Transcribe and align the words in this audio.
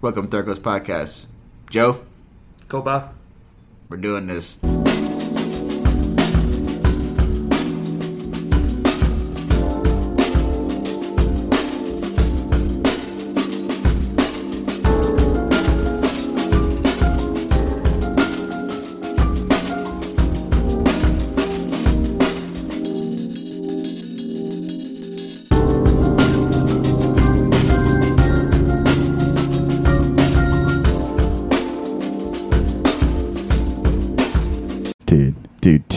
Welcome 0.00 0.24
to 0.26 0.30
Third 0.30 0.46
Coast 0.46 0.62
Podcast. 0.62 1.26
Joe, 1.68 2.00
by. 2.82 3.08
we're 3.88 3.98
doing 3.98 4.26
this. 4.26 4.58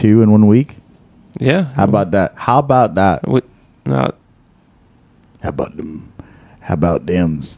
Two 0.03 0.21
in 0.21 0.29
one 0.31 0.47
week? 0.47 0.75
Yeah. 1.39 1.73
How 1.75 1.85
about 1.85 2.11
that? 2.11 2.33
How 2.35 2.59
about 2.59 2.95
that? 2.95 3.25
What? 3.25 3.45
No, 3.85 4.11
How 5.41 5.47
about 5.49 5.77
them? 5.77 6.11
How 6.59 6.73
about 6.73 7.05
them's? 7.05 7.57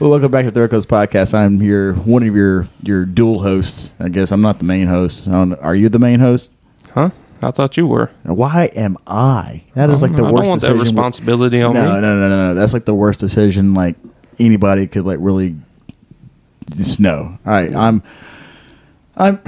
Well, 0.00 0.10
welcome 0.10 0.32
back 0.32 0.44
to 0.46 0.50
Third 0.50 0.70
Coast 0.70 0.88
Podcast. 0.88 1.34
I'm 1.34 1.62
your 1.62 1.94
one 1.94 2.24
of 2.26 2.34
your 2.34 2.66
your 2.82 3.04
dual 3.04 3.38
hosts. 3.42 3.90
I 4.00 4.08
guess 4.08 4.32
I'm 4.32 4.40
not 4.40 4.58
the 4.58 4.64
main 4.64 4.88
host. 4.88 5.28
I 5.28 5.30
don't, 5.30 5.54
are 5.60 5.76
you 5.76 5.88
the 5.88 6.00
main 6.00 6.18
host? 6.18 6.50
huh? 6.92 7.10
I 7.42 7.50
thought 7.50 7.76
you 7.76 7.86
were. 7.86 8.10
Why 8.22 8.70
am 8.76 8.96
I? 9.06 9.64
That 9.74 9.90
is 9.90 10.02
like 10.02 10.14
the 10.14 10.24
I 10.24 10.30
worst 10.30 10.34
don't 10.44 10.48
want 10.48 10.60
that 10.60 10.68
decision. 10.68 10.80
responsibility 10.80 11.62
on 11.62 11.74
no, 11.74 11.82
me. 11.82 11.88
no, 11.88 12.00
no, 12.00 12.28
no, 12.28 12.28
no. 12.28 12.54
That's 12.54 12.72
like 12.72 12.84
the 12.84 12.94
worst 12.94 13.20
decision. 13.20 13.74
Like 13.74 13.96
anybody 14.38 14.86
could 14.86 15.04
like 15.04 15.18
really 15.20 15.56
just 16.76 17.00
no. 17.00 17.38
All 17.44 17.52
right, 17.52 17.74
I'm. 17.74 18.02
I'm. 19.16 19.40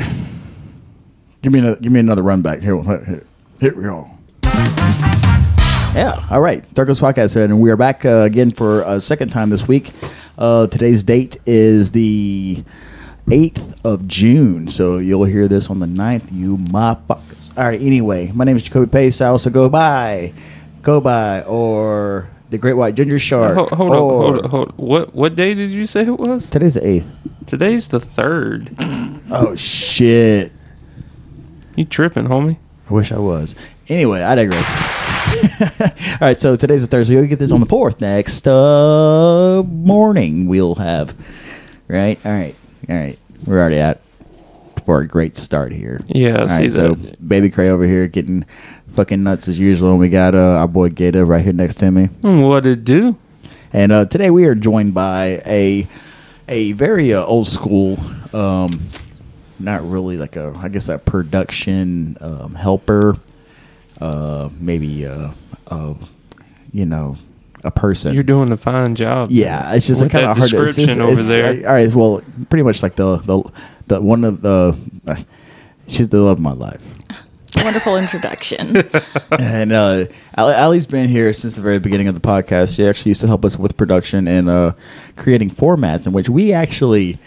Give 1.42 1.53
me 1.53 1.61
another. 1.61 1.77
Give 1.81 1.92
me 1.92 2.00
another 2.00 2.22
run 2.22 2.42
back 2.42 2.61
here. 2.61 2.81
Here, 2.83 3.25
here 3.61 3.75
we 3.75 3.84
go. 3.84 4.11
Yeah. 5.95 6.27
All 6.31 6.41
right. 6.41 6.65
Third 6.75 6.89
Coast 6.89 7.00
Podcast, 7.00 7.37
and 7.37 7.61
we 7.61 7.70
are 7.70 7.77
back 7.77 8.05
uh, 8.05 8.22
again 8.22 8.50
for 8.50 8.83
a 8.83 9.00
second 9.00 9.31
time 9.31 9.50
this 9.50 9.69
week. 9.69 9.92
Uh, 10.37 10.67
today's 10.67 11.05
date 11.05 11.37
is 11.47 11.92
the 11.92 12.65
8th 13.27 13.84
of 13.84 14.06
June, 14.06 14.69
so 14.69 14.98
you'll 14.98 15.25
hear 15.25 15.48
this 15.48 15.70
on 15.70 15.80
the 15.80 15.86
9th, 15.86 16.33
you 16.33 16.58
motherfuckers. 16.58 17.56
All 17.56 17.64
right. 17.64 17.81
Anyway, 17.81 18.31
my 18.33 18.44
name 18.44 18.56
is 18.56 18.62
Jacoby 18.62 18.91
Pace. 18.91 19.20
I 19.20 19.28
also 19.28 19.50
go 19.50 19.69
by, 19.69 20.33
go 20.83 21.00
by, 21.00 21.42
or 21.42 22.28
the 22.50 22.58
Great 22.58 22.75
White 22.75 22.94
Ginger 22.94 23.19
Shark. 23.19 23.56
Hold, 23.56 23.70
hold 23.70 23.92
or, 23.92 23.97
up, 23.97 24.00
hold 24.00 24.44
up, 24.44 24.50
hold 24.50 24.69
up. 24.69 24.78
What 24.78 25.14
what 25.14 25.36
day 25.36 25.55
did 25.55 25.70
you 25.70 25.86
say 25.86 26.03
it 26.03 26.19
was? 26.19 26.50
Today's 26.50 26.75
the 26.75 26.81
8th. 26.81 27.11
Today's 27.47 27.89
the 27.89 28.00
third. 28.00 28.77
Oh, 29.31 29.56
shit. 29.56 30.53
You 31.77 31.86
tripping, 31.86 32.27
homie? 32.27 32.59
I 32.88 32.92
wish 32.92 33.11
I 33.11 33.19
was. 33.19 33.56
Anyway, 33.88 34.22
I 34.22 34.34
digress. 34.34 34.69
All 36.20 36.28
right, 36.28 36.41
so 36.41 36.55
today's 36.56 36.84
a 36.84 36.86
Thursday. 36.86 37.16
We'll 37.16 37.27
get 37.27 37.38
this 37.38 37.50
on 37.50 37.61
the 37.61 37.66
fourth. 37.66 38.00
Next 38.00 38.47
uh, 38.47 39.62
morning, 39.64 40.47
we'll 40.47 40.77
have. 40.77 41.16
Right? 41.88 42.25
All 42.25 42.33
right. 42.33 42.55
All 42.89 42.97
right. 42.97 43.19
We're 43.47 43.61
already 43.61 43.79
at 43.79 44.01
for 44.85 45.00
a 45.00 45.06
great 45.06 45.37
start 45.37 45.72
here. 45.72 46.00
Yeah, 46.06 46.39
I 46.39 46.41
All 46.43 46.49
see 46.49 46.62
right, 46.62 46.71
so 46.71 46.95
that. 46.95 47.27
Baby 47.27 47.50
Cray 47.50 47.71
over 47.71 47.84
here 47.84 48.06
getting 48.06 48.45
fucking 48.89 49.22
nuts 49.22 49.49
as 49.49 49.59
usual. 49.59 49.93
And 49.93 50.00
we 50.00 50.09
got 50.09 50.34
uh, 50.34 50.39
our 50.59 50.69
boy 50.69 50.91
Gator 50.91 51.25
right 51.25 51.43
here 51.43 51.53
next 51.53 51.78
to 51.78 51.91
me. 51.91 52.06
What 52.21 52.67
it 52.67 52.84
do? 52.84 53.17
And 53.73 53.93
uh, 53.93 54.05
today 54.06 54.31
we 54.31 54.44
are 54.44 54.55
joined 54.55 54.94
by 54.94 55.43
a 55.47 55.87
a 56.49 56.73
very 56.73 57.12
uh, 57.15 57.25
old 57.25 57.47
school, 57.47 57.99
um, 58.34 58.71
not 59.59 59.83
really 59.89 60.17
like 60.17 60.37
a 60.37 60.55
I 60.56 60.69
guess 60.69 60.89
a 60.89 60.99
production 60.99 62.17
um, 62.21 62.55
helper, 62.55 63.17
uh, 64.00 64.49
maybe 64.61 65.06
uh, 65.06 65.31
uh, 65.69 65.94
you 66.73 66.87
know 66.87 67.17
a 67.64 67.70
person. 67.70 68.14
You're 68.14 68.22
doing 68.22 68.52
a 68.52 68.56
fine 68.56 68.94
job. 68.94 69.30
yeah, 69.30 69.75
it's 69.75 69.86
just 69.86 70.02
with 70.02 70.12
kind 70.12 70.26
of 70.26 70.36
hard. 70.36 70.50
to- 70.50 70.62
It's 70.62 70.76
description 70.76 70.98
just, 70.98 71.00
over 71.00 71.12
it's- 71.12 71.26
there. 71.26 71.69
All 71.69 71.75
right, 71.75 71.94
well, 71.94 72.22
pretty 72.50 72.62
much 72.62 72.82
like 72.82 72.94
the 72.97 73.16
the 73.19 73.42
the 73.88 74.00
one 74.00 74.25
of 74.25 74.41
the. 74.42 74.76
Uh, 75.08 75.16
she's 75.88 76.08
the 76.08 76.20
love 76.20 76.38
of 76.38 76.42
my 76.42 76.52
life. 76.52 76.92
Wonderful 77.64 77.97
introduction. 77.97 78.76
and 79.38 79.72
uh, 79.72 80.06
Ali- 80.36 80.54
Ali's 80.54 80.86
been 80.86 81.08
here 81.08 81.32
since 81.32 81.54
the 81.54 81.62
very 81.62 81.78
beginning 81.78 82.08
of 82.08 82.14
the 82.14 82.20
podcast. 82.20 82.75
She 82.76 82.86
actually 82.86 83.10
used 83.10 83.20
to 83.20 83.26
help 83.28 83.44
us 83.44 83.56
with 83.56 83.76
production 83.76 84.26
and 84.26 84.48
uh, 84.48 84.72
creating 85.16 85.50
formats 85.50 86.06
in 86.06 86.12
which 86.12 86.28
we 86.28 86.52
actually 86.52 87.19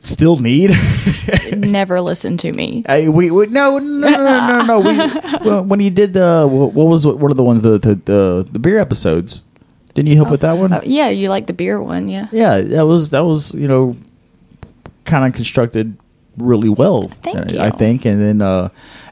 still 0.00 0.36
need. 0.36 0.70
Never 1.56 2.00
listen 2.00 2.36
to 2.38 2.52
me. 2.52 2.84
I, 2.88 3.08
we, 3.08 3.30
we 3.30 3.46
no 3.46 3.78
no 3.78 4.08
no 4.10 4.16
no 4.18 4.62
no. 4.62 4.80
We, 4.80 4.96
well, 5.48 5.64
when 5.64 5.80
you 5.80 5.90
did 5.90 6.12
the 6.14 6.46
what 6.50 6.72
what 6.72 6.84
was 6.86 7.06
one 7.06 7.30
of 7.30 7.36
the 7.36 7.42
ones 7.44 7.62
the 7.62 7.78
the 7.78 7.94
the, 7.94 8.48
the 8.52 8.58
beer 8.58 8.78
episodes? 8.78 9.42
Didn't 9.94 10.08
you 10.08 10.16
help 10.16 10.30
with 10.30 10.42
that 10.42 10.58
one? 10.58 10.72
Oh, 10.74 10.80
yeah, 10.84 11.08
you 11.08 11.30
like 11.30 11.46
the 11.46 11.54
beer 11.54 11.80
one, 11.80 12.08
yeah. 12.10 12.28
yeah, 12.30 12.60
that 12.60 12.84
was 12.86 13.10
that 13.10 13.24
was 13.24 13.54
you 13.54 13.66
know 13.66 13.96
kind 15.04 15.24
of 15.26 15.32
constructed 15.34 15.96
really 16.36 16.68
well. 16.68 17.08
Thank 17.22 17.38
I- 17.38 17.52
you. 17.52 17.58
I 17.60 17.70
think, 17.70 18.04
and 18.04 18.20
then 18.20 18.42
uh, 18.42 18.68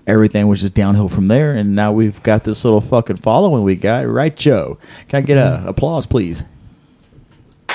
everything 0.06 0.46
was 0.46 0.60
just 0.60 0.74
downhill 0.74 1.08
from 1.08 1.28
there. 1.28 1.54
And 1.54 1.74
now 1.74 1.92
we've 1.92 2.22
got 2.22 2.44
this 2.44 2.64
little 2.64 2.82
fucking 2.82 3.16
following 3.16 3.62
we 3.62 3.76
got, 3.76 4.06
right, 4.06 4.36
Joe? 4.36 4.76
Can 5.08 5.18
I 5.18 5.20
get 5.22 5.38
Mm-hmm. 5.38 5.66
a 5.66 5.70
applause, 5.70 6.04
please? 6.04 6.44
All 7.70 7.74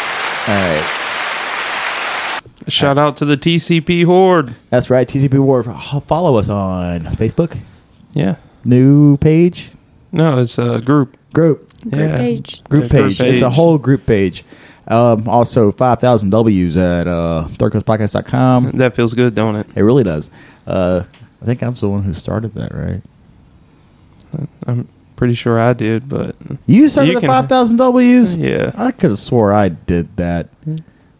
right, 0.56 1.09
Shout 2.68 2.98
out 2.98 3.18
to 3.18 3.26
the 3.26 3.38
TCP 3.38 4.06
Horde. 4.06 4.54
that's 4.70 4.90
right. 4.90 5.08
TCP 5.08 5.40
War. 5.40 5.64
Follow 5.64 6.36
us 6.38 6.50
on 6.50 7.02
Facebook, 7.16 7.58
Yeah. 8.14 8.36
new 8.66 9.18
page, 9.18 9.72
No, 10.12 10.38
it's 10.40 10.58
a 10.58 10.80
group. 10.80 11.18
group, 11.34 11.72
Group 11.90 11.96
yeah. 12.12 12.18
page. 12.18 12.64
group 12.66 12.84
It's 12.84 12.94
a 12.94 12.98
page. 12.98 13.22
It's 13.22 13.42
a 13.44 13.50
whole 13.52 13.78
group 13.78 14.06
page. 14.06 14.44
Um, 14.88 15.30
also, 15.30 15.72
five 15.72 16.00
thousand 16.00 16.32
W's 16.32 16.76
at 16.78 17.08
uh, 17.08 17.48
thirdcoastpodcast.com. 17.52 18.72
That 18.72 18.96
feels 18.96 19.14
good, 19.14 19.36
don't 19.36 19.56
it? 19.56 19.68
It 19.76 19.82
really 19.84 20.04
does. 20.04 20.30
Uh, 20.68 21.04
I 21.42 21.46
think 21.46 21.62
I'm 21.64 21.76
the 21.76 21.88
one 21.90 22.04
who 22.04 22.14
started 22.14 22.54
that, 22.56 22.74
right? 22.74 23.02
I'm 24.68 24.88
pretty 25.16 25.34
sure 25.36 25.60
I 25.60 25.74
did, 25.74 26.10
but 26.10 26.36
You 26.66 26.88
started 26.88 27.10
You 27.10 27.16
the 27.16 27.22
can- 27.22 27.30
five 27.30 27.48
thousand 27.50 27.78
W's. 27.78 28.36
yeah. 28.38 28.72
I 28.76 28.92
could 28.92 29.12
have 29.12 29.20
swore 29.20 29.54
I 29.54 29.70
did 29.70 30.16
that. 30.18 30.50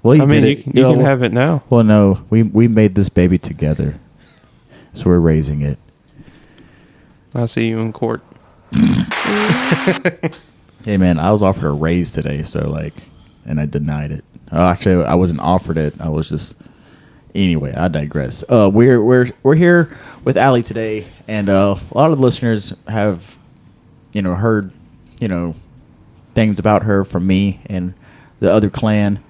Well, 0.02 0.16
you 0.16 0.24
I 0.24 0.26
mean, 0.26 0.44
did 0.44 0.50
you 0.50 0.58
it. 0.58 0.64
can, 0.64 0.76
you 0.78 0.82
know, 0.84 0.94
can 0.96 1.06
have 1.06 1.24
it 1.24 1.34
now. 1.34 1.64
Well, 1.70 1.84
no, 1.84 2.22
we 2.30 2.44
we 2.44 2.68
made 2.68 2.96
this 2.96 3.10
baby 3.10 3.38
together, 3.38 4.00
so 4.94 5.10
we're 5.10 5.20
raising 5.20 5.62
it. 5.62 5.78
I'll 7.36 7.48
see 7.48 7.68
you 7.68 7.80
in 7.80 7.94
court. 7.94 8.22
Hey, 10.86 10.96
man, 10.96 11.20
I 11.20 11.32
was 11.32 11.42
offered 11.44 11.66
a 11.66 11.72
raise 11.72 12.10
today, 12.10 12.42
so 12.42 12.70
like, 12.70 12.94
and 13.46 13.60
I 13.60 13.66
denied 13.66 14.14
it. 14.14 14.24
Oh, 14.50 14.66
actually, 14.66 15.04
I 15.04 15.16
wasn't 15.16 15.42
offered 15.42 15.78
it. 15.78 15.94
I 16.00 16.08
was 16.10 16.30
just. 16.30 16.56
Anyway, 17.36 17.74
I 17.74 17.90
digress. 17.90 18.44
Uh, 18.50 18.72
we're 18.74 19.04
we're 19.04 19.28
we're 19.44 19.56
here 19.56 19.96
with 20.24 20.38
Ali 20.38 20.64
today, 20.64 21.06
and 21.28 21.50
uh, 21.50 21.76
a 21.92 21.98
lot 21.98 22.12
of 22.12 22.18
the 22.18 22.24
listeners 22.24 22.74
have, 22.88 23.38
you 24.14 24.22
know, 24.22 24.34
heard, 24.36 24.72
you 25.20 25.28
know, 25.28 25.54
things 26.34 26.58
about 26.60 26.84
her 26.84 27.04
from 27.04 27.28
me 27.28 27.60
and 27.68 27.94
the 28.40 28.52
other 28.52 28.70
clan, 28.70 29.22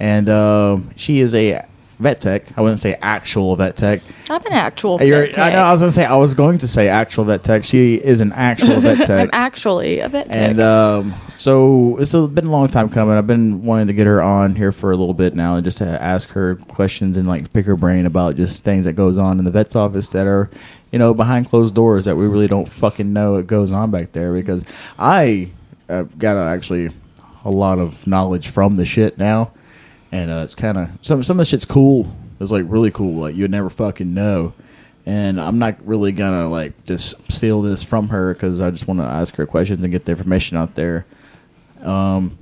and 0.00 0.28
um, 0.28 0.90
she 0.96 1.20
is 1.20 1.34
a 1.34 1.64
vet 1.98 2.20
tech. 2.20 2.56
I 2.56 2.60
wouldn't 2.60 2.78
say 2.78 2.94
actual 3.02 3.56
vet 3.56 3.76
tech. 3.76 4.00
I'm 4.30 4.44
an 4.46 4.52
actual 4.52 5.02
You're- 5.02 5.26
vet 5.26 5.38
I 5.38 5.42
tech. 5.50 5.52
know. 5.54 5.60
I 5.62 5.72
was 5.72 5.80
gonna 5.80 5.92
say. 5.92 6.04
I 6.04 6.16
was 6.16 6.34
going 6.34 6.58
to 6.58 6.68
say 6.68 6.88
actual 6.88 7.24
vet 7.24 7.42
tech. 7.42 7.64
She 7.64 7.94
is 7.96 8.20
an 8.20 8.32
actual 8.32 8.80
vet 8.80 8.98
tech. 9.06 9.20
I'm 9.20 9.30
actually 9.32 9.98
a 10.00 10.08
vet 10.08 10.26
tech. 10.28 10.36
And 10.36 10.60
um, 10.60 11.14
so 11.36 11.96
it's 11.98 12.12
been 12.12 12.46
a 12.46 12.50
long 12.50 12.68
time 12.68 12.88
coming. 12.88 13.16
I've 13.16 13.26
been 13.26 13.64
wanting 13.64 13.88
to 13.88 13.92
get 13.94 14.06
her 14.06 14.22
on 14.22 14.54
here 14.54 14.70
for 14.72 14.92
a 14.92 14.96
little 14.96 15.14
bit 15.14 15.34
now, 15.34 15.56
and 15.56 15.64
just 15.64 15.78
to 15.78 15.86
ask 16.02 16.28
her 16.30 16.54
questions 16.56 17.16
and 17.16 17.26
like 17.26 17.52
pick 17.52 17.66
her 17.66 17.76
brain 17.76 18.06
about 18.06 18.36
just 18.36 18.62
things 18.64 18.84
that 18.86 18.92
goes 18.92 19.18
on 19.18 19.38
in 19.40 19.44
the 19.44 19.50
vet's 19.50 19.74
office 19.74 20.08
that 20.10 20.26
are, 20.28 20.48
you 20.92 20.98
know, 21.00 21.14
behind 21.14 21.48
closed 21.48 21.74
doors 21.74 22.04
that 22.04 22.16
we 22.16 22.26
really 22.26 22.46
don't 22.48 22.68
fucking 22.68 23.12
know 23.12 23.32
what 23.32 23.46
goes 23.48 23.72
on 23.72 23.90
back 23.90 24.12
there. 24.12 24.32
Because 24.32 24.62
I 24.98 25.50
have 25.88 26.16
got 26.18 26.36
a, 26.36 26.40
actually 26.48 26.90
a 27.44 27.50
lot 27.50 27.78
of 27.80 28.06
knowledge 28.06 28.48
from 28.48 28.76
the 28.76 28.84
shit 28.84 29.16
now, 29.18 29.50
and 30.12 30.30
uh, 30.30 30.42
it's 30.44 30.54
kind 30.54 30.78
of 30.78 30.90
some 31.02 31.22
some 31.22 31.36
of 31.36 31.38
the 31.38 31.44
shit's 31.50 31.64
cool. 31.64 32.12
It's 32.40 32.50
like 32.50 32.64
really 32.68 32.90
cool. 32.90 33.22
Like 33.22 33.34
you'd 33.36 33.50
never 33.50 33.70
fucking 33.70 34.12
know. 34.14 34.52
And 35.06 35.40
I'm 35.40 35.58
not 35.58 35.76
really 35.86 36.12
gonna 36.12 36.48
like 36.48 36.84
just 36.84 37.14
steal 37.32 37.62
this 37.62 37.82
from 37.82 38.08
her 38.08 38.34
because 38.34 38.60
I 38.60 38.70
just 38.70 38.86
want 38.86 39.00
to 39.00 39.06
ask 39.06 39.34
her 39.36 39.46
questions 39.46 39.82
and 39.82 39.90
get 39.90 40.04
the 40.04 40.12
information 40.12 40.56
out 40.56 40.74
there. 40.74 41.06
Um, 41.82 42.38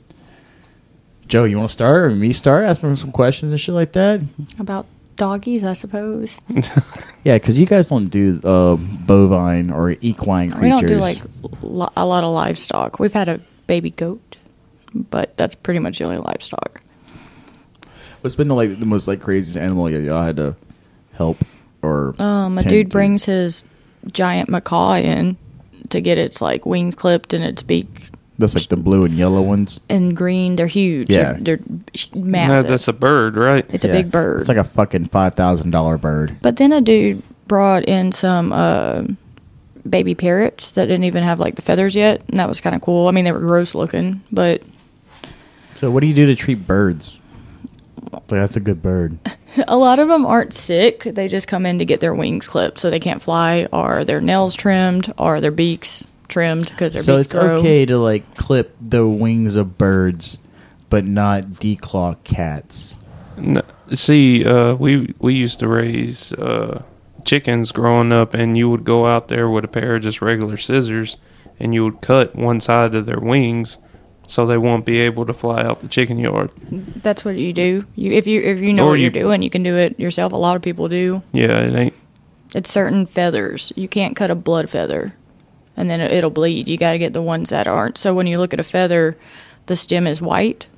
Joe, 1.28 1.44
you 1.44 1.58
want 1.58 1.70
to 1.70 1.72
start 1.72 2.04
or 2.04 2.10
me 2.10 2.32
start 2.32 2.64
asking 2.64 2.90
her 2.90 2.96
some 2.96 3.12
questions 3.12 3.52
and 3.52 3.60
shit 3.60 3.74
like 3.74 3.92
that? 3.92 4.20
About 4.58 4.86
doggies, 5.16 5.64
I 5.64 5.72
suppose. 5.74 6.40
Yeah, 7.24 7.38
because 7.38 7.58
you 7.58 7.66
guys 7.66 7.88
don't 7.88 8.06
do 8.06 8.40
uh, 8.44 8.76
bovine 8.76 9.72
or 9.72 9.96
equine 10.00 10.52
creatures. 10.52 10.62
We 10.62 10.69
don't 10.69 10.86
do 10.86 10.98
like 10.98 11.19
lo- 11.60 11.90
a 11.96 12.06
lot 12.06 12.22
of 12.22 12.30
livestock. 12.30 13.00
We've 13.00 13.12
had 13.12 13.28
a 13.28 13.40
baby 13.66 13.90
goat, 13.90 14.36
but 14.94 15.36
that's 15.36 15.56
pretty 15.56 15.80
much 15.80 15.98
the 15.98 16.04
only 16.04 16.19
livestock. 16.19 16.80
What's 18.26 18.34
been 18.34 18.49
the 18.49 18.56
like 18.56 18.81
the 18.81 18.87
most 18.87 19.06
like 19.06 19.20
craziest 19.20 19.56
animal 19.56 19.84
y- 19.84 19.90
y'all 19.99 20.25
had 20.25 20.34
to 20.38 20.56
help 21.12 21.38
or? 21.81 22.12
Um, 22.19 22.58
a 22.58 22.62
tend 22.62 22.70
dude 22.73 22.87
to? 22.90 22.93
brings 22.93 23.25
his 23.26 23.62
giant 24.11 24.49
macaw 24.49 24.94
in 24.96 25.37
to 25.90 26.00
get 26.00 26.19
its 26.19 26.40
like 26.40 26.67
wings 26.67 26.96
clipped 26.96 27.32
and 27.32 27.44
its 27.44 27.62
beak 27.62 28.08
That's 28.37 28.56
like 28.56 28.67
the 28.67 28.76
blue 28.76 29.05
and 29.05 29.14
yellow 29.14 29.40
ones. 29.43 29.78
and 29.88 30.17
green. 30.17 30.56
They're 30.56 30.67
huge. 30.67 31.08
Yeah. 31.08 31.34
they're, 31.38 31.58
they're 31.58 31.78
sh- 31.94 32.08
No, 32.14 32.23
massive. 32.25 32.67
that's 32.67 32.88
a 32.88 32.93
bird, 32.93 33.37
right? 33.37 33.64
it's 33.73 33.84
a 33.84 33.88
Yeah. 33.88 33.93
big 33.94 34.11
bird. 34.11 34.40
It's 34.40 34.49
like 34.49 34.58
a 34.58 34.64
fucking 34.64 35.05
five 35.06 35.34
thousand 35.37 35.70
dollar 35.70 35.96
bird. 35.96 36.37
But 36.43 36.56
then 36.56 36.72
a 36.72 36.81
dude 36.81 37.22
brought 37.46 37.84
in 37.84 38.11
some 38.11 38.52
uh, 38.52 39.05
baby 39.88 40.17
parrots 40.17 40.72
that 40.72 40.87
didn't 40.87 41.05
even 41.05 41.22
have 41.22 41.38
like 41.38 41.55
the 41.55 41.62
feathers 41.62 41.94
yet, 41.94 42.22
and 42.29 42.40
that 42.40 42.49
was 42.49 42.61
kind 42.61 42.75
of 42.75 42.82
cool. 42.82 43.06
I 43.06 43.12
mean, 43.12 43.25
they 43.25 43.31
were 43.31 43.38
gross 43.38 43.72
looking, 43.72 44.22
but 44.32 44.64
So 45.75 45.93
what 45.93 46.00
do 46.00 46.08
you 46.08 46.14
do 46.14 46.26
to 46.26 46.34
treat 46.34 46.67
birds? 46.67 47.15
Like, 48.12 48.26
that's 48.28 48.56
a 48.56 48.60
good 48.60 48.82
bird. 48.82 49.19
a 49.69 49.76
lot 49.76 49.98
of 49.98 50.08
them 50.08 50.26
aren't 50.26 50.52
sick. 50.54 51.02
They 51.04 51.28
just 51.28 51.48
come 51.48 51.66
in 51.66 51.78
to 51.78 51.84
get 51.84 52.00
their 52.00 52.14
wings 52.14 52.48
clipped 52.48 52.78
so 52.78 52.90
they 52.90 53.00
can't 53.00 53.22
fly, 53.22 53.66
or 53.72 54.04
their 54.04 54.20
nails 54.20 54.54
trimmed, 54.54 55.12
or 55.19 55.40
their 55.40 55.50
beaks 55.50 56.06
trimmed 56.28 56.69
because 56.69 56.93
their 56.94 57.02
So 57.02 57.16
beaks 57.16 57.26
it's 57.26 57.34
grow. 57.34 57.56
okay 57.56 57.87
to 57.87 57.98
like 57.98 58.34
clip 58.34 58.76
the 58.81 59.06
wings 59.06 59.56
of 59.56 59.78
birds, 59.78 60.38
but 60.90 61.04
not 61.04 61.44
declaw 61.44 62.16
cats. 62.25 62.94
No, 63.37 63.62
see, 63.93 64.44
uh, 64.44 64.75
we 64.75 65.14
we 65.19 65.34
used 65.34 65.58
to 65.60 65.69
raise 65.69 66.32
uh, 66.32 66.82
chickens 67.25 67.72
growing 67.72 68.12
up, 68.12 68.34
and 68.34 68.56
you 68.56 68.69
would 68.70 68.84
go 68.84 69.06
out 69.06 69.28
there 69.28 69.48
with 69.48 69.64
a 69.64 69.69
pair 69.69 69.96
of 69.96 70.02
just 70.02 70.22
regular 70.22 70.56
scissors, 70.56 71.16
and 71.60 71.75
you 71.75 71.84
would 71.84 72.00
cut 72.00 72.34
one 72.34 72.60
side 72.60 72.94
of 72.94 73.06
their 73.06 73.20
wings, 73.20 73.78
so 74.26 74.46
they 74.46 74.58
won't 74.58 74.84
be 74.84 74.99
able 74.99 75.25
to 75.26 75.32
fly 75.32 75.62
out 75.62 75.81
the 75.81 75.88
chicken 75.88 76.19
yard. 76.19 76.50
That's 76.70 77.25
what 77.25 77.37
you 77.37 77.52
do. 77.52 77.84
You 77.94 78.12
if 78.12 78.26
you 78.26 78.40
if 78.40 78.61
you 78.61 78.73
know 78.73 78.87
Or 78.87 78.90
what 78.90 78.94
you- 78.94 79.02
you're 79.02 79.11
doing, 79.11 79.43
you 79.43 79.50
can 79.50 79.62
do 79.62 79.76
it 79.76 79.99
yourself. 79.99 80.32
A 80.32 80.37
lot 80.37 80.56
of 80.56 80.62
people 80.62 80.88
do. 80.88 81.23
Yeah, 81.32 81.58
it 81.61 81.75
ain't. 81.75 81.94
It's 82.55 82.70
certain 82.70 83.06
feathers. 83.06 83.73
You 83.76 83.88
can't 83.88 84.17
cut 84.17 84.31
a 84.31 84.34
blood 84.34 84.70
feather, 84.70 85.14
and 85.76 85.90
then 85.90 86.00
it- 86.00 86.12
it'll 86.12 86.31
bleed. 86.31 86.69
You 86.69 86.76
got 86.76 86.93
to 86.93 86.99
get 86.99 87.12
the 87.12 87.23
ones 87.23 87.50
that 87.50 87.67
aren't. 87.67 87.99
So 87.99 88.14
when 88.14 88.26
you 88.26 88.38
look 88.38 88.55
at 88.55 88.61
a 88.61 88.64
feather, 88.64 89.17
the 89.67 89.76
stem 89.76 90.06
is 90.06 90.23
white 90.23 90.69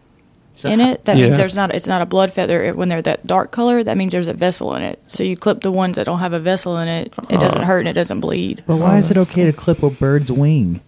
in 0.65 0.81
it. 0.81 1.05
That 1.05 1.17
Yeah. 1.17 1.25
means 1.27 1.37
there's 1.37 1.55
not. 1.55 1.73
It's 1.73 1.87
not 1.87 2.03
a 2.03 2.07
blood 2.07 2.33
feather. 2.33 2.65
It- 2.65 2.77
When 2.77 2.89
they're 2.89 3.03
that 3.03 3.27
dark 3.27 3.53
color, 3.53 3.85
that 3.85 3.97
means 3.97 4.13
there's 4.13 4.27
a 4.29 4.33
vessel 4.35 4.75
in 4.75 4.83
it. 4.83 4.99
So 5.05 5.23
you 5.23 5.37
clip 5.37 5.61
the 5.61 5.71
ones 5.71 5.97
that 5.97 6.07
don't 6.07 6.19
have 6.19 6.33
a 6.33 6.41
vessel 6.41 6.79
in 6.79 6.89
it. 6.89 7.13
It 7.31 7.39
doesn't 7.39 7.63
Uh. 7.63 7.67
hurt 7.67 7.81
and 7.81 7.89
it 7.89 7.93
doesn't 7.93 8.21
bleed. 8.21 8.65
But 8.67 8.77
why 8.77 8.99
is 8.99 9.11
it 9.11 9.17
okay 9.19 9.45
to 9.45 9.53
clip 9.53 9.83
a 9.85 9.91
bird's 9.91 10.33
wing? 10.33 10.81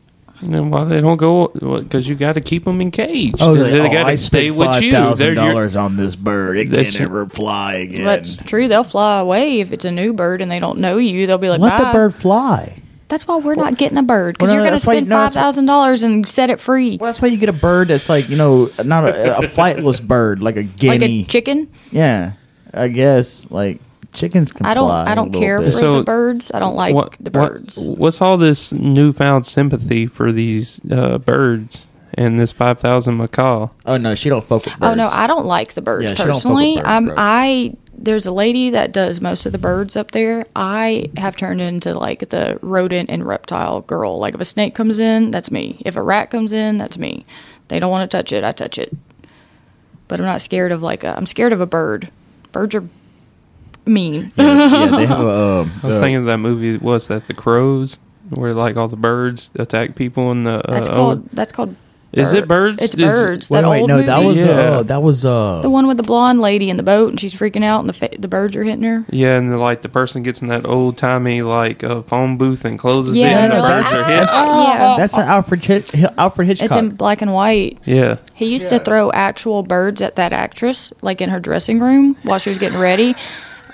And 0.42 0.70
why 0.70 0.84
they 0.84 1.00
don't 1.00 1.18
go? 1.18 1.48
Because 1.48 2.08
you 2.08 2.14
got 2.14 2.32
to 2.32 2.40
keep 2.40 2.64
them 2.64 2.80
in 2.80 2.90
cage. 2.90 3.34
Oh, 3.40 3.54
they, 3.54 3.60
like, 3.62 3.72
they 3.72 3.80
oh, 3.80 3.92
got 3.92 4.06
I 4.06 4.12
to 4.12 4.16
stay 4.18 4.50
with 4.50 4.80
you. 4.80 4.90
They're 4.92 5.00
Thousand 5.02 5.34
dollars 5.34 5.76
on 5.76 5.96
this 5.96 6.16
bird. 6.16 6.56
It 6.56 6.70
can't 6.70 7.00
ever 7.00 7.26
fly 7.28 7.74
again. 7.74 8.04
That's 8.04 8.36
true. 8.36 8.66
They'll 8.66 8.82
fly 8.84 9.20
away 9.20 9.60
if 9.60 9.70
it's 9.72 9.84
a 9.84 9.90
new 9.90 10.12
bird 10.14 10.40
and 10.40 10.50
they 10.50 10.58
don't 10.58 10.78
know 10.78 10.96
you. 10.96 11.26
They'll 11.26 11.36
be 11.38 11.50
like, 11.50 11.60
Let 11.60 11.78
Bye. 11.78 11.84
the 11.84 11.92
bird 11.92 12.14
fly. 12.14 12.78
That's 13.08 13.26
why 13.26 13.36
we're 13.38 13.56
not 13.56 13.76
getting 13.76 13.98
a 13.98 14.02
bird 14.04 14.38
because 14.38 14.46
Well, 14.50 14.54
no, 14.58 14.62
you're 14.62 14.70
going 14.70 14.70
to 14.70 14.74
that's 14.76 14.86
why- 14.86 14.94
spend 14.94 15.08
no, 15.08 15.16
five 15.16 15.24
that's 15.26 15.34
why- 15.34 15.40
thousand 15.42 15.66
dollars 15.66 16.02
and 16.04 16.28
set 16.28 16.48
it 16.48 16.60
free, 16.60 16.96
Well, 16.96 17.08
that's 17.08 17.20
why 17.20 17.28
you 17.28 17.36
get 17.38 17.48
a 17.48 17.52
bird 17.52 17.88
that's 17.88 18.08
like 18.08 18.28
you 18.28 18.36
know 18.36 18.70
not 18.84 19.08
a, 19.08 19.38
a 19.38 19.40
flightless 19.42 20.00
bird 20.02 20.42
like 20.42 20.54
a 20.56 20.60
like 20.60 20.76
guinea. 20.76 21.22
a 21.22 21.24
chicken. 21.24 21.68
yeah, 21.90 22.32
I 22.72 22.86
guess 22.88 23.50
like 23.50 23.80
chickens 24.12 24.52
can 24.52 24.66
I 24.66 24.74
don't. 24.74 24.86
fly. 24.88 25.04
I 25.04 25.12
a 25.12 25.14
don't 25.14 25.26
little 25.30 25.40
care 25.40 25.58
for 25.58 25.64
bit. 25.64 25.72
So- 25.72 25.98
the 25.98 26.02
birds. 26.04 26.50
I 26.52 26.58
don't 26.58 26.76
like 26.76 26.94
what- 26.94 27.14
the 27.20 27.30
what- 27.38 27.52
birds. 27.52 27.78
what's 27.88 28.20
all 28.20 28.36
this 28.36 28.72
newfound 28.72 29.46
sympathy 29.46 30.06
for 30.06 30.32
these 30.32 30.80
uh, 30.90 31.18
birds 31.18 31.86
and 32.14 32.38
this 32.40 32.52
five 32.52 32.80
thousand 32.80 33.16
macaw? 33.18 33.68
Oh 33.86 33.96
no, 33.96 34.14
she 34.14 34.28
don't 34.28 34.44
fuck 34.44 34.64
with 34.64 34.74
birds. 34.78 34.82
Oh 34.92 34.94
no, 34.94 35.06
I 35.06 35.26
don't 35.26 35.46
like 35.46 35.74
the 35.74 35.82
birds 35.82 36.04
Yeah, 36.04 36.10
she 36.10 36.16
don't 36.24 36.26
fuck 36.26 36.34
with 36.34 36.42
personally. 36.42 36.74
birds, 36.76 36.86
I'm 36.88 37.04
bro. 37.06 37.14
I 37.18 37.76
there's 38.02 38.24
a 38.24 38.32
lady 38.32 38.70
that 38.70 38.92
does 38.92 39.20
most 39.20 39.44
of 39.44 39.52
the 39.52 39.58
birds 39.58 39.94
up 39.94 40.12
there. 40.12 40.46
I 40.56 41.10
have 41.18 41.36
turned 41.36 41.60
into 41.60 41.92
like 41.92 42.30
the 42.30 42.58
rodent 42.62 43.10
and 43.10 43.26
reptile 43.26 43.82
girl. 43.82 44.18
Like 44.18 44.34
if 44.34 44.40
a 44.40 44.44
snake 44.46 44.74
comes 44.74 44.98
in, 44.98 45.30
that's 45.30 45.50
me. 45.50 45.82
If 45.84 45.96
a 45.96 46.02
rat 46.02 46.30
comes 46.30 46.52
in, 46.54 46.78
that's 46.78 46.96
me. 46.96 47.26
They 47.68 47.78
don't 47.78 47.90
want 47.90 48.10
to 48.10 48.16
touch 48.16 48.32
it, 48.32 48.42
I 48.42 48.52
touch 48.52 48.78
it. 48.78 48.96
But 50.08 50.18
I'm 50.18 50.24
not 50.26 50.40
scared 50.40 50.72
of 50.72 50.82
like 50.82 51.04
a, 51.04 51.14
I'm 51.16 51.26
scared 51.26 51.52
of 51.52 51.60
a 51.60 51.66
bird. 51.66 52.10
Birds 52.52 52.74
are 52.74 52.88
mean. 53.86 54.32
Yeah, 54.36 54.68
yeah, 54.68 54.86
they 54.96 55.06
have 55.06 55.20
a. 55.26 55.60
Um, 55.60 55.72
I 55.82 55.86
was 55.86 55.96
uh, 55.96 56.00
thinking 56.00 56.16
of 56.16 56.24
that 56.26 56.38
movie. 56.38 56.76
Was 56.76 57.08
that 57.08 57.26
the 57.26 57.34
crows, 57.34 57.98
where 58.30 58.54
like 58.54 58.76
all 58.76 58.88
the 58.88 58.96
birds 58.96 59.50
attack 59.56 59.94
people 59.96 60.30
in 60.32 60.44
the? 60.44 60.66
Uh, 60.68 60.72
That's 60.74 60.88
called 60.88 61.28
that's 61.32 61.52
called 61.52 61.74
Is 62.12 62.32
it 62.32 62.48
birds? 62.48 62.82
It's 62.82 62.94
Is- 62.94 63.00
birds. 63.00 63.50
Wait, 63.50 63.60
that 63.62 63.70
wait, 63.70 63.80
old 63.82 63.88
no, 63.88 64.02
that 64.02 64.18
was 64.24 64.36
Yeah. 64.38 64.44
uh, 64.50 64.82
that 64.84 65.00
was 65.02 65.24
uh, 65.24 65.60
the 65.62 65.70
one 65.70 65.86
with 65.86 65.96
the 65.96 66.02
blonde 66.02 66.40
lady 66.40 66.68
in 66.68 66.76
the 66.76 66.82
boat 66.82 67.10
and 67.10 67.20
she's 67.20 67.32
freaking 67.32 67.62
out 67.62 67.78
and 67.80 67.88
the 67.88 67.92
fa- 67.92 68.10
the 68.18 68.26
birds 68.26 68.56
are 68.56 68.64
hitting 68.64 68.82
her. 68.82 69.04
Yeah, 69.10 69.38
and 69.38 69.52
the, 69.52 69.58
like 69.58 69.82
the 69.82 69.88
person 69.88 70.24
gets 70.24 70.42
in 70.42 70.48
that 70.48 70.66
old 70.66 70.96
timey 70.96 71.42
like 71.42 71.84
uh, 71.84 72.02
phone 72.02 72.36
booth 72.36 72.64
and 72.64 72.78
closes 72.80 73.16
Yeah, 73.16 73.26
it, 73.26 73.32
and 73.32 73.52
the 73.52 73.54
they're 73.56 73.62
like, 73.62 73.84
birds 73.84 73.94
are 73.94 74.04
hit. 74.04 74.22
yeah. 74.28 74.94
that's 74.98 75.16
an 75.16 75.28
Alfred 75.28 75.64
Hitch- 75.64 75.94
Alfred 76.18 76.48
Hitchcock. 76.48 76.66
It's 76.70 76.76
in 76.76 76.90
black 76.96 77.22
and 77.22 77.32
white. 77.32 77.78
Yeah, 77.84 78.16
He 78.34 78.46
used 78.46 78.70
to 78.70 78.80
throw 78.80 79.12
actual 79.12 79.62
birds 79.62 80.02
at 80.02 80.16
that 80.16 80.32
actress, 80.32 80.92
like 81.02 81.20
in 81.20 81.30
her 81.30 81.38
dressing 81.38 81.78
room 81.78 82.16
while 82.24 82.38
she 82.40 82.50
was 82.50 82.58
getting 82.58 82.78
ready. 82.80 83.14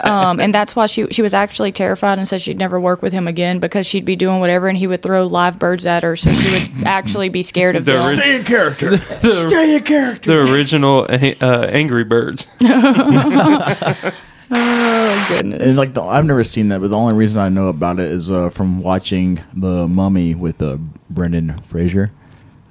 Um, 0.00 0.40
and 0.40 0.52
that's 0.54 0.74
why 0.76 0.86
she 0.86 1.06
she 1.10 1.22
was 1.22 1.32
actually 1.34 1.72
terrified 1.72 2.18
and 2.18 2.26
said 2.28 2.42
she'd 2.42 2.58
never 2.58 2.78
work 2.78 3.02
with 3.02 3.12
him 3.12 3.26
again 3.26 3.58
because 3.60 3.86
she'd 3.86 4.04
be 4.04 4.16
doing 4.16 4.40
whatever 4.40 4.68
and 4.68 4.76
he 4.76 4.86
would 4.86 5.02
throw 5.02 5.26
live 5.26 5.58
birds 5.58 5.86
at 5.86 6.02
her, 6.02 6.16
so 6.16 6.30
she 6.32 6.52
would 6.76 6.86
actually 6.86 7.28
be 7.28 7.42
scared 7.42 7.76
of 7.76 7.84
The 7.84 7.92
them. 7.92 8.02
ori- 8.04 8.16
Stay 8.16 8.36
in 8.36 8.44
character. 8.44 8.96
Stay 9.22 9.76
in 9.76 9.82
character. 9.82 10.44
the 10.44 10.52
original 10.52 11.06
uh, 11.08 11.66
Angry 11.70 12.04
Birds. 12.04 12.46
Oh 14.48 15.26
goodness! 15.28 15.60
And 15.60 15.76
like 15.76 15.94
the, 15.94 16.02
I've 16.02 16.24
never 16.24 16.44
seen 16.44 16.68
that, 16.68 16.80
but 16.80 16.90
the 16.90 16.96
only 16.96 17.14
reason 17.16 17.40
I 17.40 17.48
know 17.48 17.66
about 17.66 17.98
it 17.98 18.06
is 18.12 18.30
uh, 18.30 18.48
from 18.48 18.80
watching 18.80 19.40
the 19.52 19.88
Mummy 19.88 20.36
with 20.36 20.62
uh, 20.62 20.76
Brendan 21.10 21.58
Fraser. 21.64 22.12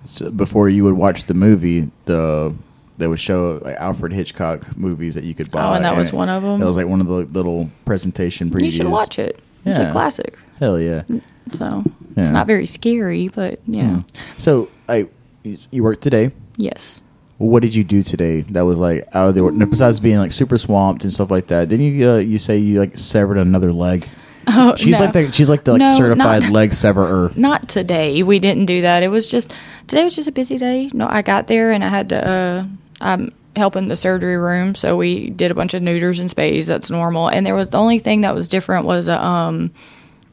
So 0.06 0.31
before 0.31 0.69
you 0.69 0.86
would 0.86 0.94
watch 0.94 1.25
the 1.25 1.33
movie, 1.33 1.91
the 2.05 2.55
they 2.98 3.08
would 3.08 3.20
show 3.20 3.60
like 3.64 3.75
Alfred 3.78 4.14
Hitchcock 4.14 4.75
movies 4.78 5.16
that 5.16 5.24
you 5.24 5.34
could 5.34 5.52
buy. 5.52 5.64
Oh, 5.64 5.74
and 5.74 5.86
that 5.86 5.98
was 5.98 6.12
one 6.14 6.30
of 6.30 6.44
them. 6.44 6.60
That 6.60 6.66
was 6.66 6.78
like 6.78 6.88
one 6.88 7.02
of 7.02 7.08
the 7.08 7.14
little 7.38 7.70
presentation 7.86 8.50
previews. 8.50 8.64
you 8.64 8.72
should 8.72 8.88
watch 8.88 9.20
it. 9.20 9.40
It's 9.66 9.78
Yeah. 9.78 9.90
a 9.90 9.92
classic. 9.92 10.38
Hell 10.60 10.80
yeah! 10.80 11.04
So 11.52 11.84
Yeah. 12.16 12.24
it's 12.24 12.32
not 12.32 12.48
very 12.48 12.66
scary, 12.66 13.28
but 13.28 13.60
you 13.68 13.84
know, 13.84 13.94
Hmm. 13.96 14.00
So 14.38 14.70
I, 14.88 15.08
you 15.44 15.84
worked 15.84 16.02
today. 16.02 16.32
yes. 16.58 17.02
What 17.38 17.62
did 17.62 17.75
you 17.75 17.84
do 17.84 18.02
today 18.02 18.42
that 18.52 18.62
was 18.62 18.80
like 18.80 19.06
out 19.14 19.28
of 19.28 19.36
the 19.36 19.42
ordinary? 19.42 19.70
Besides 19.70 20.00
being 20.00 20.18
like 20.20 20.32
super 20.32 20.58
swamped 20.58 21.04
and 21.04 21.12
stuff 21.12 21.30
like 21.30 21.48
that, 21.48 21.68
didn't 21.68 21.86
you? 21.86 22.10
Uh, 22.10 22.18
you 22.20 22.38
say 22.40 22.58
you 22.58 22.80
like 22.80 22.96
severed 22.96 23.38
another 23.38 23.74
leg. 23.74 24.08
Oh, 24.48 24.75
She's 24.75 25.00
no. 25.00 25.06
like 25.06 25.14
the 25.14 25.32
she's 25.32 25.50
like 25.50 25.64
the 25.64 25.72
like, 25.72 25.80
No, 25.80 25.98
certified 25.98 26.44
not- 26.44 26.52
leg 26.52 26.72
severer. 26.72 27.32
Not 27.36 27.68
today. 27.68 28.22
We 28.22 28.38
didn't 28.38 28.68
do 28.68 28.84
that. 28.84 29.02
It 29.02 29.08
was 29.08 29.28
just 29.28 29.52
today 29.88 30.04
was 30.04 30.16
just 30.16 30.28
a 30.28 30.32
busy 30.32 30.60
day. 30.60 30.88
No, 30.94 31.08
I 31.10 31.24
got 31.24 31.48
there 31.48 31.72
and 31.72 31.84
I 31.84 31.88
had 31.88 32.10
to. 32.10 32.30
Uh, 32.30 32.66
I'm 33.02 33.32
helping 33.56 33.88
the 33.88 33.96
surgery 33.96 34.38
room, 34.38 34.75
so 34.75 34.98
we 34.98 35.30
did 35.30 35.52
a 35.52 35.56
bunch 35.56 35.74
of 35.74 35.82
neuters 35.82 36.20
and 36.20 36.30
spays. 36.30 36.68
That's 36.68 36.90
normal. 36.90 37.30
And 37.30 37.46
there 37.46 37.56
was 37.56 37.70
the 37.70 37.78
only 37.78 38.00
thing 38.00 38.22
that 38.22 38.36
was 38.36 38.48
different 38.48 38.86
was 38.86 39.08
a 39.08 39.24
um 39.24 39.72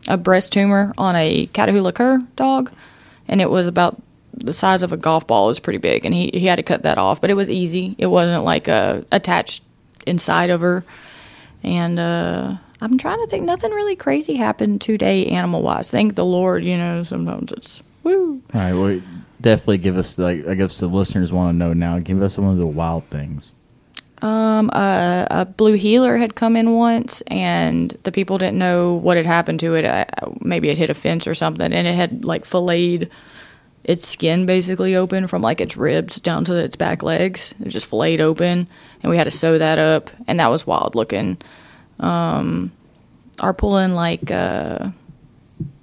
a 0.08 0.16
breast 0.16 0.52
tumor 0.52 0.92
on 0.98 1.14
a 1.14 1.46
Catahoula 1.48 1.94
cur 1.94 2.22
dog, 2.36 2.72
and 3.28 3.40
it 3.40 3.50
was 3.50 3.66
about 3.66 4.00
the 4.34 4.52
size 4.52 4.82
of 4.82 4.92
a 4.92 4.96
golf 4.96 5.26
ball. 5.26 5.44
It 5.44 5.48
was 5.48 5.60
pretty 5.60 5.78
big, 5.78 6.04
and 6.04 6.14
he 6.14 6.30
he 6.32 6.46
had 6.46 6.56
to 6.56 6.62
cut 6.62 6.82
that 6.82 6.98
off. 6.98 7.20
But 7.20 7.30
it 7.30 7.34
was 7.34 7.50
easy. 7.50 7.94
It 7.98 8.06
wasn't 8.06 8.44
like 8.44 8.68
attached 8.68 9.62
inside 10.06 10.50
of 10.50 10.60
her. 10.60 10.84
And 11.62 11.98
uh, 11.98 12.56
I'm 12.80 12.98
trying 12.98 13.20
to 13.20 13.26
think. 13.28 13.44
Nothing 13.44 13.70
really 13.70 13.94
crazy 13.94 14.36
happened 14.36 14.80
today, 14.80 15.26
animal 15.26 15.62
wise. 15.62 15.90
Thank 15.90 16.16
the 16.16 16.24
Lord. 16.24 16.64
You 16.64 16.76
know, 16.76 17.04
sometimes 17.04 17.52
it's 17.52 17.82
woo. 18.02 18.42
All 18.52 18.60
right, 18.60 18.72
well, 18.72 19.00
definitely 19.42 19.78
give 19.78 19.98
us 19.98 20.18
like 20.18 20.46
I 20.46 20.54
guess 20.54 20.78
the 20.78 20.86
listeners 20.86 21.32
want 21.32 21.54
to 21.54 21.58
know 21.58 21.72
now. 21.72 21.98
Give 21.98 22.22
us 22.22 22.34
some 22.34 22.44
of 22.44 22.56
the 22.58 22.66
wild 22.66 23.04
things. 23.06 23.54
Um, 24.22 24.70
a, 24.70 25.26
a 25.30 25.44
blue 25.44 25.74
heeler 25.74 26.16
had 26.16 26.36
come 26.36 26.56
in 26.56 26.74
once, 26.74 27.22
and 27.22 27.90
the 28.04 28.12
people 28.12 28.38
didn't 28.38 28.58
know 28.58 28.94
what 28.94 29.16
had 29.16 29.26
happened 29.26 29.58
to 29.60 29.74
it. 29.74 29.84
Uh, 29.84 30.04
maybe 30.40 30.68
it 30.68 30.78
hit 30.78 30.90
a 30.90 30.94
fence 30.94 31.26
or 31.26 31.34
something, 31.34 31.72
and 31.72 31.86
it 31.88 31.94
had 31.94 32.24
like 32.24 32.44
filleted 32.44 33.10
its 33.82 34.06
skin 34.06 34.46
basically 34.46 34.94
open 34.94 35.26
from 35.26 35.42
like 35.42 35.60
its 35.60 35.76
ribs 35.76 36.20
down 36.20 36.44
to 36.44 36.54
its 36.54 36.76
back 36.76 37.02
legs. 37.02 37.52
It 37.60 37.68
just 37.70 37.86
filleted 37.86 38.20
open, 38.20 38.68
and 39.02 39.10
we 39.10 39.16
had 39.16 39.24
to 39.24 39.32
sew 39.32 39.58
that 39.58 39.80
up, 39.80 40.08
and 40.28 40.38
that 40.38 40.50
was 40.50 40.66
wild 40.66 40.94
looking. 40.94 41.38
Um, 41.98 42.70
are 43.40 43.54
pulling 43.54 43.94
like 43.94 44.30
uh, 44.30 44.90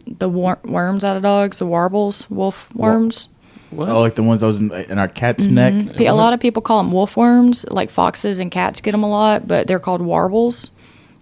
the 0.07 0.29
wor- 0.29 0.59
worms 0.63 1.03
out 1.03 1.17
of 1.17 1.23
dogs, 1.23 1.59
the 1.59 1.65
warbles, 1.65 2.29
wolf 2.29 2.73
worms. 2.73 3.27
What? 3.71 3.89
Oh, 3.89 3.99
like 4.01 4.15
the 4.15 4.23
ones 4.23 4.39
that 4.41 4.47
was 4.47 4.59
in, 4.59 4.71
in 4.71 4.97
our 4.97 5.07
cat's 5.07 5.47
neck. 5.47 5.95
Pe- 5.95 6.05
A 6.07 6.13
lot 6.15 6.33
of 6.33 6.39
people 6.39 6.61
call 6.61 6.81
them 6.81 6.91
wolf 6.91 7.15
worms. 7.15 7.65
Like 7.69 7.89
foxes 7.89 8.39
and 8.39 8.49
cats 8.51 8.81
get 8.81 8.91
them 8.91 9.03
a 9.03 9.09
lot, 9.09 9.47
but 9.47 9.67
they're 9.67 9.79
called 9.79 10.01
warbles, 10.01 10.71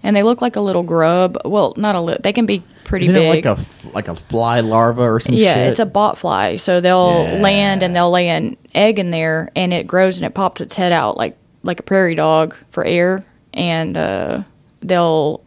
and 0.04 0.16
they 0.16 0.24
look 0.24 0.42
like 0.42 0.56
a 0.56 0.62
little 0.62 0.84
grub. 0.84 1.38
Well, 1.44 1.74
not 1.75 1.96
a 1.96 2.00
little. 2.01 2.22
They 2.22 2.32
can 2.34 2.46
be 2.46 2.63
pretty 2.86 3.04
Isn't 3.04 3.16
big. 3.16 3.46
it 3.46 3.48
like 3.50 3.58
a 3.60 3.89
like 3.94 4.08
a 4.08 4.16
fly 4.16 4.62
larva 4.62 5.01
or 5.01 5.20
some 5.20 5.36
yeah, 5.36 5.56
shit? 5.56 5.68
it's 5.72 5.80
a 5.82 5.86
bot 5.86 6.18
fly. 6.18 6.56
So 6.56 6.80
they'll 6.80 7.24
Yeah. 7.25 7.39
land 7.42 7.84
and 7.84 7.94
they'll 7.96 8.12
lay 8.12 8.30
an 8.30 8.56
egg 8.74 8.98
in 9.00 9.12
there, 9.12 9.50
and 9.56 9.74
it 9.74 9.86
grows 9.88 10.18
and 10.18 10.25
it 10.25 10.34
pops 10.34 10.62
its 10.62 10.75
head 10.75 10.94
out 10.94 11.18
like 11.18 11.36
like 11.63 11.82
a 11.82 11.84
prairie 11.84 12.16
dog 12.16 12.56
for 12.72 12.86
air, 12.86 13.25
and 13.54 13.98
uh, 13.98 14.44
they'll 14.82 15.42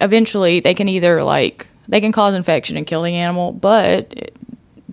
eventually 0.00 0.60
they 0.60 0.74
can 0.74 0.88
either 0.88 1.22
like 1.22 1.66
they 1.88 2.00
can 2.00 2.12
cause 2.12 2.34
infection 2.34 2.76
and 2.78 2.86
kill 2.86 3.02
the 3.02 3.14
animal, 3.14 3.52
but 3.52 4.30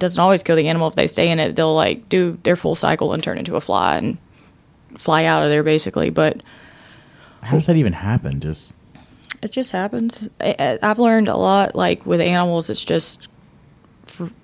doesn't 0.02 0.20
always 0.20 0.44
kill 0.44 0.56
the 0.58 0.68
animal 0.68 0.88
if 0.90 0.96
they 0.96 1.08
stay 1.08 1.30
in 1.32 1.40
it. 1.40 1.56
They'll 1.56 1.74
like 1.76 2.10
do 2.10 2.38
their 2.44 2.56
full 2.58 2.76
cycle 2.76 3.14
and 3.14 3.24
turn 3.24 3.38
into 3.38 3.56
a 3.56 3.62
fly 3.62 3.96
and 3.98 4.18
fly 4.98 5.24
out 5.26 5.44
of 5.44 5.50
there 5.50 5.64
basically. 5.64 6.10
But 6.10 6.42
How 7.44 7.52
does 7.54 7.68
that 7.68 7.78
even 7.78 7.94
happen? 7.94 8.40
Just 8.42 8.74
it 9.42 9.52
just 9.52 9.72
happens. 9.72 10.28
I- 10.42 10.78
I've 10.84 11.00
learned 11.00 11.28
a 11.30 11.38
lot. 11.38 11.74
Like 11.76 12.06
with 12.06 12.20
animals, 12.22 12.70
it's 12.70 12.84
just 12.84 13.30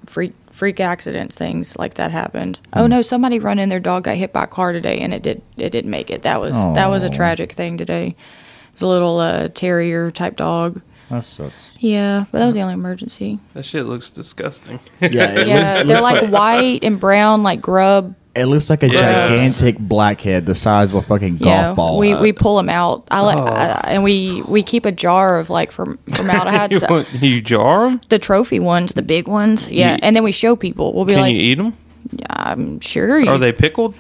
freak 0.06 0.34
freak 0.52 0.80
accidents, 0.80 1.36
things 1.36 1.78
like 1.78 1.94
that 1.96 2.10
happened. 2.10 2.60
Hmm. 2.74 2.80
Oh 2.80 2.88
no, 2.88 3.02
somebody 3.02 3.38
run 3.40 3.60
in 3.60 3.70
their 3.70 3.80
dog 3.80 4.06
got 4.06 4.16
hit 4.16 4.34
by 4.34 4.46
a 4.46 4.48
car 4.48 4.72
today, 4.72 5.00
and 5.00 5.14
it 5.14 5.22
did 5.22 5.42
it 5.58 5.70
didn't 5.72 5.92
make 5.92 6.10
it. 6.10 6.22
That 6.24 6.40
was 6.42 6.56
that 6.76 6.88
was 6.88 7.04
a 7.04 7.10
tragic 7.10 7.52
thing 7.52 7.78
today. 7.78 8.08
It 8.08 8.74
was 8.74 8.82
a 8.84 8.88
little 8.88 9.20
uh, 9.20 9.50
terrier 9.50 10.12
type 10.12 10.36
dog. 10.36 10.82
That 11.10 11.24
sucks. 11.24 11.72
Yeah, 11.80 12.26
but 12.32 12.40
that 12.40 12.46
was 12.46 12.56
the 12.56 12.62
only 12.62 12.74
emergency. 12.74 13.40
That 13.54 13.64
shit 13.64 13.86
looks 13.86 14.12
disgusting. 14.12 14.80
Yeah, 15.02 15.08
it 15.08 15.14
yeah, 15.14 15.26
looks, 15.74 15.82
it 15.82 15.88
they're 15.88 16.02
looks 16.02 16.22
like, 16.24 16.32
white 16.32 16.84
and 16.84 17.00
brown, 17.00 17.44
like 17.44 17.62
grub. 17.62 18.14
it 18.36 18.46
looks 18.46 18.70
like 18.70 18.84
a 18.84 18.90
Yes. 18.90 19.00
gigantic 19.30 19.80
blackhead 19.80 20.46
the 20.46 20.54
size 20.54 20.90
of 20.90 20.96
a 20.96 21.02
fucking 21.02 21.38
golf 21.38 21.48
Yeah, 21.48 21.74
ball. 21.74 21.98
we 21.98 22.14
we 22.16 22.34
pull 22.34 22.58
them 22.58 22.70
out. 22.70 23.08
I 23.10 23.22
let 23.22 23.38
Oh. 23.38 23.44
I, 23.46 23.82
and 23.94 24.04
we 24.04 24.44
we 24.50 24.64
keep 24.64 24.86
a 24.86 24.92
jar 24.92 25.40
of 25.40 25.50
like 25.50 25.72
from 25.72 25.98
formaldehyde. 26.14 26.72
you, 26.74 26.80
so- 26.80 26.88
want- 26.90 27.14
you 27.14 27.42
jar 27.42 27.90
them? 27.90 28.02
the 28.10 28.20
trophy 28.20 28.60
ones, 28.60 28.94
the 28.94 29.02
big 29.02 29.28
ones. 29.28 29.70
Yeah, 29.70 29.94
You- 29.94 30.00
and 30.04 30.16
then 30.16 30.24
we 30.24 30.32
show 30.32 30.56
people. 30.56 30.94
We'll 30.94 31.06
be 31.06 31.14
Can 31.14 31.22
like, 31.22 31.34
you 31.34 31.40
eat 31.42 31.56
them? 31.56 31.74
Yeah, 32.12 32.26
I'm 32.30 32.80
sure. 32.80 33.18
You, 33.20 33.30
Are 33.30 33.38
they 33.38 33.52
pickled? 33.54 33.96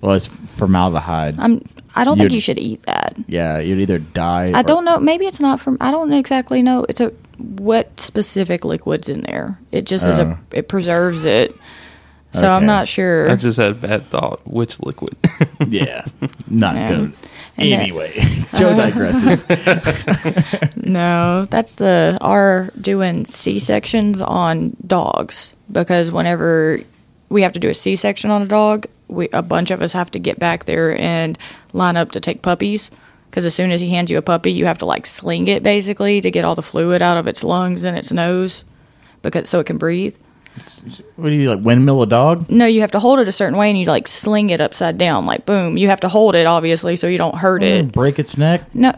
well, 0.00 0.14
it's 0.14 0.28
formaldehyde. 0.28 1.38
I'm. 1.40 1.62
I 1.96 2.04
don't 2.04 2.16
think 2.18 2.30
You'd- 2.30 2.40
should 2.40 2.58
eat 2.58 2.82
that. 2.84 3.16
yeah, 3.26 3.58
you'd 3.58 3.80
either 3.80 3.98
die. 3.98 4.50
I 4.54 4.60
or- 4.60 4.62
don't 4.62 4.84
know. 4.84 4.98
Maybe 4.98 5.26
it's 5.26 5.40
not 5.40 5.58
from. 5.60 5.76
I 5.80 5.90
don't 5.90 6.12
exactly 6.12 6.62
know. 6.62 6.84
It's 6.88 7.00
a 7.00 7.12
what 7.38 7.98
specific 8.00 8.64
liquids 8.64 9.08
in 9.08 9.22
there. 9.22 9.58
It 9.72 9.86
just 9.86 10.06
is 10.06 10.18
Oh. 10.18 10.36
a. 10.52 10.56
It 10.58 10.68
preserves 10.68 11.24
it. 11.24 11.54
So 12.34 12.50
I'm 12.50 12.66
not 12.66 12.86
sure. 12.88 13.30
I 13.30 13.36
just 13.36 13.56
had 13.56 13.70
a 13.70 13.74
bad 13.74 14.10
thought. 14.10 14.40
Which 14.46 14.78
liquid? 14.80 15.16
Yeah, 15.66 16.04
not 16.48 16.74
Yeah. 16.76 16.88
good. 16.88 16.98
And 17.56 17.72
then- 17.72 17.80
Anyway, 17.80 18.12
Joe 18.56 18.74
digresses. 18.74 19.44
No, 20.84 21.46
that's 21.46 21.74
the 21.76 22.16
our 22.20 22.70
doing 22.80 23.24
C 23.24 23.58
sections 23.58 24.20
on 24.20 24.76
dogs 24.86 25.54
because 25.70 26.12
whenever 26.12 26.78
we 27.28 27.42
have 27.42 27.52
to 27.54 27.60
do 27.60 27.68
a 27.68 27.74
C 27.74 27.96
section 27.96 28.30
on 28.30 28.42
a 28.42 28.46
dog, 28.46 28.86
we 29.08 29.28
a 29.32 29.42
bunch 29.42 29.70
of 29.70 29.82
us 29.82 29.92
have 29.92 30.10
to 30.12 30.18
get 30.18 30.38
back 30.38 30.64
there 30.64 30.98
and 30.98 31.38
line 31.72 31.96
up 31.96 32.12
to 32.12 32.20
take 32.20 32.42
puppies. 32.42 32.90
Because 33.30 33.44
as 33.44 33.54
soon 33.54 33.72
as 33.72 33.80
he 33.80 33.90
hands 33.90 34.10
you 34.10 34.16
a 34.16 34.22
puppy, 34.22 34.50
you 34.50 34.64
have 34.66 34.78
to 34.78 34.86
like 34.86 35.04
sling 35.04 35.48
it 35.48 35.62
basically 35.62 36.20
to 36.20 36.30
get 36.30 36.44
all 36.44 36.54
the 36.54 36.62
fluid 36.62 37.02
out 37.02 37.18
of 37.18 37.26
its 37.26 37.44
lungs 37.44 37.84
and 37.84 37.96
its 37.96 38.10
nose, 38.10 38.64
because 39.22 39.50
so 39.50 39.60
it 39.60 39.66
can 39.66 39.76
breathe. 39.76 40.16
what 41.16 41.28
do 41.28 41.34
you 41.34 41.50
like? 41.50 41.64
Windmill 41.64 42.02
a 42.02 42.06
dog? 42.06 42.48
No, 42.48 42.64
you 42.64 42.80
have 42.80 42.90
to 42.92 42.98
hold 42.98 43.18
it 43.18 43.28
a 43.28 43.32
certain 43.32 43.58
way 43.58 43.68
and 43.68 43.78
you 43.78 43.84
like 43.84 44.08
sling 44.08 44.50
it 44.50 44.60
upside 44.60 44.96
down, 44.96 45.26
like 45.26 45.44
boom. 45.44 45.76
You 45.76 45.88
have 45.88 46.00
to 46.00 46.08
hold 46.08 46.34
it 46.34 46.46
obviously 46.46 46.96
so 46.96 47.06
you 47.06 47.18
don't 47.18 47.36
hurt 47.36 47.62
it. 47.62 47.92
Break 47.92 48.18
its 48.18 48.38
neck? 48.38 48.74
No, 48.74 48.94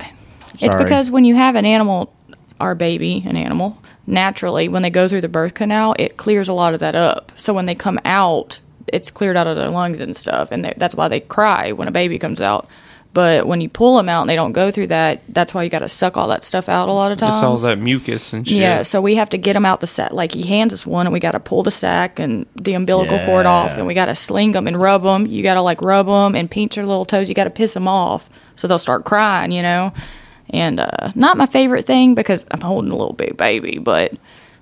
it's 0.60 0.76
because 0.76 1.10
when 1.10 1.24
you 1.24 1.34
have 1.34 1.56
an 1.56 1.66
animal, 1.66 2.14
our 2.60 2.74
baby, 2.74 3.24
an 3.26 3.36
animal, 3.36 3.78
naturally, 4.06 4.68
when 4.68 4.82
they 4.82 4.90
go 4.90 5.08
through 5.08 5.22
the 5.22 5.28
birth 5.28 5.54
canal, 5.54 5.94
it 5.98 6.16
clears 6.16 6.48
a 6.48 6.52
lot 6.52 6.74
of 6.74 6.80
that 6.80 6.94
up. 6.94 7.32
So 7.36 7.52
when 7.52 7.66
they 7.66 7.74
come 7.74 7.98
out, 8.04 8.60
it's 8.88 9.10
cleared 9.10 9.36
out 9.36 9.46
of 9.46 9.56
their 9.56 9.68
lungs 9.70 10.00
and 10.00 10.16
stuff, 10.16 10.48
and 10.50 10.64
they- 10.64 10.74
that's 10.76 10.94
why 10.94 11.08
they 11.08 11.20
cry 11.20 11.72
when 11.72 11.88
a 11.88 11.92
baby 11.92 12.18
comes 12.18 12.40
out. 12.40 12.66
But 13.12 13.44
when 13.48 13.60
you 13.60 13.68
pull 13.68 13.96
them 13.96 14.08
out 14.08 14.20
and 14.20 14.30
they 14.30 14.36
don't 14.36 14.52
go 14.52 14.70
through 14.70 14.86
that, 14.86 15.20
that's 15.28 15.52
why 15.52 15.64
you 15.64 15.68
got 15.68 15.80
to 15.80 15.88
suck 15.88 16.16
all 16.16 16.28
that 16.28 16.44
stuff 16.44 16.68
out 16.68 16.88
a 16.88 16.92
lot 16.92 17.10
of 17.10 17.18
times. 17.18 17.34
It's 17.34 17.42
all 17.42 17.58
that 17.58 17.78
mucus 17.80 18.32
and 18.32 18.46
shit. 18.46 18.56
Yeah, 18.58 18.82
so 18.82 19.00
we 19.00 19.16
have 19.16 19.28
to 19.30 19.36
get 19.36 19.54
them 19.54 19.66
out 19.66 19.80
the 19.80 19.88
sack. 19.88 20.12
Like 20.12 20.32
he 20.32 20.42
hands 20.46 20.72
us 20.72 20.86
one, 20.86 21.06
and 21.08 21.12
we 21.12 21.18
got 21.18 21.32
to 21.32 21.40
pull 21.40 21.64
the 21.64 21.72
sack 21.72 22.20
and 22.20 22.46
the 22.54 22.74
umbilical 22.74 23.18
cord 23.26 23.46
off, 23.46 23.72
and 23.72 23.86
we 23.88 23.94
got 23.94 24.04
to 24.04 24.14
sling 24.14 24.52
them 24.52 24.68
and 24.68 24.76
rub 24.80 25.02
them. 25.02 25.26
You 25.26 25.42
got 25.42 25.54
to 25.54 25.62
like 25.62 25.82
rub 25.82 26.06
them 26.06 26.36
and 26.36 26.48
pinch 26.48 26.76
their 26.76 26.86
little 26.86 27.04
toes. 27.04 27.28
You 27.28 27.34
got 27.34 27.44
to 27.44 27.50
piss 27.50 27.74
them 27.74 27.88
off 27.88 28.30
so 28.54 28.68
they'll 28.68 28.78
start 28.78 29.04
crying, 29.04 29.50
you 29.50 29.62
know. 29.62 29.92
And 30.50 30.78
uh, 30.78 31.10
not 31.16 31.36
my 31.36 31.46
favorite 31.46 31.86
thing 31.86 32.14
because 32.14 32.46
I'm 32.52 32.60
holding 32.60 32.92
a 32.92 32.96
little 32.96 33.12
big 33.14 33.36
baby, 33.36 33.78
but 33.78 34.12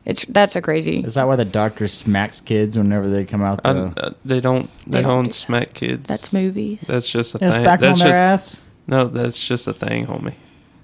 it's 0.08 0.24
that's 0.24 0.56
a 0.56 0.60
crazy. 0.62 1.00
Is 1.00 1.14
that 1.14 1.28
why 1.28 1.36
the 1.36 1.44
doctor 1.44 1.86
smacks 1.86 2.40
kids 2.40 2.76
whenever 2.76 3.08
they 3.08 3.24
come 3.24 3.42
out? 3.42 3.60
I, 3.64 3.70
uh, 3.70 4.12
they 4.24 4.40
don't. 4.40 4.68
They, 4.86 4.98
They 4.98 5.02
don't 5.02 5.10
don't, 5.10 5.24
do- 5.26 5.32
smack 5.32 5.74
kids. 5.74 6.08
That's 6.08 6.32
movies. 6.32 6.80
That's 6.80 7.08
just 7.08 7.34
a 7.36 7.38
yeah, 7.40 7.50
thing. 7.52 7.62
smack 7.62 7.80
'em 7.82 7.88
that's 7.90 8.00
on 8.00 8.10
their 8.10 8.12
just 8.32 8.54
ass. 8.56 8.64
no. 8.88 9.06
That's 9.06 9.46
just 9.46 9.68
a 9.68 9.72
thing, 9.74 10.06
homie. 10.06 10.34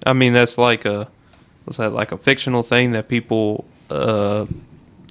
I 0.05 0.13
mean, 0.13 0.31
that's 0.33 0.57
like 0.57 0.85
a 0.85 1.09
what's 1.65 1.77
that? 1.77 1.91
Like 1.91 2.11
a 2.13 2.17
fictional 2.17 2.63
thing 2.63 2.91
that 2.93 3.07
people 3.09 3.65
uh, 3.89 4.45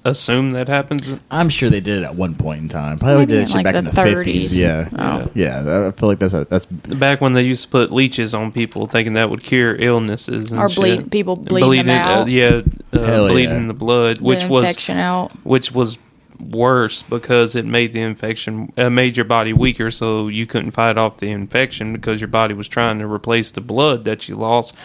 assume 0.04 0.50
that 0.52 0.68
happens. 0.68 1.14
I'm 1.30 1.48
sure 1.48 1.70
they 1.70 1.80
did 1.80 2.02
it 2.02 2.04
at 2.04 2.14
one 2.14 2.34
point 2.34 2.60
in 2.62 2.68
time. 2.68 2.98
Probably 2.98 3.20
Maybe 3.26 3.32
did 3.32 3.38
in, 3.38 3.44
that 3.44 3.46
shit 3.48 3.54
like, 3.56 3.64
back 3.64 3.72
the 3.72 3.78
in 3.78 3.84
the 3.86 3.90
50s. 3.90 4.40
30s. 4.44 4.56
Yeah. 4.56 4.88
Oh. 4.98 5.30
Yeah, 5.34 5.86
I 5.88 5.90
feel 5.92 6.08
like 6.08 6.18
that's 6.18 6.34
a, 6.34 6.44
that's 6.44 6.66
Back 6.66 7.20
when 7.20 7.32
they 7.32 7.42
used 7.42 7.64
to 7.64 7.68
put 7.70 7.90
leeches 7.92 8.34
on 8.34 8.52
people, 8.52 8.86
thinking 8.86 9.14
that 9.14 9.30
would 9.30 9.42
cure 9.42 9.74
illnesses 9.76 10.52
and 10.52 10.60
Or 10.60 10.68
shit. 10.68 10.76
bleed- 10.76 11.10
people 11.10 11.36
bleeding 11.36 11.86
them 11.86 12.06
uh, 12.06 12.20
out. 12.20 12.28
yeah, 12.28 12.60
uh, 12.92 13.28
bleeding 13.28 13.62
yeah. 13.62 13.66
the 13.68 13.74
blood, 13.74 14.20
which 14.20 14.42
the 14.44 14.48
was 14.48 14.68
infection 14.68 14.98
out. 14.98 15.30
which 15.44 15.72
was 15.72 15.98
worse 16.40 17.02
because 17.02 17.54
it 17.54 17.64
made 17.64 17.92
the 17.92 18.00
infection 18.00 18.72
uh, 18.76 18.90
made 18.90 19.16
your 19.16 19.24
body 19.24 19.52
weaker 19.52 19.88
so 19.90 20.26
you 20.26 20.44
couldn't 20.46 20.72
fight 20.72 20.98
off 20.98 21.18
the 21.20 21.30
infection 21.30 21.92
because 21.92 22.20
your 22.20 22.26
body 22.28 22.52
was 22.52 22.66
trying 22.66 22.98
to 22.98 23.06
replace 23.06 23.52
the 23.52 23.60
blood 23.60 24.04
that 24.04 24.28
you 24.28 24.34
lost 24.34 24.76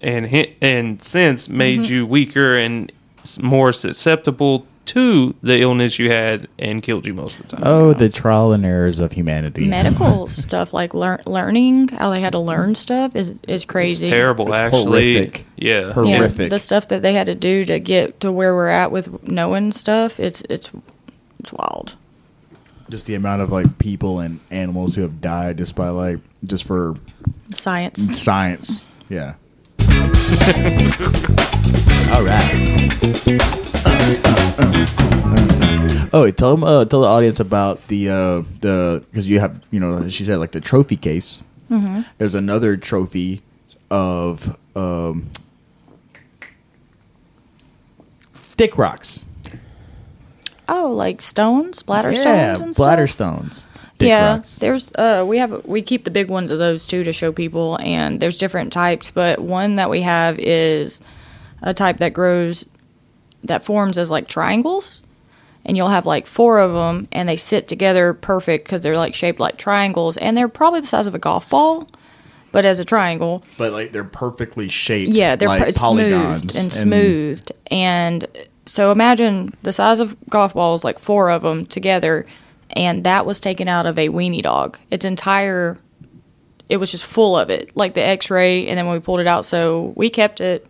and 0.00 0.26
and 0.62 1.02
since 1.02 1.48
made 1.48 1.80
Mm-hmm. 1.80 1.92
you 1.92 2.06
weaker 2.06 2.54
and 2.56 2.90
s- 2.90 2.97
more 3.42 3.72
susceptible 3.72 4.64
to 4.86 5.34
the 5.42 5.60
illness 5.60 5.98
you 5.98 6.10
had 6.10 6.48
and 6.58 6.82
killed 6.82 7.06
you 7.06 7.12
most 7.12 7.38
of 7.40 7.48
the 7.48 7.56
time. 7.56 7.66
oh 7.66 7.92
the 7.92 8.08
trial 8.08 8.54
and 8.54 8.64
errors 8.64 9.00
of 9.00 9.12
humanity. 9.12 9.68
Medical 9.68 10.26
stuff 10.42 10.72
like 10.72 10.94
lear- 10.94 11.20
learning, 11.26 11.88
how 11.88 12.08
they 12.08 12.22
had 12.22 12.32
to 12.32 12.38
learn 12.38 12.74
stuff 12.74 13.14
is 13.14 13.30
is 13.30 13.38
It's 13.46 13.64
crazy. 13.66 14.08
terrible 14.08 14.48
It's 14.50 14.58
actually. 14.58 15.12
horrific. 15.14 15.44
Yeah. 15.56 15.92
Hor- 15.92 16.06
Yeah, 16.06 16.16
horrific. 16.16 16.48
the 16.48 16.58
stuff 16.58 16.88
that 16.88 17.02
they 17.02 17.12
had 17.12 17.26
to 17.26 17.34
do 17.34 17.66
to 17.66 17.78
get 17.78 18.20
to 18.20 18.32
where 18.32 18.54
we're 18.54 18.68
at 18.68 18.90
with 18.90 19.28
knowing 19.28 19.72
stuff, 19.72 20.18
it's 20.18 20.42
it's 20.48 20.70
it's 21.38 21.52
wild. 21.52 21.96
Just 22.88 23.04
the 23.04 23.14
amount 23.14 23.42
of 23.42 23.52
like 23.52 23.76
people 23.78 24.20
and 24.20 24.40
animals 24.50 24.94
who 24.94 25.02
have 25.02 25.20
died 25.20 25.58
just 25.58 25.76
by 25.76 25.90
like 25.90 26.18
just 26.46 26.64
for 26.64 26.94
Science. 27.50 28.18
science. 28.22 28.84
Yeah. 29.10 29.34
All 32.12 32.24
right. 32.24 32.68
Oh, 36.10 36.22
wait, 36.22 36.38
tell 36.38 36.56
them, 36.56 36.64
uh, 36.64 36.84
tell 36.86 37.02
the 37.02 37.06
audience 37.06 37.38
about 37.38 37.86
the 37.88 38.08
uh, 38.08 38.42
the 38.60 39.04
because 39.10 39.28
you 39.28 39.40
have 39.40 39.62
you 39.70 39.78
know 39.78 40.08
she 40.08 40.24
said 40.24 40.38
like 40.38 40.52
the 40.52 40.60
trophy 40.60 40.96
case. 40.96 41.42
Mm-hmm. 41.70 42.02
There's 42.16 42.34
another 42.34 42.76
trophy 42.78 43.42
of 43.90 44.56
um, 44.74 45.30
dick 48.56 48.78
rocks. 48.78 49.26
Oh, 50.68 50.92
like 50.92 51.20
stones, 51.20 51.82
bladder 51.82 52.12
yeah, 52.12 52.54
stones, 52.54 52.60
and 52.60 52.74
bladder 52.74 53.06
stuff? 53.06 53.36
stones. 53.36 53.66
Dick 53.98 54.08
yeah, 54.08 54.34
rocks. 54.34 54.58
there's 54.58 54.92
uh 54.92 55.24
we 55.26 55.38
have 55.38 55.64
we 55.66 55.82
keep 55.82 56.04
the 56.04 56.10
big 56.10 56.28
ones 56.28 56.50
of 56.50 56.58
those 56.58 56.86
too 56.86 57.04
to 57.04 57.12
show 57.12 57.32
people, 57.32 57.78
and 57.82 58.18
there's 58.20 58.38
different 58.38 58.72
types, 58.72 59.10
but 59.10 59.40
one 59.40 59.76
that 59.76 59.90
we 59.90 60.02
have 60.02 60.38
is 60.38 61.00
a 61.62 61.74
type 61.74 61.98
that 61.98 62.12
grows 62.12 62.64
that 63.44 63.64
forms 63.64 63.98
as 63.98 64.10
like 64.10 64.28
triangles, 64.28 65.00
and 65.64 65.76
you'll 65.76 65.88
have 65.88 66.06
like 66.06 66.26
four 66.26 66.58
of 66.58 66.72
them, 66.72 67.08
and 67.12 67.28
they 67.28 67.36
sit 67.36 67.68
together 67.68 68.14
perfect 68.14 68.64
because 68.64 68.80
they're 68.82 68.96
like 68.96 69.14
shaped 69.14 69.40
like 69.40 69.56
triangles, 69.58 70.16
and 70.16 70.36
they're 70.36 70.48
probably 70.48 70.80
the 70.80 70.86
size 70.86 71.06
of 71.06 71.14
a 71.14 71.18
golf 71.18 71.48
ball, 71.48 71.88
but 72.52 72.64
as 72.64 72.80
a 72.80 72.84
triangle. 72.84 73.44
but 73.56 73.72
like 73.72 73.92
they're 73.92 74.04
perfectly 74.04 74.68
shaped. 74.68 75.12
Yeah, 75.12 75.36
they're 75.36 75.48
like 75.48 75.74
pr- 75.74 75.78
polygons 75.78 76.40
smoothed 76.40 76.56
and 76.56 76.72
smoothed. 76.72 77.52
And 77.70 78.26
so 78.66 78.90
imagine 78.92 79.54
the 79.62 79.72
size 79.72 80.00
of 80.00 80.16
golf 80.28 80.54
balls, 80.54 80.84
like 80.84 80.98
four 80.98 81.30
of 81.30 81.42
them 81.42 81.66
together, 81.66 82.26
and 82.70 83.04
that 83.04 83.24
was 83.26 83.40
taken 83.40 83.68
out 83.68 83.86
of 83.86 83.98
a 83.98 84.08
weenie 84.08 84.42
dog. 84.42 84.78
Its 84.90 85.04
entire, 85.04 85.78
it 86.68 86.78
was 86.78 86.90
just 86.90 87.04
full 87.06 87.38
of 87.38 87.50
it, 87.50 87.74
like 87.76 87.94
the 87.94 88.02
X-ray. 88.02 88.66
And 88.66 88.76
then 88.76 88.86
when 88.86 88.94
we 88.94 89.00
pulled 89.00 89.20
it 89.20 89.26
out, 89.26 89.44
so 89.44 89.92
we 89.96 90.10
kept 90.10 90.40
it. 90.40 90.66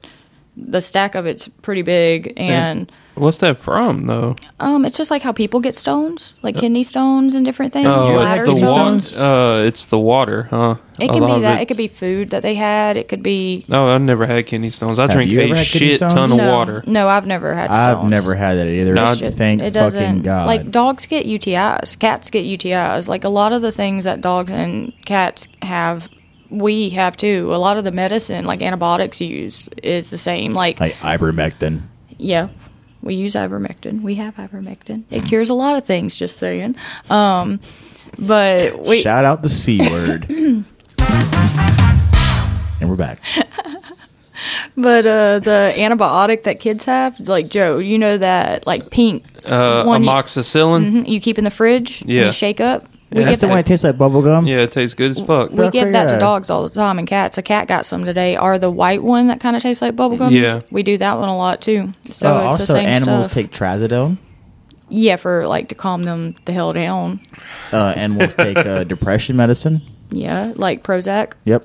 The 0.61 0.81
stack 0.81 1.15
of 1.15 1.27
it's 1.27 1.47
pretty 1.49 1.83
big, 1.83 2.33
and 2.37 2.91
What's 3.15 3.39
that 3.39 3.59
from 3.59 4.07
though? 4.07 4.37
um, 4.61 4.85
it's 4.85 4.97
just 4.97 5.11
like 5.11 5.23
how 5.23 5.33
people 5.33 5.61
get 5.61 5.75
stones, 5.75 6.39
like 6.43 6.57
kidney 6.57 6.83
stones 6.83 7.35
and 7.35 7.45
different 7.45 7.73
things. 7.73 7.87
Oh, 7.89 8.21
it's 8.21 8.39
the 8.61 8.67
stones. 8.67 9.13
water. 9.17 9.25
Uh, 9.25 9.63
it's 9.67 9.85
the 9.87 9.99
water, 9.99 10.43
huh? 10.51 10.77
It 11.01 11.11
A 11.11 11.13
can 11.13 11.27
be 11.27 11.41
that. 11.43 11.61
It 11.63 11.67
could 11.67 11.77
be 11.77 11.87
food 11.89 12.31
that 12.31 12.43
they 12.43 12.55
had. 12.55 12.97
It 12.97 13.09
could 13.09 13.23
be 13.23 13.65
No, 13.69 13.89
i've 13.89 14.01
never 14.03 14.27
had 14.27 14.47
kidney 14.47 14.69
stones. 14.71 14.99
I 14.99 15.03
Have 15.03 15.13
drink 15.13 15.33
a 15.33 15.65
shit 15.65 16.01
ton 16.01 16.31
of 16.33 16.37
no, 16.39 16.53
water. 16.57 16.83
No, 16.87 17.09
I've 17.09 17.27
never 17.27 17.55
had. 17.55 17.71
I've 17.71 18.05
never 18.05 18.35
had 18.35 18.55
that 18.59 18.67
either. 18.69 18.95
No, 18.95 19.05
I 19.05 19.13
it- 19.13 19.35
thank 19.35 19.61
it 19.63 19.65
fucking 19.65 19.73
doesn't 19.73 20.23
God. 20.23 20.47
like 20.47 20.71
dogs 20.71 21.07
get 21.07 21.27
UTIs, 21.27 21.99
cats 21.99 22.31
get 22.31 22.45
UTIs. 22.45 23.09
Like 23.09 23.25
a 23.25 23.29
lot 23.29 23.53
of 23.53 23.63
the 23.63 23.71
things 23.73 24.05
that 24.05 24.21
dogs 24.21 24.51
and 24.53 24.93
cats 25.05 25.49
have, 25.63 26.09
we 26.51 26.91
have 26.91 27.17
too. 27.17 27.55
A 27.55 27.57
lot 27.59 27.77
of 27.77 27.85
the 27.85 27.93
medicine, 27.93 28.45
like 28.45 28.63
antibiotics, 28.63 29.21
use 29.21 29.69
is 29.83 30.11
the 30.11 30.19
same. 30.19 30.53
Like, 30.55 30.81
like 30.81 30.95
ivermectin. 30.97 31.83
yeah, 32.17 32.49
we 33.03 33.15
use 33.15 33.35
ivermectin. 33.35 34.03
We 34.03 34.15
have 34.17 34.37
ivermectin. 34.37 35.05
It 35.11 35.25
cures 35.25 35.51
a 35.51 35.55
lot 35.55 35.77
of 35.77 35.85
things. 35.85 36.17
Just 36.17 36.37
saying. 36.39 36.77
Um, 37.11 37.61
but 38.19 38.87
we 38.87 39.01
Shout 39.01 39.25
out 39.25 39.43
the 39.43 39.49
c 39.49 39.79
word. 39.91 40.27
and 40.31 40.65
we're 42.89 42.97
back. 42.97 43.21
But 44.77 45.05
uh, 45.05 45.41
the 45.41 45.75
antibiotic 45.77 46.45
that 46.45 46.61
kids 46.61 46.85
have, 46.85 47.19
like 47.19 47.49
Joe, 47.49 47.79
you 47.79 47.99
know 47.99 48.17
that 48.19 48.65
like 48.69 48.89
pink 48.91 49.25
Uh, 49.45 49.83
one 49.83 50.05
you- 50.05 50.09
amoxicillin. 50.09 50.89
Mhm, 51.03 51.09
you 51.09 51.21
keep 51.21 51.39
in 51.39 51.45
the 51.45 51.51
fridge, 51.51 52.03
and 52.03 52.11
Yeah. 52.11 52.27
you 52.27 52.33
shake 52.33 52.61
up. 52.61 52.85
We 53.11 53.21
Yeah, 53.21 53.25
That's 53.25 53.33
give 53.37 53.41
the 53.41 53.47
that, 53.47 53.51
one 53.53 53.59
that 53.61 53.67
tastes 53.67 53.85
like 53.85 53.97
bubble 53.99 54.21
gum. 54.23 54.47
Yeah, 54.47 54.59
it 54.59 54.73
tastes 54.73 54.95
good 54.95 55.11
as 55.13 55.21
fuck. 55.21 55.51
we 55.51 55.71
give 55.71 55.93
that 55.93 56.09
to 56.09 56.15
Yeah. 56.17 56.21
dogs 56.21 56.51
all 56.51 56.63
the 56.63 56.69
time, 56.69 56.99
and 56.99 57.09
cats. 57.09 57.39
A 57.39 57.43
cat 57.43 57.67
got 57.67 57.87
some 57.87 58.05
today. 58.05 58.37
Are 58.37 58.59
the 58.59 58.71
white 58.71 59.03
one 59.03 59.29
that 59.29 59.41
kind 59.41 59.57
of 59.57 59.63
tastes 59.63 59.81
like 59.81 59.97
bubblegum? 59.97 60.31
Yeah. 60.31 60.61
we 60.71 60.83
do 60.83 60.99
that 60.99 61.19
one 61.19 61.29
a 61.29 61.37
lot 61.37 61.63
too. 61.63 61.95
So 62.11 62.29
Oh, 62.33 62.39
it's 62.39 62.47
also, 62.61 62.73
the 62.75 62.79
same 62.81 62.87
animals 62.87 63.27
stuff. 63.27 63.35
take 63.35 63.51
trazodone. 63.51 64.19
yeah, 64.91 65.17
for 65.17 65.47
like 65.47 65.69
to 65.69 65.75
calm 65.75 66.03
them 66.05 66.35
the 66.45 66.53
hell 66.53 66.73
down. 66.75 67.21
Uh, 67.73 67.95
animals 67.97 68.35
take 68.35 68.59
uh, 68.59 68.85
depression 68.95 69.37
medicine. 69.37 69.81
Yeah, 70.11 70.53
like 70.57 70.83
Prozac. 70.83 71.33
Yep. 71.45 71.65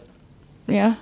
Yeah. 0.67 0.95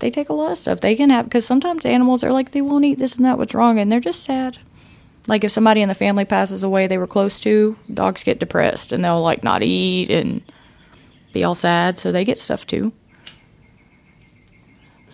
They 0.00 0.10
take 0.10 0.28
a 0.28 0.32
lot 0.34 0.52
of 0.52 0.58
stuff. 0.58 0.80
They 0.80 0.94
can 0.94 1.10
have 1.10 1.24
because 1.26 1.44
sometimes 1.44 1.84
animals 1.84 2.22
are 2.22 2.32
like 2.32 2.52
they 2.52 2.60
won't 2.62 2.84
eat 2.84 2.98
this 2.98 3.16
and 3.16 3.24
that. 3.26 3.36
What's 3.36 3.54
wrong? 3.54 3.78
And 3.78 3.90
they're 3.90 4.00
just 4.00 4.22
sad. 4.22 4.58
Like 5.28 5.44
if 5.44 5.52
somebody 5.52 5.80
in 5.82 5.88
the 5.88 5.94
family 5.94 6.24
passes 6.24 6.64
away 6.64 6.86
they 6.88 6.98
were 6.98 7.06
close 7.06 7.38
to, 7.40 7.76
dogs 7.92 8.24
get 8.24 8.40
depressed 8.40 8.92
and 8.92 9.04
they'll 9.04 9.22
like 9.22 9.44
not 9.44 9.62
eat 9.62 10.10
and 10.10 10.42
be 11.32 11.44
all 11.44 11.54
sad. 11.54 11.96
So 11.98 12.10
they 12.10 12.24
get 12.24 12.38
stuff 12.38 12.66
too. 12.66 12.92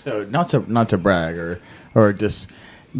So 0.04 0.24
not 0.24 0.48
to 0.50 0.70
not 0.70 0.88
to 0.90 0.98
brag 0.98 1.36
or 1.36 1.60
or 1.94 2.12
just 2.12 2.50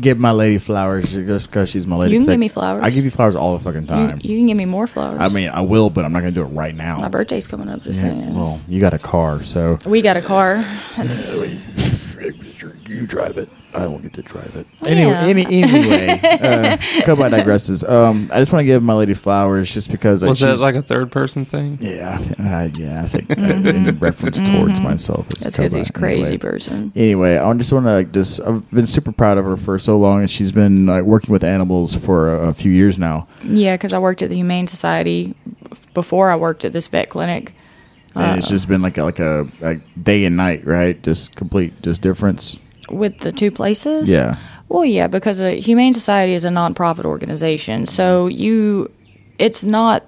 give 0.00 0.18
my 0.18 0.33
lady 0.33 0.59
flowers 0.59 1.12
just 1.12 1.47
because 1.47 1.68
she's 1.68 1.87
my 1.87 1.94
lady. 1.97 2.14
You 2.14 2.18
can 2.18 2.23
'cause 2.25 2.28
I- 2.30 2.33
give 2.33 2.40
me 2.40 2.49
flowers. 2.49 2.83
I 2.83 2.90
give 2.90 3.04
you 3.04 3.11
flowers 3.11 3.37
all 3.37 3.56
the 3.56 3.62
fucking 3.62 3.83
You, 3.83 3.87
time. 3.87 4.21
you 4.23 4.37
can 4.38 4.47
give 4.49 4.56
me 4.56 4.64
more 4.64 4.87
flowers. 4.88 5.21
I 5.21 5.28
mean, 5.28 5.50
I 5.50 5.61
will, 5.61 5.90
but 5.90 6.04
I'm 6.04 6.12
not 6.12 6.21
gonna 6.21 6.33
do 6.33 6.42
it 6.42 6.47
right 6.47 6.75
now. 6.75 6.99
my 7.00 7.09
birthday's 7.09 7.47
coming 7.47 7.68
up. 7.68 7.85
Just 7.85 8.00
Yeah, 8.02 8.09
saying. 8.09 8.35
well, 8.35 8.59
you 8.68 8.80
got 8.80 8.92
a 8.94 8.99
car, 8.99 9.42
so 9.42 9.78
we 9.87 10.02
got 10.02 10.16
a 10.16 10.23
car. 10.23 10.64
That's, 10.97 11.33
you 12.88 13.06
drive 13.06 13.38
it. 13.38 13.49
I 13.75 13.87
won't 13.87 14.02
get 14.02 14.12
to 14.14 14.23
drive 14.23 14.54
it. 14.57 14.66
Yeah. 14.83 14.88
Anyway, 14.88 15.12
any, 15.14 15.62
anyway, 15.62 16.21
uh, 16.23 16.76
Jacoby 16.76 17.23
digresses. 17.25 17.88
Um, 17.88 18.31
I 18.33 18.38
just 18.38 18.52
want 18.52 18.61
to 18.61 18.66
give 18.66 18.83
my 18.83 18.95
lady 18.95 19.14
flowers 19.14 19.73
just 19.73 19.90
because 19.90 20.23
uh, 20.23 20.26
Was 20.28 20.40
that 20.40 20.50
she's- 20.50 20.61
like 20.61 20.75
a 20.76 20.83
third 20.83 21.11
person 21.11 21.45
thing? 21.45 21.78
yeah, 21.81 22.19
uh, 22.38 22.69
yeah. 22.76 23.02
I 23.02 23.07
think 23.07 23.31
uh, 23.31 23.43
in 23.45 23.97
reference 23.99 24.40
towards 24.40 24.81
myself. 24.81 25.28
It's 25.31 25.40
Mm-hmm. 25.40 25.45
that's 25.45 25.57
because 25.57 25.73
come 25.73 25.78
he's 25.81 25.90
crazy 25.90 26.23
Anyway. 26.23 26.38
person. 26.38 26.93
Anyway, 26.95 27.37
I 27.37 27.52
just 27.54 27.73
want 27.73 27.87
to 27.87 27.93
like 27.93 28.12
just 28.12 28.40
I've 28.40 28.71
been 28.71 28.87
super 28.87 29.12
proud 29.12 29.38
of 29.38 29.45
her 29.45 29.57
for 29.57 29.78
so 29.78 29.99
long, 29.99 30.21
and 30.21 30.31
she's 30.31 30.52
been 30.52 30.87
like 30.87 31.04
working 31.04 31.31
with 31.33 31.43
animals 31.45 31.97
for 31.97 32.35
a, 32.35 32.49
a 32.50 32.54
few 32.54 32.71
years 32.73 32.99
now. 32.99 33.26
Yeah, 33.43 33.75
because 33.76 33.93
I 33.93 33.99
worked 33.99 34.23
at 34.23 34.28
the 34.28 34.37
Humane 34.37 34.66
Society 34.66 35.35
before 35.95 36.31
I 36.31 36.37
worked 36.37 36.64
at 36.64 36.73
this 36.73 36.87
vet 36.87 37.09
clinic. 37.09 37.54
And 38.16 38.38
it's 38.38 38.49
just 38.49 38.68
been 38.68 38.81
like 38.81 38.96
a, 38.96 39.03
like 39.03 39.18
a 39.18 39.49
like 39.61 39.81
day 40.01 40.25
and 40.25 40.37
night, 40.37 40.64
right? 40.64 41.03
Just 41.03 41.35
complete 41.35 41.83
just 41.83 42.01
difference. 42.01 42.57
With 42.88 43.18
the 43.18 43.33
two 43.33 43.51
places? 43.51 44.09
Yeah. 44.09 44.37
Well, 44.68 44.85
yeah, 44.85 45.07
because 45.07 45.40
a 45.40 45.61
Humane 45.61 45.92
Society 45.92 46.33
is 46.33 46.44
a 46.44 46.49
nonprofit 46.49 47.05
organization, 47.05 47.87
so 47.87 48.27
you, 48.27 48.90
it's 49.38 49.64
not, 49.64 50.05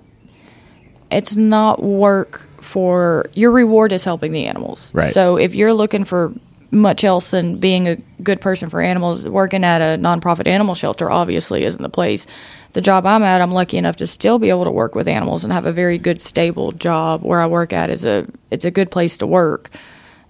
it's 1.11 1.37
not 1.37 1.83
work 1.83 2.49
for 2.61 3.27
your 3.35 3.53
reward 3.53 3.93
is 3.93 4.05
helping 4.05 4.33
the 4.33 4.45
animals. 4.47 4.93
Right. 4.93 5.13
So 5.13 5.37
if 5.37 5.55
you're 5.55 5.73
looking 5.73 6.05
for 6.05 6.33
much 6.73 7.05
else 7.05 7.31
than 7.31 7.59
being 7.59 7.89
a 7.89 7.97
good 8.23 8.41
person 8.41 8.69
for 8.69 8.81
animals, 8.81 9.29
working 9.29 9.65
at 9.65 9.81
a 9.81 10.01
nonprofit 10.01 10.47
animal 10.47 10.75
shelter 10.75 11.11
obviously 11.11 11.65
isn't 11.65 11.83
the 11.83 11.89
place. 11.89 12.27
The 12.73 12.81
job 12.81 13.07
I'm 13.07 13.23
at, 13.23 13.41
I'm 13.41 13.53
lucky 13.53 13.79
enough 13.79 13.97
to 13.97 14.07
still 14.07 14.39
be 14.39 14.51
able 14.51 14.65
to 14.65 14.71
work 14.71 14.95
with 14.95 15.09
animals 15.09 15.45
and 15.45 15.53
have 15.53 15.65
a 15.65 15.73
very 15.73 15.97
good, 15.97 16.21
stable 16.21 16.73
job 16.73 17.23
where 17.23 17.41
I 17.41 17.47
work 17.47 17.73
at 17.73 17.89
is 17.89 18.05
a 18.05 18.27
it's 18.51 18.65
a 18.65 18.71
good 18.71 18.91
place 18.91 19.17
to 19.19 19.27
work, 19.27 19.71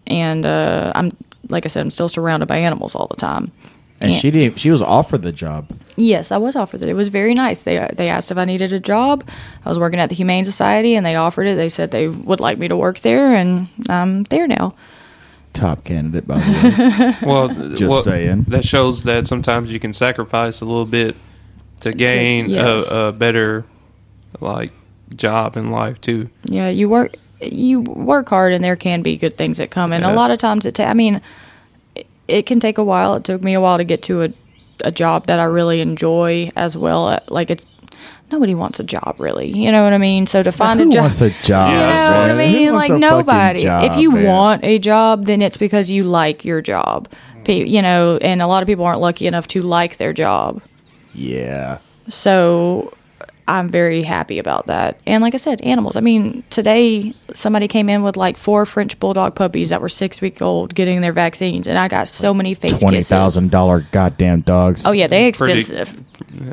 and 0.07 0.45
uh, 0.45 0.93
I'm 0.95 1.11
like 1.49 1.65
I 1.65 1.69
said, 1.69 1.83
I'm 1.83 1.91
still 1.91 2.09
surrounded 2.09 2.47
by 2.47 2.57
animals 2.59 2.95
all 2.95 3.07
the 3.07 3.17
time. 3.17 3.53
And 4.01 4.13
Yeah. 4.13 4.19
she 4.19 4.31
didn't. 4.31 4.59
She 4.59 4.71
was 4.71 4.83
offered 4.83 5.23
the 5.23 5.33
job. 5.33 5.71
Yes, 5.97 6.31
I 6.31 6.37
was 6.37 6.55
offered 6.55 6.83
it. 6.83 6.89
It 6.89 6.95
was 6.95 7.09
very 7.09 7.33
nice. 7.33 7.63
They 7.63 7.89
they 7.95 8.09
asked 8.11 8.31
if 8.31 8.37
I 8.37 8.45
needed 8.45 8.73
a 8.73 8.81
job. 8.81 9.25
I 9.65 9.69
was 9.71 9.79
working 9.79 9.99
at 9.99 10.11
the 10.11 10.15
Humane 10.15 10.45
Society, 10.45 10.95
and 10.95 11.07
they 11.07 11.17
offered 11.17 11.49
it. 11.49 11.57
They 11.57 11.71
said 11.71 11.91
they 11.93 12.09
would 12.09 12.41
like 12.41 12.59
me 12.59 12.69
to 12.69 12.77
work 12.77 13.01
there, 13.01 13.35
and 13.35 13.69
I'm 13.89 14.25
there 14.25 14.47
now. 14.47 14.75
Top 15.55 15.85
candidate, 15.85 16.27
by 16.27 16.39
the 16.39 16.53
way. 16.53 17.15
Well, 17.27 17.49
Just 17.49 17.83
well, 17.85 18.03
saying. 18.03 18.45
That 18.49 18.63
shows 18.65 19.05
that 19.05 19.27
sometimes 19.27 19.73
you 19.73 19.81
can 19.81 19.95
sacrifice 19.95 20.61
a 20.61 20.67
little 20.67 20.85
bit 20.85 21.17
to 21.81 21.93
gain 21.93 22.51
yes. 22.51 22.87
a, 22.91 22.97
a 22.99 23.13
better 23.13 23.65
like 24.41 24.73
job 25.15 25.57
in 25.57 25.71
life 25.71 25.99
too. 26.03 26.29
Yeah, 26.45 26.69
you 26.69 26.91
work 26.91 27.15
you 27.41 27.81
work 27.81 28.29
hard, 28.29 28.53
and 28.53 28.63
there 28.65 28.77
can 28.77 29.03
be 29.03 29.17
good 29.17 29.37
things 29.37 29.59
that 29.59 29.71
come. 29.71 29.93
And 29.93 30.05
a 30.05 30.13
lot 30.13 30.31
of 30.31 30.39
times, 30.39 30.65
it. 30.67 30.75
Ta- 30.77 30.85
I 30.85 30.95
mean, 30.95 31.21
it, 31.95 32.07
it 32.29 32.47
can 32.47 32.61
take 32.61 32.79
a 32.79 32.85
while. 32.85 33.15
It 33.15 33.25
took 33.25 33.43
me 33.43 33.55
a 33.55 33.61
while 33.61 33.79
to 33.79 33.85
get 33.85 34.03
to 34.05 34.23
a 34.23 34.29
a 34.85 34.91
job 34.93 35.27
that 35.27 35.39
I 35.41 35.45
really 35.45 35.81
enjoy 35.81 36.51
as 36.55 36.77
well. 36.77 37.09
Uh, 37.09 37.21
like 37.29 37.51
it's 37.51 37.67
nobody 38.31 38.55
wants 38.55 38.79
a 38.79 38.85
job 38.85 39.17
really. 39.19 39.51
You 39.57 39.73
know 39.73 39.83
what 39.85 39.95
I 39.95 39.99
mean? 39.99 40.27
So 40.27 40.43
to 40.43 40.53
find 40.53 40.79
Who 40.81 40.91
a 40.91 40.93
job. 40.93 41.01
wants 41.03 41.21
a 41.23 41.31
job? 41.43 41.71
You 41.73 41.79
Yeah, 41.79 42.09
know 42.09 42.21
what 42.23 42.31
I 42.33 42.53
mean? 42.53 42.75
Like 42.75 42.91
nobody. 42.93 43.63
job, 43.63 43.91
if 43.91 43.97
you 43.97 44.13
man? 44.13 44.27
want 44.27 44.65
a 44.65 44.79
job, 44.79 45.25
then 45.25 45.41
it's 45.41 45.57
because 45.57 45.91
you 45.91 46.03
like 46.05 46.45
your 46.45 46.61
job. 46.61 47.09
You 47.49 47.81
know, 47.81 48.19
and 48.21 48.43
a 48.43 48.47
lot 48.49 48.63
of 48.63 48.67
people 48.67 48.85
aren't 48.85 49.01
lucky 49.01 49.27
enough 49.27 49.47
to 49.49 49.63
like 49.63 49.97
their 49.99 50.13
job. 50.13 50.61
yeah. 51.15 51.79
So 52.09 52.93
I'm 53.49 53.69
very 53.69 54.03
happy 54.03 54.41
about 54.41 54.67
that. 54.67 54.99
And 55.07 55.23
like 55.23 55.33
I 55.35 55.37
said, 55.37 55.61
animals. 55.63 55.97
I 55.97 56.01
mean, 56.01 56.43
today 56.51 57.15
somebody 57.33 57.69
came 57.69 57.89
in 57.89 58.03
with 58.03 58.17
like 58.17 58.37
four 58.37 58.67
French 58.67 58.99
bulldog 58.99 59.37
puppies 59.37 59.69
that 59.69 59.81
were 59.81 59.89
six 59.89 60.21
weeks 60.21 60.43
old 60.43 60.75
getting 60.75 61.01
their 61.01 61.13
vaccines, 61.13 61.69
and 61.69 61.79
I 61.79 61.87
got 61.87 62.09
so 62.09 62.35
many 62.35 62.55
face 62.55 62.81
Twenty 62.81 62.97
kisses. 62.97 63.09
thousand 63.11 63.53
dollar 63.53 63.87
goddamn 63.93 64.41
dogs. 64.41 64.85
Oh 64.85 64.91
yeah, 64.93 65.07
they 65.07 65.31
Pretty- 65.31 65.61
expensive. 65.61 66.03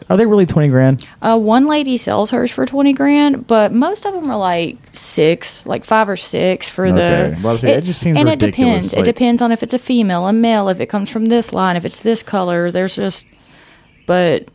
Are 0.10 0.15
they 0.17 0.25
really 0.25 0.45
twenty 0.45 0.67
grand? 0.69 1.06
Uh, 1.21 1.38
one 1.38 1.65
lady 1.67 1.97
sells 1.97 2.29
hers 2.32 2.51
for 2.51 2.65
twenty 2.65 2.93
grand, 2.93 3.47
but 3.47 3.73
most 3.73 4.06
of 4.06 4.13
them 4.13 4.29
are 4.29 4.38
like 4.38 4.77
six, 4.91 5.65
like 5.65 5.84
five 5.84 6.08
or 6.08 6.15
six 6.15 6.69
for 6.69 6.91
the. 6.91 7.01
Okay. 7.03 7.29
the. 7.32 7.36
Well, 7.41 7.49
I 7.49 7.51
was 7.53 7.62
saying, 7.62 7.79
it 7.79 7.82
just 7.82 7.99
seems 8.01 8.17
and 8.19 8.29
ridiculous, 8.29 8.53
it 8.53 8.71
depends. 8.71 8.93
like- 8.95 9.01
it 9.01 9.06
depends 9.06 9.41
on 9.41 9.51
if 9.51 9.63
it's 9.63 9.73
a 9.73 9.79
female, 9.79 10.27
a 10.27 10.32
male, 10.34 10.69
if 10.69 10.79
it 10.79 10.86
comes 10.88 11.10
from 11.10 11.25
this 11.25 11.51
line, 11.51 11.75
if 11.75 11.84
it's 11.86 11.99
this 11.99 12.21
color. 12.23 12.69
There's 12.71 12.95
just, 12.95 13.25
but 14.06 14.47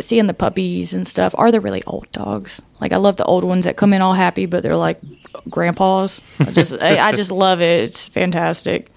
seeing 0.00 0.26
the 0.26 0.34
puppies 0.34 0.94
and 0.94 1.06
stuff, 1.06 1.34
are 1.36 1.50
they 1.50 1.58
really 1.58 1.82
old 1.84 2.10
dogs? 2.12 2.62
Like 2.80 2.92
I 2.92 2.96
love 2.96 3.16
the 3.16 3.24
old 3.24 3.44
ones 3.44 3.64
that 3.64 3.76
come 3.76 3.92
in 3.92 4.02
all 4.02 4.14
happy, 4.14 4.46
but 4.46 4.62
they're 4.62 4.76
like 4.76 5.00
grandpas. 5.48 6.22
I 6.40 6.50
just, 6.50 6.74
I, 6.80 7.08
I 7.08 7.12
just 7.12 7.30
love 7.30 7.60
it. 7.60 7.82
It's 7.84 8.08
fantastic. 8.08 8.90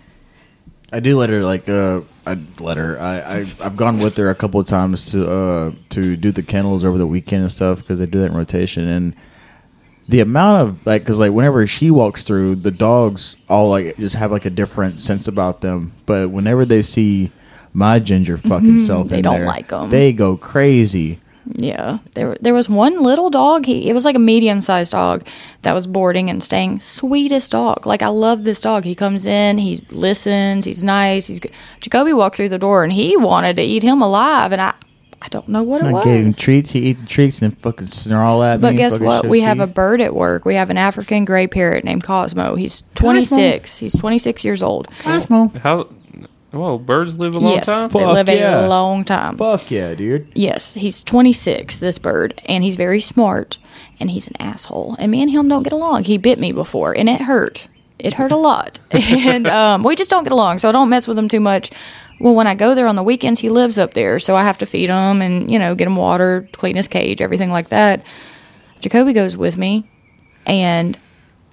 I 0.92 1.00
do 1.00 1.18
let 1.18 1.32
her 1.32 1.42
like 1.44 1.68
uh 1.68 2.02
I 2.28 2.38
let 2.60 2.78
her 2.78 3.00
I, 3.00 3.20
I 3.20 3.38
I've 3.62 3.76
gone 3.76 3.98
with 3.98 4.16
her 4.18 4.30
a 4.30 4.36
couple 4.36 4.60
of 4.60 4.68
times 4.68 5.10
to 5.12 5.28
uh 5.28 5.72
to 5.90 6.16
do 6.16 6.32
the 6.32 6.44
kennels 6.44 6.86
over 6.86 7.00
the 7.00 7.08
weekend 7.08 7.42
and 7.42 7.52
stuff 7.52 7.80
because 7.80 7.98
they 7.98 8.06
do 8.06 8.20
that 8.20 8.28
in 8.28 8.38
rotation 8.38 8.88
and 8.88 9.16
the 10.08 10.20
amount 10.20 10.70
of 10.70 10.86
like 10.86 11.02
because 11.02 11.18
like 11.18 11.32
whenever 11.32 11.66
she 11.66 11.90
walks 11.90 12.24
through 12.24 12.58
the 12.58 12.70
dogs 12.70 13.36
all 13.50 13.70
like 13.70 13.98
just 13.98 14.18
have 14.18 14.32
like 14.32 14.46
a 14.46 14.52
different 14.52 15.00
sense 15.00 15.28
about 15.28 15.62
them 15.62 15.94
but 16.06 16.30
whenever 16.30 16.64
they 16.64 16.84
see 16.84 17.32
my 17.74 18.00
ginger 18.00 18.38
fucking 18.38 18.78
self 18.80 19.08
Mm-hmm. 19.08 19.10
They 19.10 19.18
in 19.18 19.24
don't 19.24 19.40
there, 19.40 19.46
like 19.48 19.72
'em. 19.74 19.90
they 19.90 20.14
go 20.14 20.38
crazy 20.38 21.20
Yeah, 21.46 21.98
there 22.14 22.38
there 22.40 22.54
was 22.54 22.70
one 22.70 23.04
little 23.04 23.30
dog. 23.30 23.66
He 23.66 23.90
it 23.90 23.94
was 23.94 24.06
like 24.06 24.16
a 24.16 24.20
medium 24.20 24.62
sized 24.62 24.92
dog 24.94 25.28
that 25.64 25.74
was 25.74 25.88
boarding 25.88 26.30
and 26.30 26.42
staying. 26.42 26.80
Sweetest 26.80 27.52
dog. 27.52 27.86
Like 27.86 28.02
I 28.02 28.08
love 28.08 28.44
this 28.46 28.62
dog. 28.62 28.86
He 28.86 28.96
comes 28.96 29.26
in, 29.26 29.58
he 29.58 29.82
listens, 29.92 30.64
he's 30.66 30.84
nice. 30.84 31.28
He's 31.28 31.40
good. 31.42 31.52
Jacoby 31.82 32.14
walked 32.14 32.38
through 32.38 32.50
the 32.50 32.58
door 32.60 32.84
and 32.86 32.94
he 32.94 33.18
wanted 33.18 33.58
to 33.58 33.62
eat 33.62 33.84
him 33.84 34.02
alive, 34.02 34.54
and 34.54 34.62
I 34.62 34.74
I 35.22 35.28
don't 35.30 35.48
know 35.50 35.64
what 35.64 35.82
it 35.82 35.88
I 35.88 35.92
was. 35.94 36.04
gave 36.06 36.26
him 36.26 36.34
treats 36.34 36.72
he 36.72 36.88
ate 36.90 36.98
the 37.00 37.06
treats 37.06 37.42
and 37.42 37.52
then 37.52 37.60
fucking 37.60 37.88
snarl 37.88 38.42
at 38.44 38.60
me 38.60 38.62
But 38.62 38.76
guess 38.78 38.94
fucking 38.94 39.06
what? 39.08 39.22
show 39.24 39.30
We 39.30 39.42
have 39.42 39.60
a 39.60 39.66
teeth. 39.66 39.76
bird 39.76 40.00
at 40.02 40.14
work. 40.16 40.46
We 40.46 40.56
have 40.56 40.70
an 40.70 40.78
African 40.78 41.26
gray 41.26 41.48
parrot 41.48 41.84
named 41.84 42.04
Cosmo. 42.04 42.56
He's 42.56 42.84
26. 42.96 43.80
He's 43.80 43.96
26 43.96 44.44
years 44.46 44.62
old. 44.64 44.88
Cosmo. 45.00 45.52
How 45.62 45.88
Whoa, 46.54 46.78
birds 46.78 47.18
live 47.18 47.34
a 47.34 47.40
long 47.40 47.54
yes, 47.54 47.66
time. 47.66 47.90
they 47.90 48.00
Fuck 48.00 48.14
live 48.14 48.30
yeah. 48.30 48.66
a 48.66 48.70
long 48.70 49.04
time. 49.04 49.38
Fuck 49.38 49.72
yeah, 49.72 49.96
dude. 49.96 50.32
Yes, 50.36 50.76
he's 50.76 51.04
26, 51.04 51.78
this 51.78 51.98
bird, 51.98 52.40
and 52.46 52.64
he's 52.64 52.76
very 52.76 53.00
smart, 53.00 53.58
and 54.00 54.12
he's 54.12 54.28
an 54.28 54.40
asshole. 54.40 54.96
And 55.00 55.12
me 55.12 55.24
and 55.24 55.32
him 55.32 55.48
don't 55.48 55.64
get 55.64 55.74
along. 55.74 56.04
He 56.04 56.20
bit 56.20 56.38
me 56.38 56.52
before, 56.52 56.96
and 56.96 57.10
it 57.10 57.22
hurt. 57.22 57.68
It 57.98 58.14
hurt 58.14 58.32
a 58.32 58.38
lot. 58.38 58.80
and 58.92 59.48
um, 59.48 59.82
we 59.82 59.96
just 59.96 60.12
don't 60.12 60.24
get 60.24 60.32
along, 60.32 60.60
so 60.60 60.70
I 60.70 60.72
don't 60.72 60.90
mess 60.90 61.08
with 61.08 61.18
him 61.18 61.28
too 61.28 61.40
much. 61.40 61.72
Well, 62.20 62.36
when 62.36 62.46
I 62.46 62.54
go 62.54 62.76
there 62.76 62.88
on 62.88 62.96
the 62.96 63.04
weekends, 63.04 63.40
he 63.40 63.50
lives 63.50 63.80
up 63.80 63.96
there, 63.96 64.20
so 64.20 64.36
I 64.36 64.44
have 64.44 64.60
to 64.60 64.68
feed 64.68 64.90
him 64.90 65.24
and, 65.24 65.50
you 65.50 65.58
know, 65.58 65.74
get 65.74 65.88
him 65.88 65.96
water, 65.96 66.48
clean 66.52 66.76
his 66.76 66.88
cage, 66.88 67.20
everything 67.20 67.50
like 67.50 67.70
that. 67.70 68.04
Jacoby 68.80 69.14
goes 69.14 69.36
with 69.36 69.58
me, 69.58 69.90
and 70.46 71.00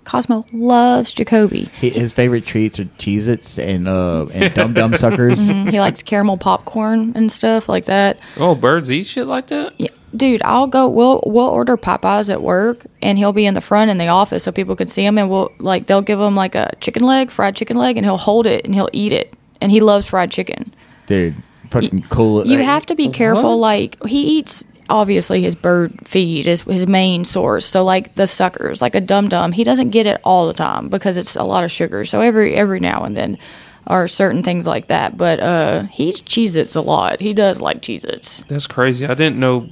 Cosmo 0.04 0.44
loves 0.52 1.12
Jacoby. 1.14 1.64
He, 1.80 1.90
his 1.90 2.12
favorite 2.12 2.44
treats 2.46 2.78
are 2.80 2.84
Cheez-Its 2.84 3.58
and 3.58 3.86
uh 3.88 4.26
and 4.32 4.52
Dum 4.54 4.74
Dum 4.74 4.94
Suckers. 4.94 5.46
he 5.46 5.78
likes 5.80 6.02
caramel 6.02 6.36
popcorn 6.36 7.12
and 7.14 7.30
stuff 7.30 7.68
like 7.68 7.84
that. 7.86 8.18
Oh, 8.36 8.54
birds 8.54 8.90
eat 8.90 9.04
shit 9.04 9.26
like 9.26 9.46
that. 9.48 9.74
Yeah, 9.78 9.88
dude, 10.16 10.42
I'll 10.44 10.66
go. 10.66 10.88
We'll 10.88 11.22
we'll 11.26 11.48
order 11.48 11.76
Popeyes 11.76 12.30
at 12.30 12.42
work, 12.42 12.84
and 13.02 13.18
he'll 13.18 13.32
be 13.32 13.46
in 13.46 13.54
the 13.54 13.60
front 13.60 13.90
in 13.90 13.98
the 13.98 14.08
office 14.08 14.44
so 14.44 14.52
people 14.52 14.74
can 14.76 14.88
see 14.88 15.04
him, 15.04 15.18
and 15.18 15.30
we'll 15.30 15.52
like 15.58 15.86
they'll 15.86 16.02
give 16.02 16.18
him 16.20 16.34
like 16.34 16.54
a 16.54 16.70
chicken 16.80 17.04
leg, 17.04 17.30
fried 17.30 17.54
chicken 17.56 17.76
leg, 17.76 17.96
and 17.96 18.04
he'll 18.06 18.16
hold 18.16 18.46
it 18.46 18.64
and 18.64 18.74
he'll 18.74 18.90
eat 18.92 19.12
it, 19.12 19.34
and 19.60 19.70
he 19.70 19.80
loves 19.80 20.06
fried 20.08 20.30
chicken. 20.30 20.74
Dude, 21.06 21.42
fucking 21.68 22.02
cool. 22.10 22.46
You 22.46 22.56
Like, 22.58 22.66
have 22.66 22.86
to 22.86 22.94
be 22.94 23.08
careful. 23.08 23.58
Like 23.58 24.02
he 24.06 24.38
eats 24.38 24.64
obviously 24.90 25.40
his 25.40 25.54
bird 25.54 26.06
feed 26.06 26.46
is 26.46 26.62
his 26.62 26.86
main 26.86 27.24
source. 27.24 27.64
So 27.64 27.84
like 27.84 28.14
the 28.14 28.26
suckers, 28.26 28.82
like 28.82 28.94
a 28.94 29.00
dum 29.00 29.28
dum, 29.28 29.52
he 29.52 29.64
doesn't 29.64 29.90
get 29.90 30.06
it 30.06 30.20
all 30.24 30.46
the 30.46 30.52
time 30.52 30.88
because 30.88 31.16
it's 31.16 31.36
a 31.36 31.44
lot 31.44 31.64
of 31.64 31.70
sugar. 31.70 32.04
So 32.04 32.20
every 32.20 32.54
every 32.54 32.80
now 32.80 33.04
and 33.04 33.16
then 33.16 33.38
are 33.86 34.06
certain 34.08 34.42
things 34.42 34.66
like 34.66 34.88
that. 34.88 35.16
But 35.16 35.40
uh 35.40 35.84
he 35.84 36.12
Cheez 36.12 36.56
Its 36.56 36.74
a 36.74 36.82
lot. 36.82 37.20
He 37.20 37.32
does 37.32 37.60
like 37.62 37.80
Cheez 37.80 38.04
Its. 38.04 38.42
That's 38.44 38.66
crazy. 38.66 39.06
I 39.06 39.14
didn't 39.14 39.38
know. 39.40 39.70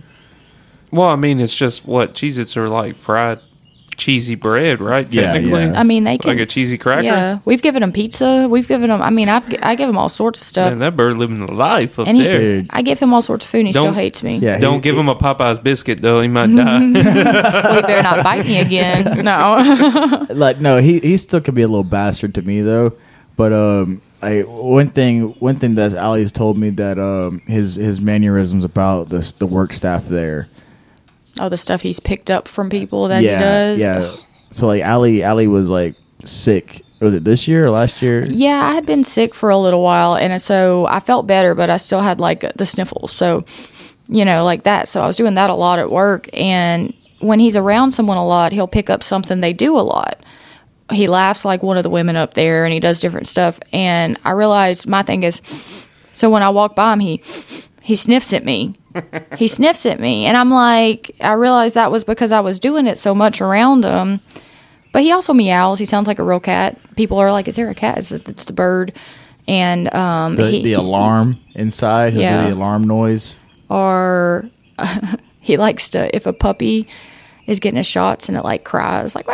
Well, 0.90 1.08
I 1.08 1.16
mean, 1.16 1.38
it's 1.40 1.54
just 1.54 1.84
what 1.84 2.14
Cheez-Its 2.14 2.56
are 2.56 2.68
like 2.70 2.96
fried 2.96 3.40
cheesy 3.98 4.34
bread, 4.34 4.80
right? 4.80 5.06
Yeah, 5.12 5.34
Technically, 5.34 5.64
yeah. 5.64 5.78
I 5.78 5.82
mean 5.82 6.04
they 6.04 6.16
can 6.16 6.30
like 6.30 6.38
a 6.40 6.46
cheesy 6.46 6.78
cracker. 6.78 7.02
Yeah, 7.02 7.40
we've 7.44 7.60
given 7.60 7.82
him 7.82 7.92
pizza. 7.92 8.46
We've 8.48 8.66
given 8.66 8.90
him. 8.90 9.02
I 9.02 9.10
mean, 9.10 9.28
I've 9.28 9.46
I 9.62 9.74
give 9.74 9.90
him 9.90 9.98
all 9.98 10.08
sorts 10.08 10.40
of 10.40 10.46
stuff, 10.46 10.70
Man, 10.70 10.78
that 10.78 10.96
bird 10.96 11.18
living 11.18 11.44
the 11.44 11.52
life 11.52 11.98
up 11.98 12.06
and 12.08 12.16
he. 12.16 12.22
there. 12.22 12.38
Dude. 12.40 12.66
I 12.70 12.80
give 12.82 12.98
him 12.98 13.12
all 13.12 13.20
sorts 13.20 13.44
of 13.44 13.50
food, 13.50 13.58
and 13.58 13.66
he 13.68 13.72
still 13.72 13.84
Don't- 13.84 13.94
hates 13.94 14.22
me. 14.22 14.38
Yeah, 14.38 14.58
Don't 14.58 14.82
give 14.82 14.94
he- 14.94 15.00
him 15.00 15.08
a 15.10 15.16
Popeye's 15.16 15.58
biscuit 15.58 16.00
though; 16.00 16.22
he 16.22 16.28
might 16.28 16.46
die. 16.46 16.54
well, 16.92 17.74
he 17.74 17.82
better 17.82 18.02
not 18.02 18.24
bite 18.24 18.46
me 18.46 18.60
again. 18.60 19.22
No. 19.24 20.26
like 20.30 20.60
no, 20.60 20.78
he 20.78 21.00
he 21.00 21.16
still 21.18 21.40
could 21.40 21.54
be 21.54 21.62
a 21.62 21.68
little 21.68 21.84
bastard 21.84 22.34
to 22.36 22.42
me 22.42 22.62
though. 22.62 22.92
But 23.36 23.52
um, 23.52 24.00
I 24.22 24.40
one 24.40 24.90
thing 24.90 25.30
one 25.38 25.56
thing 25.56 25.74
that 25.76 25.94
Ali's 25.96 26.32
told 26.32 26.56
me 26.56 26.70
that 26.70 26.98
um 26.98 27.40
his 27.46 27.74
his 27.74 28.00
mannerisms 28.00 28.64
about 28.64 29.10
this 29.10 29.32
the 29.32 29.46
work 29.46 29.72
staff 29.72 30.06
there. 30.06 30.48
Oh, 31.38 31.48
the 31.48 31.56
stuff 31.56 31.82
he's 31.82 32.00
picked 32.00 32.30
up 32.30 32.48
from 32.48 32.70
people 32.70 33.08
that 33.08 33.22
yeah, 33.22 33.38
he 33.38 33.44
does. 33.44 33.80
yeah. 33.80 34.16
So 34.50 34.66
like 34.66 34.84
Ali 34.84 35.24
Ali 35.24 35.46
was 35.46 35.70
like 35.70 35.94
sick. 36.24 36.84
Was 37.00 37.14
it 37.14 37.22
this 37.22 37.46
year 37.46 37.66
or 37.66 37.70
last 37.70 38.02
year? 38.02 38.26
Yeah, 38.26 38.60
I 38.60 38.74
had 38.74 38.84
been 38.84 39.04
sick 39.04 39.34
for 39.34 39.50
a 39.50 39.58
little 39.58 39.82
while, 39.82 40.16
and 40.16 40.40
so 40.42 40.86
I 40.86 40.98
felt 40.98 41.28
better, 41.28 41.54
but 41.54 41.70
I 41.70 41.76
still 41.76 42.00
had 42.00 42.18
like 42.18 42.40
the 42.54 42.66
sniffles. 42.66 43.12
So, 43.12 43.44
you 44.08 44.24
know, 44.24 44.44
like 44.44 44.64
that. 44.64 44.88
So 44.88 45.00
I 45.00 45.06
was 45.06 45.16
doing 45.16 45.34
that 45.34 45.48
a 45.48 45.54
lot 45.54 45.78
at 45.78 45.92
work. 45.92 46.28
And 46.32 46.92
when 47.20 47.38
he's 47.38 47.56
around 47.56 47.92
someone 47.92 48.16
a 48.16 48.26
lot, 48.26 48.52
he'll 48.52 48.66
pick 48.66 48.90
up 48.90 49.04
something 49.04 49.40
they 49.40 49.52
do 49.52 49.78
a 49.78 49.80
lot. 49.80 50.20
He 50.90 51.06
laughs 51.06 51.44
like 51.44 51.62
one 51.62 51.76
of 51.76 51.84
the 51.84 51.90
women 51.90 52.16
up 52.16 52.34
there, 52.34 52.64
and 52.64 52.72
he 52.72 52.80
does 52.80 52.98
different 53.00 53.28
stuff. 53.28 53.60
And 53.72 54.18
I 54.24 54.32
realized 54.32 54.88
my 54.88 55.02
thing 55.02 55.22
is, 55.22 55.86
so 56.12 56.30
when 56.30 56.42
I 56.42 56.48
walk 56.48 56.74
by 56.74 56.94
him, 56.94 57.00
he 57.00 57.18
he 57.88 57.94
sniffs 57.94 58.34
at 58.34 58.44
me. 58.44 58.74
he 59.38 59.48
sniffs 59.48 59.86
at 59.86 59.98
me, 59.98 60.26
and 60.26 60.36
I'm 60.36 60.50
like, 60.50 61.10
I 61.22 61.32
realized 61.32 61.74
that 61.74 61.90
was 61.90 62.04
because 62.04 62.32
I 62.32 62.40
was 62.40 62.60
doing 62.60 62.86
it 62.86 62.98
so 62.98 63.14
much 63.14 63.40
around 63.40 63.82
him. 63.82 64.20
But 64.92 65.02
he 65.04 65.10
also 65.10 65.32
meows. 65.32 65.78
He 65.78 65.86
sounds 65.86 66.06
like 66.06 66.18
a 66.18 66.22
real 66.22 66.38
cat. 66.38 66.78
People 66.96 67.16
are 67.18 67.32
like, 67.32 67.48
"Is 67.48 67.56
there 67.56 67.70
a 67.70 67.74
cat?" 67.74 67.96
It's, 67.96 68.12
it's 68.12 68.44
the 68.44 68.52
bird, 68.52 68.92
and 69.46 69.92
um, 69.94 70.36
The 70.36 70.50
he, 70.50 70.62
the 70.62 70.74
alarm 70.74 71.38
inside. 71.54 72.12
He'll 72.12 72.20
Yeah. 72.20 72.42
do 72.42 72.48
the 72.50 72.54
alarm 72.56 72.84
noise. 72.84 73.38
or 73.70 74.50
he 75.40 75.56
likes 75.56 75.88
to 75.90 76.14
if 76.14 76.26
a 76.26 76.32
puppy 76.34 76.86
is 77.46 77.58
getting 77.58 77.78
his 77.78 77.86
shots 77.86 78.28
and 78.28 78.36
it 78.36 78.44
like 78.44 78.62
cries 78.64 79.14
like 79.14 79.26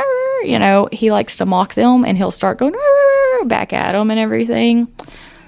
you 0.44 0.56
know 0.60 0.88
he 0.92 1.10
likes 1.10 1.34
to 1.34 1.44
mock 1.44 1.74
them 1.74 2.04
and 2.04 2.16
he'll 2.16 2.30
start 2.30 2.58
going 2.58 2.74
back 3.46 3.72
at 3.72 3.92
them 3.92 4.12
and 4.12 4.20
everything. 4.20 4.86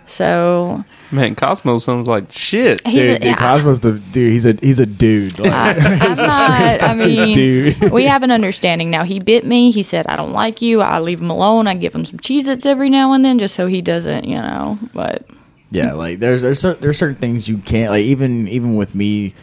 So 0.07 0.85
Man, 1.13 1.35
Cosmo 1.37 1.79
sounds 1.79 2.09
like 2.09 2.33
shit. 2.33 2.85
he's 2.87 2.95
Dude, 3.07 3.17
a, 3.17 3.19
dude, 3.21 3.37
Cosmo's 3.37 3.81
the 3.81 3.93
dude. 3.93 4.33
He's 4.33 4.47
a 4.47 4.53
he's 4.55 4.81
a 4.81 4.87
dude. 4.87 5.39
Like, 5.39 5.53
I'm 5.81 6.17
not. 6.17 6.83
I 6.83 6.95
mean, 6.95 7.33
dude. 7.33 7.91
we 7.93 8.05
have 8.07 8.23
an 8.23 8.31
understanding 8.31 8.91
now. 8.91 9.05
He 9.05 9.21
bit 9.21 9.45
me. 9.47 9.71
He 9.71 9.83
said, 9.83 10.07
"I 10.09 10.17
don't 10.17 10.33
like 10.33 10.61
you." 10.63 10.81
I 10.81 10.99
leave 10.99 11.21
him 11.21 11.31
alone. 11.31 11.67
I 11.69 11.75
give 11.75 11.95
him 11.95 12.05
some 12.05 12.19
Cheez-Its 12.19 12.67
every 12.67 12.91
now 12.91 13.13
and 13.13 13.25
then, 13.25 13.39
just 13.39 13.55
so 13.55 13.67
he 13.67 13.81
doesn't, 13.83 14.25
you 14.25 14.37
know. 14.37 14.79
But 14.93 15.27
Yeah, 15.71 15.93
like 15.93 16.19
there's 16.19 16.43
there's 16.43 16.63
there's 16.63 16.99
certain 16.99 17.17
things 17.17 17.49
you 17.49 17.59
can't 17.59 17.91
like 17.93 18.03
even 18.05 18.49
even 18.49 18.75
with 18.77 18.95
me, 18.95 19.35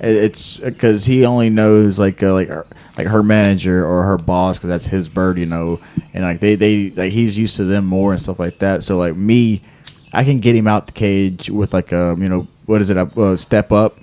it's 0.00 0.56
because 0.58 1.06
he 1.06 1.24
only 1.24 1.50
knows 1.50 1.98
like 1.98 2.20
uh, 2.22 2.32
like 2.32 2.48
her, 2.48 2.66
like 2.98 3.06
her 3.06 3.22
manager 3.22 3.86
or 3.86 4.02
her 4.04 4.18
boss 4.18 4.58
because 4.58 4.68
that's 4.68 4.86
his 4.86 5.08
bird, 5.08 5.38
you 5.38 5.46
know, 5.46 5.78
and 6.12 6.24
like 6.24 6.40
they 6.40 6.56
they 6.56 6.90
like 6.90 7.12
he's 7.12 7.38
used 7.38 7.56
to 7.58 7.64
them 7.64 7.86
more 7.86 8.12
and 8.12 8.20
stuff 8.20 8.40
like 8.40 8.58
that. 8.58 8.82
So 8.82 8.98
like 8.98 9.14
me, 9.14 9.62
I 10.12 10.24
can 10.24 10.40
get 10.40 10.54
him 10.54 10.66
out 10.66 10.86
the 10.86 10.92
cage 10.92 11.50
with 11.50 11.72
like 11.72 11.92
a 11.92 12.16
you 12.18 12.28
know 12.28 12.46
what 12.66 12.80
is 12.80 12.90
it 12.90 12.96
a 12.96 13.02
uh, 13.20 13.36
step 13.36 13.72
up. 13.72 13.96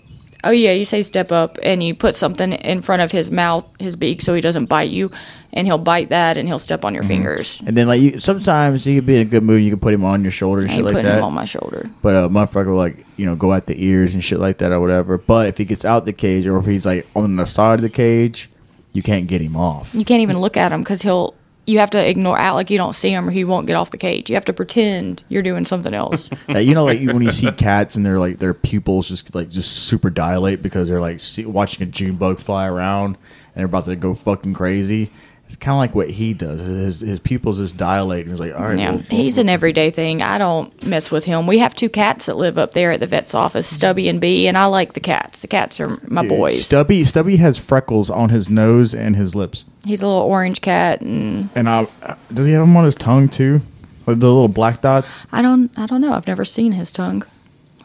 Oh 0.44 0.52
yeah, 0.52 0.72
you 0.72 0.86
say 0.86 1.02
step 1.02 1.34
up 1.34 1.58
and 1.62 1.84
you 1.84 1.94
put 1.94 2.16
something 2.16 2.54
in 2.54 2.82
front 2.82 3.02
of 3.02 3.12
his 3.12 3.30
mouth, 3.30 3.70
his 3.78 3.98
beak, 3.98 4.22
so 4.22 4.34
he 4.34 4.40
doesn't 4.40 4.68
bite 4.68 4.90
you, 4.90 5.12
and 5.52 5.68
he'll 5.68 5.78
bite 5.78 6.10
that 6.10 6.38
and 6.38 6.48
he'll 6.48 6.60
step 6.60 6.86
on 6.86 6.94
your 6.94 7.04
fingers. 7.04 7.62
And 7.66 7.76
then 7.76 7.88
like 7.88 8.00
you, 8.00 8.20
sometimes 8.20 8.88
you 8.88 9.00
could 9.00 9.06
be 9.06 9.18
in 9.18 9.22
a 9.24 9.26
good 9.26 9.44
mood, 9.44 9.62
you 9.62 9.70
can 9.70 9.80
put 9.80 9.94
him 9.94 10.06
on 10.06 10.22
your 10.22 10.32
shoulder 10.32 10.62
and 10.62 10.72
I 10.72 10.76
shit 10.76 10.78
ain't 10.78 10.86
like 10.86 10.94
putting 10.94 11.10
that. 11.10 11.18
him 11.18 11.26
on 11.26 11.34
my 11.34 11.44
shoulder. 11.44 11.90
But 12.02 12.16
a 12.16 12.30
motherfucker 12.30 12.68
will 12.68 12.78
like 12.78 13.06
you 13.18 13.26
know 13.26 13.36
go 13.36 13.52
at 13.54 13.68
the 13.68 13.84
ears 13.84 14.16
and 14.16 14.24
shit 14.24 14.40
like 14.40 14.60
that 14.60 14.72
or 14.72 14.80
whatever. 14.80 15.18
But 15.18 15.48
if 15.48 15.58
he 15.58 15.66
gets 15.66 15.84
out 15.84 16.06
the 16.06 16.14
cage 16.14 16.48
or 16.48 16.58
if 16.58 16.66
he's 16.66 16.86
like 16.86 17.06
on 17.16 17.36
the 17.36 17.46
side 17.46 17.80
of 17.80 17.82
the 17.82 17.90
cage, 17.90 18.50
you 18.94 19.02
can't 19.02 19.28
get 19.28 19.42
him 19.42 19.58
off. 19.58 19.94
You 19.94 20.06
can't 20.06 20.22
even 20.22 20.40
look 20.40 20.58
at 20.58 20.72
him 20.72 20.82
because 20.82 21.02
he'll. 21.02 21.36
You 21.70 21.80
have 21.80 21.92
to 21.92 22.10
ignore 22.10 22.38
out 22.38 22.56
like 22.56 22.70
you 22.70 22.78
don't 22.78 22.94
see 22.94 23.12
him, 23.12 23.28
or 23.28 23.32
he 23.32 23.44
won't 23.44 23.68
get 23.68 23.76
off 23.76 23.92
the 23.92 23.98
cage. 23.98 24.30
You 24.30 24.36
have 24.36 24.46
to 24.46 24.54
pretend 24.54 25.24
you're 25.30 25.44
doing 25.44 25.66
something 25.66 25.94
else. 25.94 26.30
Like, 26.48 26.66
you 26.66 26.74
know, 26.74 26.86
like 26.86 27.00
when 27.02 27.22
you 27.22 27.32
see 27.32 27.52
cats 27.52 27.96
and 27.96 28.04
they're 28.04 28.18
like 28.18 28.40
their 28.40 28.56
pupils 28.56 29.08
just 29.08 29.36
like 29.36 29.50
just 29.50 29.72
super 29.72 30.10
dilate 30.10 30.64
because 30.64 30.90
they're 30.90 31.02
like 31.02 31.20
see, 31.20 31.46
watching 31.46 31.84
a 31.84 31.86
June 31.86 32.16
bug 32.16 32.40
fly 32.40 32.66
around 32.68 33.18
and 33.54 33.56
they're 33.56 33.66
about 33.66 33.86
to 33.86 33.96
go 33.96 34.16
fucking 34.16 34.56
crazy. 34.56 35.12
It's 35.50 35.56
kind 35.56 35.74
of 35.74 35.80
like 35.80 35.96
what 35.96 36.12
he 36.12 36.36
does. 36.36 36.62
His 36.62 37.00
his 37.00 37.20
pupils 37.20 37.58
just 37.58 37.76
dilate. 37.76 38.22
And 38.22 38.32
he's 38.32 38.40
like, 38.40 38.54
all 38.54 38.68
right, 38.68 38.78
yeah, 38.78 38.92
well, 38.92 39.04
he's 39.10 39.40
an 39.40 39.50
everyday 39.50 39.90
thing. 39.90 40.22
I 40.22 40.38
don't 40.38 40.86
mess 40.86 41.10
with 41.10 41.24
him. 41.24 41.48
We 41.48 41.58
have 41.58 41.74
two 41.74 41.90
cats 41.90 42.28
that 42.28 42.38
live 42.38 42.60
up 42.60 42.74
there 42.74 42.92
at 42.92 43.00
the 43.00 43.08
vet's 43.08 43.34
office, 43.34 43.68
mm-hmm. 43.68 43.76
Stubby 43.76 44.10
and 44.10 44.22
Bee, 44.22 44.46
and 44.46 44.56
I 44.56 44.66
like 44.66 44.94
the 44.94 45.00
cats. 45.00 45.42
The 45.42 45.48
cats 45.48 45.80
are 45.80 46.00
my 46.08 46.22
dude, 46.22 46.30
boys. 46.30 46.68
Stubby 46.68 47.04
Stubby 47.04 47.38
has 47.38 47.58
freckles 47.58 48.12
on 48.12 48.30
his 48.30 48.48
nose 48.48 48.94
and 48.94 49.16
his 49.16 49.34
lips. 49.34 49.66
He's 49.84 50.04
a 50.04 50.08
little 50.08 50.22
orange 50.22 50.62
cat, 50.62 51.02
and 51.02 51.50
And 51.56 51.68
I, 51.68 51.88
does 52.32 52.46
he 52.46 52.52
have 52.52 52.62
them 52.62 52.78
on 52.78 52.86
his 52.86 52.96
tongue 52.96 53.28
too? 53.28 53.62
Like 54.06 54.20
the 54.20 54.28
little 54.28 54.50
black 54.50 54.82
dots. 54.82 55.26
I 55.32 55.42
don't, 55.42 55.72
I 55.80 55.88
don't 55.88 56.02
know. 56.02 56.14
I've 56.14 56.28
never 56.28 56.46
seen 56.46 56.74
his 56.74 56.92
tongue. 56.92 57.24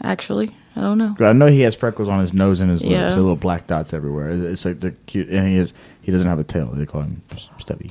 Actually, 0.03 0.55
I 0.77 0.81
don't 0.81 0.98
know. 0.98 1.16
I 1.20 1.33
know 1.33 1.46
he 1.46 1.62
has 1.62 1.74
freckles 1.74 2.09
on 2.11 2.20
his 2.20 2.35
nose 2.35 2.61
and 2.61 2.70
his 2.70 2.83
lips. 2.83 2.92
Yeah. 2.92 3.09
The 3.11 3.20
little 3.20 3.37
black 3.37 3.66
dots 3.66 3.94
everywhere. 3.94 4.31
It's 4.31 4.64
like 4.66 4.81
the 4.81 4.92
cute, 5.07 5.29
and 5.31 5.48
he 5.48 5.57
is 5.57 5.72
he 6.03 6.12
doesn't 6.12 6.29
have 6.29 6.38
a 6.38 6.44
tail. 6.44 6.66
They 6.66 6.85
call 6.85 7.03
him 7.03 7.22
Stubby. 7.64 7.90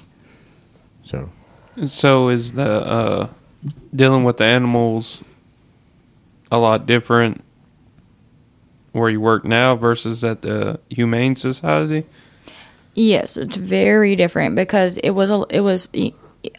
So 1.03 1.29
So 1.85 2.29
is 2.29 2.53
the 2.53 2.63
uh, 2.63 3.29
dealing 3.95 4.23
with 4.23 4.37
the 4.37 4.45
animals 4.45 5.23
a 6.51 6.59
lot 6.59 6.85
different 6.85 7.43
where 8.91 9.09
you 9.09 9.19
work 9.19 9.43
now 9.43 9.75
versus 9.75 10.23
at 10.23 10.43
the 10.43 10.79
Humane 10.89 11.35
Society? 11.35 12.05
Yes, 12.93 13.37
it's 13.37 13.55
very 13.55 14.15
different 14.15 14.55
because 14.55 14.99
it 14.99 15.11
was 15.11 15.31
a, 15.31 15.43
it 15.49 15.61
was 15.61 15.89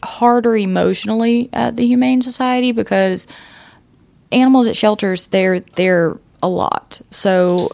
harder 0.03 0.57
emotionally 0.57 1.49
at 1.53 1.77
the 1.77 1.87
Humane 1.87 2.21
Society 2.21 2.73
because 2.73 3.25
animals 4.33 4.67
at 4.67 4.75
shelters 4.75 5.27
they're 5.27 5.61
they're 5.61 6.19
a 6.43 6.49
lot. 6.49 6.99
So 7.09 7.69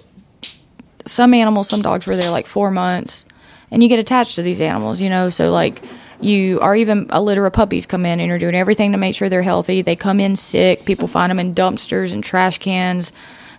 some 1.08 1.34
animals, 1.34 1.68
some 1.70 1.82
dogs 1.82 2.06
were 2.06 2.16
there 2.16 2.30
like 2.30 2.46
four 2.46 2.70
months, 2.70 3.26
and 3.72 3.82
you 3.82 3.90
get 3.90 4.00
attached 4.00 4.36
to 4.36 4.42
these 4.42 4.62
animals, 4.62 5.02
you 5.02 5.10
know. 5.10 5.30
So 5.30 5.52
like 5.52 5.82
you 6.20 6.60
are 6.60 6.76
even 6.76 7.08
a 7.10 7.22
litter 7.22 7.46
of 7.46 7.54
puppies 7.54 7.86
come 7.86 8.06
in 8.06 8.20
and 8.20 8.28
you're 8.28 8.38
doing 8.38 8.56
everything 8.56 8.92
to 8.92 8.98
make 8.98 9.16
sure 9.16 9.30
they're 9.30 9.42
healthy. 9.42 9.82
They 9.82 9.96
come 9.96 10.20
in 10.20 10.36
sick. 10.36 10.86
People 10.86 11.08
find 11.08 11.32
them 11.32 11.40
in 11.40 11.56
dumpsters 11.56 12.14
and 12.14 12.24
trash 12.24 12.58
cans. 12.58 13.12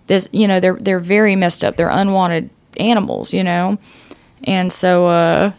This, 0.06 0.28
you 0.32 0.46
know, 0.46 0.60
they're 0.60 0.76
they're 0.76 1.00
very 1.00 1.34
messed 1.34 1.64
up. 1.64 1.76
They're 1.76 1.88
unwanted 1.88 2.50
animals, 2.76 3.32
you 3.32 3.42
know. 3.42 3.78
And 4.44 4.72
so 4.72 5.06
uh, 5.06 5.52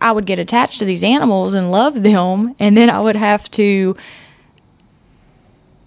I 0.00 0.12
would 0.12 0.26
get 0.26 0.38
attached 0.38 0.78
to 0.78 0.84
these 0.84 1.04
animals 1.04 1.54
and 1.54 1.70
love 1.70 2.02
them, 2.02 2.54
and 2.58 2.76
then 2.76 2.90
I 2.90 3.00
would 3.00 3.16
have 3.16 3.50
to 3.52 3.96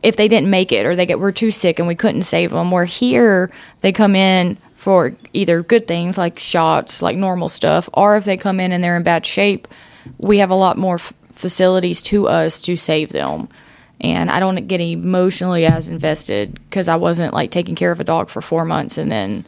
if 0.03 0.17
they 0.17 0.27
didn't 0.27 0.49
make 0.49 0.71
it 0.71 0.85
or 0.85 0.95
they 0.95 1.05
get 1.05 1.17
were 1.17 1.31
too 1.31 1.49
sick 1.49 1.79
and 1.79 1.87
we 1.87 1.95
couldn't 1.95 2.23
save 2.23 2.51
them. 2.51 2.71
Where 2.71 2.85
here 2.85 3.51
they 3.79 3.91
come 3.91 4.15
in 4.15 4.57
for 4.83 5.15
either 5.31 5.63
good 5.63 5.87
things 5.87 6.17
like 6.17 6.37
shots, 6.37 7.01
like 7.01 7.15
normal 7.15 7.47
stuff, 7.47 7.87
or 7.93 8.17
if 8.17 8.25
they 8.25 8.35
come 8.35 8.59
in 8.59 8.73
and 8.73 8.83
they're 8.83 8.97
in 8.97 9.03
bad 9.03 9.25
shape, 9.25 9.65
we 10.17 10.39
have 10.39 10.49
a 10.49 10.55
lot 10.55 10.77
more 10.77 10.95
f- 10.95 11.13
facilities 11.31 12.01
to 12.01 12.27
us 12.27 12.59
to 12.59 12.75
save 12.75 13.13
them. 13.13 13.47
And 14.01 14.29
I 14.29 14.41
don't 14.41 14.67
get 14.67 14.81
emotionally 14.81 15.65
as 15.65 15.87
invested 15.87 16.55
because 16.65 16.89
I 16.89 16.97
wasn't 16.97 17.33
like 17.33 17.49
taking 17.49 17.75
care 17.75 17.93
of 17.93 18.01
a 18.01 18.03
dog 18.03 18.29
for 18.29 18.41
four 18.41 18.65
months 18.65 18.97
and 18.97 19.09
then 19.09 19.45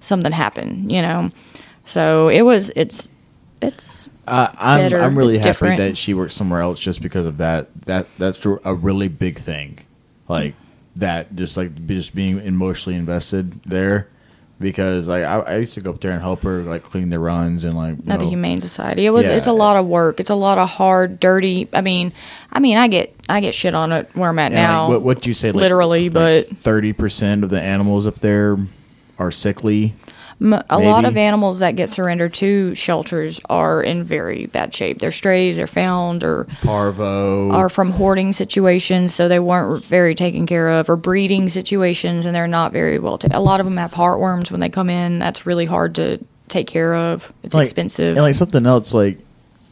something 0.00 0.32
happened, 0.32 0.90
you 0.90 1.02
know. 1.02 1.32
So 1.84 2.28
it 2.28 2.40
was. 2.40 2.70
It's. 2.74 3.10
It's. 3.60 4.08
Uh, 4.26 4.50
I'm, 4.58 4.80
better. 4.80 5.00
I'm 5.00 5.18
really 5.18 5.36
It's 5.36 5.44
happy 5.44 5.52
different. 5.52 5.78
that 5.80 5.98
she 5.98 6.14
works 6.14 6.32
somewhere 6.32 6.62
else 6.62 6.78
just 6.80 7.02
because 7.02 7.26
of 7.26 7.36
that. 7.36 7.68
That 7.82 8.06
that's 8.16 8.42
a 8.46 8.74
really 8.74 9.08
big 9.08 9.36
thing, 9.36 9.80
like 10.28 10.54
that. 10.96 11.36
Just 11.36 11.58
like 11.58 11.86
just 11.86 12.14
being 12.14 12.38
emotionally 12.40 12.98
invested 12.98 13.62
there, 13.64 14.08
because 14.60 15.06
like 15.08 15.24
I, 15.24 15.38
I 15.40 15.56
used 15.58 15.74
to 15.74 15.80
go 15.80 15.90
up 15.90 16.00
there 16.00 16.10
and 16.12 16.20
help 16.20 16.42
her 16.42 16.62
like 16.62 16.82
clean 16.82 17.10
the 17.10 17.18
runs 17.18 17.64
and 17.64 17.76
like 17.76 17.96
at 18.08 18.18
the 18.20 18.26
Humane 18.26 18.60
Society. 18.60 19.06
It 19.06 19.10
was 19.10 19.26
Yeah. 19.26 19.34
it's 19.36 19.46
a 19.46 19.52
lot 19.52 19.76
of 19.76 19.86
work. 19.86 20.20
It's 20.20 20.30
a 20.30 20.34
lot 20.34 20.58
of 20.58 20.68
hard, 20.68 21.20
dirty. 21.20 21.68
I 21.72 21.80
mean, 21.80 22.12
I 22.52 22.58
mean, 22.58 22.76
I 22.78 22.88
get 22.88 23.14
I 23.28 23.40
get 23.40 23.54
shit 23.54 23.74
on 23.74 23.92
it 23.92 24.08
where 24.14 24.30
I'm 24.30 24.38
at 24.38 24.52
and, 24.52 24.54
like, 24.56 24.62
now. 24.62 24.88
what 24.88 25.02
what 25.02 25.26
you 25.26 25.34
say? 25.34 25.52
Like, 25.52 25.60
literally, 25.62 26.08
but- 26.08 26.46
thirty 26.46 26.92
percent 26.92 27.44
of 27.44 27.50
the 27.50 27.60
animals 27.60 28.06
up 28.06 28.18
there 28.18 28.56
are 29.18 29.30
sickly. 29.30 29.94
M- 30.40 30.62
a 30.70 30.78
lot 30.78 31.04
of 31.04 31.16
animals 31.16 31.58
that 31.58 31.74
get 31.74 31.90
surrendered 31.90 32.32
to 32.34 32.74
shelters 32.74 33.40
are 33.50 33.82
in 33.82 34.04
very 34.04 34.46
bad 34.46 34.72
shape. 34.74 35.00
They're 35.00 35.10
strays, 35.10 35.56
they're 35.56 35.66
found, 35.66 36.22
or 36.22 36.46
Parvo. 36.62 37.50
are 37.50 37.68
from 37.68 37.90
hoarding 37.90 38.32
situations, 38.32 39.14
so 39.14 39.26
they 39.26 39.40
weren't 39.40 39.84
very 39.84 40.14
taken 40.14 40.46
care 40.46 40.68
of, 40.68 40.88
or 40.88 40.96
breeding 40.96 41.48
situations, 41.48 42.24
and 42.24 42.34
they're 42.34 42.46
not 42.46 42.72
very 42.72 42.98
well. 42.98 43.18
Ta- 43.18 43.28
a 43.32 43.40
lot 43.40 43.58
of 43.58 43.66
them 43.66 43.76
have 43.78 43.92
heartworms 43.92 44.50
when 44.50 44.60
they 44.60 44.68
come 44.68 44.88
in. 44.88 45.18
That's 45.18 45.44
really 45.44 45.64
hard 45.66 45.96
to 45.96 46.24
take 46.48 46.68
care 46.68 46.94
of. 46.94 47.32
It's 47.42 47.54
like, 47.54 47.64
expensive. 47.66 48.16
And 48.16 48.22
like 48.24 48.34
something 48.36 48.64
else, 48.64 48.94
like 48.94 49.18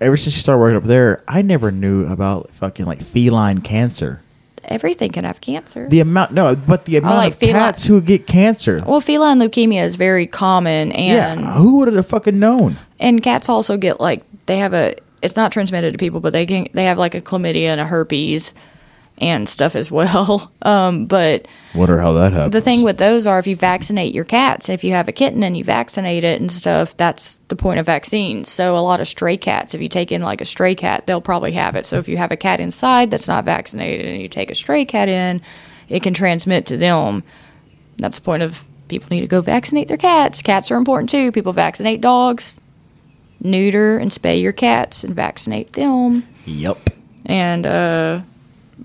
ever 0.01 0.17
since 0.17 0.37
you 0.37 0.43
started 0.43 0.61
working 0.61 0.77
up 0.77 0.85
there, 0.85 1.23
I 1.29 1.43
never 1.43 1.71
knew 1.71 2.07
about 2.07 2.51
fucking 2.51 2.87
like 2.87 3.01
feline 3.01 3.61
cancer. 3.61 4.21
Everything 4.67 5.13
can 5.13 5.25
have 5.25 5.41
cancer. 5.41 5.89
The 5.89 6.01
amount, 6.01 6.33
no, 6.33 6.57
but 6.57 6.85
the 6.85 6.97
oh, 6.97 7.01
amount 7.01 7.17
like 7.17 7.33
of 7.35 7.41
cats 7.41 7.85
who 7.85 8.01
get 8.01 8.27
cancer. 8.27 8.83
well, 8.87 9.01
feline 9.01 9.39
leukemia 9.39 9.83
is 9.83 9.97
very 9.97 10.27
common, 10.27 10.93
and 10.93 11.41
yeah, 11.41 11.53
who 11.55 11.79
would 11.79 11.93
have 11.93 12.07
fucking 12.07 12.39
known? 12.39 12.77
and 12.99 13.23
cats 13.23 13.49
also 13.49 13.77
get 13.77 14.01
like 14.01 14.23
they 14.47 14.59
have 14.59 14.73
a 14.73 14.95
it's 15.23 15.37
not 15.37 15.53
transmitted 15.53 15.93
to 15.93 15.99
people 15.99 16.21
but 16.21 16.33
they 16.33 16.47
can 16.47 16.69
they 16.73 16.85
have 16.85 16.99
like 16.99 17.15
a 17.15 17.21
chlamydia 17.21 17.67
and 17.67 17.81
a 17.81 17.87
herpes 17.87 18.55
and 19.19 19.49
stuff 19.49 19.75
as 19.77 19.91
well. 19.91 20.53
Um, 20.63 21.07
but 21.07 21.47
Wonder 21.77 22.01
how 22.01 22.13
that 22.15 22.33
happens. 22.33 22.53
the 22.53 22.61
thing 22.61 22.83
with 22.83 22.97
those 22.99 23.25
are 23.29 23.39
if 23.39 23.47
you 23.47 23.55
vaccinate 23.55 24.13
your 24.13 24.25
cats 24.25 24.69
if 24.69 24.83
you 24.83 24.91
have 24.93 25.07
a 25.07 25.13
kitten 25.13 25.45
and 25.45 25.57
you 25.57 25.63
vaccinate 25.63 26.25
it 26.25 26.41
and 26.41 26.51
stuff 26.51 26.97
that's 26.97 27.39
the 27.47 27.55
point 27.55 27.79
of 27.79 27.87
vaccines 27.87 28.49
so 28.51 28.77
a 28.77 28.81
lot 28.81 29.01
of 29.01 29.07
stray 29.07 29.37
cats 29.37 29.75
if 29.75 29.81
you 29.81 29.89
take 29.89 30.11
in 30.11 30.23
like 30.23 30.41
a 30.41 30.45
stray 30.45 30.75
cat 30.75 31.07
they'll 31.07 31.21
probably 31.21 31.53
have 31.53 31.77
it. 31.77 31.87
So 31.87 31.99
if 31.99 32.09
you 32.09 32.17
have 32.17 32.33
a 32.33 32.37
cat 32.37 32.59
inside 32.59 33.13
that's 33.13 33.29
not 33.29 33.45
vaccinated 33.45 34.07
and 34.07 34.21
you 34.21 34.27
take 34.27 34.51
a 34.51 34.57
stray 34.57 34.85
cat 34.85 35.09
in 35.09 35.41
it 35.89 36.03
can 36.03 36.13
transmit 36.15 36.67
to 36.67 36.77
them. 36.77 37.23
That's 37.99 38.19
the 38.19 38.25
point 38.25 38.43
of 38.43 38.65
people 38.89 39.09
need 39.11 39.21
to 39.21 39.29
go 39.29 39.41
vaccinate 39.41 39.87
their 39.87 39.97
cats. 39.97 40.43
Cats 40.43 40.73
are 40.73 40.77
important 40.77 41.11
too. 41.11 41.31
People 41.31 41.53
vaccinate 41.53 42.01
dogs 42.01 42.59
neuter 43.41 43.99
and 43.99 44.11
spay 44.11 44.43
your 44.43 44.53
cats 44.53 45.05
and 45.05 45.15
vaccinate 45.15 45.75
them. 45.75 46.27
Yep. 46.47 46.91
and 47.27 47.67
uh, 47.67 48.21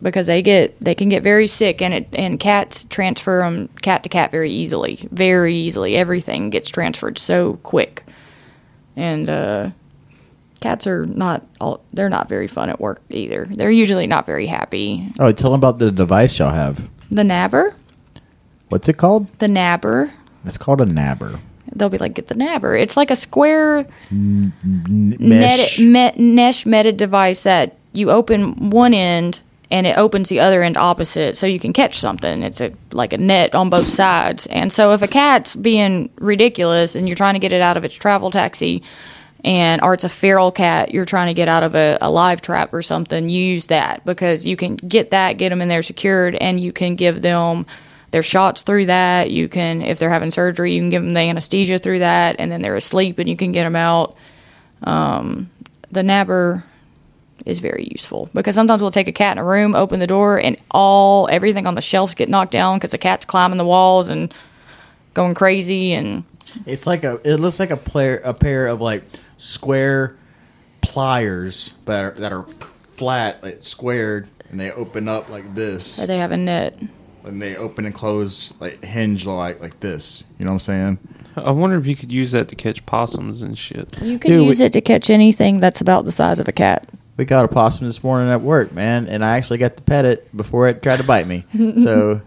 because 0.01 0.27
they 0.27 0.41
get 0.41 0.79
they 0.79 0.95
can 0.95 1.09
get 1.09 1.23
very 1.23 1.47
sick 1.47 1.81
and 1.81 1.93
it 1.93 2.07
and 2.13 2.39
cats 2.39 2.85
transfer 2.85 3.39
them 3.39 3.67
cat 3.81 4.03
to 4.03 4.09
cat 4.09 4.31
very 4.31 4.51
easily 4.51 5.07
very 5.11 5.55
easily. 5.55 5.95
Everything 5.97 6.49
gets 6.49 6.69
transferred 6.69 7.17
so 7.17 7.55
quick. 7.63 8.03
And 8.95 9.29
uh, 9.29 9.69
cats 10.59 10.85
are 10.87 11.05
not 11.05 11.45
all 11.59 11.81
they're 11.93 12.09
not 12.09 12.29
very 12.29 12.47
fun 12.47 12.69
at 12.69 12.79
work 12.79 13.01
either. 13.09 13.45
They're 13.49 13.71
usually 13.71 14.07
not 14.07 14.25
very 14.25 14.47
happy. 14.47 15.09
Oh, 15.19 15.31
tell 15.31 15.51
them 15.51 15.59
about 15.59 15.79
the 15.79 15.91
device 15.91 16.37
y'all 16.39 16.51
have. 16.51 16.89
the 17.09 17.23
nabber? 17.23 17.73
What's 18.69 18.87
it 18.87 18.97
called? 18.97 19.27
the 19.39 19.47
nabber. 19.47 20.11
It's 20.45 20.57
called 20.57 20.81
a 20.81 20.85
nabber. 20.85 21.39
they'll 21.75 21.89
be 21.89 21.97
like 21.97 22.13
get 22.13 22.27
the 22.27 22.35
nabber. 22.35 22.79
It's 22.79 22.95
like 22.97 23.11
a 23.11 23.15
square 23.15 23.85
N- 24.09 24.53
netted, 25.19 25.85
met, 25.87 26.19
mesh. 26.19 26.65
netted 26.65 26.97
device 26.97 27.43
that 27.43 27.77
you 27.93 28.09
open 28.11 28.69
one 28.71 28.93
end 28.93 29.41
and 29.71 29.87
it 29.87 29.97
opens 29.97 30.27
the 30.27 30.41
other 30.41 30.61
end 30.61 30.75
opposite 30.75 31.37
so 31.37 31.47
you 31.47 31.59
can 31.59 31.71
catch 31.71 31.97
something. 31.97 32.43
It's 32.43 32.59
a 32.59 32.73
like 32.91 33.13
a 33.13 33.17
net 33.17 33.55
on 33.55 33.69
both 33.69 33.87
sides. 33.87 34.45
And 34.47 34.71
so 34.71 34.91
if 34.91 35.01
a 35.01 35.07
cat's 35.07 35.55
being 35.55 36.09
ridiculous 36.17 36.95
and 36.95 37.07
you're 37.07 37.15
trying 37.15 37.35
to 37.35 37.39
get 37.39 37.53
it 37.53 37.61
out 37.61 37.77
of 37.77 37.85
its 37.85 37.95
travel 37.95 38.29
taxi 38.29 38.83
and 39.43 39.81
or 39.81 39.93
it's 39.93 40.03
a 40.03 40.09
feral 40.09 40.51
cat 40.51 40.93
you're 40.93 41.05
trying 41.05 41.27
to 41.27 41.33
get 41.33 41.49
out 41.49 41.63
of 41.63 41.73
a, 41.73 41.97
a 42.01 42.11
live 42.11 42.41
trap 42.41 42.73
or 42.73 42.81
something, 42.81 43.29
use 43.29 43.67
that 43.67 44.03
because 44.05 44.45
you 44.45 44.57
can 44.57 44.75
get 44.75 45.11
that, 45.11 45.37
get 45.37 45.49
them 45.49 45.61
in 45.61 45.69
there 45.69 45.81
secured 45.81 46.35
and 46.35 46.59
you 46.59 46.73
can 46.73 46.95
give 46.95 47.21
them 47.21 47.65
their 48.11 48.21
shots 48.21 48.63
through 48.63 48.87
that. 48.87 49.31
You 49.31 49.47
can 49.47 49.81
if 49.81 49.99
they're 49.99 50.09
having 50.09 50.31
surgery, 50.31 50.73
you 50.73 50.81
can 50.81 50.89
give 50.89 51.01
them 51.01 51.13
the 51.13 51.21
anesthesia 51.21 51.79
through 51.79 51.99
that 51.99 52.35
and 52.39 52.51
then 52.51 52.61
they're 52.61 52.75
asleep 52.75 53.19
and 53.19 53.29
you 53.29 53.37
can 53.37 53.53
get 53.53 53.63
them 53.63 53.77
out 53.77 54.17
um, 54.83 55.49
the 55.91 56.03
nabber 56.03 56.65
is 57.45 57.59
very 57.59 57.87
useful 57.91 58.29
because 58.33 58.55
sometimes 58.55 58.81
we'll 58.81 58.91
take 58.91 59.07
a 59.07 59.11
cat 59.11 59.33
in 59.33 59.37
a 59.37 59.43
room, 59.43 59.75
open 59.75 59.99
the 59.99 60.07
door, 60.07 60.37
and 60.37 60.57
all 60.71 61.27
everything 61.31 61.65
on 61.67 61.75
the 61.75 61.81
shelves 61.81 62.13
get 62.15 62.29
knocked 62.29 62.51
down 62.51 62.77
because 62.77 62.91
the 62.91 62.97
cat's 62.97 63.25
climbing 63.25 63.57
the 63.57 63.65
walls 63.65 64.09
and 64.09 64.33
going 65.13 65.33
crazy. 65.33 65.93
And 65.93 66.23
It's 66.65 66.85
like 66.87 67.03
a. 67.03 67.19
It 67.23 67.37
looks 67.39 67.59
like 67.59 67.71
a 67.71 67.77
player, 67.77 68.17
a 68.23 68.33
pair 68.33 68.67
of 68.67 68.81
like 68.81 69.03
square 69.37 70.15
pliers, 70.81 71.73
but 71.85 72.03
are, 72.03 72.11
that 72.11 72.31
are 72.33 72.43
flat, 72.43 73.41
like 73.43 73.63
squared, 73.63 74.27
and 74.49 74.59
they 74.59 74.71
open 74.71 75.07
up 75.07 75.29
like 75.29 75.53
this, 75.55 75.97
they 75.97 76.17
have 76.17 76.31
a 76.31 76.37
net. 76.37 76.77
and 77.23 77.41
they 77.41 77.55
open 77.55 77.85
and 77.85 77.93
close 77.95 78.53
like 78.59 78.83
hinge 78.83 79.25
like 79.25 79.61
like 79.61 79.79
this. 79.79 80.23
You 80.39 80.45
know 80.45 80.51
what 80.51 80.55
I'm 80.55 80.59
saying? 80.59 80.99
I 81.37 81.51
wonder 81.51 81.77
if 81.77 81.87
you 81.87 81.95
could 81.95 82.11
use 82.11 82.33
that 82.33 82.49
to 82.49 82.55
catch 82.55 82.85
possums 82.85 83.41
and 83.41 83.57
shit. 83.57 83.97
You 84.01 84.19
can 84.19 84.31
Dude, 84.31 84.45
use 84.47 84.59
we- 84.59 84.65
it 84.65 84.73
to 84.73 84.81
catch 84.81 85.09
anything 85.09 85.59
that's 85.61 85.79
about 85.79 86.03
the 86.05 86.11
size 86.11 86.39
of 86.39 86.47
a 86.47 86.51
cat. 86.51 86.87
We 87.17 87.25
got 87.25 87.45
a 87.45 87.47
possum 87.47 87.87
this 87.87 88.03
morning 88.03 88.31
at 88.31 88.41
work, 88.41 88.71
man, 88.71 89.07
and 89.07 89.23
I 89.23 89.37
actually 89.37 89.57
got 89.59 89.75
to 89.77 89.83
pet 89.83 90.05
it 90.05 90.35
before 90.35 90.67
it 90.69 90.81
tried 90.81 90.97
to 90.97 91.03
bite 91.03 91.27
me. 91.27 91.45
so 91.83 92.21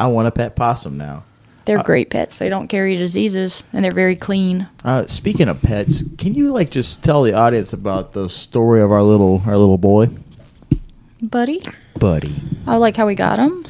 I 0.00 0.06
want 0.08 0.26
to 0.26 0.30
pet 0.30 0.56
possum 0.56 0.96
now. 0.96 1.24
They're 1.64 1.78
Uh, 1.80 1.82
great 1.82 2.10
pets. 2.10 2.38
They 2.38 2.48
don't 2.48 2.68
carry 2.68 2.96
diseases 2.96 3.64
and 3.72 3.84
they're 3.84 3.92
very 3.92 4.16
clean. 4.16 4.68
Uh, 4.84 5.06
speaking 5.06 5.48
of 5.48 5.60
pets, 5.62 6.04
can 6.16 6.34
you 6.34 6.50
like 6.50 6.70
just 6.70 7.02
tell 7.04 7.22
the 7.24 7.32
audience 7.34 7.72
about 7.72 8.12
the 8.12 8.28
story 8.28 8.80
of 8.80 8.90
our 8.92 9.02
little 9.02 9.42
our 9.46 9.56
little 9.58 9.78
boy, 9.78 10.08
Buddy, 11.20 11.62
Buddy? 11.98 12.34
I 12.66 12.76
like 12.76 12.96
how 12.96 13.06
we 13.06 13.14
got 13.16 13.38
him. 13.38 13.64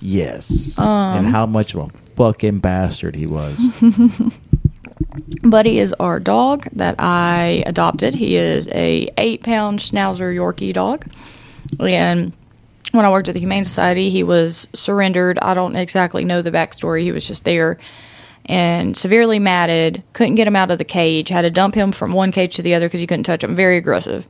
Yes, 0.00 0.78
Um, 0.78 0.86
and 1.18 1.26
how 1.28 1.46
much 1.46 1.74
of 1.74 1.80
a 1.80 1.88
fucking 1.90 2.58
bastard 2.58 3.14
he 3.14 3.26
was. 3.26 3.60
Buddy 5.42 5.78
is 5.78 5.92
our 5.94 6.20
dog 6.20 6.68
that 6.72 6.96
I 6.98 7.62
adopted. 7.66 8.14
He 8.14 8.36
is 8.36 8.68
a 8.68 9.10
eight 9.16 9.42
pound 9.42 9.78
Schnauzer 9.80 10.34
Yorkie 10.34 10.72
dog, 10.72 11.06
and 11.78 12.32
when 12.92 13.04
I 13.04 13.10
worked 13.10 13.28
at 13.28 13.34
the 13.34 13.40
Humane 13.40 13.64
Society, 13.64 14.10
he 14.10 14.22
was 14.22 14.68
surrendered. 14.72 15.38
I 15.38 15.54
don't 15.54 15.76
exactly 15.76 16.24
know 16.24 16.42
the 16.42 16.50
backstory. 16.50 17.02
He 17.02 17.12
was 17.12 17.26
just 17.26 17.44
there 17.44 17.78
and 18.46 18.96
severely 18.96 19.38
matted. 19.38 20.02
Couldn't 20.12 20.34
get 20.34 20.46
him 20.46 20.56
out 20.56 20.70
of 20.70 20.78
the 20.78 20.84
cage. 20.84 21.28
Had 21.28 21.42
to 21.42 21.50
dump 21.50 21.74
him 21.74 21.92
from 21.92 22.12
one 22.12 22.32
cage 22.32 22.56
to 22.56 22.62
the 22.62 22.74
other 22.74 22.86
because 22.86 23.00
you 23.00 23.06
couldn't 23.06 23.24
touch 23.24 23.44
him. 23.44 23.54
Very 23.54 23.76
aggressive, 23.76 24.26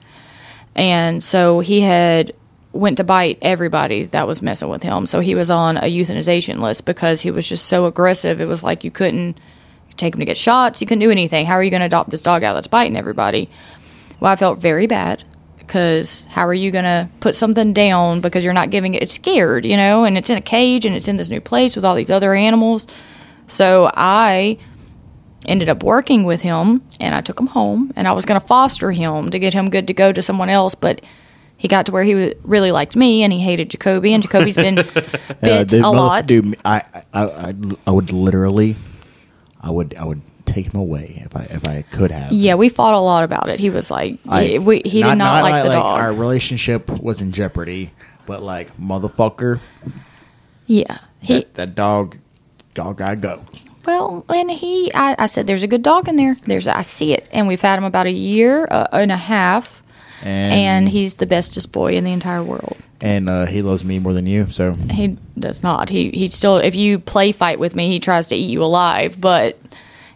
and 0.74 1.22
so 1.22 1.60
he 1.60 1.80
had 1.80 2.32
went 2.72 2.96
to 2.98 3.04
bite 3.04 3.38
everybody 3.42 4.04
that 4.04 4.26
was 4.28 4.42
messing 4.42 4.68
with 4.68 4.82
him. 4.82 5.06
So 5.06 5.20
he 5.20 5.34
was 5.34 5.50
on 5.50 5.76
a 5.76 5.82
euthanization 5.82 6.60
list 6.60 6.86
because 6.86 7.22
he 7.22 7.30
was 7.30 7.48
just 7.48 7.66
so 7.66 7.86
aggressive. 7.86 8.40
It 8.40 8.46
was 8.46 8.62
like 8.62 8.84
you 8.84 8.90
couldn't 8.90 9.38
take 10.00 10.14
him 10.14 10.20
to 10.20 10.26
get 10.26 10.36
shots. 10.36 10.80
You 10.80 10.86
couldn't 10.86 11.00
do 11.00 11.10
anything. 11.10 11.46
How 11.46 11.54
are 11.54 11.62
you 11.62 11.70
going 11.70 11.80
to 11.80 11.86
adopt 11.86 12.10
this 12.10 12.22
dog 12.22 12.42
out 12.42 12.54
that's 12.54 12.66
biting 12.66 12.96
everybody? 12.96 13.48
Well, 14.18 14.32
I 14.32 14.36
felt 14.36 14.58
very 14.58 14.86
bad 14.86 15.24
because 15.58 16.26
how 16.30 16.46
are 16.46 16.54
you 16.54 16.70
going 16.70 16.84
to 16.84 17.08
put 17.20 17.34
something 17.34 17.72
down 17.72 18.20
because 18.20 18.44
you're 18.44 18.52
not 18.52 18.70
giving 18.70 18.94
it? 18.94 19.02
It's 19.02 19.12
scared, 19.12 19.64
you 19.64 19.76
know, 19.76 20.04
and 20.04 20.18
it's 20.18 20.30
in 20.30 20.36
a 20.36 20.42
cage 20.42 20.84
and 20.84 20.96
it's 20.96 21.08
in 21.08 21.16
this 21.16 21.30
new 21.30 21.40
place 21.40 21.76
with 21.76 21.84
all 21.84 21.94
these 21.94 22.10
other 22.10 22.34
animals. 22.34 22.86
So 23.46 23.90
I 23.94 24.58
ended 25.46 25.68
up 25.68 25.82
working 25.82 26.24
with 26.24 26.42
him 26.42 26.82
and 27.00 27.14
I 27.14 27.20
took 27.20 27.40
him 27.40 27.48
home 27.48 27.92
and 27.96 28.06
I 28.06 28.12
was 28.12 28.26
going 28.26 28.40
to 28.40 28.46
foster 28.46 28.92
him 28.92 29.30
to 29.30 29.38
get 29.38 29.54
him 29.54 29.70
good 29.70 29.86
to 29.86 29.94
go 29.94 30.12
to 30.12 30.20
someone 30.20 30.50
else, 30.50 30.74
but 30.74 31.02
he 31.56 31.68
got 31.68 31.86
to 31.86 31.92
where 31.92 32.04
he 32.04 32.34
really 32.42 32.72
liked 32.72 32.96
me 32.96 33.22
and 33.22 33.32
he 33.32 33.40
hated 33.40 33.70
Jacoby 33.70 34.12
and 34.12 34.22
Jacoby's 34.22 34.56
been 34.56 34.74
bit 35.42 35.68
the 35.68 35.82
a 35.84 35.88
lot. 35.88 36.26
Dude, 36.26 36.56
I, 36.64 36.82
I, 37.12 37.54
I 37.86 37.90
would 37.90 38.12
literally, 38.12 38.76
I 39.62 39.70
would, 39.70 39.94
I 39.94 40.04
would 40.04 40.22
take 40.46 40.66
him 40.72 40.80
away 40.80 41.22
if 41.24 41.36
I, 41.36 41.42
if 41.50 41.66
I 41.68 41.82
could 41.82 42.10
have. 42.10 42.32
Yeah, 42.32 42.54
we 42.54 42.68
fought 42.68 42.94
a 42.94 42.98
lot 43.00 43.24
about 43.24 43.48
it. 43.48 43.60
He 43.60 43.70
was 43.70 43.90
like, 43.90 44.18
I, 44.28 44.44
he, 44.44 44.58
we, 44.58 44.82
he 44.84 45.02
did 45.02 45.14
not, 45.16 45.42
like 45.42 45.62
the 45.64 45.70
dog. 45.70 46.00
Our 46.00 46.12
relationship 46.12 46.88
was 46.88 47.20
in 47.20 47.30
jeopardy. 47.32 47.92
but 48.26 48.42
like 48.42 48.76
motherfucker, 48.76 49.60
Yeah. 50.66 50.98
He 51.20 51.34
that, 51.40 51.54
that 51.54 51.74
dog, 51.74 52.16
dog 52.74 52.96
gotta 52.98 53.16
go. 53.16 53.44
well, 53.84 54.24
and 54.28 54.50
he 54.50 54.90
I, 54.94 55.14
I 55.18 55.26
said 55.26 55.46
there's 55.46 55.62
a 55.62 55.66
good 55.68 55.82
dog 55.82 56.08
in 56.08 56.16
there. 56.16 56.34
There's 56.46 56.66
I 56.66 56.80
see 56.82 57.12
it, 57.12 57.28
and 57.32 57.46
we've 57.46 57.60
had 57.60 57.78
him 57.78 57.84
about 57.84 58.06
a 58.06 58.10
year 58.12 58.66
uh, 58.70 58.86
and 58.92 59.12
a 59.12 59.16
half, 59.18 59.82
And 60.22 60.52
and 60.52 60.88
he's 60.88 61.14
the 61.14 61.26
bestest 61.26 61.72
boy 61.72 61.92
in 61.94 62.04
the 62.04 62.12
entire 62.12 62.42
world. 62.42 62.76
And 63.00 63.28
uh, 63.28 63.46
he 63.46 63.62
loves 63.62 63.84
me 63.84 63.98
more 63.98 64.12
than 64.12 64.26
you. 64.26 64.50
So 64.50 64.74
He 64.90 65.16
does 65.38 65.62
not. 65.62 65.88
He 65.88 66.10
he 66.10 66.26
still 66.26 66.56
if 66.56 66.74
you 66.74 66.98
play 66.98 67.32
fight 67.32 67.58
with 67.58 67.74
me, 67.74 67.88
he 67.88 68.00
tries 68.00 68.28
to 68.28 68.36
eat 68.36 68.50
you 68.50 68.62
alive, 68.62 69.20
but 69.20 69.58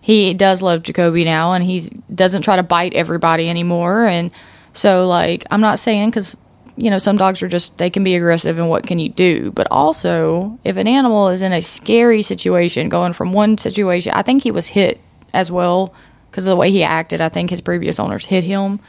he 0.01 0.35
does 0.35 0.63
love 0.63 0.83
Jacoby 0.83 1.25
now 1.25 1.55
and 1.55 1.65
he 1.65 1.91
doesn't 2.15 2.43
try 2.43 2.57
to 2.57 2.63
bite 2.63 2.93
everybody 2.93 3.49
anymore 3.49 4.05
and 4.05 4.31
so 4.75 5.09
like 5.09 5.47
I'm 5.51 5.63
not 5.63 5.79
saying 5.79 6.11
cuz 6.11 6.37
you 6.77 6.91
know 6.91 6.99
some 6.99 7.17
dogs 7.17 7.43
are 7.43 7.49
just 7.49 7.79
they 7.79 7.89
can 7.89 8.05
be 8.05 8.15
aggressive 8.15 8.59
and 8.59 8.69
what 8.69 8.87
can 8.87 8.99
you 8.99 9.09
do? 9.09 9.51
But 9.53 9.67
also, 9.71 10.59
if 10.65 10.77
an 10.77 10.87
animal 10.87 11.29
is 11.29 11.41
in 11.41 11.53
a 11.53 11.63
scary 11.63 12.21
situation 12.21 12.89
going 12.89 13.13
from 13.13 13.33
one 13.33 13.57
situation, 13.57 14.13
I 14.15 14.23
think 14.23 14.43
he 14.43 14.51
was 14.51 14.69
hit 14.69 15.01
as 15.33 15.51
well 15.51 15.95
because 16.31 16.47
of 16.47 16.51
the 16.51 16.57
way 16.57 16.71
he 16.71 16.83
acted. 16.83 17.21
I 17.21 17.29
think 17.29 17.51
his 17.51 17.61
previous 17.61 17.99
owners 17.99 18.27
hit 18.27 18.45
him 18.45 18.81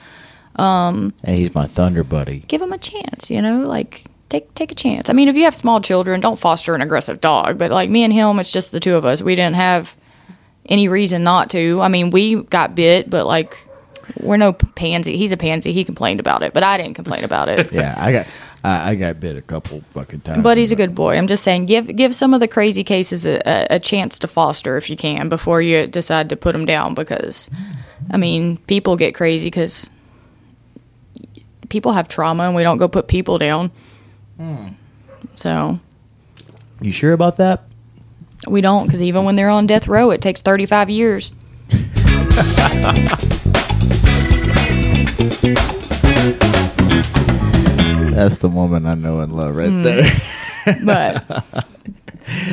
Um, 0.58 1.14
and 1.24 1.38
he's 1.38 1.54
my 1.54 1.66
thunder 1.66 2.04
buddy. 2.04 2.40
give 2.48 2.62
him 2.62 2.72
a 2.72 2.78
chance, 2.78 3.30
you 3.30 3.42
know, 3.42 3.62
like 3.68 4.06
take 4.30 4.54
take 4.56 4.72
a 4.72 4.76
chance. 4.76 5.10
I 5.10 5.14
mean, 5.14 5.28
if 5.28 5.36
you 5.36 5.44
have 5.44 5.56
small 5.56 5.82
children, 5.82 6.22
don't 6.22 6.40
foster 6.40 6.76
an 6.76 6.82
aggressive 6.82 7.22
dog. 7.22 7.58
But 7.58 7.72
like 7.72 7.90
me 7.90 8.04
and 8.04 8.14
him, 8.14 8.40
it's 8.40 8.52
just 8.52 8.72
the 8.72 8.80
two 8.80 8.96
of 8.96 9.06
us. 9.06 9.22
We 9.22 9.36
didn't 9.36 9.56
have 9.56 9.96
any 10.68 10.88
reason 10.88 11.24
not 11.24 11.50
to. 11.52 11.82
I 11.82 11.88
mean, 11.88 12.10
we 12.10 12.36
got 12.44 12.76
bit, 12.76 13.10
but 13.10 13.26
like 13.26 13.58
we're 14.20 14.38
no 14.38 14.54
pansy. 14.54 15.18
He's 15.18 15.32
a 15.32 15.38
pansy. 15.38 15.74
He 15.74 15.84
complained 15.84 16.20
about 16.20 16.44
it, 16.44 16.54
but 16.54 16.64
I 16.64 16.78
didn't 16.78 16.94
complain 16.94 17.24
about 17.24 17.50
it. 17.50 17.72
Yeah, 17.76 17.96
I 17.98 18.12
got 18.12 18.28
I, 18.64 18.92
I 18.92 18.96
got 18.96 19.20
bit 19.20 19.38
a 19.38 19.42
couple 19.42 19.82
fucking 19.92 20.22
times. 20.22 20.42
But 20.44 20.58
he's 20.58 20.72
a 20.72 20.76
good 20.76 20.96
boy. 20.96 21.18
I'm 21.18 21.28
just 21.28 21.44
saying, 21.44 21.66
give 21.66 21.94
give 21.96 22.16
some 22.16 22.34
of 22.34 22.40
the 22.40 22.48
crazy 22.48 22.84
cases 22.84 23.26
a, 23.26 23.42
a, 23.46 23.76
a 23.76 23.80
chance 23.80 24.20
to 24.20 24.28
foster 24.28 24.78
if 24.78 24.90
you 24.90 24.96
can 24.96 25.30
before 25.30 25.62
you 25.62 25.88
decide 25.88 26.30
to 26.30 26.36
put 26.36 26.54
them 26.54 26.66
down. 26.66 26.94
Because, 26.94 27.50
I 28.10 28.18
mean, 28.18 28.58
people 28.58 28.96
get 28.96 29.14
crazy 29.14 29.48
because 29.48 29.90
people 31.70 31.94
have 31.94 32.08
trauma, 32.08 32.44
and 32.44 32.56
we 32.56 32.64
don't 32.64 32.78
go 32.78 32.88
put 32.88 33.08
people 33.08 33.38
down. 33.38 33.72
Hmm. 34.38 34.68
So 35.36 35.80
You 36.82 36.92
sure 36.92 37.14
about 37.14 37.38
that? 37.38 37.64
we 38.48 38.62
don't, 38.62 38.86
because 38.86 39.02
even 39.02 39.26
when 39.26 39.36
they're 39.36 39.50
on 39.50 39.66
death 39.66 39.88
row, 39.88 40.12
it 40.12 40.22
takes 40.22 40.42
35 40.42 40.90
years. 40.90 41.32
That's 48.16 48.38
the 48.38 48.50
woman 48.50 48.86
I 48.86 48.94
know 48.94 49.20
and 49.20 49.36
love 49.36 49.56
right 49.56 49.70
hmm. 49.70 49.84
there. 49.84 50.12
But 50.84 51.30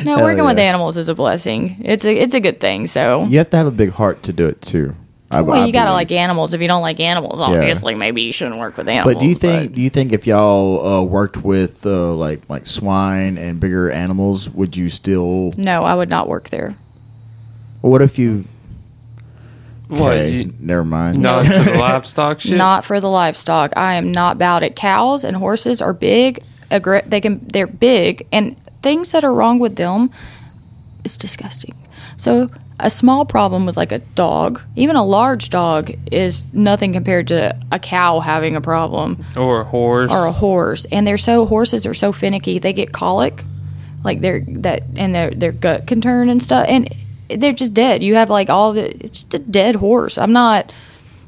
no, 0.05 0.17
Hell 0.17 0.21
working 0.21 0.45
with 0.45 0.59
animals 0.59 0.97
is 0.97 1.09
a 1.09 1.15
blessing. 1.15 1.77
It's 1.83 2.05
a 2.05 2.13
it's 2.13 2.35
a 2.35 2.39
good 2.39 2.59
thing. 2.59 2.85
So. 2.85 3.23
you 3.23 3.39
have 3.39 3.49
to 3.49 3.57
have 3.57 3.65
a 3.65 3.71
big 3.71 3.89
heart 3.89 4.21
to 4.23 4.33
do 4.33 4.47
it 4.47 4.61
too. 4.61 4.93
I, 5.33 5.41
Well, 5.41 5.61
I 5.63 5.65
you 5.65 5.73
gotta 5.73 5.91
believe. 5.91 6.09
like 6.09 6.11
animals. 6.11 6.53
If 6.53 6.61
you 6.61 6.67
don't 6.67 6.81
like 6.81 6.99
animals, 6.99 7.41
obviously, 7.41 7.95
maybe 7.95 8.21
you 8.21 8.31
shouldn't 8.33 8.59
work 8.59 8.77
with 8.77 8.87
animals. 8.89 9.13
But 9.15 9.19
do 9.21 9.27
you 9.27 9.35
think 9.35 9.73
do 9.73 9.81
you 9.81 9.89
think 9.89 10.11
if 10.13 10.25
y'all 10.27 10.85
uh, 10.85 11.03
worked 11.03 11.37
with 11.37 11.85
uh, 11.85 12.13
like 12.13 12.41
like 12.49 12.67
swine 12.67 13.37
and 13.37 13.59
bigger 13.59 13.89
animals, 13.89 14.49
would 14.49 14.75
you 14.77 14.89
still? 14.89 15.51
No, 15.57 15.83
I 15.83 15.95
would 15.95 16.09
not 16.09 16.27
work 16.27 16.49
there. 16.49 16.75
What 17.81 18.01
if 18.01 18.17
you? 18.19 18.45
What? 19.89 20.13
Okay, 20.13 20.31
You, 20.31 20.53
never 20.59 20.83
mind. 20.83 21.19
not 21.19 21.43
to 21.51 21.51
the 21.71 21.77
livestock 21.77 22.39
shit. 22.41 22.57
Not 22.57 22.85
for 22.85 22.99
the 22.99 23.09
livestock. 23.09 23.73
I 23.75 23.95
am 23.95 24.11
not 24.11 24.37
about 24.37 24.63
it. 24.63 24.75
Cows 24.75 25.23
and 25.23 25.35
horses 25.37 25.81
are 25.81 25.93
big. 25.93 26.39
Aggr- 26.71 27.07
they 27.07 27.21
can. 27.21 27.39
They're 27.45 27.67
big, 27.67 28.25
and 28.31 28.57
things 28.81 29.11
that 29.11 29.23
are 29.23 29.33
wrong 29.33 29.59
with 29.59 29.75
them 29.75 30.09
is 31.03 31.17
disgusting. 31.17 31.75
So 32.17 32.49
a 32.83 32.89
small 32.89 33.25
problem 33.25 33.65
with 33.65 33.77
like 33.77 33.91
a 33.93 33.99
dog, 33.99 34.61
even 34.75 34.95
a 34.97 35.03
large 35.03 35.49
dog, 35.49 35.91
is 36.11 36.43
nothing 36.53 36.91
compared 36.93 37.29
to 37.29 37.57
a 37.71 37.79
cow 37.79 38.19
having 38.19 38.55
a 38.57 38.61
problem 38.61 39.25
or 39.37 39.61
a 39.61 39.63
horse. 39.63 40.11
or 40.11 40.25
a 40.25 40.31
horse. 40.33 40.85
And 40.91 41.07
they're 41.07 41.17
so 41.17 41.45
horses 41.45 41.85
are 41.85 41.93
so 41.93 42.11
finicky. 42.11 42.59
They 42.59 42.73
get 42.73 42.91
colic, 42.91 43.45
like 44.03 44.19
they're 44.19 44.41
that, 44.41 44.83
and 44.97 45.15
their 45.15 45.31
their 45.31 45.53
gut 45.53 45.87
can 45.87 46.01
turn 46.01 46.29
and 46.29 46.43
stuff, 46.43 46.65
and 46.67 46.93
they're 47.29 47.53
just 47.53 47.73
dead. 47.73 48.03
You 48.03 48.15
have 48.15 48.29
like 48.29 48.49
all 48.49 48.73
the. 48.73 48.89
It's 48.89 49.09
just 49.11 49.33
a 49.33 49.39
dead 49.39 49.75
horse. 49.77 50.17
I'm 50.17 50.33
not 50.33 50.71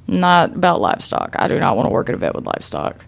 not 0.08 0.56
about 0.56 0.82
livestock. 0.82 1.36
I 1.40 1.48
do 1.48 1.58
not 1.60 1.78
want 1.78 1.88
to 1.88 1.92
work 1.92 2.10
at 2.10 2.16
a 2.16 2.18
vet 2.18 2.36
with 2.36 2.46
livestock. 2.46 3.04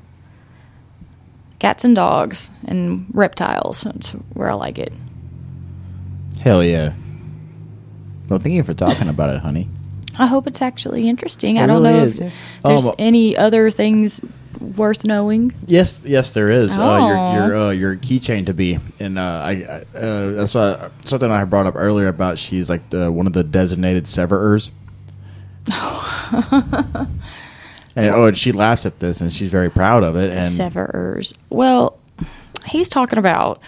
Cats 1.60 1.84
and 1.84 1.96
dogs 1.96 2.50
and 2.66 3.08
reptiles. 3.14 3.82
That's 3.82 4.12
where 4.34 4.50
I 4.50 4.54
like 4.54 4.80
it. 4.80 4.94
Hell 6.40 6.64
yeah. 6.64 6.94
Well, 8.30 8.40
thank 8.40 8.56
you 8.56 8.64
for 8.64 8.74
talking 8.74 9.08
about 9.10 9.30
it, 9.36 9.40
honey. 9.42 9.68
I 10.20 10.26
hope 10.28 10.48
it's 10.48 10.62
actually 10.62 11.08
interesting. 11.08 11.58
It 11.58 11.64
I 11.64 11.68
don't 11.68 11.84
really 11.84 11.94
know 12.00 12.06
is. 12.06 12.20
if 12.20 12.34
there's 12.64 12.86
Um, 12.86 12.96
any 12.98 13.38
other 13.38 13.70
things 13.70 14.20
worth 14.76 15.06
knowing. 15.06 15.54
Yes, 15.68 16.04
yes, 16.06 16.32
there 16.32 16.50
is. 16.50 16.78
Uh, 16.80 16.84
Oh. 16.84 17.08
your 17.08 17.16
your 17.48 17.56
uh, 17.58 17.70
your 17.70 17.96
keychain 17.96 18.46
to 18.48 18.54
be, 18.54 18.80
and 19.00 19.20
uh, 19.20 19.22
I, 19.22 19.52
I 19.52 19.98
uh, 19.98 20.32
that's 20.32 20.54
why 20.56 20.90
something 21.06 21.30
I 21.32 21.44
brought 21.46 21.68
up 21.68 21.76
earlier 21.78 22.08
about 22.08 22.40
she's 22.40 22.70
like 22.70 22.90
the 22.90 23.12
one 23.12 23.28
of 23.28 23.34
the 23.34 23.44
designated 23.44 24.08
severers. 24.08 24.72
and 25.72 27.08
oh, 27.98 28.26
and 28.28 28.38
she 28.38 28.52
laughs 28.52 28.86
at 28.86 29.00
this, 29.00 29.22
and 29.22 29.32
she's 29.32 29.52
very 29.52 29.70
proud 29.70 30.04
of 30.04 30.16
it. 30.16 30.32
And 30.32 30.52
Severers. 30.52 31.34
Well, 31.50 31.98
he's 32.66 32.90
talking 32.90 33.20
about. 33.20 33.60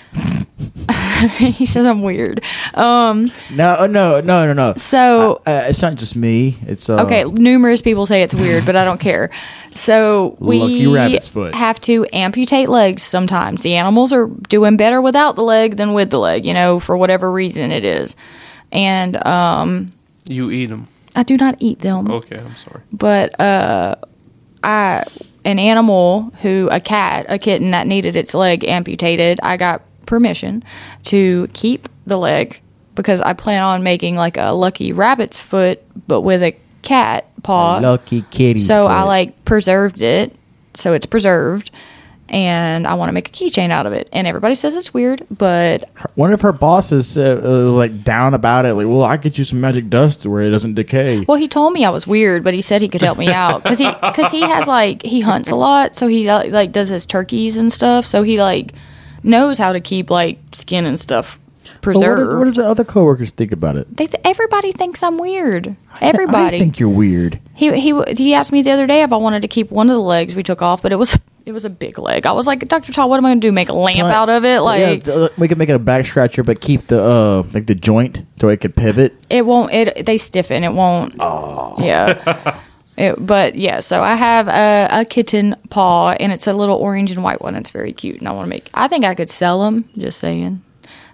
he 1.37 1.65
says 1.65 1.85
I'm 1.85 2.01
weird. 2.01 2.41
Um, 2.73 3.31
no, 3.51 3.77
oh, 3.79 3.87
no, 3.87 4.21
no, 4.21 4.45
no, 4.45 4.53
no. 4.53 4.73
So- 4.75 5.41
uh, 5.45 5.65
it's 5.67 5.81
not 5.81 5.95
just 5.95 6.15
me. 6.15 6.57
It's 6.65 6.89
uh, 6.89 7.01
okay, 7.03 7.23
numerous 7.23 7.81
people 7.81 8.05
say 8.05 8.23
it's 8.23 8.35
weird, 8.35 8.65
but 8.65 8.75
I 8.75 8.83
don't 8.85 8.99
care. 8.99 9.29
So 9.75 10.35
we 10.39 10.59
Lucky 10.59 10.87
rabbit's 10.87 11.29
foot. 11.29 11.53
have 11.55 11.79
to 11.81 12.05
amputate 12.11 12.69
legs 12.69 13.03
sometimes. 13.03 13.61
The 13.63 13.75
animals 13.75 14.11
are 14.11 14.27
doing 14.27 14.77
better 14.77 15.01
without 15.01 15.35
the 15.35 15.43
leg 15.43 15.77
than 15.77 15.93
with 15.93 16.09
the 16.09 16.19
leg, 16.19 16.45
you 16.45 16.53
know, 16.53 16.79
for 16.79 16.97
whatever 16.97 17.31
reason 17.31 17.71
it 17.71 17.85
is. 17.85 18.15
And 18.71 19.23
um, 19.25 19.91
you 20.27 20.51
eat 20.51 20.67
them. 20.67 20.87
I 21.15 21.23
do 21.23 21.37
not 21.37 21.55
eat 21.59 21.79
them. 21.79 22.09
Okay, 22.11 22.37
I'm 22.37 22.55
sorry. 22.55 22.81
but 22.93 23.39
uh 23.39 23.95
i 24.63 25.03
an 25.45 25.57
animal 25.57 26.31
who 26.41 26.67
a 26.69 26.79
cat 26.81 27.25
a 27.29 27.39
kitten 27.39 27.71
that 27.71 27.87
needed 27.87 28.15
its 28.17 28.33
leg 28.33 28.65
amputated 28.65 29.39
i 29.41 29.55
got 29.55 29.81
permission 30.09 30.63
to 31.03 31.47
keep 31.53 31.87
the 32.07 32.17
leg 32.17 32.59
because 32.95 33.21
i 33.21 33.31
plan 33.31 33.61
on 33.61 33.83
making 33.83 34.15
like 34.15 34.37
a 34.37 34.49
lucky 34.49 34.91
rabbit's 34.91 35.39
foot 35.39 35.79
but 36.07 36.21
with 36.21 36.41
a 36.41 36.53
cat 36.81 37.27
paw 37.43 37.77
lucky 37.77 38.23
kitty. 38.23 38.59
so 38.59 38.87
i 38.87 39.03
like 39.03 39.45
preserved 39.45 40.01
it 40.01 40.35
so 40.73 40.93
it's 40.93 41.05
preserved 41.05 41.69
and 42.27 42.87
i 42.87 42.95
want 42.95 43.07
to 43.07 43.13
make 43.13 43.29
a 43.29 43.31
keychain 43.31 43.69
out 43.69 43.85
of 43.85 43.93
it 43.93 44.09
and 44.11 44.25
everybody 44.27 44.55
says 44.55 44.75
it's 44.75 44.93
weird 44.93 45.23
but 45.29 45.87
one 46.15 46.33
of 46.33 46.41
her 46.41 46.51
bosses 46.51 47.17
uh, 47.17 47.39
uh, 47.41 47.71
like 47.71 48.03
down 48.03 48.33
about 48.33 48.65
it. 48.65 48.73
Like, 48.73 48.87
well, 48.87 49.03
I 49.03 49.15
get 49.15 49.37
you 49.37 49.45
some 49.45 49.61
magic 49.61 49.89
dust 49.89 50.25
where 50.25 50.41
it 50.41 50.49
doesn't 50.49 50.73
decay. 50.73 51.21
Well, 51.21 51.37
he 51.37 51.47
told 51.47 51.71
me 51.71 51.85
I 51.85 51.89
was 51.91 52.05
weird, 52.05 52.43
but 52.43 52.53
he 52.53 52.59
said 52.59 52.81
he 52.81 52.89
could 52.89 53.01
help 53.01 53.17
me 53.17 53.29
out 53.29 53.63
because 53.63 53.79
he 53.79 53.89
because 54.01 54.29
he 54.29 54.41
has 54.41 54.67
like 54.67 55.01
he 55.03 55.21
hunts 55.21 55.49
a 55.49 55.55
lot, 55.55 55.95
so 55.95 56.07
he 56.07 56.29
like 56.29 56.73
does 56.73 56.89
his 56.89 57.05
turkeys 57.05 57.55
and 57.55 57.71
stuff. 57.71 58.05
So 58.05 58.23
he 58.23 58.41
like 58.41 58.73
knows 59.23 59.57
how 59.57 59.73
to 59.73 59.79
keep 59.79 60.09
like 60.09 60.37
skin 60.53 60.85
and 60.85 60.99
stuff 60.99 61.37
preserved. 61.81 62.21
is, 62.27 62.33
what 62.33 62.45
does 62.45 62.55
the 62.55 62.65
other 62.67 62.83
coworkers 62.83 63.31
think 63.31 63.51
about 63.51 63.75
it? 63.77 63.95
they 63.95 64.07
th- 64.07 64.21
everybody 64.25 64.71
thinks 64.71 65.03
I'm 65.03 65.17
weird. 65.17 65.75
I 66.01 66.05
Everybody. 66.05 66.59
think 66.59 66.79
you're 66.79 66.89
weird. 66.89 67.39
he 67.55 67.77
he 67.79 68.01
he 68.15 68.33
asked 68.33 68.51
me 68.51 68.61
the 68.61 68.71
other 68.71 68.87
day 68.87 69.01
if 69.03 69.11
I 69.13 69.17
wanted 69.17 69.41
to 69.41 69.47
keep 69.47 69.69
one 69.71 69.89
of 69.89 69.95
the 69.95 70.01
legs 70.01 70.35
we 70.35 70.43
took 70.43 70.61
off, 70.61 70.81
but 70.81 70.91
it 70.91 70.95
was 70.95 71.17
it 71.45 71.51
was 71.51 71.65
a 71.65 71.69
big 71.69 71.97
leg. 71.97 72.25
I 72.27 72.31
was 72.31 72.45
like, 72.45 72.67
Doctor 72.67 72.91
Todd, 72.93 73.09
what 73.09 73.17
am 73.17 73.25
I 73.25 73.29
going 73.29 73.41
to 73.41 73.47
do? 73.47 73.51
Make 73.51 73.69
a 73.69 73.73
lamp 73.73 73.99
out 74.07 74.29
of 74.29 74.45
it? 74.45 74.59
Like 74.61 75.05
yeah, 75.05 75.27
we 75.37 75.47
could 75.47 75.57
make 75.57 75.67
it 75.69 75.73
a 75.73 75.79
back 75.79 76.05
scratcher, 76.05 76.43
but 76.43 76.61
keep 76.61 76.87
the 76.87 77.01
uh 77.01 77.43
like 77.53 77.65
the 77.65 77.75
joint 77.75 78.21
so 78.39 78.49
it 78.49 78.57
could 78.61 78.75
pivot. 78.75 79.13
it 79.29 79.45
won't 79.45 79.71
it 79.73 80.05
they 80.05 80.17
stiffen 80.17 80.63
it 80.63 80.73
won't 80.73 81.15
Oh 81.19 81.75
yeah 81.79 82.59
It- 82.99 83.15
but 83.25 83.55
yeah 83.55 83.79
so 83.79 84.03
i 84.03 84.15
have 84.15 84.47
a, 84.47 84.87
a 85.01 85.05
kitten 85.05 85.55
paw 85.69 86.11
and 86.19 86.31
it's 86.31 86.47
a 86.47 86.53
little 86.53 86.75
orange 86.77 87.11
and 87.11 87.23
white 87.23 87.41
one 87.41 87.55
it's 87.55 87.69
very 87.69 87.93
cute 87.93 88.19
and 88.19 88.27
i 88.27 88.31
want 88.31 88.45
to 88.45 88.49
make 88.49 88.69
i 88.73 88.87
think 88.87 89.05
i 89.05 89.15
could 89.15 89.29
sell 89.29 89.63
them 89.63 89.85
just 89.97 90.19
saying 90.19 90.61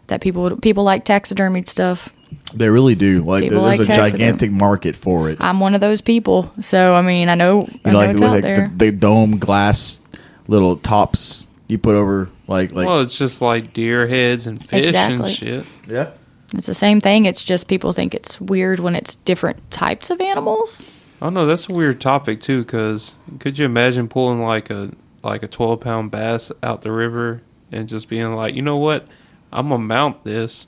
that 0.07 0.19
people 0.21 0.43
would 0.43 0.61
people 0.61 0.83
like 0.83 1.05
taxidermied 1.05 1.67
stuff 1.67 2.09
They 2.53 2.69
really 2.69 2.95
do. 2.95 3.23
Like 3.23 3.43
People 3.43 3.63
there's 3.63 3.79
like 3.79 3.89
a 3.89 3.93
taxidermy. 3.93 4.11
gigantic 4.11 4.51
market 4.51 4.95
for 4.95 5.29
it. 5.29 5.37
i'm 5.43 5.59
one 5.59 5.75
of 5.75 5.81
those 5.81 6.01
people 6.01 6.51
so 6.59 6.95
i 6.95 7.01
mean 7.01 7.29
i 7.29 7.35
know, 7.35 7.61
I 7.61 7.65
You 7.65 7.79
know 7.85 7.91
know, 7.91 7.97
like 7.99 8.09
it's 8.11 8.21
out 8.21 8.31
like 8.31 8.41
there 8.43 8.67
the, 8.75 8.85
the 8.85 8.91
dome 8.91 9.37
glass 9.39 10.01
little 10.47 10.77
tops 10.77 11.45
you 11.67 11.77
put 11.77 11.95
over 11.95 12.29
like 12.47 12.71
like 12.71 12.87
well, 12.87 13.01
it's 13.01 13.17
just 13.17 13.41
like 13.41 13.73
deer 13.73 14.07
heads 14.07 14.45
and 14.47 14.63
fish 14.63 14.85
Exactly. 14.87 15.15
and 15.29 15.35
shit. 15.35 15.65
yeah. 15.87 16.09
it's 16.53 16.67
the 16.67 16.73
same 16.75 16.99
thing 16.99 17.25
it's 17.25 17.43
just 17.43 17.67
people 17.67 17.91
think 17.91 18.13
it's 18.13 18.39
weird 18.39 18.79
when 18.79 18.95
it's 18.95 19.15
different 19.17 19.57
types 19.71 20.09
of 20.11 20.21
animals 20.21 20.94
Oh 21.21 21.29
no, 21.29 21.45
that's 21.45 21.69
a 21.69 21.73
weird 21.73 22.01
topic 22.01 22.41
too. 22.41 22.63
Because 22.63 23.15
could 23.39 23.57
you 23.57 23.65
imagine 23.65 24.07
pulling 24.07 24.41
like 24.41 24.69
a 24.69 24.91
like 25.23 25.43
a 25.43 25.47
12 25.47 25.79
pound 25.81 26.11
bass 26.11 26.51
out 26.61 26.81
the 26.81 26.91
river 26.91 27.41
and 27.71 27.87
just 27.89 28.09
being 28.09 28.33
like, 28.35 28.53
you 28.55 28.61
know 28.61 28.77
what? 28.77 29.05
I'm 29.51 29.69
gonna 29.69 29.83
mount 29.83 30.23
this 30.23 30.67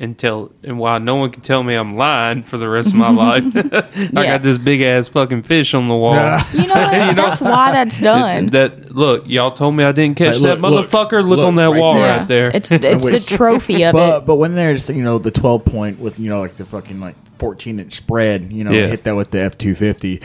until 0.00 0.50
and 0.64 0.78
while 0.78 0.98
no 0.98 1.16
one 1.16 1.30
can 1.30 1.42
tell 1.42 1.62
me 1.62 1.74
I'm 1.74 1.96
lying 1.96 2.42
for 2.42 2.56
the 2.56 2.66
rest 2.68 2.88
of 2.92 2.94
my 2.94 3.10
life, 3.10 3.44
I 3.56 3.84
Yeah. 3.94 4.10
got 4.12 4.42
this 4.42 4.56
big 4.56 4.80
ass 4.80 5.08
fucking 5.08 5.42
fish 5.42 5.74
on 5.74 5.86
the 5.88 5.94
wall. 5.94 6.14
You 6.54 6.66
know 6.66 6.74
what? 6.74 7.16
That's 7.16 7.40
why 7.42 7.72
that's 7.72 8.00
done. 8.00 8.46
That 8.46 8.92
look, 8.96 9.28
y'all 9.28 9.50
told 9.50 9.74
me 9.76 9.84
I 9.84 9.92
didn't 9.92 10.16
catch 10.16 10.40
Like, 10.40 10.58
that 10.58 10.60
look, 10.62 10.90
look, 10.92 11.10
motherfucker. 11.10 11.28
Look, 11.28 11.38
look, 11.38 11.46
on 11.46 11.56
that 11.56 11.66
right 11.66 11.78
wall 11.80 11.94
there. 11.94 12.18
right 12.18 12.26
there. 12.28 12.50
It's 12.54 12.72
it's 12.72 13.04
the 13.04 13.36
trophy 13.36 13.82
of 13.82 13.92
But 13.92 14.22
it. 14.22 14.26
but 14.26 14.36
when 14.36 14.54
there's 14.54 14.88
you 14.88 15.02
know 15.02 15.18
the 15.18 15.30
12 15.30 15.64
point 15.66 15.98
with 16.00 16.18
you 16.18 16.30
know 16.30 16.40
like 16.40 16.54
the 16.54 16.64
fucking 16.64 16.98
like 16.98 17.16
14 17.42 17.80
inch 17.80 17.92
spread, 17.92 18.52
you 18.52 18.62
know, 18.62 18.70
Yeah. 18.70 18.86
hit 18.86 19.02
that 19.02 19.16
with 19.16 19.32
the 19.32 19.40
F 19.40 19.58
250. 19.58 20.20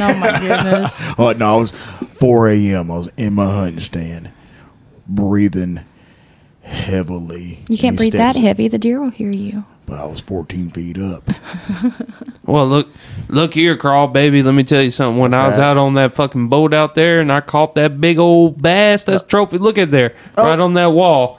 Oh 0.00 0.14
my 0.14 0.38
goodness. 0.38 1.12
oh 1.18 1.32
no, 1.32 1.54
I 1.54 1.56
was 1.58 1.72
4 1.72 2.50
a.m. 2.50 2.88
I 2.88 2.96
was 2.96 3.10
in 3.16 3.34
my 3.34 3.46
hunting 3.52 3.80
stand, 3.80 4.30
breathing 5.08 5.80
heavily. 6.62 7.58
You 7.68 7.76
can't 7.76 7.94
He 7.94 8.10
breathe 8.10 8.12
that 8.12 8.36
heavy. 8.36 8.68
The 8.68 8.78
deer 8.78 9.00
will 9.00 9.10
hear 9.10 9.32
you. 9.32 9.64
But 9.86 9.98
I 9.98 10.06
was 10.06 10.20
14 10.20 10.70
feet 10.70 10.98
up. 10.98 11.24
Well, 12.44 12.66
look, 12.66 12.88
look 13.28 13.54
here, 13.54 13.76
crawl 13.76 14.08
baby. 14.08 14.42
Let 14.42 14.54
me 14.54 14.64
tell 14.64 14.82
you 14.82 14.90
something. 14.90 15.18
When 15.18 15.32
I 15.32 15.46
was 15.46 15.58
right. 15.58 15.64
out 15.64 15.76
on 15.78 15.94
that 15.94 16.12
fucking 16.12 16.48
boat 16.48 16.74
out 16.74 16.96
there, 16.96 17.20
and 17.20 17.30
I 17.30 17.40
caught 17.40 17.76
that 17.76 18.00
big 18.00 18.18
old 18.18 18.60
bass, 18.60 19.04
that's 19.04 19.22
uh, 19.22 19.26
trophy. 19.26 19.58
Look 19.58 19.78
at 19.78 19.90
there, 19.92 20.14
Oh. 20.36 20.44
right 20.44 20.58
on 20.58 20.74
that 20.74 20.88
wall. 20.92 21.38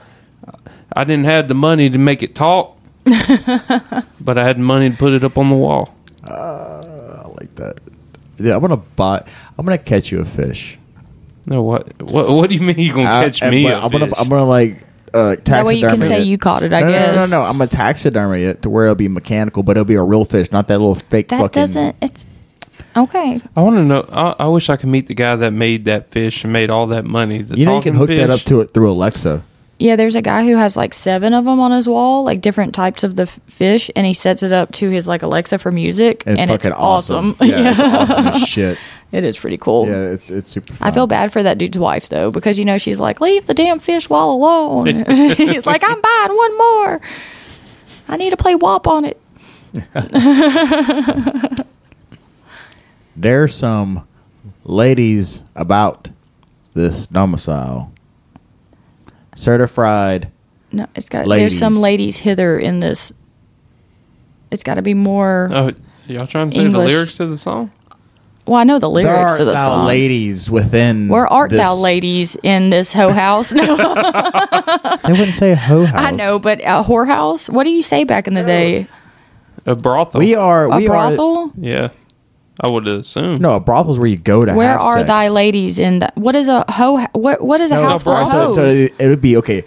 I 0.95 1.03
didn't 1.03 1.25
have 1.25 1.49
the 1.49 1.53
money 1.55 1.89
to 1.89 1.97
make 1.97 2.23
it 2.23 2.35
talk, 2.35 2.72
but 4.21 4.37
I 4.37 4.43
had 4.45 4.57
money 4.57 4.89
to 4.89 4.95
put 4.97 5.13
it 5.13 5.23
up 5.23 5.37
on 5.37 5.49
the 5.49 5.55
wall. 5.55 5.93
I 6.23 7.27
like 7.39 7.53
that. 7.55 7.79
Yeah, 8.37 8.55
I'm 8.55 8.61
gonna 8.61 8.77
buy. 8.77 9.23
I'm 9.57 9.65
gonna 9.65 9.77
catch 9.77 10.11
you 10.11 10.19
a 10.21 10.25
fish. 10.25 10.77
No, 11.45 11.61
what? 11.63 12.01
What? 12.01 12.29
What 12.29 12.49
do 12.49 12.55
you 12.55 12.61
mean 12.61 12.77
you 12.79 12.93
gonna 12.93 13.09
I- 13.11 13.25
catch 13.25 13.41
and- 13.41 13.51
me? 13.51 13.63
but 13.65 13.73
a 13.73 13.83
I'm 13.83 13.91
gonna. 13.91 14.07
fish? 14.07 14.15
I'm 14.19 14.29
gonna 14.29 14.47
like. 14.47 14.77
Uh, 15.13 15.35
That 15.43 15.63
way 15.65 15.75
you 15.75 15.87
can 15.87 16.01
say 16.01 16.21
it. 16.21 16.25
you 16.27 16.39
caught 16.39 16.63
it. 16.63 16.73
I 16.73 16.81
no, 16.81 16.87
guess. 16.87 17.07
No, 17.07 17.13
no, 17.17 17.25
no, 17.25 17.41
no. 17.43 17.47
I'm 17.47 17.57
gonna 17.59 17.67
taxidermy 17.67 18.43
it 18.45 18.63
to 18.63 18.69
where 18.69 18.85
it'll 18.85 18.95
be 18.95 19.07
mechanical, 19.07 19.61
but 19.61 19.77
it'll 19.77 19.85
be 19.85 19.93
a 19.93 20.01
real 20.01 20.25
fish, 20.25 20.51
not 20.51 20.67
that 20.69 20.79
little 20.79 20.95
fake 20.95 21.27
That 21.27 21.39
fucking. 21.39 21.61
doesn't. 21.61 21.95
It's 22.01 22.25
okay. 22.97 23.39
I 23.55 23.61
want 23.61 23.75
to 23.75 23.83
know. 23.83 24.07
I, 24.11 24.35
I 24.39 24.47
wish 24.47 24.69
I 24.71 24.75
could 24.77 24.89
meet 24.89 25.05
the 25.05 25.13
guy 25.13 25.35
that 25.35 25.51
made 25.51 25.85
that 25.85 26.09
fish 26.09 26.43
and 26.43 26.51
made 26.51 26.71
all 26.71 26.87
that 26.87 27.05
money. 27.05 27.43
The 27.43 27.57
You 27.59 27.65
know, 27.67 27.75
you 27.75 27.83
can 27.83 27.93
talking 27.93 28.07
hook 28.07 28.17
that 28.17 28.31
up 28.31 28.39
to 28.41 28.61
it 28.61 28.73
through 28.73 28.89
Alexa. 28.91 29.43
Yeah, 29.83 29.97
there's 29.97 30.15
a 30.15 30.21
guy 30.21 30.45
who 30.45 30.55
has 30.55 30.77
like 30.77 30.93
seven 30.93 31.33
of 31.33 31.43
them 31.43 31.59
on 31.59 31.73
his 31.73 31.89
wall, 31.89 32.23
like 32.23 32.39
different 32.39 32.73
types 32.73 33.03
of 33.03 33.17
the 33.17 33.23
f- 33.23 33.37
fish, 33.47 33.91
and 33.97 34.05
he 34.07 34.13
sets 34.13 34.41
it 34.41 34.53
up 34.53 34.71
to 34.75 34.89
his 34.89 35.09
like 35.09 35.23
Alexa 35.23 35.59
for 35.59 35.73
music, 35.73 36.23
And 36.25 36.39
it's 36.39 36.49
fucking 36.49 36.71
awesome. 36.71 37.31
awesome. 37.31 37.47
Yeah, 37.49 37.71
it's 37.71 37.79
awesome 37.83 38.27
as 38.27 38.41
shit. 38.47 38.77
it 39.11 39.25
is 39.25 39.37
pretty 39.37 39.57
cool. 39.57 39.85
Yeah, 39.89 40.11
it's 40.11 40.31
it's 40.31 40.47
super. 40.47 40.71
Fun. 40.73 40.87
I 40.87 40.91
feel 40.91 41.05
bad 41.05 41.33
for 41.33 41.43
that 41.43 41.57
dude's 41.57 41.77
wife 41.77 42.07
though, 42.07 42.31
because 42.31 42.57
you 42.57 42.63
know 42.63 42.77
she's 42.77 43.01
like, 43.01 43.19
"Leave 43.19 43.45
the 43.45 43.53
damn 43.53 43.77
fish 43.77 44.09
wall 44.09 44.31
alone." 44.37 45.03
He's 45.35 45.65
like, 45.65 45.83
"I'm 45.85 45.99
buying 45.99 46.37
one 46.37 46.57
more. 46.57 47.01
I 48.07 48.15
need 48.15 48.29
to 48.29 48.37
play 48.37 48.55
WAP 48.55 48.87
on 48.87 49.03
it." 49.03 49.19
There's 53.17 53.53
some 53.53 54.07
ladies 54.63 55.43
about 55.57 56.07
this 56.73 57.05
domicile. 57.05 57.92
Certified. 59.35 60.29
No, 60.71 60.87
it's 60.95 61.09
got. 61.09 61.27
There's 61.27 61.57
some 61.57 61.73
Ladies. 61.73 61.83
ladies 61.83 62.17
hither 62.17 62.57
in 62.57 62.79
this. 62.79 63.13
It's 64.51 64.63
got 64.63 64.75
to 64.75 64.81
be 64.81 64.93
more. 64.93 65.49
Oh, 65.51 65.71
y'all 66.07 66.27
trying 66.27 66.49
to 66.49 66.55
say 66.55 66.61
English. 66.61 66.89
the 66.89 66.95
lyrics 66.95 67.17
to 67.17 67.25
the 67.27 67.37
song? 67.37 67.71
well, 68.45 68.57
I 68.59 68.63
know 68.65 68.77
the 68.79 68.91
There 68.91 69.03
lyrics 69.05 69.31
are 69.33 69.37
to 69.37 69.45
the 69.45 69.51
thou 69.53 69.65
song. 69.67 69.85
ladies 69.87 70.49
within. 70.51 71.07
Where 71.09 71.25
art 71.27 71.51
thou, 71.51 71.75
ladies, 71.75 72.35
in 72.43 72.69
this 72.71 72.91
hoe 72.93 73.09
house? 73.11 73.53
No, 73.53 73.63
They 75.05 75.11
wouldn't 75.13 75.35
say 75.35 75.53
hoe 75.55 75.85
house. 75.85 76.01
I 76.07 76.11
know, 76.11 76.39
but 76.39 76.59
a 76.61 76.83
whorehouse. 76.83 77.49
What 77.49 77.63
do 77.63 77.69
you 77.69 77.81
say 77.81 78.03
back 78.03 78.27
in 78.27 78.33
the 78.33 78.41
uh, 78.43 78.45
day? 78.47 78.87
A 79.65 79.75
brothel. 79.75 80.19
we 80.19 80.35
are. 80.35 80.65
A 80.65 80.77
We 80.77 80.87
are. 80.87 80.89
brothel. 80.89 81.51
Yeah, 81.55 81.89
I 82.61 82.67
would 82.69 82.87
assume. 82.87 83.39
No, 83.41 83.55
a 83.55 83.59
brothel 83.59 83.93
is 83.93 83.99
where 83.99 84.07
you 84.07 84.17
go 84.17 84.45
to. 84.45 84.53
Where 84.53 84.69
have 84.73 84.81
are 84.81 84.93
sex. 84.97 85.07
thy 85.07 85.29
ladies 85.29 85.79
in 85.79 85.99
that? 85.99 86.15
What 86.15 86.35
is 86.35 86.47
a 86.47 86.63
hoe? 86.69 86.99
What 87.13 87.41
what 87.41 87.59
is 87.61 87.71
a 87.71 87.75
No, 87.75 87.83
house 87.83 88.01
a 88.01 88.03
for 88.03 88.13
brothel- 88.15 88.45
hoes? 88.47 88.55
so 88.55 88.65
it, 88.65 88.93
it 88.99 89.07
would 89.07 89.21
be 89.21 89.37
okay. 89.37 89.63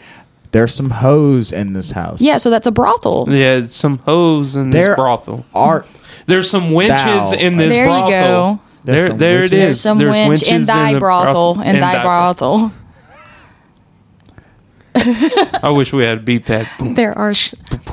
There's 0.52 0.72
some 0.72 0.90
hoes 0.90 1.52
in 1.52 1.72
this 1.72 1.90
house. 1.90 2.20
yeah, 2.22 2.38
so 2.38 2.48
that's 2.48 2.66
a 2.66 2.70
brothel. 2.70 3.26
Yeah, 3.28 3.56
it's 3.56 3.74
some 3.74 3.98
hoes 3.98 4.54
in 4.56 4.70
There 4.70 4.90
this 4.90 4.96
brothel. 4.96 5.44
are 5.54 5.84
There's 6.26 6.48
some 6.48 6.72
winches 6.72 6.96
Thou. 7.02 7.32
in 7.32 7.56
this 7.56 7.70
There 7.74 7.84
you 7.84 7.90
brothel. 7.90 8.10
go. 8.10 8.60
There's 8.84 8.96
There, 8.96 9.08
some 9.08 9.18
there 9.18 9.38
it 9.38 9.42
witches. 9.42 9.52
is. 9.52 9.58
There's 9.60 9.80
some 9.80 9.98
There's 9.98 10.10
winch 10.12 10.28
winches 10.28 10.48
in 10.52 10.64
thy 10.64 10.92
the 10.94 11.00
brothel. 11.00 11.60
In 11.60 11.80
thy 11.80 12.02
brothel. 12.02 12.72
I 15.62 15.70
wish 15.70 15.92
we 15.92 16.04
had 16.04 16.18
a 16.18 16.20
beat 16.22 16.46
that. 16.46 16.70
Boom. 16.78 16.94
There 16.94 17.16
are 17.18 17.32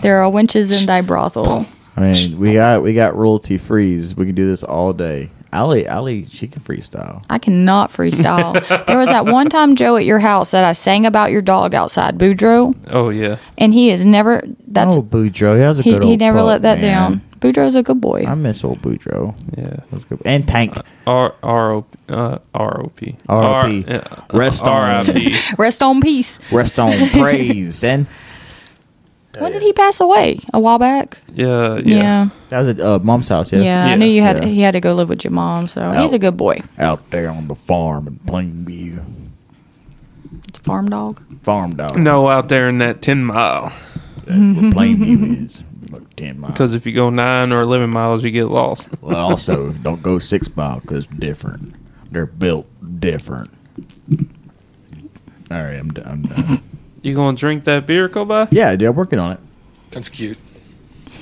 there 0.01 0.21
are 0.23 0.29
winches 0.29 0.79
in 0.79 0.85
thy 0.85 1.01
brothel. 1.01 1.65
I 1.95 2.11
mean, 2.11 2.39
we 2.39 2.53
got 2.53 2.81
we 2.81 2.93
got 2.93 3.15
royalty 3.15 3.57
freeze. 3.57 4.15
We 4.15 4.25
can 4.25 4.35
do 4.35 4.47
this 4.47 4.63
all 4.63 4.93
day. 4.93 5.29
Ali, 5.51 5.87
Ali, 5.87 6.25
she 6.25 6.47
can 6.47 6.63
freestyle. 6.63 7.23
I 7.29 7.37
cannot 7.37 7.91
freestyle. 7.91 8.53
there 8.87 8.97
was 8.97 9.09
that 9.09 9.27
one 9.27 9.49
time, 9.49 9.75
Joe, 9.75 9.97
at 9.97 10.03
your 10.05 10.17
house 10.17 10.49
that 10.49 10.65
I 10.65 10.71
sang 10.71 11.05
about 11.05 11.29
your 11.29 11.43
dog 11.43 11.75
outside, 11.75 12.17
Boudreaux, 12.17 12.75
Oh 12.89 13.09
yeah. 13.09 13.37
and 13.57 13.71
he 13.71 13.91
is 13.91 14.03
never. 14.03 14.41
That's 14.65 14.97
oh, 14.97 15.03
Boudreaux, 15.03 15.55
he 15.55 15.61
has 15.61 15.77
a 15.77 15.83
he, 15.83 15.91
good 15.91 16.03
he 16.03 16.09
old 16.11 16.19
never 16.19 16.39
pup, 16.39 16.47
let 16.47 16.61
that 16.63 16.79
man. 16.79 17.11
down. 17.11 17.21
Boudreaux's 17.39 17.75
a 17.75 17.83
good 17.83 18.01
boy. 18.01 18.23
I 18.25 18.33
miss 18.35 18.63
old 18.63 18.81
Boudreaux. 18.81 19.35
Yeah. 19.55 19.83
That's 19.91 20.05
good. 20.05 20.21
And 20.25 20.47
Tank. 20.47 20.75
R 21.05 21.35
R 21.43 21.73
O 21.73 21.85
uh, 22.09 22.37
R 22.55 22.81
O 22.85 22.87
P 22.95 23.17
R.O.P.. 23.27 23.85
R- 23.87 23.95
uh, 23.95 24.21
Rest 24.33 24.63
on. 24.63 24.69
R.I.P. 24.69 25.35
Rest 25.57 25.83
on 25.83 26.01
peace. 26.01 26.39
Rest 26.51 26.79
on 26.79 27.09
praise. 27.09 27.83
And 27.83 28.07
when 29.39 29.51
did 29.51 29.61
he 29.61 29.73
pass 29.73 29.99
away? 29.99 30.39
A 30.53 30.59
while 30.59 30.77
back. 30.79 31.19
Yeah, 31.33 31.75
yeah. 31.77 31.95
Yeah. 31.97 32.29
that 32.49 32.59
was 32.59 32.69
at 32.69 32.79
uh, 32.79 32.99
mom's 32.99 33.29
house. 33.29 33.51
Yeah, 33.51 33.59
Yeah. 33.61 33.85
I 33.85 33.89
Yeah. 33.89 33.95
knew 33.95 34.05
you 34.07 34.21
had 34.21 34.43
Yeah. 34.43 34.49
he 34.49 34.61
had 34.61 34.71
to 34.73 34.79
go 34.79 34.93
live 34.93 35.09
with 35.09 35.23
your 35.23 35.31
mom, 35.31 35.67
so 35.67 35.91
he's 35.91 36.11
Oh. 36.13 36.15
a 36.15 36.19
good 36.19 36.37
boy. 36.37 36.61
Out 36.77 37.09
there 37.11 37.29
on 37.29 37.47
the 37.47 37.55
farm 37.55 38.07
in 38.07 38.15
Plainview. 38.25 38.99
It's 40.47 40.59
a 40.59 40.61
farm 40.61 40.89
dog. 40.89 41.19
Farm 41.43 41.75
dog. 41.75 41.97
No, 41.97 42.29
out 42.29 42.49
there 42.49 42.69
in 42.69 42.77
that 42.79 43.01
ten 43.01 43.23
mile. 43.23 43.71
That's 44.25 44.29
where 44.29 44.71
Plainview 44.71 45.43
is. 45.45 45.61
About 45.87 46.17
10 46.17 46.39
miles. 46.39 46.53
Because 46.53 46.73
if 46.73 46.85
you 46.87 46.93
go 46.93 47.09
nine 47.11 47.51
or 47.51 47.61
eleven 47.61 47.89
miles, 47.91 48.23
you 48.23 48.31
get 48.31 48.45
lost. 48.49 48.89
Well, 49.01 49.15
also, 49.17 49.71
don't 49.83 50.01
go 50.01 50.17
six 50.19 50.49
mile 50.55 50.79
because 50.79 51.05
different. 51.07 51.75
They're 52.11 52.25
built 52.25 52.67
different. 52.99 53.49
All 55.51 55.61
right, 55.61 55.75
I'm 55.77 55.91
done. 55.91 56.05
I'm 56.07 56.21
done. 56.23 56.59
You 57.03 57.15
gonna 57.15 57.37
drink 57.37 57.65
that 57.65 57.85
beer, 57.85 58.09
Kobe? 58.09 58.47
yeah, 58.51 58.75
dude, 58.75 58.89
I'm 58.89 58.95
working 58.95 59.19
on 59.19 59.33
it. 59.33 59.39
That's 59.91 60.09
cute. 60.09 60.37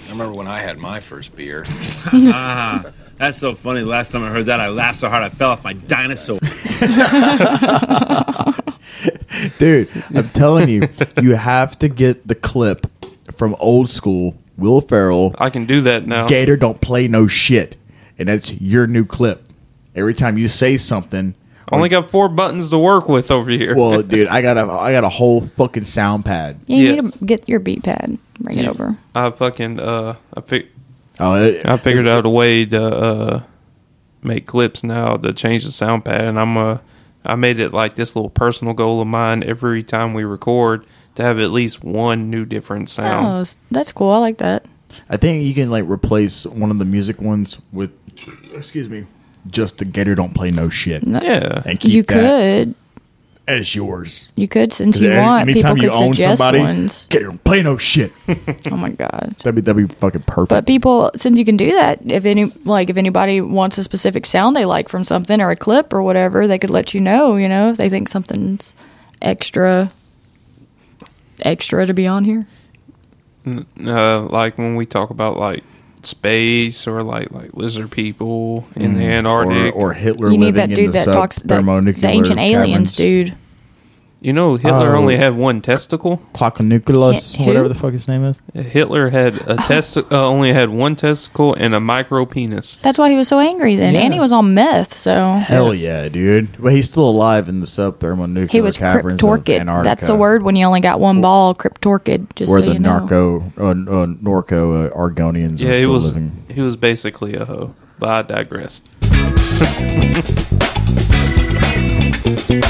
I 0.07 0.11
remember 0.11 0.38
when 0.38 0.47
I 0.47 0.59
had 0.61 0.77
my 0.77 0.99
first 0.99 1.36
beer. 1.36 1.63
ah, 1.67 2.86
That's 3.17 3.38
so 3.38 3.55
funny. 3.55 3.82
Last 3.82 4.11
time 4.11 4.23
I 4.23 4.29
heard 4.29 4.45
that, 4.45 4.59
I 4.59 4.69
laughed 4.69 4.99
so 4.99 5.09
hard 5.09 5.23
I 5.23 5.29
fell 5.29 5.51
off 5.51 5.63
my 5.63 5.73
dinosaur. 5.73 6.39
Dude, 9.57 9.89
I'm 10.13 10.29
telling 10.29 10.69
you, 10.69 10.88
you 11.21 11.36
have 11.36 11.77
to 11.79 11.89
get 11.89 12.27
the 12.27 12.36
clip 12.36 12.86
from 13.32 13.55
old 13.59 13.89
school 13.89 14.36
Will 14.57 14.82
Ferrell. 14.82 15.34
I 15.39 15.49
can 15.49 15.65
do 15.65 15.82
that 15.82 16.05
now. 16.05 16.27
Gator 16.27 16.57
don't 16.57 16.82
play 16.82 17.07
no 17.07 17.27
shit, 17.27 17.75
and 18.19 18.27
that's 18.27 18.59
your 18.61 18.86
new 18.88 19.05
clip. 19.05 19.43
Every 19.95 20.13
time 20.13 20.38
you 20.38 20.47
say 20.47 20.77
something, 20.77 21.34
Only 21.72 21.89
got 21.89 22.09
four 22.09 22.28
buttons 22.30 22.69
to 22.72 22.78
work 22.78 23.07
with 23.07 23.32
over 23.32 23.49
here. 23.49 23.76
well, 23.76 24.01
dude, 24.03 24.28
I 24.28 24.41
got 24.41 24.57
a 24.57 24.63
I 24.72 24.91
got 24.91 25.03
a 25.03 25.09
whole 25.09 25.41
fucking 25.41 25.86
sound 25.86 26.26
pad. 26.26 26.59
Yeah, 26.67 26.78
you 26.78 26.88
Yeah. 26.95 27.01
need 27.01 27.13
to 27.13 27.26
get 27.26 27.49
your 27.49 27.59
beat 27.59 27.84
pad, 27.84 28.17
bring 28.39 28.57
it 28.57 28.67
over. 28.67 28.97
I 29.15 29.30
fucking 29.32 29.80
uh, 29.80 30.15
I 30.36 30.41
pick, 30.41 30.67
Oh, 31.19 31.36
it, 31.36 31.65
I 31.65 31.78
figured 31.78 32.07
out 32.07 32.26
a 32.26 32.30
way 32.30 32.65
to 32.65 32.84
uh, 32.84 33.43
make 34.24 34.45
clips 34.47 34.84
now 34.84 35.17
to 35.17 35.34
change 35.34 35.65
the 35.65 35.72
sound 35.72 36.03
pad, 36.05 36.22
and 36.26 36.39
I'm 36.39 36.57
uh, 36.57 36.78
I 37.24 37.36
made 37.36 37.59
it 37.59 37.74
like 37.74 37.95
this 37.95 38.15
little 38.15 38.30
personal 38.32 38.74
goal 38.74 38.99
of 39.01 39.07
mine 39.07 39.43
every 39.43 39.84
time 39.84 40.13
we 40.13 40.24
record 40.24 40.84
to 41.15 41.24
have 41.24 41.39
at 41.39 41.51
least 41.51 41.84
one 41.84 42.30
new 42.30 42.45
different 42.45 42.84
Oh, 42.89 43.01
sound. 43.03 43.41
s- 43.41 43.57
that's 43.69 43.91
cool. 43.91 44.09
I 44.11 44.17
like 44.17 44.38
that. 44.39 44.65
I 45.09 45.17
think 45.17 45.43
you 45.45 45.53
can 45.53 45.69
like 45.69 45.86
replace 45.88 46.45
one 46.45 46.72
of 46.72 46.80
the 46.80 46.86
music 46.86 47.22
ones 47.22 47.59
with, 47.72 47.91
excuse 48.55 48.89
me, 48.89 49.05
just 49.49 49.77
the 49.79 49.85
Gator 49.85 50.15
don't 50.15 50.33
play 50.33 50.51
no 50.51 50.69
shit, 50.69 51.05
No, 51.05 51.19
Yeah, 51.21 51.61
and 51.65 51.79
keep 51.79 51.91
you 51.93 52.03
that 52.03 52.13
could. 52.65 52.75
as 53.47 53.73
yours. 53.75 54.29
You 54.35 54.47
could 54.47 54.71
since 54.71 54.99
you 54.99 55.09
any- 55.11 55.19
want. 55.19 55.49
anytime 55.49 55.75
People 55.75 55.83
you 55.85 55.89
could 55.89 56.03
own 56.03 56.13
suggest 56.13 56.37
somebody, 56.39 56.59
ones. 56.59 57.07
Gator 57.09 57.25
don't 57.25 57.43
play 57.43 57.61
no 57.63 57.77
shit. 57.77 58.11
Oh 58.71 58.77
my 58.77 58.89
god. 58.91 59.35
that'd 59.39 59.55
be 59.55 59.61
that'd 59.61 59.87
be 59.87 59.93
fucking 59.93 60.21
perfect. 60.23 60.49
But 60.49 60.65
people, 60.67 61.11
since 61.15 61.37
you 61.39 61.43
can 61.45 61.57
do 61.57 61.71
that, 61.71 61.99
if 62.09 62.25
any 62.25 62.45
like 62.65 62.89
if 62.89 62.97
anybody 62.97 63.41
wants 63.41 63.77
a 63.77 63.83
specific 63.83 64.25
sound 64.25 64.55
they 64.55 64.65
like 64.65 64.87
from 64.89 65.03
something 65.03 65.41
or 65.41 65.49
a 65.51 65.55
clip 65.55 65.91
or 65.93 66.01
whatever, 66.03 66.47
they 66.47 66.59
could 66.59 66.69
let 66.69 66.93
you 66.93 67.01
know. 67.01 67.35
You 67.35 67.49
know, 67.49 67.71
if 67.71 67.77
they 67.77 67.89
think 67.89 68.07
something's 68.07 68.73
extra, 69.21 69.91
extra 71.41 71.85
to 71.85 71.93
be 71.93 72.07
on 72.07 72.23
here. 72.25 72.45
uh, 73.85 74.21
like 74.27 74.57
when 74.57 74.75
we 74.75 74.85
talk 74.85 75.09
about 75.09 75.37
like 75.37 75.63
space 76.05 76.87
or 76.87 77.03
like 77.03 77.31
like 77.31 77.53
lizard 77.53 77.91
people 77.91 78.67
in 78.75 78.95
the 78.95 79.01
mm. 79.03 79.09
Antarctic. 79.09 79.75
or, 79.75 79.89
or 79.89 79.93
Hitler 79.93 80.29
You 80.31 80.37
need 80.37 80.55
living 80.55 80.69
that 80.69 80.69
dude 80.69 80.79
in 80.79 80.85
the 80.87 80.91
that 80.91 81.05
talks 81.05 81.35
that, 81.37 81.41
sub-thermonuclear 81.47 82.01
the 82.01 82.07
ancient 82.07 82.39
aliens, 82.39 82.95
caverns. 82.95 82.95
dude. 82.95 83.33
You 84.22 84.32
know, 84.32 84.55
Hitler 84.55 84.95
Oh. 84.95 84.99
only 84.99 85.17
had 85.17 85.36
one 85.36 85.61
testicle. 85.61 86.22
Clockanuculus, 86.34 87.38
Who? 87.38 87.45
whatever 87.45 87.67
the 87.67 87.74
fuck 87.76 87.91
his 87.91 88.07
name 88.07 88.24
is. 88.24 88.39
Hitler 88.53 89.09
had 89.09 89.36
a 89.49 89.57
test 89.57 89.97
uh, 89.97 90.03
only 90.11 90.53
had 90.53 90.69
one 90.69 90.95
testicle 90.95 91.53
and 91.55 91.74
a 91.74 91.80
micro 91.80 92.26
penis. 92.26 92.76
That's 92.84 92.99
why 92.99 93.09
he 93.09 93.17
was 93.17 93.28
so 93.28 93.39
angry 93.39 93.76
then, 93.76 93.95
and 93.95 94.13
he 94.13 94.19
was 94.19 94.32
on 94.32 94.53
meth. 94.53 94.95
So 94.95 95.34
Hell 95.34 95.74
yeah, 95.74 96.07
dude! 96.07 96.61
But 96.61 96.74
he's 96.74 96.86
still 96.89 97.09
alive 97.09 97.49
in 97.49 97.59
the 97.61 97.67
sub-thermonuclear 97.67 98.47
he 98.47 98.61
was 98.61 98.78
caverns 98.78 99.24
of 99.24 99.30
cryptorchid. 99.30 99.59
Antarctica. 99.61 99.89
That's 99.89 100.07
the 100.07 100.15
word 100.15 100.43
when 100.43 100.55
you 100.55 100.65
only 100.65 100.82
got 100.82 100.99
one 100.99 101.22
ball. 101.22 101.55
Cryptorchid. 101.55 102.28
Just 102.36 102.51
Where 102.51 102.61
so 102.61 102.67
the 102.67 102.74
you 102.74 102.80
know. 102.80 102.99
narco, 102.99 103.39
uh, 103.57 103.69
uh, 103.72 104.05
Norco 104.05 104.91
uh, 104.91 104.95
Argonians 104.95 105.59
Yeah, 105.61 105.69
are 105.69 105.74
he 105.74 105.80
still 105.82 105.93
was 105.93 106.13
living. 106.13 106.32
he 106.49 106.61
was 106.61 106.76
basically 106.76 107.36
a 107.36 107.45
hoe. 107.45 107.74
But 107.99 108.09
I 108.09 108.22
digress. 108.34 108.82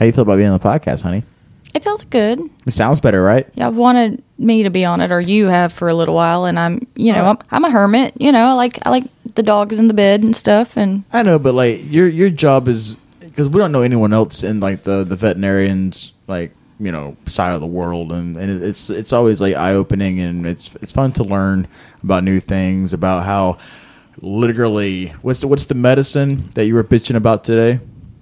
How 0.00 0.04
do 0.04 0.06
you 0.06 0.12
feel 0.14 0.22
about 0.22 0.36
being 0.36 0.48
on 0.48 0.58
the 0.58 0.66
podcast, 0.66 1.02
honey? 1.02 1.24
It 1.74 1.84
feels 1.84 2.04
good. 2.04 2.40
It 2.64 2.70
sounds 2.70 3.00
better, 3.00 3.22
right? 3.22 3.46
Yeah, 3.54 3.66
I've 3.66 3.76
wanted 3.76 4.24
me 4.38 4.62
to 4.62 4.70
be 4.70 4.82
on 4.82 5.02
it, 5.02 5.12
or 5.12 5.20
you 5.20 5.48
have 5.48 5.74
for 5.74 5.90
a 5.90 5.94
little 5.94 6.14
while, 6.14 6.46
and 6.46 6.58
I'm, 6.58 6.86
you 6.96 7.12
know, 7.12 7.26
oh. 7.26 7.30
I'm, 7.32 7.38
I'm 7.50 7.64
a 7.66 7.70
hermit. 7.70 8.14
You 8.18 8.32
know, 8.32 8.46
I 8.46 8.52
like 8.54 8.78
I 8.86 8.88
like 8.88 9.04
the 9.34 9.42
dogs 9.42 9.78
in 9.78 9.88
the 9.88 9.94
bed 9.94 10.22
and 10.22 10.34
stuff, 10.34 10.78
and 10.78 11.04
I 11.12 11.22
know, 11.22 11.38
but 11.38 11.52
like 11.52 11.82
your 11.84 12.08
your 12.08 12.30
job 12.30 12.66
is 12.66 12.94
because 13.20 13.50
we 13.50 13.58
don't 13.58 13.72
know 13.72 13.82
anyone 13.82 14.14
else 14.14 14.42
in 14.42 14.58
like 14.58 14.84
the 14.84 15.04
the 15.04 15.16
veterinarians 15.16 16.12
like 16.26 16.52
you 16.78 16.90
know 16.90 17.14
side 17.26 17.54
of 17.54 17.60
the 17.60 17.66
world, 17.66 18.10
and, 18.10 18.38
and 18.38 18.62
it's 18.62 18.88
it's 18.88 19.12
always 19.12 19.42
like 19.42 19.54
eye 19.54 19.74
opening, 19.74 20.18
and 20.18 20.46
it's 20.46 20.74
it's 20.76 20.92
fun 20.92 21.12
to 21.12 21.24
learn 21.24 21.68
about 22.02 22.24
new 22.24 22.40
things 22.40 22.94
about 22.94 23.26
how 23.26 23.58
literally 24.22 25.08
what's 25.20 25.42
the, 25.42 25.46
what's 25.46 25.66
the 25.66 25.74
medicine 25.74 26.48
that 26.54 26.64
you 26.64 26.74
were 26.74 26.84
bitching 26.84 27.16
about 27.16 27.44
today? 27.44 27.80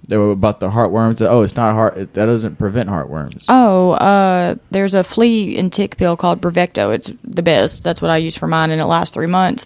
They 0.09 0.17
were 0.17 0.31
about 0.31 0.59
the 0.59 0.71
heartworms. 0.71 1.21
Oh, 1.21 1.41
it's 1.43 1.55
not 1.55 1.73
heart. 1.73 1.95
That 2.13 2.25
doesn't 2.25 2.57
prevent 2.57 2.89
heartworms. 2.89 3.45
oh, 3.47 3.91
uh, 3.91 4.55
there's 4.71 4.95
a 4.95 5.03
flea 5.03 5.57
and 5.57 5.71
tick 5.71 5.97
pill 5.97 6.17
called 6.17 6.41
Bravecto. 6.41 6.93
It's 6.93 7.11
the 7.23 7.43
best. 7.43 7.83
That's 7.83 8.01
what 8.01 8.11
I 8.11 8.17
use 8.17 8.35
for 8.35 8.47
mine, 8.47 8.71
and 8.71 8.81
it 8.81 8.85
lasts 8.85 9.13
three 9.13 9.27
months. 9.27 9.65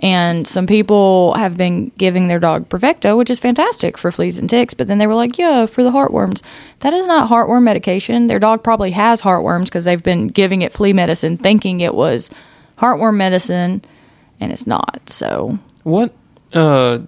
And 0.00 0.46
some 0.46 0.66
people 0.66 1.32
have 1.34 1.56
been 1.56 1.90
giving 1.96 2.28
their 2.28 2.38
dog 2.38 2.68
Bravecto, 2.68 3.16
which 3.16 3.30
is 3.30 3.38
fantastic 3.38 3.96
for 3.96 4.12
fleas 4.12 4.38
and 4.38 4.50
ticks. 4.50 4.74
But 4.74 4.88
then 4.88 4.98
they 4.98 5.06
were 5.06 5.14
like, 5.14 5.38
"Yeah, 5.38 5.64
for 5.66 5.82
the 5.82 5.90
heartworms." 5.92 6.42
That 6.80 6.92
is 6.92 7.06
not 7.06 7.30
heartworm 7.30 7.62
medication. 7.62 8.26
Their 8.26 8.38
dog 8.38 8.62
probably 8.62 8.90
has 8.90 9.22
heartworms 9.22 9.64
because 9.66 9.86
they've 9.86 10.02
been 10.02 10.28
giving 10.28 10.60
it 10.62 10.72
flea 10.74 10.92
medicine, 10.92 11.38
thinking 11.38 11.80
it 11.80 11.94
was 11.94 12.28
heartworm 12.78 13.16
medicine, 13.16 13.80
and 14.38 14.52
it's 14.52 14.66
not. 14.66 15.00
So 15.08 15.58
What 15.84 16.12
uh 16.52 16.98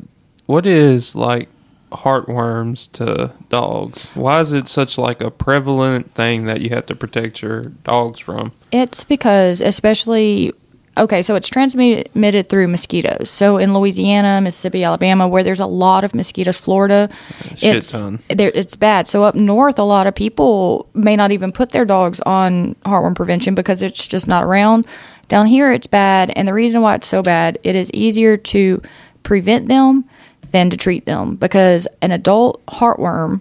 what 0.47 0.65
is 0.65 1.15
like 1.15 1.49
heartworms 1.91 2.91
to 2.93 3.33
dogs? 3.49 4.09
Why 4.15 4.41
is 4.41 4.53
it 4.53 4.69
such 4.69 4.99
like 4.99 5.21
a 5.21 5.31
prevalent 5.31 6.13
thing 6.15 6.45
that 6.47 6.61
you 6.61 6.71
have 6.71 6.87
to 6.87 6.95
protect 6.95 7.43
your 7.43 7.65
dogs 7.65 8.21
from? 8.21 8.53
It's 8.73 9.05
because, 9.05 9.61
especially, 9.61 10.53
okay, 10.97 11.23
so 11.23 11.35
it's 11.35 11.49
transmitted 11.49 12.49
through 12.49 12.69
mosquitoes. 12.69 13.31
So 13.31 13.57
in 13.57 13.75
Louisiana, 13.75 14.41
Mississippi, 14.41 14.85
Alabama, 14.85 15.29
where 15.29 15.43
there's 15.43 15.61
a 15.61 15.67
lot 15.67 16.05
of 16.05 16.15
mosquitoes, 16.15 16.59
Florida, 16.59 17.09
shit 17.57 17.77
it's 17.77 17.93
ton. 17.93 18.21
it's 18.29 18.77
bad. 18.77 19.07
So 19.07 19.25
up 19.25 19.35
north, 19.35 19.79
a 19.79 19.85
lot 19.85 20.07
of 20.07 20.15
people 20.15 20.89
may 20.95 21.17
not 21.17 21.33
even 21.33 21.53
put 21.53 21.71
their 21.71 21.85
dogs 21.85 22.21
on 22.21 22.75
heartworm 22.85 23.17
prevention 23.17 23.55
because 23.55 23.83
it's 23.83 24.07
just 24.07 24.29
not 24.29 24.45
around. 24.45 24.87
Down 25.29 25.47
here, 25.47 25.73
it's 25.73 25.87
bad, 25.87 26.31
and 26.37 26.49
the 26.49 26.55
reason 26.55 26.81
why 26.81 26.95
it's 26.95 27.07
so 27.07 27.23
bad, 27.23 27.59
it 27.63 27.77
is 27.77 27.91
easier 27.93 28.39
to 28.39 28.81
prevent 29.23 29.69
them 29.69 30.05
than 30.51 30.71
to 30.71 30.77
treat 30.77 31.05
them 31.05 31.37
because 31.37 31.87
an 32.03 32.11
adult 32.11 32.65
heartworm 32.67 33.41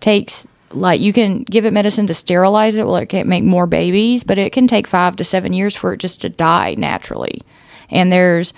takes 0.00 0.46
like 0.70 1.00
you 1.00 1.12
can 1.12 1.42
give 1.42 1.64
it 1.64 1.72
medicine 1.72 2.06
to 2.06 2.14
sterilize 2.14 2.76
it 2.76 2.86
well 2.86 2.96
it 2.96 3.06
can't 3.06 3.28
make 3.28 3.44
more 3.44 3.66
babies 3.66 4.24
but 4.24 4.38
it 4.38 4.52
can 4.52 4.66
take 4.66 4.86
five 4.86 5.16
to 5.16 5.24
seven 5.24 5.52
years 5.52 5.76
for 5.76 5.92
it 5.92 5.98
just 5.98 6.20
to 6.20 6.28
die 6.28 6.74
naturally. 6.76 7.42
And 7.90 8.10
there's 8.10 8.52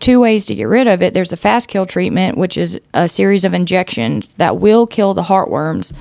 two 0.00 0.18
ways 0.18 0.46
to 0.46 0.54
get 0.56 0.64
rid 0.64 0.88
of 0.88 1.00
it. 1.00 1.14
There's 1.14 1.32
a 1.32 1.36
fast 1.36 1.68
kill 1.68 1.86
treatment 1.86 2.36
which 2.36 2.56
is 2.56 2.80
a 2.92 3.08
series 3.08 3.44
of 3.44 3.54
injections 3.54 4.32
that 4.34 4.58
will 4.58 4.86
kill 4.86 5.14
the 5.14 5.22
heartworms. 5.22 5.92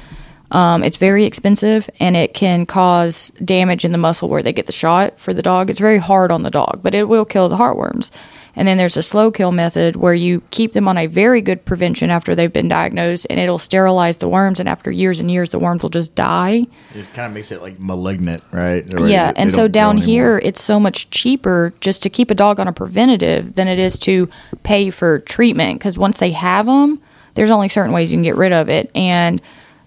Um, 0.49 0.83
it's 0.83 0.97
very 0.97 1.25
expensive 1.25 1.89
and 1.99 2.17
it 2.17 2.33
can 2.33 2.65
cause 2.65 3.29
damage 3.45 3.85
in 3.85 3.91
the 3.91 3.97
muscle 3.97 4.27
where 4.27 4.43
they 4.43 4.51
get 4.51 4.65
the 4.65 4.73
shot 4.73 5.17
for 5.19 5.33
the 5.33 5.43
dog. 5.43 5.69
It's 5.69 5.79
very 5.79 5.99
hard 5.99 6.31
on 6.31 6.43
the 6.43 6.49
dog 6.49 6.81
but 6.81 6.95
it 6.95 7.07
will 7.07 7.25
kill 7.25 7.47
the 7.47 7.57
heartworms 7.57 8.09
and 8.55 8.67
then 8.67 8.77
there's 8.77 8.97
a 8.97 9.01
slow 9.01 9.31
kill 9.31 9.51
method 9.51 9.95
where 9.95 10.13
you 10.13 10.41
keep 10.51 10.73
them 10.73 10.87
on 10.87 10.97
a 10.97 11.07
very 11.07 11.41
good 11.41 11.63
prevention 11.65 12.09
after 12.09 12.35
they've 12.35 12.51
been 12.51 12.67
diagnosed 12.67 13.25
and 13.29 13.39
it'll 13.39 13.57
sterilize 13.59 14.17
the 14.17 14.27
worms 14.27 14.59
and 14.59 14.67
after 14.67 14.91
years 14.91 15.19
and 15.19 15.31
years 15.31 15.51
the 15.51 15.59
worms 15.59 15.83
will 15.83 15.89
just 15.89 16.15
die. 16.15 16.65
It 16.93 17.13
kind 17.13 17.27
of 17.27 17.33
makes 17.33 17.51
it 17.51 17.61
like 17.61 17.79
malignant, 17.79 18.41
right? 18.51 18.91
Or 18.93 19.07
yeah, 19.07 19.31
and 19.35 19.51
so 19.51 19.67
down 19.67 19.97
here 19.97 20.37
it's 20.43 20.61
so 20.61 20.79
much 20.79 21.09
cheaper 21.09 21.73
just 21.79 22.03
to 22.03 22.09
keep 22.09 22.29
a 22.29 22.35
dog 22.35 22.59
on 22.59 22.67
a 22.67 22.73
preventative 22.73 23.53
than 23.55 23.67
it 23.67 23.79
is 23.79 23.97
to 23.99 24.29
pay 24.63 24.89
for 24.89 25.19
treatment 25.19 25.79
because 25.79 25.97
once 25.97 26.19
they 26.19 26.31
have 26.31 26.65
them, 26.65 26.99
there's 27.35 27.49
only 27.51 27.69
certain 27.69 27.93
ways 27.93 28.11
you 28.11 28.17
can 28.17 28.23
get 28.23 28.35
rid 28.35 28.51
of 28.51 28.67
it 28.69 28.91
and 28.93 29.41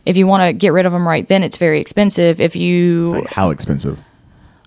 if 0.07 0.17
you 0.17 0.27
want 0.27 0.43
to 0.43 0.53
get 0.53 0.73
rid 0.73 0.87
of 0.87 0.93
them 0.93 1.07
right 1.07 1.29
then 1.29 1.43
it's 1.43 1.57
very 1.59 1.81
expensive 1.81 2.41
if 2.41 2.57
you 2.57 3.11
Like, 3.13 3.27
how 3.29 3.51
expensive? 3.51 3.99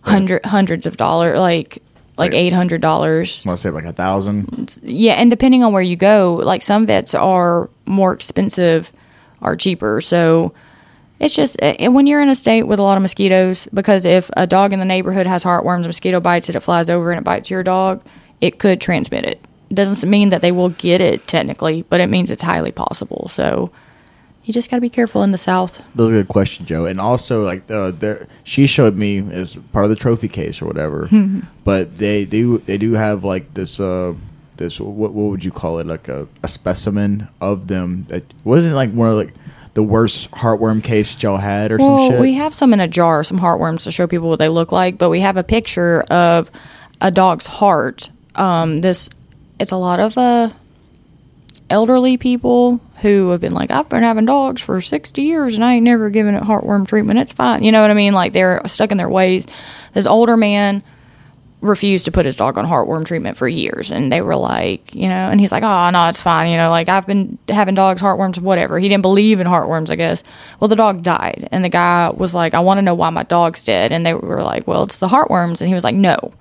hundred 0.04 0.46
hundreds 0.46 0.86
of 0.86 0.96
dollars 0.96 1.38
like 1.38 1.82
like 2.18 2.34
eight 2.34 2.54
hundred 2.54 2.82
dollars 2.82 3.42
to 3.44 3.58
say 3.58 3.70
like 3.70 3.86
a 3.86 3.94
thousand? 3.94 4.78
yeah, 4.82 5.14
and 5.14 5.30
depending 5.30 5.64
on 5.64 5.72
where 5.72 5.82
you 5.82 5.96
go, 5.96 6.36
like 6.44 6.62
some 6.62 6.86
vets 6.86 7.14
are 7.14 7.70
more 7.86 8.14
expensive 8.14 8.92
or 9.42 9.56
cheaper. 9.56 10.02
So 10.02 10.54
it's 11.20 11.34
just, 11.34 11.62
and 11.62 11.96
when 11.96 12.06
you're 12.06 12.22
in 12.22 12.30
a 12.30 12.36
state 12.36 12.64
with 12.64 12.80
a 12.80 12.84
lot 12.84 12.98
of 12.98 13.02
mosquitoes, 13.02 13.68
because 13.74 14.06
if 14.06 14.30
a 14.38 14.46
dog 14.46 14.74
in 14.74 14.80
the 14.80 14.86
neighborhood 14.86 15.26
has 15.26 15.44
heartworms, 15.44 15.86
a 15.86 15.88
mosquito 15.88 16.20
bites 16.20 16.50
it, 16.50 16.56
it 16.56 16.60
flies 16.60 16.90
over 16.90 17.12
and 17.12 17.20
it 17.20 17.24
bites 17.24 17.50
your 17.50 17.64
dog, 17.64 18.04
it 18.40 18.60
could 18.60 18.80
transmit 18.80 19.26
it. 19.26 19.42
Doesn't 19.74 20.08
mean 20.08 20.30
that 20.30 20.42
they 20.42 20.52
will 20.52 20.70
get 20.70 21.02
it 21.02 21.28
technically, 21.28 21.84
but 21.84 22.00
it 22.00 22.08
means 22.08 22.32
it's 22.32 22.44
highly 22.44 22.72
possible. 22.72 23.28
So 23.30 23.72
you 24.48 24.54
just 24.54 24.72
got 24.72 24.78
to 24.78 24.82
be 24.82 24.90
careful 24.90 25.22
in 25.24 25.32
the 25.32 25.38
South. 25.38 25.80
Those 25.94 26.10
are 26.10 26.14
good 26.14 26.28
questions, 26.30 26.70
Joe. 26.70 26.86
And 26.86 27.02
also, 27.02 27.44
like, 27.44 27.70
uh, 27.70 27.92
there, 27.92 28.28
she 28.46 28.66
showed 28.66 28.96
me 28.96 29.18
as 29.32 29.56
part 29.74 29.86
of 29.86 29.90
the 29.90 29.96
trophy 29.98 30.30
case 30.30 30.62
or 30.62 30.66
whatever. 30.66 31.10
but 31.66 31.98
they 31.98 32.24
do 32.26 32.60
they 32.60 32.78
do 32.78 32.94
have 32.94 33.24
like 33.26 33.54
this 33.54 33.80
uh 33.80 34.14
this 34.56 34.80
what 34.80 35.12
what 35.14 35.30
would 35.32 35.44
you 35.44 35.52
call 35.52 35.80
it 35.80 35.86
like 35.86 36.08
a, 36.08 36.28
a 36.42 36.48
specimen 36.48 37.28
of 37.42 37.68
them 37.68 38.06
that 38.08 38.24
wasn't 38.44 38.74
like 38.74 38.92
one 38.92 39.10
of 39.10 39.16
like 39.18 39.34
the 39.74 39.84
worst 39.84 40.32
heartworm 40.32 40.82
case 40.84 41.14
that 41.14 41.22
y'all 41.22 41.38
had 41.38 41.72
or 41.72 41.78
Well, 41.78 41.98
some 42.00 42.12
shit. 42.14 42.22
we 42.22 42.34
have 42.34 42.54
some 42.56 42.74
in 42.74 42.80
a 42.80 42.88
jar, 42.88 43.24
some 43.24 43.40
heartworms 43.40 43.84
to 43.84 43.92
show 43.92 44.08
people 44.08 44.30
what 44.30 44.40
they 44.40 44.50
look 44.50 44.72
like, 44.72 44.98
but 44.98 45.10
we 45.12 45.20
have 45.20 45.38
a 45.38 45.44
picture 45.44 46.02
of 46.10 46.50
a 47.00 47.12
dog's 47.12 47.46
heart. 47.46 48.10
Um, 48.34 48.78
this, 48.78 49.10
it's 49.60 49.72
a 49.72 49.78
lot 49.78 50.00
of 50.00 50.18
uh, 50.18 50.50
elderly 51.70 52.18
people 52.18 52.80
who 53.02 53.30
have 53.30 53.42
been 53.42 53.54
like, 53.54 53.72
I've 53.72 53.90
been 53.90 54.04
having 54.04 54.26
dogs 54.26 54.62
for 54.62 54.82
60 54.82 55.22
years 55.22 55.56
and 55.56 55.64
I 55.64 55.76
ain't 55.76 55.84
never 55.84 56.10
given 56.10 56.36
it 56.36 56.44
heartworm 56.44 56.88
treatment. 56.88 57.20
It's 57.20 57.32
fine. 57.32 57.64
You 57.64 57.72
know 57.72 57.82
what 57.82 57.92
I 57.92 57.96
mean? 57.96 58.14
Like 58.14 58.34
they're 58.34 58.62
stuck 58.66 58.92
in 58.92 58.98
their 58.98 59.10
ways. 59.10 59.48
This 59.94 60.08
older 60.08 60.38
man 60.38 60.84
refused 61.60 62.06
to 62.06 62.12
put 62.12 62.26
his 62.26 62.36
dog 62.36 62.58
on 62.58 62.68
heartworm 62.68 63.04
treatment 63.04 63.36
for 63.36 63.48
years 63.48 63.92
and 63.92 64.12
they 64.12 64.22
were 64.22 64.36
like 64.36 64.94
you 64.94 65.10
know 65.10 65.32
and 65.32 65.40
he's 65.40 65.52
like 65.52 65.64
ah, 65.64 65.88
oh 65.88 65.90
no 65.90 66.08
it's 66.08 66.22
fine 66.22 66.52
you 66.52 66.56
know 66.56 66.70
like 66.70 66.88
i've 66.88 67.08
been 67.08 67.36
having 67.50 67.74
dogs 67.74 68.00
heartworms 68.00 68.40
whatever 68.40 68.78
he 68.78 68.88
didn't 68.88 69.02
believe 69.02 69.40
in 69.40 69.48
heartworms 69.48 69.90
i 69.90 69.96
guess 69.96 70.24
well 70.60 70.68
the 70.68 70.76
dog 70.76 71.02
died 71.02 71.50
and 71.52 71.66
the 71.66 71.70
guy 71.70 72.12
was 72.12 72.36
like 72.36 72.54
i 72.54 72.60
want 72.60 72.78
to 72.78 72.84
know 72.84 72.94
why 72.94 73.10
my 73.10 73.24
dog's 73.24 73.64
dead 73.64 73.92
and 73.92 74.06
they 74.06 74.14
were 74.14 74.44
like 74.44 74.68
well 74.68 74.84
it's 74.84 75.00
the 75.00 75.08
heartworms 75.08 75.60
and 75.60 75.68
he 75.68 75.74
was 75.74 75.84
like 75.84 75.96
no 75.96 76.32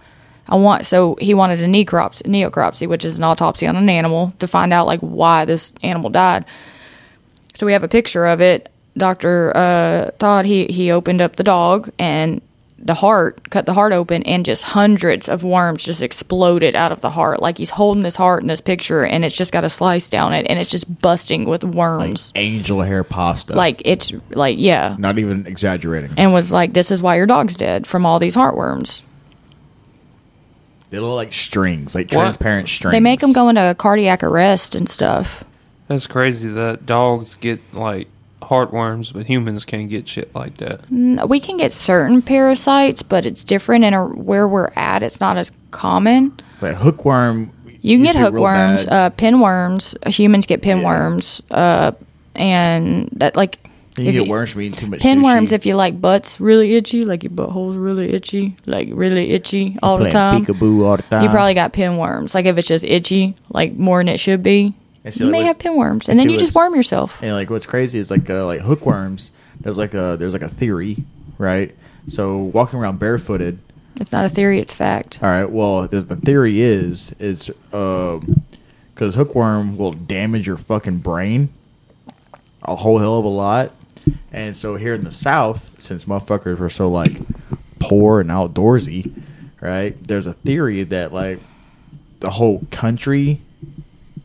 i 0.49 0.57
want 0.57 0.87
so 0.87 1.17
he 1.21 1.35
wanted 1.35 1.61
a 1.61 1.67
necropsy 1.67 2.23
neocropsy 2.23 2.89
which 2.89 3.05
is 3.05 3.19
an 3.19 3.25
autopsy 3.25 3.67
on 3.67 3.77
an 3.77 3.89
animal 3.89 4.33
to 4.39 4.47
find 4.47 4.73
out 4.73 4.87
like 4.87 5.01
why 5.01 5.45
this 5.45 5.73
animal 5.83 6.11
died. 6.11 6.45
So 7.55 7.67
we 7.67 7.73
have 7.73 7.85
a 7.85 7.89
picture 7.89 8.27
of 8.27 8.41
it. 8.41 8.71
Dr 8.97 9.55
uh, 9.55 10.11
todd 10.19 10.47
he, 10.47 10.67
he 10.67 10.91
opened 10.91 11.21
up 11.21 11.37
the 11.37 11.45
dog 11.45 11.91
and 11.99 12.41
the 12.79 12.95
heart 12.95 13.51
cut 13.51 13.67
the 13.67 13.73
heart 13.73 13.93
open 13.93 14.23
and 14.25 14.45
just 14.45 14.63
hundreds 14.63 15.29
of 15.29 15.43
worms 15.43 15.83
just 15.83 16.03
exploded 16.03 16.75
out 16.75 16.93
of 16.93 17.01
the 17.01 17.11
heart. 17.11 17.41
Like 17.41 17.59
he's 17.59 17.71
holding 17.71 18.03
this 18.03 18.17
heart 18.17 18.43
in 18.43 18.49
this 18.49 18.61
picture 18.61 19.05
and 19.05 19.25
it's 19.25 19.37
just 19.37 19.53
got 19.53 19.65
a 19.65 19.71
slice 19.71 20.09
down 20.09 20.33
it 20.33 20.47
and 20.49 20.59
it's 20.59 20.71
just 20.71 21.03
busting 21.03 21.45
with 21.45 21.65
like 21.65 21.75
worms. 21.75 22.33
angel 22.37 22.83
hair 22.83 23.05
pasta. 23.05 23.55
like, 23.55 23.83
it's 23.85 24.13
like 24.31 24.59
yeah. 24.59 24.97
Not 24.99 25.19
even 25.19 25.47
exaggerating. 25.47 26.13
and 26.17 26.33
was 26.33 26.53
like 26.53 26.73
this 26.73 26.91
is 26.91 27.03
why 27.03 27.17
your 27.17 27.27
dog's 27.27 27.57
dead 27.57 27.87
from 27.87 28.07
all 28.07 28.19
these 28.19 28.37
heartworms 28.37 29.03
they 30.97 31.01
look 31.01 31.15
like 31.15 31.33
strings, 31.35 31.95
like 31.95 32.07
What? 32.11 32.23
transparent 32.23 32.69
strings. 32.69 32.93
they 32.93 33.01
make 33.01 33.21
them 33.21 33.33
go 33.35 33.49
into 33.51 33.75
cardiac 33.79 34.23
arrest 34.23 34.75
and 34.75 34.89
stuff 34.89 35.45
That's 35.89 36.07
crazy 36.07 36.49
that 36.49 36.87
dogs 36.87 37.35
get 37.35 37.61
like 37.75 38.09
heartworms, 38.43 39.13
but 39.13 39.27
humans 39.27 39.65
can't 39.65 39.91
get 39.91 40.09
shit 40.09 40.35
like 40.35 40.57
that. 40.59 40.81
N- 40.91 41.21
We 41.29 41.39
can 41.41 41.57
get 41.57 41.73
certain 41.73 42.23
parasites, 42.23 43.03
but 43.03 43.27
it's 43.27 43.43
different, 43.45 43.85
and 43.85 43.95
uh, 43.95 44.05
where 44.05 44.47
we're 44.49 44.71
at, 44.77 45.03
it's 45.03 45.21
not 45.21 45.37
as 45.37 45.51
common. 45.71 46.33
Like 46.61 46.77
hookworm. 46.77 47.51
You 47.83 47.99
can 47.99 48.05
used 48.05 48.05
get 48.05 48.13
to 48.13 48.19
be 48.19 48.23
real 48.37 48.47
hookworms, 48.47 48.87
bad. 48.87 48.93
uh, 49.07 49.11
pinworms. 49.17 49.97
uh, 50.07 50.11
Humans 50.11 50.47
get 50.47 50.65
Yeah. 50.65 50.75
pinworms, 50.75 51.41
uh, 51.51 51.93
and 52.35 53.09
that 53.13 53.37
like 53.37 53.59
you 53.99 54.09
if 54.09 54.13
get 54.15 54.25
you- 54.25 54.31
worms 54.31 54.51
from 54.51 54.63
eating 54.63 54.79
too 54.79 54.87
much 54.87 55.01
pinworms 55.01 55.49
sushi. 55.49 55.53
if 55.53 55.67
you 55.67 55.75
like 55.75 56.01
butts 56.01 56.41
really 56.41 56.75
itchy, 56.75 57.05
like 57.05 57.23
your 57.23 57.31
butthole's 57.33 57.77
really 57.77 58.13
itchy, 58.13 58.57
like 58.67 58.89
really 58.93 59.31
itchy 59.31 59.77
all 59.83 59.97
the 59.97 60.11
time. 60.11 60.45
Peekaboo 60.45 60.85
all 60.85 60.97
the 60.97 61.03
time. 61.05 61.23
You 61.25 61.31
probably 61.31 61.55
got 61.55 61.73
pinworms. 61.73 62.35
Like 62.35 62.47
if 62.47 62.59
it's 62.59 62.69
just 62.69 62.85
itchy, 62.85 63.35
like 63.51 63.73
more 63.75 64.01
than 64.01 64.09
it 64.09 64.19
should 64.19 64.43
be, 64.43 64.75
you 65.05 65.27
like, 65.27 65.31
may 65.31 65.43
have 65.43 65.59
pinworms, 65.59 66.09
and 66.09 66.11
and 66.11 66.19
then 66.19 66.31
you 66.31 66.37
just 66.37 66.55
worm 66.55 66.75
yourself. 66.75 67.23
And 67.23 67.33
like 67.33 67.51
what's 67.51 67.67
crazy 67.67 67.99
is 67.99 68.11
like 68.11 68.29
uh, 68.29 68.45
like 68.45 68.61
hookworms. 68.61 69.31
There's 69.61 69.79
like 69.79 69.95
a 69.95 70.17
there's 70.19 70.33
like 70.33 70.43
a 70.43 70.49
theory, 70.49 70.99
right? 71.39 71.75
So 72.09 72.39
walking 72.39 72.79
around 72.79 72.99
barefooted. 72.99 73.59
It's 73.99 74.13
not 74.13 74.27
a 74.27 74.29
theory; 74.29 74.61
it's 74.61 74.75
fact. 74.75 75.21
All 75.23 75.29
right. 75.29 75.51
Well, 75.51 75.89
the 75.89 76.17
theory 76.17 76.61
is 76.61 77.13
is 77.19 77.51
because 77.71 79.15
hookworm 79.15 79.79
will 79.79 79.93
damage 79.93 80.47
your 80.47 80.59
fucking 80.59 80.99
brain 80.99 81.49
a 82.67 82.77
whole 82.77 82.99
hell 82.99 83.19
of 83.19 83.25
a 83.25 83.29
lot. 83.29 83.73
And 84.33 84.57
so 84.57 84.77
here 84.77 84.95
in 84.95 85.05
the 85.05 85.11
South, 85.11 85.81
since 85.83 86.05
motherfuckers 86.05 86.59
were 86.59 86.71
so 86.71 86.89
like 86.89 87.21
poor 87.79 88.21
and 88.21 88.31
outdoorsy, 88.31 89.23
right? 89.61 89.97
There's 90.03 90.27
a 90.27 90.33
theory 90.33 90.83
that 90.85 91.13
like 91.13 91.39
the 92.21 92.31
whole 92.31 92.63
country, 92.71 93.41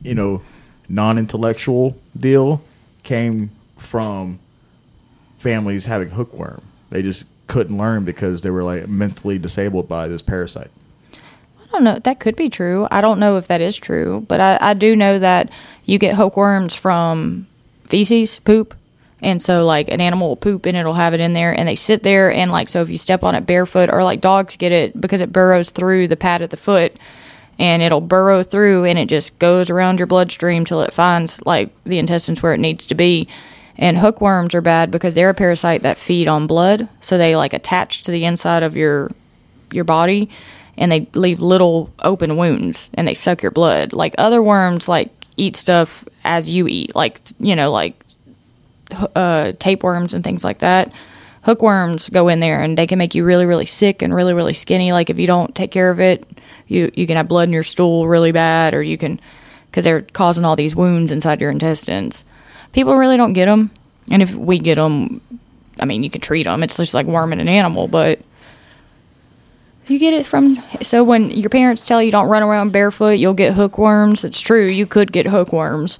you 0.01 0.15
know, 0.15 0.41
non-intellectual 0.89 1.97
deal 2.17 2.61
came 3.03 3.51
from 3.77 4.39
families 5.37 5.85
having 5.85 6.09
hookworm. 6.09 6.61
They 6.89 7.01
just 7.01 7.25
couldn't 7.47 7.77
learn 7.77 8.05
because 8.05 8.41
they 8.41 8.49
were 8.49 8.63
like 8.63 8.87
mentally 8.87 9.37
disabled 9.37 9.87
by 9.87 10.07
this 10.07 10.21
parasite. 10.21 10.71
I 11.13 11.71
don't 11.71 11.83
know. 11.83 11.99
That 11.99 12.19
could 12.19 12.35
be 12.35 12.49
true. 12.49 12.87
I 12.91 13.01
don't 13.01 13.19
know 13.19 13.37
if 13.37 13.47
that 13.47 13.61
is 13.61 13.77
true, 13.77 14.25
but 14.27 14.41
I, 14.41 14.57
I 14.61 14.73
do 14.73 14.95
know 14.95 15.19
that 15.19 15.49
you 15.85 15.97
get 15.97 16.15
hookworms 16.15 16.75
from 16.75 17.47
feces, 17.85 18.39
poop. 18.39 18.75
And 19.21 19.41
so, 19.41 19.65
like, 19.65 19.89
an 19.89 20.01
animal 20.01 20.29
will 20.29 20.35
poop 20.35 20.65
and 20.65 20.75
it'll 20.75 20.93
have 20.93 21.13
it 21.13 21.19
in 21.19 21.33
there, 21.33 21.57
and 21.57 21.67
they 21.67 21.75
sit 21.75 22.03
there. 22.03 22.31
And, 22.31 22.51
like, 22.51 22.69
so 22.69 22.81
if 22.81 22.89
you 22.89 22.97
step 22.97 23.23
on 23.23 23.35
it 23.35 23.45
barefoot, 23.45 23.89
or 23.91 24.03
like 24.03 24.21
dogs 24.21 24.55
get 24.55 24.71
it 24.71 24.99
because 24.99 25.21
it 25.21 25.31
burrows 25.31 25.69
through 25.69 26.07
the 26.07 26.17
pad 26.17 26.41
of 26.41 26.49
the 26.49 26.57
foot, 26.57 26.95
and 27.59 27.83
it'll 27.83 28.01
burrow 28.01 28.41
through 28.41 28.85
and 28.85 28.97
it 28.97 29.07
just 29.07 29.37
goes 29.37 29.69
around 29.69 29.99
your 29.99 30.07
bloodstream 30.07 30.65
till 30.65 30.81
it 30.81 30.93
finds, 30.93 31.45
like, 31.45 31.69
the 31.83 31.99
intestines 31.99 32.41
where 32.41 32.53
it 32.53 32.59
needs 32.59 32.85
to 32.87 32.95
be. 32.95 33.27
And 33.77 33.99
hookworms 33.99 34.53
are 34.53 34.61
bad 34.61 34.91
because 34.91 35.15
they're 35.15 35.29
a 35.29 35.35
parasite 35.35 35.81
that 35.83 35.97
feed 35.97 36.27
on 36.27 36.47
blood. 36.47 36.87
So 36.99 37.17
they, 37.17 37.35
like, 37.35 37.53
attach 37.53 38.03
to 38.03 38.11
the 38.11 38.25
inside 38.25 38.63
of 38.63 38.75
your 38.75 39.11
your 39.71 39.83
body 39.85 40.29
and 40.77 40.91
they 40.91 41.07
leave 41.13 41.39
little 41.39 41.91
open 42.03 42.37
wounds 42.37 42.89
and 42.93 43.07
they 43.07 43.13
suck 43.13 43.41
your 43.41 43.51
blood. 43.51 43.93
Like 43.93 44.15
other 44.17 44.41
worms 44.41 44.87
like 44.87 45.09
eat 45.37 45.55
stuff 45.55 46.03
as 46.23 46.49
you 46.49 46.67
eat, 46.67 46.95
like 46.95 47.21
you 47.39 47.55
know, 47.55 47.71
like 47.71 47.95
uh, 49.15 49.53
tapeworms 49.59 50.13
and 50.13 50.23
things 50.23 50.43
like 50.43 50.59
that. 50.59 50.91
Hookworms 51.43 52.09
go 52.09 52.27
in 52.27 52.39
there 52.39 52.61
and 52.61 52.77
they 52.77 52.85
can 52.85 52.99
make 52.99 53.15
you 53.15 53.25
really, 53.25 53.45
really 53.45 53.65
sick 53.65 54.01
and 54.01 54.13
really, 54.13 54.33
really 54.33 54.53
skinny. 54.53 54.93
Like 54.93 55.09
if 55.09 55.17
you 55.17 55.27
don't 55.27 55.55
take 55.55 55.71
care 55.71 55.89
of 55.89 55.99
it, 55.99 56.27
you 56.67 56.91
you 56.95 57.07
can 57.07 57.17
have 57.17 57.27
blood 57.27 57.47
in 57.47 57.53
your 57.53 57.63
stool 57.63 58.07
really 58.07 58.31
bad, 58.31 58.73
or 58.73 58.83
you 58.83 58.97
can 58.97 59.19
because 59.65 59.83
they're 59.83 60.01
causing 60.01 60.45
all 60.45 60.55
these 60.55 60.75
wounds 60.75 61.11
inside 61.11 61.41
your 61.41 61.51
intestines. 61.51 62.25
People 62.73 62.95
really 62.95 63.17
don't 63.17 63.33
get 63.33 63.45
them, 63.45 63.71
and 64.09 64.21
if 64.21 64.33
we 64.33 64.59
get 64.59 64.75
them, 64.75 65.19
I 65.79 65.85
mean, 65.85 66.03
you 66.03 66.09
can 66.09 66.21
treat 66.21 66.43
them. 66.43 66.63
It's 66.63 66.77
just 66.77 66.93
like 66.93 67.07
worming 67.07 67.39
an 67.39 67.49
animal, 67.49 67.87
but 67.87 68.19
you 69.87 69.99
get 69.99 70.13
it 70.13 70.25
from. 70.25 70.57
So 70.81 71.03
when 71.03 71.31
your 71.31 71.49
parents 71.49 71.85
tell 71.85 72.01
you 72.01 72.11
don't 72.11 72.29
run 72.29 72.43
around 72.43 72.71
barefoot, 72.71 73.19
you'll 73.19 73.33
get 73.33 73.53
hookworms. 73.53 74.23
It's 74.23 74.39
true. 74.39 74.65
You 74.67 74.85
could 74.85 75.11
get 75.11 75.25
hookworms. 75.25 75.99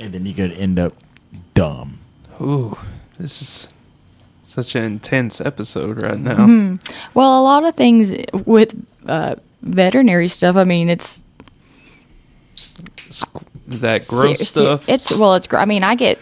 And 0.00 0.12
then 0.12 0.24
you 0.24 0.34
could 0.34 0.52
end 0.52 0.78
up 0.78 0.94
dumb. 1.54 1.98
Ooh, 2.40 2.76
this 3.18 3.40
is 3.42 3.68
such 4.42 4.74
an 4.74 4.84
intense 4.84 5.40
episode 5.40 6.02
right 6.02 6.18
now. 6.18 6.76
Well, 7.14 7.40
a 7.40 7.42
lot 7.42 7.64
of 7.64 7.74
things 7.74 8.14
with 8.46 8.74
uh, 9.06 9.36
veterinary 9.62 10.28
stuff. 10.28 10.56
I 10.56 10.64
mean, 10.64 10.88
it's 10.88 11.22
S- 13.08 13.24
That 13.68 14.06
gross 14.08 14.38
se- 14.38 14.44
se- 14.44 14.44
stuff. 14.44 14.88
It's 14.88 15.12
well, 15.16 15.34
it's. 15.34 15.46
gr- 15.46 15.58
I 15.58 15.64
mean, 15.64 15.84
I 15.84 15.94
get 15.94 16.18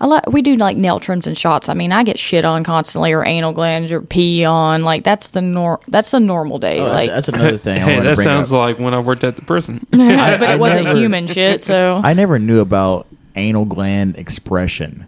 a 0.00 0.06
lot. 0.06 0.32
We 0.32 0.42
do 0.42 0.56
like 0.56 0.76
nail 0.76 1.00
trims 1.00 1.26
and 1.26 1.36
shots. 1.38 1.68
I 1.68 1.74
mean, 1.74 1.92
I 1.92 2.02
get 2.04 2.18
shit 2.18 2.44
on 2.44 2.64
constantly, 2.64 3.12
or 3.12 3.24
anal 3.24 3.52
glands, 3.52 3.90
or 3.92 4.00
pee 4.00 4.44
on. 4.44 4.82
Like 4.82 5.02
that's 5.04 5.30
the 5.30 5.40
nor. 5.40 5.80
That's 5.88 6.10
the 6.10 6.20
normal 6.20 6.58
day. 6.58 6.80
Oh, 6.80 6.84
that's, 6.84 6.94
like, 6.94 7.08
that's 7.08 7.28
another 7.28 7.56
thing. 7.58 7.76
I 7.82 7.84
hey, 7.84 7.96
that 8.00 8.08
to 8.10 8.14
bring 8.16 8.24
sounds 8.24 8.52
up. 8.52 8.58
like 8.58 8.78
when 8.78 8.94
I 8.94 8.98
worked 9.00 9.24
at 9.24 9.36
the 9.36 9.42
prison. 9.42 9.86
but 9.90 10.00
I 10.00 10.52
it 10.54 10.58
wasn't 10.60 10.84
never- 10.86 10.98
human 10.98 11.26
shit. 11.28 11.62
So 11.64 12.00
I 12.02 12.12
never 12.14 12.38
knew 12.38 12.60
about 12.60 13.06
anal 13.36 13.64
gland 13.64 14.16
expression 14.16 15.06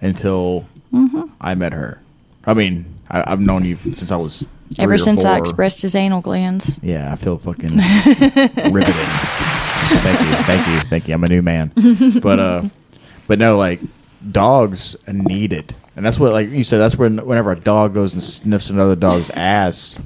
until 0.00 0.66
Mm-hmm. 0.92 1.22
I 1.40 1.54
met 1.54 1.72
her. 1.72 2.00
I 2.44 2.52
mean, 2.52 2.84
I, 3.08 3.30
I've 3.32 3.40
known 3.40 3.64
you 3.64 3.76
since 3.76 4.10
I 4.10 4.16
was 4.16 4.44
ever 4.76 4.98
since 4.98 5.24
I 5.24 5.38
expressed 5.38 5.82
his 5.82 5.94
anal 5.94 6.20
glands, 6.20 6.76
Yeah, 6.82 7.12
I 7.12 7.14
feel 7.14 7.38
fucking 7.38 7.76
riveted. 7.76 8.94
Thank 8.96 10.20
you, 10.20 10.34
thank 10.44 10.66
you, 10.66 10.80
thank 10.88 11.06
you. 11.08 11.14
I'm 11.14 11.22
a 11.22 11.28
new 11.28 11.42
man, 11.42 11.70
but 12.20 12.38
uh, 12.40 12.62
but 13.28 13.38
no, 13.38 13.56
like 13.56 13.78
dogs 14.32 14.96
need 15.06 15.52
it, 15.52 15.74
and 15.94 16.04
that's 16.04 16.18
what 16.18 16.32
like 16.32 16.48
you 16.48 16.64
said. 16.64 16.78
That's 16.78 16.96
when 16.96 17.24
whenever 17.24 17.52
a 17.52 17.58
dog 17.60 17.94
goes 17.94 18.14
and 18.14 18.22
sniffs 18.22 18.68
another 18.68 18.96
dog's 18.96 19.30
ass, 19.30 19.96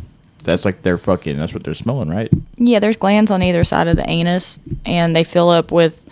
that's 0.43 0.67
like 0.67 0.83
they're 0.83 0.99
fucking. 0.99 1.39
That's 1.39 1.55
what 1.55 1.65
they're 1.65 1.73
smelling, 1.73 2.11
right? 2.11 2.31
yeah, 2.57 2.79
there's 2.79 2.99
glands 2.99 3.31
on 3.31 3.43
either 3.43 3.65
side 3.65 3.89
of 3.89 3.97
the 3.97 4.07
anus, 4.09 4.59
and 4.85 5.17
they 5.17 5.25
fill 5.25 5.49
up 5.49 5.73
with 5.73 6.03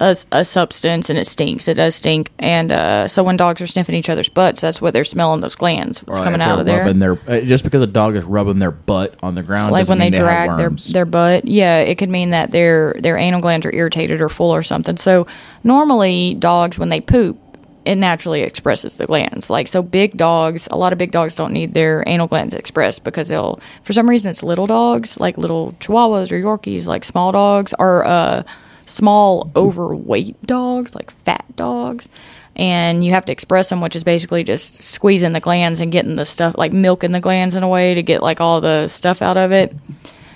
a, 0.00 0.16
a 0.30 0.44
substance, 0.44 1.10
and 1.10 1.18
it 1.18 1.26
stinks. 1.26 1.66
It 1.66 1.74
does 1.74 1.96
stink, 1.96 2.30
and 2.38 2.70
uh, 2.70 3.08
so 3.08 3.22
when 3.24 3.36
dogs 3.36 3.60
are 3.60 3.66
sniffing 3.66 3.94
each 3.94 4.08
other's 4.08 4.28
butts, 4.28 4.60
that's 4.60 4.80
what 4.80 4.92
they're 4.92 5.04
smelling. 5.04 5.40
Those 5.40 5.56
glands, 5.56 6.00
what's 6.00 6.20
like, 6.20 6.24
coming 6.24 6.40
if 6.40 6.46
out 6.46 6.54
they're 6.54 6.60
of 6.60 6.66
there. 6.66 6.78
rubbing 6.84 6.98
Their, 7.00 7.18
uh, 7.26 7.40
just 7.40 7.64
because 7.64 7.82
a 7.82 7.86
dog 7.86 8.14
is 8.14 8.24
rubbing 8.24 8.58
their 8.58 8.70
butt 8.70 9.14
on 9.22 9.34
the 9.34 9.42
ground, 9.42 9.72
like 9.72 9.88
when 9.88 9.98
they 9.98 10.10
drag 10.10 10.56
their 10.56 10.70
their 10.70 11.04
butt. 11.04 11.46
Yeah, 11.46 11.78
it 11.78 11.98
could 11.98 12.08
mean 12.10 12.30
that 12.30 12.52
their 12.52 12.94
their 12.98 13.16
anal 13.16 13.40
glands 13.40 13.66
are 13.66 13.74
irritated 13.74 14.20
or 14.20 14.28
full 14.28 14.50
or 14.50 14.62
something. 14.62 14.96
So 14.96 15.26
normally 15.64 16.34
dogs 16.34 16.78
when 16.78 16.90
they 16.90 17.00
poop, 17.00 17.36
it 17.84 17.96
naturally 17.96 18.42
expresses 18.42 18.98
the 18.98 19.06
glands. 19.06 19.50
Like 19.50 19.66
so 19.66 19.82
big 19.82 20.16
dogs, 20.16 20.68
a 20.70 20.76
lot 20.76 20.92
of 20.92 20.98
big 20.98 21.10
dogs 21.10 21.34
don't 21.34 21.52
need 21.52 21.74
their 21.74 22.04
anal 22.06 22.28
glands 22.28 22.54
expressed 22.54 23.02
because 23.02 23.28
they'll 23.28 23.58
for 23.82 23.92
some 23.92 24.08
reason 24.08 24.30
it's 24.30 24.44
little 24.44 24.66
dogs, 24.66 25.18
like 25.18 25.38
little 25.38 25.72
chihuahuas 25.80 26.30
or 26.30 26.40
yorkies, 26.40 26.86
like 26.86 27.02
small 27.02 27.32
dogs 27.32 27.72
are 27.74 28.04
uh 28.04 28.42
small 28.88 29.50
overweight 29.54 30.40
dogs, 30.46 30.94
like 30.94 31.10
fat 31.10 31.44
dogs. 31.56 32.08
And 32.56 33.04
you 33.04 33.12
have 33.12 33.24
to 33.26 33.32
express 33.32 33.68
them, 33.68 33.80
which 33.80 33.94
is 33.94 34.02
basically 34.02 34.42
just 34.42 34.82
squeezing 34.82 35.32
the 35.32 35.38
glands 35.40 35.80
and 35.80 35.92
getting 35.92 36.16
the 36.16 36.24
stuff, 36.26 36.58
like 36.58 36.72
milking 36.72 37.12
the 37.12 37.20
glands 37.20 37.54
in 37.54 37.62
a 37.62 37.68
way 37.68 37.94
to 37.94 38.02
get 38.02 38.20
like 38.22 38.40
all 38.40 38.60
the 38.60 38.88
stuff 38.88 39.22
out 39.22 39.36
of 39.36 39.52
it 39.52 39.72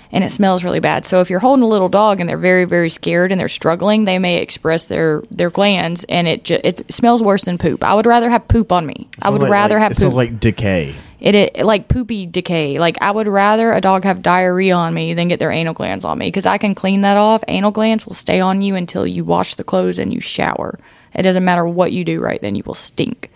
and 0.09 0.23
it 0.23 0.29
smells 0.29 0.63
really 0.63 0.79
bad. 0.79 1.05
So 1.07 1.21
if 1.21 1.29
you're 1.31 1.39
holding 1.39 1.63
a 1.63 1.67
little 1.67 1.89
dog 1.89 2.19
and 2.19 2.29
they're 2.29 2.37
very 2.37 2.63
very 2.65 2.89
scared 2.89 3.31
and 3.31 3.41
they're 3.41 3.49
struggling, 3.49 4.05
they 4.05 4.19
may 4.19 4.37
express 4.37 4.85
their 4.85 5.21
their 5.31 5.49
glands 5.49 6.05
and 6.07 6.27
it 6.27 6.45
ju- 6.45 6.61
it 6.63 6.89
smells 6.93 7.21
worse 7.21 7.43
than 7.45 7.57
poop. 7.57 7.83
I 7.83 7.93
would 7.95 8.05
rather 8.05 8.29
have 8.29 8.47
poop 8.47 8.71
on 8.71 8.85
me. 8.85 9.09
I 9.21 9.29
would 9.29 9.41
like- 9.41 9.51
rather 9.51 9.75
like- 9.75 9.81
have 9.83 9.91
It 9.91 9.95
poop. 9.95 9.97
smells 9.97 10.15
like 10.15 10.39
decay. 10.39 10.95
It, 11.23 11.35
it 11.35 11.65
like 11.65 11.87
poopy 11.87 12.25
decay. 12.25 12.79
Like 12.79 13.01
I 13.01 13.09
would 13.09 13.27
rather 13.27 13.71
a 13.71 13.79
dog 13.79 14.03
have 14.03 14.21
diarrhea 14.21 14.75
on 14.75 14.93
me 14.93 15.13
than 15.13 15.29
get 15.29 15.39
their 15.39 15.51
anal 15.51 15.73
glands 15.73 16.03
on 16.03 16.17
me 16.17 16.27
because 16.27 16.45
I 16.45 16.57
can 16.57 16.75
clean 16.75 17.01
that 17.01 17.15
off. 17.15 17.43
Anal 17.47 17.71
glands 17.71 18.05
will 18.05 18.13
stay 18.13 18.41
on 18.41 18.61
you 18.61 18.75
until 18.75 19.07
you 19.07 19.23
wash 19.23 19.55
the 19.55 19.63
clothes 19.63 19.99
and 19.99 20.13
you 20.13 20.19
shower. 20.19 20.77
It 21.15 21.21
doesn't 21.21 21.45
matter 21.45 21.65
what 21.65 21.93
you 21.93 22.03
do 22.03 22.19
right 22.19 22.41
then, 22.41 22.55
you 22.55 22.63
will 22.65 22.73
stink. 22.73 23.29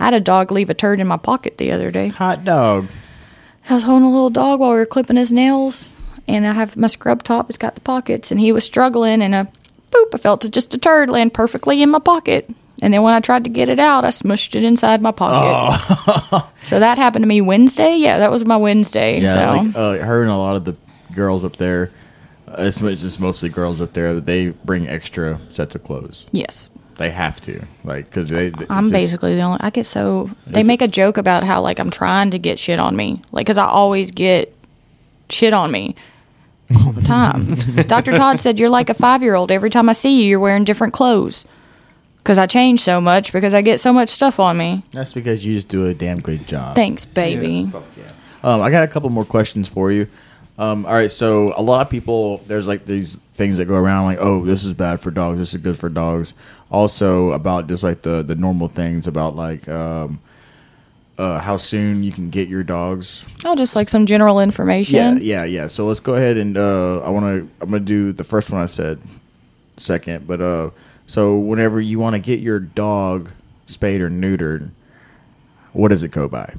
I 0.00 0.06
had 0.06 0.14
a 0.14 0.20
dog 0.20 0.50
leave 0.50 0.70
a 0.70 0.74
turd 0.74 0.98
in 0.98 1.06
my 1.06 1.16
pocket 1.16 1.56
the 1.56 1.70
other 1.70 1.92
day. 1.92 2.08
Hot 2.08 2.44
dog. 2.44 2.88
I 3.70 3.74
was 3.74 3.84
holding 3.84 4.08
a 4.08 4.10
little 4.10 4.30
dog 4.30 4.58
while 4.60 4.70
we 4.70 4.76
were 4.76 4.86
clipping 4.86 5.16
his 5.16 5.30
nails, 5.30 5.90
and 6.26 6.46
I 6.46 6.52
have 6.52 6.76
my 6.76 6.88
scrub 6.88 7.22
top. 7.22 7.48
It's 7.48 7.56
got 7.56 7.76
the 7.76 7.80
pockets, 7.80 8.30
and 8.30 8.40
he 8.40 8.50
was 8.50 8.64
struggling, 8.64 9.22
and 9.22 9.34
a 9.34 9.48
boop, 9.92 10.14
I 10.14 10.18
felt 10.18 10.50
just 10.50 10.74
a 10.74 10.78
turd 10.78 11.08
land 11.08 11.32
perfectly 11.32 11.80
in 11.80 11.90
my 11.90 12.00
pocket. 12.00 12.50
And 12.82 12.92
then 12.92 13.02
when 13.02 13.14
I 13.14 13.20
tried 13.20 13.44
to 13.44 13.50
get 13.50 13.68
it 13.68 13.78
out, 13.78 14.04
I 14.04 14.08
smushed 14.08 14.56
it 14.56 14.64
inside 14.64 15.00
my 15.00 15.12
pocket. 15.12 16.44
so 16.64 16.80
that 16.80 16.98
happened 16.98 17.22
to 17.22 17.26
me 17.28 17.40
Wednesday. 17.40 17.96
Yeah, 17.96 18.18
that 18.18 18.30
was 18.30 18.44
my 18.44 18.56
Wednesday. 18.56 19.20
Yeah, 19.20 19.34
so 19.34 19.62
like 19.66 19.76
uh, 19.76 20.04
her 20.04 20.22
and 20.22 20.30
a 20.30 20.36
lot 20.36 20.56
of 20.56 20.64
the 20.64 20.74
girls 21.14 21.44
up 21.44 21.56
there. 21.56 21.90
Uh, 22.48 22.56
it's, 22.58 22.80
it's 22.82 23.02
just 23.02 23.20
mostly 23.20 23.48
girls 23.48 23.80
up 23.80 23.92
there 23.92 24.14
that 24.14 24.26
they 24.26 24.48
bring 24.48 24.88
extra 24.88 25.38
sets 25.50 25.74
of 25.74 25.84
clothes. 25.84 26.26
yes, 26.32 26.68
They 26.98 27.10
have 27.10 27.40
to, 27.42 27.64
like, 27.84 28.06
because 28.06 28.28
they. 28.28 28.52
I'm 28.68 28.84
just- 28.84 28.92
basically 28.92 29.36
the 29.36 29.42
only. 29.42 29.58
I 29.60 29.70
get 29.70 29.86
so 29.86 30.30
they 30.46 30.62
make 30.64 30.82
a 30.82 30.88
joke 30.88 31.16
about 31.16 31.44
how 31.44 31.60
like 31.62 31.78
I'm 31.78 31.90
trying 31.90 32.32
to 32.32 32.38
get 32.38 32.58
shit 32.58 32.78
on 32.80 32.96
me, 32.96 33.22
like 33.32 33.46
because 33.46 33.58
I 33.58 33.66
always 33.66 34.10
get 34.10 34.52
shit 35.30 35.52
on 35.54 35.70
me 35.70 35.94
all 36.84 36.92
the 36.92 37.02
time. 37.02 37.54
Dr. 37.86 38.14
Todd 38.14 38.40
said 38.40 38.58
you're 38.58 38.68
like 38.68 38.90
a 38.90 38.94
five 38.94 39.22
year 39.22 39.36
old. 39.36 39.50
Every 39.52 39.70
time 39.70 39.88
I 39.88 39.92
see 39.92 40.20
you, 40.22 40.28
you're 40.28 40.40
wearing 40.40 40.64
different 40.64 40.92
clothes. 40.92 41.46
Because 42.24 42.38
I 42.38 42.46
change 42.46 42.80
so 42.80 43.02
much 43.02 43.34
because 43.34 43.52
I 43.52 43.60
get 43.60 43.80
so 43.80 43.92
much 43.92 44.08
stuff 44.08 44.40
on 44.40 44.56
me. 44.56 44.82
That's 44.92 45.12
because 45.12 45.44
you 45.44 45.54
just 45.54 45.68
do 45.68 45.86
a 45.86 45.92
damn 45.92 46.20
great 46.20 46.46
job. 46.46 46.74
Thanks, 46.74 47.04
baby. 47.04 47.70
Um, 48.42 48.62
I 48.62 48.70
got 48.70 48.82
a 48.82 48.88
couple 48.88 49.10
more 49.10 49.26
questions 49.26 49.68
for 49.68 49.92
you. 49.92 50.08
Um, 50.56 50.86
all 50.86 50.94
right, 50.94 51.10
so 51.10 51.52
a 51.56 51.60
lot 51.60 51.82
of 51.84 51.90
people, 51.90 52.38
there's 52.46 52.66
like 52.66 52.86
these 52.86 53.16
things 53.16 53.58
that 53.58 53.66
go 53.66 53.74
around 53.74 54.06
like, 54.06 54.18
oh, 54.20 54.44
this 54.44 54.64
is 54.64 54.72
bad 54.72 55.00
for 55.00 55.10
dogs, 55.10 55.38
this 55.38 55.52
is 55.52 55.60
good 55.60 55.78
for 55.78 55.88
dogs. 55.90 56.32
Also 56.70 57.32
about 57.32 57.66
just 57.68 57.84
like 57.84 58.02
the 58.02 58.22
the 58.22 58.34
normal 58.34 58.68
things 58.68 59.06
about 59.06 59.36
like 59.36 59.68
um, 59.68 60.18
uh, 61.18 61.40
how 61.40 61.56
soon 61.56 62.02
you 62.02 62.10
can 62.10 62.30
get 62.30 62.48
your 62.48 62.62
dogs. 62.62 63.26
Oh, 63.44 63.54
just 63.54 63.76
like 63.76 63.88
some 63.90 64.06
general 64.06 64.40
information. 64.40 64.96
Yeah, 64.96 65.14
yeah, 65.14 65.44
yeah. 65.44 65.66
So 65.66 65.86
let's 65.86 66.00
go 66.00 66.14
ahead 66.14 66.36
and 66.38 66.56
uh, 66.56 67.00
I 67.00 67.10
want 67.10 67.26
to. 67.26 67.48
I'm 67.60 67.70
gonna 67.70 67.80
do 67.80 68.12
the 68.12 68.24
first 68.24 68.50
one 68.50 68.62
I 68.62 68.66
said 68.66 68.98
second, 69.76 70.26
but 70.26 70.40
uh, 70.40 70.70
so 71.06 71.36
whenever 71.36 71.80
you 71.80 71.98
want 71.98 72.14
to 72.14 72.20
get 72.20 72.40
your 72.40 72.58
dog 72.58 73.30
spayed 73.66 74.00
or 74.00 74.10
neutered, 74.10 74.70
what 75.72 75.88
does 75.88 76.02
it 76.02 76.10
go 76.10 76.28
by? 76.28 76.54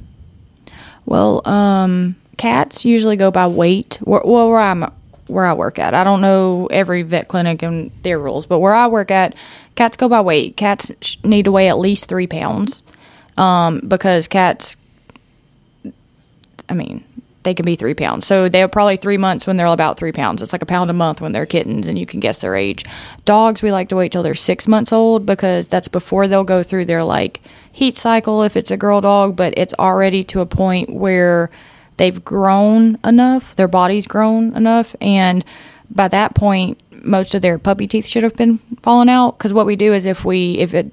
Well, 1.04 1.46
um, 1.48 2.16
cats 2.36 2.84
usually 2.84 3.16
go 3.16 3.30
by 3.30 3.46
weight. 3.46 3.98
Well, 4.02 4.48
where 4.48 4.58
I'm 4.58 4.90
where 5.26 5.44
I 5.44 5.54
work 5.54 5.78
at, 5.78 5.94
I 5.94 6.04
don't 6.04 6.20
know 6.20 6.68
every 6.70 7.02
vet 7.02 7.28
clinic 7.28 7.62
and 7.62 7.90
their 8.02 8.18
rules, 8.18 8.46
but 8.46 8.60
where 8.60 8.74
I 8.74 8.86
work 8.86 9.10
at, 9.10 9.34
cats 9.74 9.96
go 9.96 10.08
by 10.08 10.20
weight. 10.20 10.56
Cats 10.56 10.92
need 11.24 11.46
to 11.46 11.52
weigh 11.52 11.68
at 11.68 11.78
least 11.78 12.08
three 12.08 12.26
pounds, 12.26 12.82
um, 13.36 13.80
because 13.86 14.28
cats. 14.28 14.76
I 16.68 16.74
mean, 16.74 17.04
they 17.46 17.54
can 17.54 17.64
be 17.64 17.76
three 17.76 17.94
pounds. 17.94 18.26
So 18.26 18.48
they're 18.48 18.66
probably 18.66 18.96
three 18.96 19.16
months 19.16 19.46
when 19.46 19.56
they're 19.56 19.66
about 19.66 19.96
three 19.96 20.10
pounds. 20.10 20.42
It's 20.42 20.52
like 20.52 20.62
a 20.62 20.66
pound 20.66 20.90
a 20.90 20.92
month 20.92 21.20
when 21.20 21.30
they're 21.30 21.46
kittens, 21.46 21.86
and 21.86 21.96
you 21.96 22.04
can 22.04 22.18
guess 22.18 22.40
their 22.40 22.56
age. 22.56 22.84
Dogs, 23.24 23.62
we 23.62 23.70
like 23.70 23.88
to 23.90 23.96
wait 23.96 24.10
till 24.10 24.24
they're 24.24 24.34
six 24.34 24.66
months 24.66 24.92
old 24.92 25.24
because 25.24 25.68
that's 25.68 25.86
before 25.86 26.26
they'll 26.26 26.44
go 26.44 26.64
through 26.64 26.86
their 26.86 27.04
like 27.04 27.40
heat 27.72 27.96
cycle 27.96 28.42
if 28.42 28.56
it's 28.56 28.72
a 28.72 28.76
girl 28.76 29.00
dog, 29.00 29.36
but 29.36 29.54
it's 29.56 29.74
already 29.78 30.24
to 30.24 30.40
a 30.40 30.46
point 30.46 30.90
where 30.90 31.48
they've 31.98 32.24
grown 32.24 32.98
enough, 33.04 33.54
their 33.54 33.68
body's 33.68 34.08
grown 34.08 34.54
enough, 34.56 34.96
and 35.00 35.44
by 35.88 36.08
that 36.08 36.34
point, 36.34 36.80
most 37.04 37.32
of 37.32 37.42
their 37.42 37.58
puppy 37.58 37.86
teeth 37.86 38.06
should 38.06 38.24
have 38.24 38.34
been 38.34 38.58
falling 38.82 39.08
out. 39.08 39.38
Because 39.38 39.54
what 39.54 39.66
we 39.66 39.76
do 39.76 39.94
is 39.94 40.04
if 40.04 40.24
we 40.24 40.58
if 40.58 40.74
a 40.74 40.90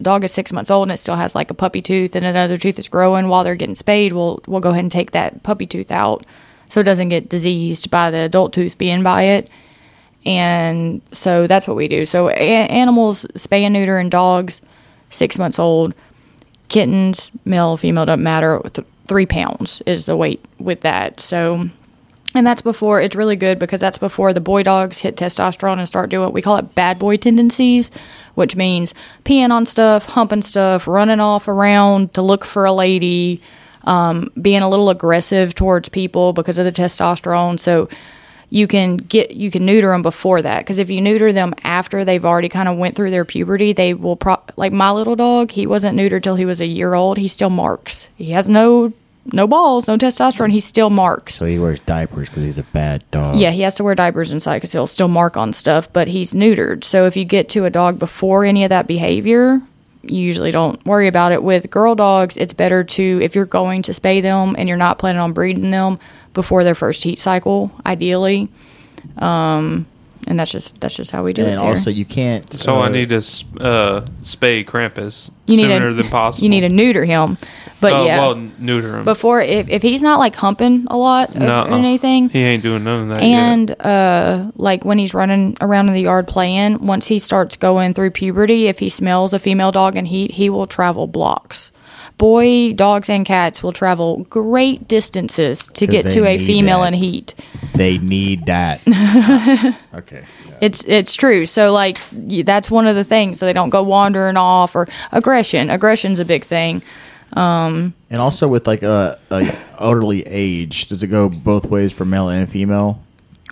dog 0.00 0.24
is 0.24 0.32
six 0.32 0.52
months 0.52 0.70
old 0.70 0.88
and 0.88 0.92
it 0.92 0.98
still 0.98 1.16
has 1.16 1.34
like 1.34 1.50
a 1.50 1.54
puppy 1.54 1.80
tooth 1.80 2.14
and 2.14 2.24
another 2.24 2.58
tooth 2.58 2.78
is 2.78 2.88
growing 2.88 3.28
while 3.28 3.44
they're 3.44 3.54
getting 3.54 3.74
spayed, 3.74 4.12
we'll 4.12 4.40
we'll 4.46 4.60
go 4.60 4.70
ahead 4.70 4.84
and 4.84 4.92
take 4.92 5.12
that 5.12 5.42
puppy 5.42 5.66
tooth 5.66 5.90
out 5.90 6.24
so 6.68 6.80
it 6.80 6.84
doesn't 6.84 7.08
get 7.08 7.28
diseased 7.28 7.90
by 7.90 8.10
the 8.10 8.18
adult 8.18 8.52
tooth 8.52 8.76
being 8.76 9.02
by 9.02 9.22
it. 9.22 9.48
And 10.24 11.00
so 11.12 11.46
that's 11.46 11.68
what 11.68 11.76
we 11.76 11.86
do. 11.86 12.04
So 12.04 12.28
a- 12.28 12.32
animals 12.32 13.26
spay 13.34 13.62
and 13.62 13.72
neuter 13.72 13.98
and 13.98 14.10
dogs 14.10 14.60
six 15.10 15.38
months 15.38 15.58
old, 15.58 15.94
kittens, 16.68 17.30
male, 17.44 17.76
female, 17.76 18.06
doesn't 18.06 18.22
matter. 18.22 18.60
Th- 18.72 18.86
three 19.06 19.26
pounds 19.26 19.82
is 19.86 20.06
the 20.06 20.16
weight 20.16 20.44
with 20.58 20.80
that. 20.80 21.20
So, 21.20 21.70
and 22.36 22.46
that's 22.46 22.62
before 22.62 23.00
it's 23.00 23.16
really 23.16 23.36
good 23.36 23.58
because 23.58 23.80
that's 23.80 23.98
before 23.98 24.32
the 24.32 24.40
boy 24.40 24.62
dogs 24.62 25.00
hit 25.00 25.16
testosterone 25.16 25.78
and 25.78 25.86
start 25.86 26.10
doing 26.10 26.24
what 26.24 26.32
we 26.32 26.42
call 26.42 26.56
it 26.56 26.74
bad 26.74 26.98
boy 26.98 27.16
tendencies, 27.16 27.90
which 28.34 28.56
means 28.56 28.94
peeing 29.24 29.50
on 29.50 29.66
stuff, 29.66 30.06
humping 30.06 30.42
stuff, 30.42 30.86
running 30.86 31.20
off 31.20 31.48
around 31.48 32.14
to 32.14 32.22
look 32.22 32.44
for 32.44 32.64
a 32.64 32.72
lady, 32.72 33.40
um, 33.84 34.30
being 34.40 34.62
a 34.62 34.68
little 34.68 34.90
aggressive 34.90 35.54
towards 35.54 35.88
people 35.88 36.32
because 36.32 36.58
of 36.58 36.64
the 36.64 36.72
testosterone. 36.72 37.58
So, 37.58 37.88
you 38.48 38.66
can 38.66 38.96
get 38.96 39.32
you 39.32 39.50
can 39.50 39.66
neuter 39.66 39.90
them 39.90 40.02
before 40.02 40.40
that 40.40 40.58
because 40.60 40.78
if 40.78 40.88
you 40.88 41.00
neuter 41.00 41.32
them 41.32 41.54
after 41.64 42.04
they've 42.04 42.24
already 42.24 42.48
kind 42.48 42.68
of 42.68 42.78
went 42.78 42.94
through 42.94 43.10
their 43.10 43.24
puberty 43.24 43.72
they 43.72 43.92
will 43.92 44.16
pro- 44.16 44.40
like 44.56 44.72
my 44.72 44.90
little 44.90 45.16
dog 45.16 45.50
he 45.50 45.66
wasn't 45.66 45.98
neutered 45.98 46.22
till 46.22 46.36
he 46.36 46.44
was 46.44 46.60
a 46.60 46.66
year 46.66 46.94
old 46.94 47.18
he 47.18 47.26
still 47.26 47.50
marks 47.50 48.08
he 48.16 48.30
has 48.30 48.48
no 48.48 48.92
no 49.32 49.46
balls 49.46 49.86
no 49.88 49.96
testosterone 49.96 50.50
he 50.50 50.60
still 50.60 50.90
marks 50.90 51.34
So 51.34 51.46
he 51.46 51.58
wears 51.58 51.80
diapers 51.80 52.28
because 52.28 52.44
he's 52.44 52.58
a 52.58 52.62
bad 52.62 53.08
dog. 53.10 53.36
yeah 53.36 53.50
he 53.50 53.62
has 53.62 53.74
to 53.76 53.84
wear 53.84 53.94
diapers 53.94 54.32
inside 54.32 54.56
because 54.58 54.72
he'll 54.72 54.86
still 54.86 55.08
mark 55.08 55.36
on 55.36 55.52
stuff 55.52 55.92
but 55.92 56.08
he's 56.08 56.32
neutered 56.32 56.84
so 56.84 57.06
if 57.06 57.16
you 57.16 57.24
get 57.24 57.48
to 57.50 57.64
a 57.64 57.70
dog 57.70 57.98
before 57.98 58.44
any 58.44 58.64
of 58.64 58.70
that 58.70 58.86
behavior 58.86 59.60
you 60.02 60.20
usually 60.20 60.50
don't 60.52 60.84
worry 60.86 61.08
about 61.08 61.32
it 61.32 61.42
with 61.42 61.70
girl 61.70 61.94
dogs 61.94 62.36
it's 62.36 62.52
better 62.52 62.84
to 62.84 63.18
if 63.22 63.34
you're 63.34 63.44
going 63.44 63.82
to 63.82 63.92
spay 63.92 64.22
them 64.22 64.54
and 64.58 64.68
you're 64.68 64.78
not 64.78 64.98
planning 64.98 65.20
on 65.20 65.32
breeding 65.32 65.70
them 65.70 65.98
before 66.32 66.62
their 66.64 66.74
first 66.74 67.02
heat 67.02 67.18
cycle 67.18 67.72
ideally 67.84 68.48
um 69.18 69.86
and 70.28 70.38
that's 70.40 70.50
just 70.50 70.80
that's 70.80 70.94
just 70.94 71.10
how 71.12 71.22
we 71.22 71.32
do 71.32 71.42
it 71.42 71.50
and 71.50 71.60
also 71.60 71.88
you 71.90 72.04
can't. 72.04 72.52
So 72.52 72.78
I 72.78 72.86
uh, 72.86 72.88
need 72.88 73.10
to 73.10 73.16
uh, 73.18 74.00
spay 74.22 74.64
Krampus 74.64 75.30
you 75.46 75.56
need 75.56 75.62
sooner 75.62 75.90
to, 75.90 75.94
than 75.94 76.08
possible. 76.08 76.44
you 76.44 76.50
need 76.50 76.62
to 76.62 76.68
neuter 76.68 77.04
him 77.04 77.38
but 77.80 77.92
Oh, 77.92 78.04
yeah 78.06 78.18
well, 78.20 78.34
neuter 78.58 78.98
him. 78.98 79.04
before 79.04 79.40
if, 79.40 79.68
if 79.68 79.82
he's 79.82 80.02
not 80.02 80.18
like 80.18 80.34
humping 80.36 80.86
a 80.88 80.96
lot 80.96 81.34
or, 81.36 81.40
Nuh-uh. 81.40 81.68
or 81.68 81.74
anything 81.74 82.28
He 82.30 82.40
ain't 82.40 82.62
doing 82.62 82.84
none 82.84 83.02
of 83.02 83.08
that 83.10 83.22
yet. 83.22 83.28
And 83.28 83.70
uh, 83.80 84.50
like 84.56 84.84
when 84.84 84.98
he's 84.98 85.14
running 85.14 85.56
around 85.60 85.88
in 85.88 85.94
the 85.94 86.00
yard 86.02 86.26
playing, 86.26 86.86
once 86.86 87.08
he 87.08 87.18
starts 87.18 87.56
going 87.56 87.94
through 87.94 88.10
puberty, 88.10 88.66
if 88.66 88.78
he 88.78 88.88
smells 88.88 89.32
a 89.32 89.38
female 89.38 89.72
dog 89.72 89.96
in 89.96 90.06
heat, 90.06 90.32
he 90.32 90.48
will 90.50 90.66
travel 90.66 91.06
blocks. 91.06 91.70
Boy, 92.18 92.72
dogs 92.72 93.10
and 93.10 93.26
cats 93.26 93.62
will 93.62 93.72
travel 93.72 94.24
great 94.30 94.88
distances 94.88 95.68
to 95.74 95.86
get 95.86 96.10
to 96.12 96.24
a 96.24 96.38
female 96.38 96.80
that. 96.80 96.88
in 96.88 96.94
heat. 96.94 97.34
They 97.74 97.98
need 97.98 98.46
that. 98.46 98.80
okay. 99.94 100.24
It's 100.62 100.82
it's 100.84 101.14
true. 101.14 101.44
So 101.44 101.72
like 101.72 101.98
that's 102.12 102.70
one 102.70 102.86
of 102.86 102.96
the 102.96 103.04
things. 103.04 103.38
So 103.38 103.44
they 103.44 103.52
don't 103.52 103.68
go 103.68 103.82
wandering 103.82 104.38
off 104.38 104.74
or 104.74 104.88
aggression. 105.12 105.68
Aggression's 105.68 106.18
a 106.18 106.24
big 106.24 106.44
thing. 106.44 106.82
And 107.32 107.92
also 108.10 108.48
with 108.48 108.66
like 108.66 108.82
a, 108.82 109.18
a 109.30 109.52
elderly 109.78 110.22
age, 110.26 110.88
does 110.88 111.02
it 111.02 111.08
go 111.08 111.28
both 111.28 111.66
ways 111.66 111.92
for 111.92 112.04
male 112.04 112.28
and 112.28 112.48
female? 112.48 113.02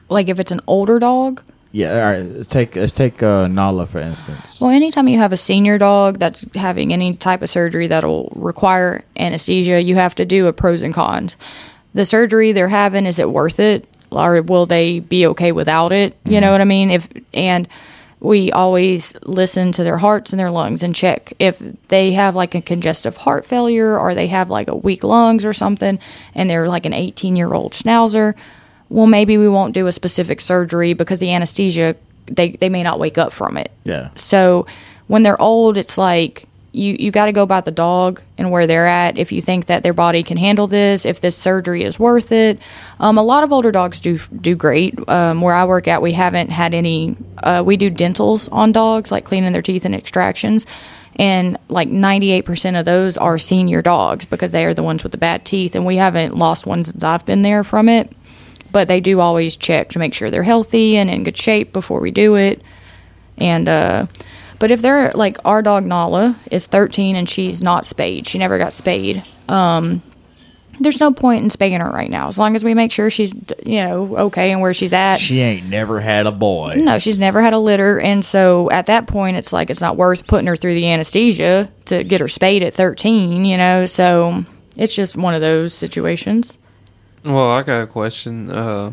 Like 0.08 0.28
if 0.28 0.38
it's 0.38 0.52
an 0.52 0.60
older 0.66 0.98
dog, 0.98 1.42
Yeah. 1.72 1.94
All 2.06 2.12
right. 2.12 2.22
Let's 2.22 2.48
take 2.48 2.76
let's 2.76 2.92
take 2.92 3.22
uh, 3.22 3.48
Nala 3.48 3.86
for 3.86 3.98
instance. 3.98 4.60
Well, 4.60 4.70
anytime 4.70 5.08
you 5.08 5.18
have 5.18 5.32
a 5.32 5.36
senior 5.36 5.76
dog 5.78 6.18
that's 6.18 6.46
having 6.54 6.92
any 6.92 7.16
type 7.16 7.42
of 7.42 7.50
surgery 7.50 7.88
that'll 7.88 8.32
require 8.36 9.02
anesthesia, 9.16 9.80
you 9.82 9.96
have 9.96 10.14
to 10.16 10.24
do 10.24 10.46
a 10.46 10.52
pros 10.52 10.82
and 10.82 10.94
cons. 10.94 11.36
The 11.94 12.04
surgery 12.04 12.52
they're 12.52 12.68
having, 12.68 13.06
is 13.06 13.18
it 13.18 13.30
worth 13.30 13.58
it? 13.58 13.88
Or 14.10 14.40
will 14.42 14.66
they 14.66 15.00
be 15.00 15.26
okay 15.28 15.50
without 15.50 15.90
it? 15.90 16.16
You 16.24 16.40
know 16.40 16.52
what 16.52 16.60
I 16.60 16.64
mean? 16.64 16.90
If 16.92 17.08
and 17.32 17.66
we 18.20 18.50
always 18.52 19.14
listen 19.24 19.72
to 19.72 19.84
their 19.84 19.98
hearts 19.98 20.32
and 20.32 20.40
their 20.40 20.50
lungs 20.50 20.82
and 20.82 20.94
check 20.94 21.32
if 21.38 21.58
they 21.88 22.12
have 22.12 22.34
like 22.34 22.54
a 22.54 22.62
congestive 22.62 23.16
heart 23.18 23.44
failure 23.44 23.98
or 23.98 24.14
they 24.14 24.28
have 24.28 24.48
like 24.50 24.68
a 24.68 24.74
weak 24.76 25.04
lungs 25.04 25.44
or 25.44 25.52
something 25.52 25.98
and 26.34 26.48
they're 26.48 26.68
like 26.68 26.86
an 26.86 26.94
18 26.94 27.36
year 27.36 27.52
old 27.52 27.72
schnauzer 27.72 28.34
well 28.88 29.06
maybe 29.06 29.36
we 29.36 29.48
won't 29.48 29.74
do 29.74 29.86
a 29.86 29.92
specific 29.92 30.40
surgery 30.40 30.92
because 30.94 31.20
the 31.20 31.32
anesthesia 31.32 31.96
they, 32.26 32.50
they 32.52 32.68
may 32.70 32.82
not 32.82 32.98
wake 32.98 33.18
up 33.18 33.32
from 33.32 33.56
it 33.58 33.70
Yeah. 33.84 34.08
so 34.14 34.66
when 35.06 35.22
they're 35.22 35.40
old, 35.40 35.76
it's 35.76 35.98
like 35.98 36.46
you 36.74 36.96
you 36.98 37.10
got 37.10 37.26
to 37.26 37.32
go 37.32 37.46
by 37.46 37.60
the 37.60 37.70
dog 37.70 38.20
and 38.36 38.50
where 38.50 38.66
they're 38.66 38.86
at. 38.86 39.16
If 39.16 39.30
you 39.30 39.40
think 39.40 39.66
that 39.66 39.82
their 39.82 39.92
body 39.92 40.22
can 40.22 40.36
handle 40.36 40.66
this, 40.66 41.06
if 41.06 41.20
this 41.20 41.36
surgery 41.36 41.84
is 41.84 41.98
worth 41.98 42.32
it. 42.32 42.58
Um, 42.98 43.16
a 43.16 43.22
lot 43.22 43.44
of 43.44 43.52
older 43.52 43.70
dogs 43.70 44.00
do 44.00 44.18
do 44.18 44.56
great. 44.56 44.98
Um, 45.08 45.40
where 45.40 45.54
I 45.54 45.64
work 45.64 45.86
at, 45.86 46.02
we 46.02 46.12
haven't 46.12 46.50
had 46.50 46.74
any. 46.74 47.16
Uh, 47.42 47.62
we 47.64 47.76
do 47.76 47.90
dentals 47.90 48.48
on 48.48 48.72
dogs, 48.72 49.12
like 49.12 49.24
cleaning 49.24 49.52
their 49.52 49.62
teeth 49.62 49.84
and 49.84 49.94
extractions. 49.94 50.66
And 51.16 51.58
like 51.68 51.88
98% 51.88 52.78
of 52.78 52.84
those 52.84 53.16
are 53.16 53.38
senior 53.38 53.82
dogs 53.82 54.24
because 54.24 54.50
they 54.50 54.64
are 54.64 54.74
the 54.74 54.82
ones 54.82 55.04
with 55.04 55.12
the 55.12 55.18
bad 55.18 55.44
teeth. 55.44 55.76
And 55.76 55.86
we 55.86 55.96
haven't 55.96 56.36
lost 56.36 56.66
one 56.66 56.84
since 56.84 57.04
I've 57.04 57.24
been 57.24 57.42
there 57.42 57.62
from 57.62 57.88
it. 57.88 58.10
But 58.72 58.88
they 58.88 59.00
do 59.00 59.20
always 59.20 59.56
check 59.56 59.90
to 59.90 60.00
make 60.00 60.12
sure 60.12 60.28
they're 60.28 60.42
healthy 60.42 60.96
and 60.96 61.08
in 61.08 61.22
good 61.22 61.36
shape 61.36 61.72
before 61.72 62.00
we 62.00 62.10
do 62.10 62.34
it. 62.34 62.60
And 63.38 63.68
uh 63.68 64.06
but 64.58 64.70
if 64.70 64.80
they're 64.80 65.12
like 65.12 65.38
our 65.44 65.62
dog 65.62 65.84
Nala 65.84 66.36
is 66.50 66.66
13 66.66 67.16
and 67.16 67.28
she's 67.28 67.62
not 67.62 67.84
spayed, 67.84 68.26
she 68.26 68.38
never 68.38 68.58
got 68.58 68.72
spayed. 68.72 69.22
Um 69.48 70.02
there's 70.80 70.98
no 70.98 71.12
point 71.12 71.44
in 71.44 71.50
spaying 71.50 71.80
her 71.80 71.88
right 71.88 72.10
now 72.10 72.26
as 72.26 72.36
long 72.36 72.56
as 72.56 72.64
we 72.64 72.74
make 72.74 72.90
sure 72.90 73.08
she's 73.08 73.32
you 73.64 73.76
know 73.76 74.16
okay 74.16 74.50
and 74.50 74.60
where 74.60 74.74
she's 74.74 74.92
at. 74.92 75.18
She 75.18 75.40
ain't 75.40 75.68
never 75.68 76.00
had 76.00 76.26
a 76.26 76.32
boy. 76.32 76.74
no, 76.78 76.98
she's 76.98 77.18
never 77.18 77.40
had 77.42 77.52
a 77.52 77.58
litter 77.58 78.00
and 78.00 78.24
so 78.24 78.70
at 78.70 78.86
that 78.86 79.06
point 79.06 79.36
it's 79.36 79.52
like 79.52 79.70
it's 79.70 79.80
not 79.80 79.96
worth 79.96 80.26
putting 80.26 80.48
her 80.48 80.56
through 80.56 80.74
the 80.74 80.90
anesthesia 80.90 81.68
to 81.86 82.02
get 82.02 82.20
her 82.20 82.28
spayed 82.28 82.62
at 82.62 82.74
13, 82.74 83.44
you 83.44 83.56
know. 83.56 83.86
So 83.86 84.44
it's 84.76 84.94
just 84.94 85.16
one 85.16 85.34
of 85.34 85.40
those 85.40 85.72
situations. 85.74 86.58
Well, 87.24 87.52
I 87.52 87.62
got 87.62 87.82
a 87.82 87.86
question. 87.86 88.50
Uh, 88.50 88.92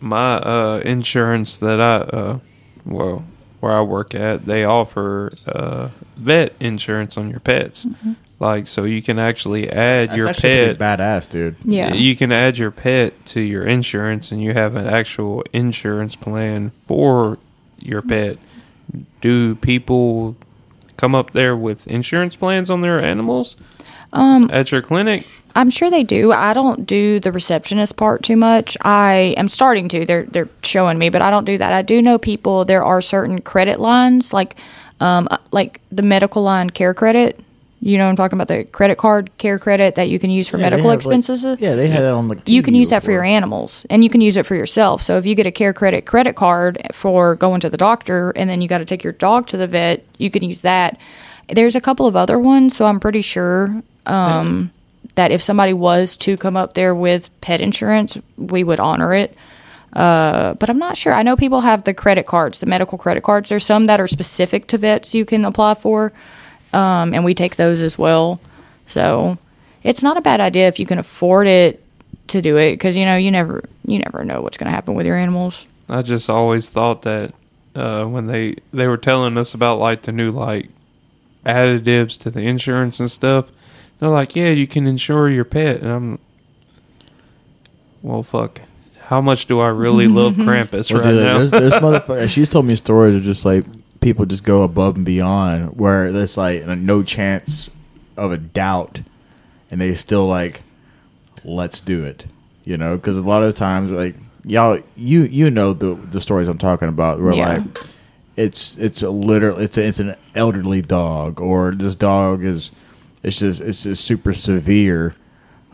my 0.00 0.34
uh, 0.36 0.80
insurance 0.84 1.56
that 1.56 1.80
I, 1.80 1.96
uh, 1.96 2.38
well, 2.86 3.24
where 3.60 3.72
I 3.72 3.80
work 3.82 4.14
at, 4.14 4.46
they 4.46 4.64
offer 4.64 5.32
uh, 5.46 5.88
vet 6.16 6.52
insurance 6.60 7.16
on 7.16 7.30
your 7.30 7.40
pets. 7.40 7.84
Mm-hmm. 7.84 8.12
Like, 8.40 8.68
so 8.68 8.84
you 8.84 9.02
can 9.02 9.18
actually 9.18 9.68
add 9.68 10.10
That's 10.10 10.16
your 10.16 10.28
actually 10.28 10.42
pet. 10.42 10.78
pretty 10.78 11.02
badass, 11.02 11.28
dude. 11.28 11.56
Yeah. 11.64 11.92
You 11.92 12.14
can 12.14 12.30
add 12.30 12.56
your 12.56 12.70
pet 12.70 13.26
to 13.26 13.40
your 13.40 13.66
insurance, 13.66 14.30
and 14.30 14.40
you 14.40 14.52
have 14.52 14.76
an 14.76 14.86
actual 14.86 15.42
insurance 15.52 16.14
plan 16.14 16.70
for 16.86 17.38
your 17.80 18.00
pet. 18.02 18.38
do 19.20 19.54
people 19.56 20.36
come 20.96 21.14
up 21.14 21.32
there 21.32 21.56
with 21.56 21.86
insurance 21.86 22.36
plans 22.36 22.70
on 22.70 22.80
their 22.80 23.00
animals? 23.02 23.56
Um, 24.12 24.50
at 24.52 24.72
your 24.72 24.80
clinic, 24.82 25.26
I'm 25.54 25.70
sure 25.70 25.90
they 25.90 26.02
do. 26.04 26.32
I 26.32 26.54
don't 26.54 26.86
do 26.86 27.20
the 27.20 27.32
receptionist 27.32 27.96
part 27.96 28.22
too 28.22 28.36
much. 28.36 28.76
I 28.82 29.34
am 29.36 29.48
starting 29.48 29.88
to. 29.90 30.04
They're 30.06 30.24
they're 30.24 30.48
showing 30.62 30.98
me, 30.98 31.08
but 31.10 31.20
I 31.22 31.30
don't 31.30 31.44
do 31.44 31.58
that. 31.58 31.72
I 31.72 31.82
do 31.82 32.00
know 32.00 32.18
people. 32.18 32.64
There 32.64 32.84
are 32.84 33.00
certain 33.00 33.40
credit 33.40 33.80
lines, 33.80 34.32
like 34.32 34.56
um, 35.00 35.28
like 35.52 35.80
the 35.92 36.02
medical 36.02 36.42
line 36.42 36.70
care 36.70 36.94
credit. 36.94 37.38
You 37.80 37.96
know, 37.96 38.06
what 38.06 38.10
I'm 38.10 38.16
talking 38.16 38.36
about 38.36 38.48
the 38.48 38.64
credit 38.64 38.98
card 38.98 39.30
care 39.38 39.56
credit 39.58 39.94
that 39.94 40.08
you 40.08 40.18
can 40.18 40.30
use 40.30 40.48
for 40.48 40.56
Yeah, 40.58 40.62
medical 40.64 40.90
have, 40.90 41.04
like- 41.06 41.16
expenses. 41.18 41.44
yeah, 41.60 41.76
they 41.76 41.88
had 41.88 42.02
that 42.02 42.12
on 42.12 42.26
like. 42.26 42.48
you 42.48 42.60
can 42.60 42.74
TV 42.74 42.78
use 42.78 42.90
that 42.90 43.04
for 43.04 43.12
your 43.12 43.22
animals 43.22 43.86
and 43.88 44.02
you 44.02 44.10
can 44.10 44.20
use 44.20 44.36
it 44.36 44.46
for 44.46 44.56
yourself. 44.56 45.00
So 45.00 45.16
if 45.16 45.24
you 45.26 45.36
get 45.36 45.46
a 45.46 45.52
care 45.52 45.72
credit 45.72 46.04
credit 46.04 46.34
card 46.34 46.80
for 46.92 47.36
going 47.36 47.60
to 47.60 47.70
the 47.70 47.76
doctor 47.76 48.30
and 48.30 48.50
then 48.50 48.60
you 48.60 48.66
got 48.66 48.78
to 48.78 48.84
take 48.84 49.04
your 49.04 49.12
dog 49.12 49.46
to 49.48 49.56
the 49.56 49.68
vet, 49.68 50.04
you 50.18 50.28
can 50.28 50.42
use 50.42 50.62
that. 50.62 50.98
There's 51.48 51.76
a 51.76 51.80
couple 51.80 52.06
of 52.06 52.16
other 52.16 52.36
ones, 52.36 52.74
so 52.76 52.84
I'm 52.86 52.98
pretty 52.98 53.22
sure 53.22 53.80
um, 54.08 54.70
that 55.14 55.30
if 55.30 55.42
somebody 55.42 55.72
was 55.72 56.16
to 56.18 56.36
come 56.36 56.56
up 56.56 56.74
there 56.74 56.94
with 56.94 57.28
pet 57.40 57.60
insurance, 57.60 58.18
we 58.36 58.64
would 58.64 58.80
honor 58.80 59.14
it. 59.14 59.36
Uh, 59.92 60.54
but 60.54 60.68
I'm 60.68 60.78
not 60.78 60.96
sure. 60.96 61.12
I 61.12 61.22
know 61.22 61.36
people 61.36 61.62
have 61.62 61.84
the 61.84 61.94
credit 61.94 62.26
cards, 62.26 62.60
the 62.60 62.66
medical 62.66 62.98
credit 62.98 63.22
cards. 63.22 63.48
There's 63.48 63.64
some 63.64 63.86
that 63.86 64.00
are 64.00 64.08
specific 64.08 64.66
to 64.68 64.78
vets 64.78 65.14
you 65.14 65.24
can 65.24 65.44
apply 65.44 65.74
for, 65.74 66.12
um, 66.72 67.14
and 67.14 67.24
we 67.24 67.34
take 67.34 67.56
those 67.56 67.82
as 67.82 67.96
well. 67.96 68.40
So 68.86 69.38
it's 69.82 70.02
not 70.02 70.16
a 70.16 70.20
bad 70.20 70.40
idea 70.40 70.68
if 70.68 70.78
you 70.78 70.86
can 70.86 70.98
afford 70.98 71.46
it 71.46 71.82
to 72.28 72.42
do 72.42 72.58
it 72.58 72.72
because 72.72 72.96
you 72.96 73.06
know 73.06 73.16
you 73.16 73.30
never 73.30 73.64
you 73.86 73.98
never 73.98 74.24
know 74.24 74.42
what's 74.42 74.58
going 74.58 74.66
to 74.66 74.74
happen 74.74 74.94
with 74.94 75.06
your 75.06 75.16
animals. 75.16 75.64
I 75.88 76.02
just 76.02 76.28
always 76.28 76.68
thought 76.68 77.02
that 77.02 77.32
uh, 77.74 78.04
when 78.04 78.26
they 78.26 78.56
they 78.72 78.86
were 78.86 78.98
telling 78.98 79.38
us 79.38 79.54
about 79.54 79.78
like 79.78 80.02
the 80.02 80.12
new 80.12 80.30
like 80.30 80.68
additives 81.46 82.18
to 82.20 82.30
the 82.30 82.42
insurance 82.42 83.00
and 83.00 83.10
stuff, 83.10 83.50
they're 83.98 84.08
like, 84.08 84.36
yeah, 84.36 84.50
you 84.50 84.66
can 84.66 84.86
insure 84.86 85.28
your 85.28 85.44
pet, 85.44 85.80
and 85.80 85.90
I'm, 85.90 86.18
well, 88.02 88.22
fuck. 88.22 88.60
How 89.06 89.20
much 89.20 89.46
do 89.46 89.60
I 89.60 89.68
really 89.68 90.06
love 90.06 90.34
Krampus 90.36 90.92
Well, 90.92 91.02
right 91.02 91.10
dude, 91.10 91.24
now? 91.24 91.38
There's, 91.38 91.50
there's 91.50 91.72
motherfuckers. 91.74 92.28
She's 92.30 92.48
told 92.48 92.66
me 92.66 92.76
stories 92.76 93.14
of 93.16 93.22
just 93.22 93.44
like 93.44 93.64
people 94.00 94.26
just 94.26 94.44
go 94.44 94.62
above 94.62 94.96
and 94.96 95.04
beyond 95.04 95.76
where 95.78 96.12
there's 96.12 96.36
like 96.36 96.66
no 96.66 97.02
chance 97.02 97.70
of 98.16 98.32
a 98.32 98.36
doubt, 98.38 99.00
and 99.70 99.80
they 99.80 99.94
still 99.94 100.26
like, 100.26 100.62
let's 101.44 101.80
do 101.80 102.04
it. 102.04 102.26
You 102.64 102.76
know, 102.76 102.96
because 102.96 103.16
a 103.16 103.22
lot 103.22 103.42
of 103.42 103.52
the 103.54 103.58
times, 103.58 103.90
like 103.90 104.14
y'all, 104.44 104.78
you 104.94 105.22
you 105.22 105.50
know 105.50 105.72
the 105.72 105.94
the 105.94 106.20
stories 106.20 106.46
I'm 106.48 106.58
talking 106.58 106.88
about. 106.88 107.18
Where 107.20 107.32
Yeah. 107.32 107.48
like 107.58 107.62
it's 108.36 108.76
it's 108.76 109.00
a 109.02 109.08
literal 109.10 109.58
it's 109.58 109.78
a, 109.78 109.84
it's 109.86 110.00
an 110.00 110.14
elderly 110.34 110.82
dog 110.82 111.40
or 111.40 111.72
this 111.72 111.94
dog 111.94 112.44
is 112.44 112.70
it's 113.22 113.38
just 113.38 113.60
it's 113.60 113.82
just 113.84 114.04
super 114.04 114.32
severe 114.32 115.14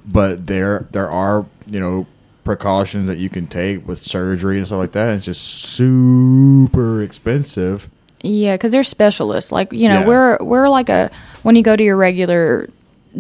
but 0.07 0.47
there 0.47 0.87
there 0.93 1.11
are 1.11 1.47
you 1.67 1.81
know 1.81 2.07
precautions 2.45 3.07
that 3.07 3.17
you 3.17 3.29
can 3.31 3.47
take 3.47 3.87
with 3.89 3.99
surgery 3.99 4.59
and 4.59 4.67
stuff 4.67 4.79
like 4.79 4.93
that 4.93 5.17
it's 5.17 5.25
just 5.27 5.43
super 5.45 7.03
expensive 7.03 7.89
Yeah, 8.23 8.55
because 8.55 8.73
they're 8.73 8.83
specialists. 8.85 9.53
Like 9.53 9.73
you 9.73 9.89
know, 9.89 10.01
Yeah. 10.01 10.07
we're 10.09 10.39
we're 10.41 10.69
like 10.69 10.89
a 10.89 11.11
when 11.43 11.57
you 11.57 11.63
go 11.63 11.77
to 11.77 11.83
your 11.83 11.97
regular 11.97 12.69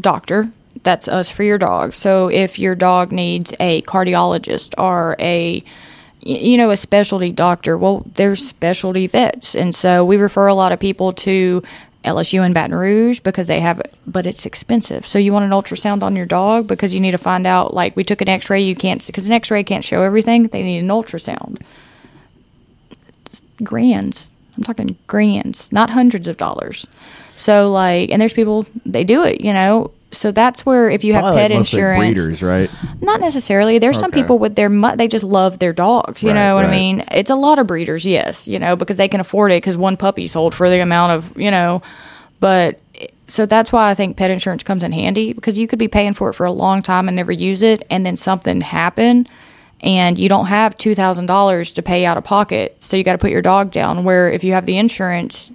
doctor, 0.01 0.49
that's 0.83 1.09
us 1.09 1.29
for 1.31 1.43
your 1.43 1.59
dog. 1.59 1.95
So 1.95 2.29
if 2.29 2.59
your 2.59 2.75
dog 2.75 3.13
needs 3.13 3.53
a 3.61 3.83
cardiologist 3.83 4.73
or 4.79 5.15
a 5.19 5.63
you 6.23 6.57
know 6.57 6.71
a 6.71 6.77
specialty 6.77 7.31
doctor, 7.33 7.77
well, 7.77 8.03
there's 8.15 8.47
specialty 8.47 9.07
vets, 9.07 9.55
and 9.55 9.75
so 9.75 10.05
we 10.07 10.17
refer 10.17 10.47
a 10.47 10.55
lot 10.55 10.73
of 10.73 10.81
people 10.81 11.13
to. 11.13 11.63
LSU 12.05 12.41
and 12.45 12.55
Baton 12.55 12.75
Rouge 12.75 13.21
because 13.21 13.47
they 13.47 13.61
have, 13.61 13.81
but 14.07 14.27
it's 14.27 14.45
expensive. 14.47 15.07
So 15.07 15.19
you 15.19 15.33
want 15.33 15.45
an 15.45 15.51
ultrasound 15.51 16.03
on 16.03 16.15
your 16.15 16.27
dog 16.27 16.69
because 16.69 16.93
you 16.93 17.01
need 17.01 17.13
to 17.13 17.19
find 17.19 17.47
out. 17.47 17.75
Like 17.75 17.97
we 17.97 18.05
took 18.05 18.21
an 18.21 18.29
X-ray, 18.29 18.63
you 18.63 18.77
can't 18.77 19.05
because 19.05 19.27
an 19.27 19.33
X-ray 19.33 19.65
can't 19.65 19.85
show 19.85 20.03
everything. 20.03 20.49
They 20.49 20.63
need 20.63 20.81
an 20.81 20.89
ultrasound 20.89 21.63
It's 22.91 23.43
grands. 23.63 24.31
I'm 24.57 24.63
talking 24.63 24.97
grands, 25.07 25.73
not 25.73 25.91
hundreds 25.91 26.29
of 26.29 26.37
dollars. 26.37 26.87
So 27.37 27.73
like, 27.73 28.11
and 28.11 28.21
there's 28.21 28.35
people 28.35 28.67
they 28.87 29.05
do 29.05 29.25
it, 29.25 29.41
you 29.41 29.53
know. 29.53 29.91
So 30.17 30.31
that's 30.33 30.65
where 30.67 30.89
if 30.91 31.05
you 31.05 31.13
have 31.15 31.23
Probably 31.23 31.41
pet 31.43 31.51
like 31.51 31.59
mostly 31.59 31.79
insurance, 31.79 32.15
breeders 32.15 32.43
right 32.43 32.71
not 33.01 33.21
necessarily. 33.21 33.79
There's 33.79 33.99
some 33.99 34.09
Okay. 34.11 34.21
people 34.23 34.39
with 34.39 34.55
their 34.55 34.69
mu- 34.71 34.97
they 34.97 35.09
just 35.09 35.25
love 35.25 35.59
their 35.59 35.73
dogs. 35.73 36.23
You 36.23 36.31
Right, 36.31 36.37
know 36.37 36.55
what 36.55 36.63
right. 36.63 36.69
I 36.69 36.71
mean? 36.71 37.05
It's 37.13 37.31
a 37.31 37.35
lot 37.35 37.59
of 37.59 37.67
breeders, 37.67 38.07
yes, 38.07 38.49
you 38.49 38.59
know, 38.59 38.77
because 38.77 38.97
they 38.97 39.09
can 39.09 39.21
afford 39.21 39.53
it 39.53 39.57
because 39.57 39.77
one 39.77 39.97
puppy 39.97 40.27
sold 40.27 40.55
for 40.55 40.71
the 40.71 40.81
amount 40.81 41.13
of 41.13 41.39
you 41.39 41.51
know. 41.51 41.83
But 42.41 42.81
so 43.27 43.47
that's 43.47 43.73
why 43.73 43.91
I 43.91 43.95
think 43.95 44.17
pet 44.17 44.31
insurance 44.31 44.63
comes 44.63 44.83
in 44.85 44.93
handy 44.93 45.33
because 45.33 45.59
you 45.59 45.67
could 45.67 45.79
be 45.79 45.89
paying 45.89 46.13
for 46.15 46.31
it 46.31 46.35
for 46.35 46.45
a 46.47 46.53
long 46.53 46.83
time 46.83 47.09
and 47.09 47.17
never 47.17 47.33
use 47.33 47.63
it, 47.63 47.83
and 47.91 48.05
then 48.05 48.17
something 48.17 48.61
happen, 48.61 49.27
and 49.81 50.19
you 50.19 50.29
don't 50.29 50.47
have 50.47 50.77
two 50.77 50.95
thousand 50.95 51.27
dollars 51.27 51.73
to 51.75 51.83
pay 51.83 52.05
out 52.05 52.17
of 52.17 52.25
pocket, 52.25 52.77
so 52.81 52.97
you 52.97 53.05
got 53.05 53.13
to 53.13 53.19
put 53.19 53.31
your 53.31 53.43
dog 53.43 53.71
down. 53.71 54.05
Where 54.05 54.31
if 54.31 54.45
you 54.45 54.53
have 54.53 54.67
the 54.67 54.77
insurance, 54.79 55.51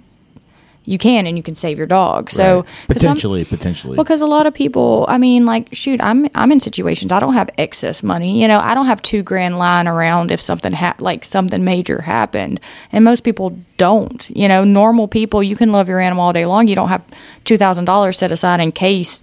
you 0.90 0.98
can 0.98 1.26
and 1.26 1.36
you 1.36 1.42
can 1.42 1.54
save 1.54 1.78
your 1.78 1.86
dog. 1.86 2.30
So 2.30 2.56
Right. 2.56 2.64
potentially 2.88 3.44
potentially 3.44 3.96
because 3.96 4.20
a 4.20 4.26
lot 4.26 4.46
of 4.46 4.52
people, 4.54 5.06
I 5.08 5.18
mean, 5.18 5.46
like, 5.46 5.68
shoot, 5.72 6.00
I'm 6.02 6.28
I'm 6.34 6.50
in 6.52 6.60
situations 6.60 7.12
I 7.12 7.20
don't 7.20 7.34
have 7.34 7.48
excess 7.56 8.02
money. 8.02 8.40
You 8.42 8.48
know, 8.48 8.58
I 8.58 8.74
don't 8.74 8.86
have 8.86 9.00
two 9.02 9.22
grand 9.22 9.58
lying 9.58 9.86
around 9.86 10.30
if 10.30 10.40
something 10.40 10.72
ha- 10.72 10.96
like 10.98 11.24
something 11.24 11.62
major 11.64 12.02
happened, 12.02 12.60
and 12.92 13.04
most 13.04 13.20
people 13.20 13.56
don't. 13.76 14.28
You 14.36 14.48
know, 14.48 14.64
normal 14.64 15.06
people, 15.08 15.42
you 15.42 15.56
can 15.56 15.70
love 15.72 15.88
your 15.88 16.00
animal 16.00 16.24
all 16.24 16.32
day 16.32 16.44
long. 16.46 16.68
You 16.68 16.74
don't 16.74 16.88
have 16.88 17.04
two 17.44 17.56
thousand 17.56 17.84
dollars 17.84 18.18
set 18.18 18.32
aside 18.32 18.60
in 18.60 18.72
case. 18.72 19.20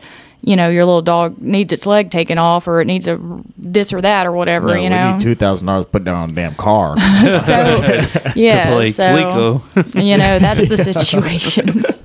You 0.47 0.55
know, 0.55 0.69
your 0.69 0.85
little 0.85 1.01
dog 1.01 1.41
needs 1.41 1.73
its 1.73 1.85
leg 1.85 2.09
taken 2.09 2.37
off, 2.37 2.69
or 2.69 2.79
it 2.79 2.85
needs 2.85 3.05
a 3.05 3.19
this 3.57 3.91
or 3.91 3.99
that, 3.99 4.25
or 4.25 4.31
whatever. 4.31 4.67
No, 4.67 4.75
you 4.75 4.89
know, 4.89 5.17
two 5.19 5.35
thousand 5.35 5.67
dollars 5.67 5.87
put 5.87 6.05
down 6.05 6.15
on 6.15 6.29
a 6.29 6.31
damn 6.31 6.55
car 6.55 6.97
so 6.99 7.01
yeah, 8.33 8.81
so 8.83 9.03
Glico. 9.03 9.95
you 10.01 10.15
know 10.15 10.39
that's 10.39 10.69
the 10.69 10.77
situations. 10.77 12.01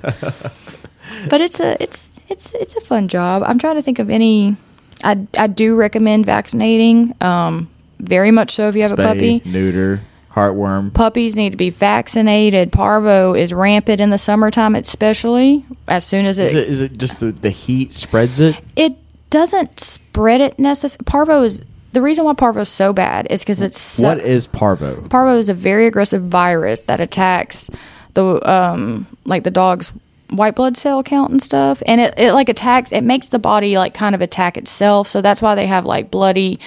but 1.29 1.39
it's 1.39 1.61
a 1.61 1.81
it's 1.81 2.19
it's 2.27 2.53
it's 2.55 2.75
a 2.75 2.81
fun 2.81 3.07
job. 3.07 3.43
I'm 3.45 3.59
trying 3.59 3.77
to 3.77 3.81
think 3.81 3.99
of 3.99 4.09
any. 4.09 4.57
I 5.05 5.25
I 5.37 5.47
do 5.47 5.75
recommend 5.75 6.25
vaccinating. 6.25 7.15
Um, 7.21 7.69
very 7.99 8.31
much 8.31 8.51
so 8.51 8.67
if 8.67 8.75
you 8.75 8.81
have 8.81 8.91
a 8.91 8.97
puppy. 8.97 9.41
neuter 9.45 10.01
heartworm 10.35 10.93
Puppies 10.93 11.35
need 11.35 11.51
to 11.51 11.57
be 11.57 11.69
vaccinated. 11.69 12.71
Parvo 12.71 13.33
is 13.33 13.53
rampant 13.53 14.01
in 14.01 14.09
the 14.09 14.17
summertime, 14.17 14.75
especially 14.75 15.65
as 15.87 16.05
soon 16.05 16.25
as 16.25 16.39
is 16.39 16.53
it 16.53 16.67
is 16.67 16.81
it 16.81 16.97
just 16.97 17.19
the, 17.19 17.31
the 17.31 17.49
heat 17.49 17.93
spreads 17.93 18.39
it 18.39 18.59
it 18.75 18.93
doesn't 19.29 19.79
spread 19.79 20.41
it 20.41 20.57
necessarily. 20.59 21.05
Parvo 21.05 21.43
is 21.43 21.63
the 21.93 22.01
reason 22.01 22.25
why 22.25 22.33
parvo 22.33 22.61
is 22.61 22.69
so 22.69 22.91
bad 22.91 23.27
is 23.29 23.41
because 23.41 23.61
it's 23.61 23.79
so, 23.79 24.09
what 24.09 24.19
is 24.19 24.47
parvo 24.47 25.07
parvo 25.09 25.37
is 25.37 25.47
a 25.49 25.53
very 25.53 25.85
aggressive 25.85 26.23
virus 26.23 26.79
that 26.81 26.99
attacks 26.99 27.69
the 28.15 28.49
um 28.49 29.05
like 29.25 29.43
the 29.43 29.51
dog's 29.51 29.89
white 30.31 30.55
blood 30.55 30.75
cell 30.75 31.03
count 31.03 31.29
and 31.31 31.43
stuff 31.43 31.83
and 31.85 32.01
it, 32.01 32.13
it 32.17 32.33
like 32.33 32.49
attacks 32.49 32.91
it 32.91 33.03
makes 33.03 33.27
the 33.27 33.37
body 33.37 33.77
like 33.77 33.93
kind 33.93 34.15
of 34.15 34.21
attack 34.21 34.57
itself 34.57 35.07
so 35.07 35.21
that's 35.21 35.41
why 35.41 35.53
they 35.53 35.67
have 35.67 35.85
like 35.85 36.09
bloody 36.09 36.59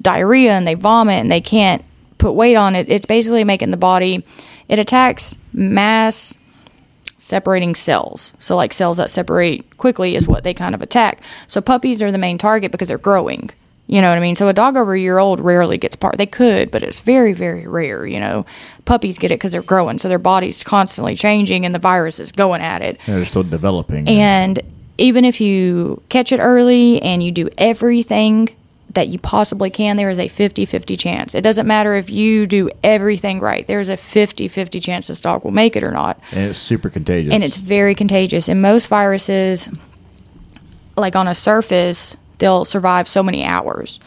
diarrhea 0.00 0.52
and 0.52 0.66
they 0.66 0.74
vomit 0.74 1.20
and 1.20 1.30
they 1.30 1.42
can't 1.42 1.84
put 2.24 2.32
weight 2.32 2.56
on 2.56 2.74
it 2.74 2.88
it's 2.88 3.06
basically 3.06 3.44
making 3.44 3.70
the 3.70 3.76
body 3.76 4.24
it 4.68 4.78
attacks 4.78 5.36
mass 5.52 6.36
separating 7.24 7.74
cells. 7.74 8.34
So, 8.38 8.54
like 8.54 8.72
cells 8.72 8.98
that 8.98 9.10
separate 9.10 9.78
quickly 9.78 10.14
is 10.14 10.28
what 10.28 10.44
they 10.44 10.52
kind 10.54 10.74
of 10.74 10.82
attack. 10.82 11.20
So, 11.46 11.60
puppies 11.60 12.02
are 12.02 12.12
the 12.12 12.18
main 12.18 12.38
target 12.38 12.70
because 12.70 12.88
they're 12.88 12.98
growing. 12.98 13.50
You 13.86 14.00
know 14.00 14.08
what 14.08 14.18
I 14.18 14.20
mean? 14.20 14.36
So, 14.36 14.48
a 14.48 14.52
dog 14.52 14.76
over 14.76 14.94
a 14.94 15.00
year 15.00 15.18
old 15.18 15.40
rarely 15.40 15.78
gets 15.78 15.96
part. 15.96 16.18
They 16.18 16.26
could, 16.26 16.70
but 16.70 16.82
it's 16.82 17.00
very, 17.00 17.32
very 17.32 17.66
rare. 17.66 18.06
You 18.06 18.20
know, 18.20 18.46
puppies 18.84 19.18
get 19.18 19.30
it 19.30 19.36
because 19.36 19.52
they're 19.52 19.62
growing. 19.62 19.98
So, 19.98 20.08
their 20.08 20.18
body's 20.18 20.62
constantly 20.62 21.16
changing 21.16 21.64
and 21.64 21.74
the 21.74 21.78
virus 21.78 22.20
is 22.20 22.30
going 22.30 22.60
at 22.60 22.82
it. 22.82 22.98
Yeah, 23.06 23.16
they're 23.16 23.24
still 23.24 23.42
developing 23.42 24.06
And 24.08 24.60
even 24.98 25.24
if 25.24 25.40
you 25.40 26.02
catch 26.10 26.30
it 26.30 26.38
early 26.38 27.00
and 27.02 27.22
you 27.22 27.32
do 27.32 27.48
everything 27.58 28.54
that 28.94 29.08
you 29.08 29.18
possibly 29.18 29.70
can, 29.70 29.96
there 29.96 30.08
is 30.10 30.18
a 30.20 30.28
50 30.28 30.64
50 30.66 30.96
chance. 30.96 31.34
It 31.34 31.42
doesn't 31.42 31.66
matter 31.66 31.94
if 31.94 32.10
you 32.10 32.46
do 32.46 32.70
everything 32.82 33.40
right, 33.40 33.66
there's 33.66 33.88
a 33.88 33.96
50 33.96 34.48
50 34.48 34.80
chance 34.80 35.08
this 35.08 35.20
dog 35.20 35.44
will 35.44 35.50
make 35.50 35.76
it 35.76 35.82
or 35.82 35.90
not 35.90 36.18
and 36.32 36.50
it's 36.50 36.58
super 36.58 36.88
contagious 36.88 37.32
and 37.32 37.44
it's 37.44 37.56
very 37.56 37.94
contagious. 37.94 38.48
And 38.48 38.62
most 38.62 38.86
viruses, 38.86 39.68
like 40.96 41.16
on 41.16 41.28
a 41.28 41.34
surface, 41.34 42.16
they'll 42.38 42.64
survive 42.64 43.08
so 43.08 43.22
many 43.22 43.44
hours. 43.44 44.00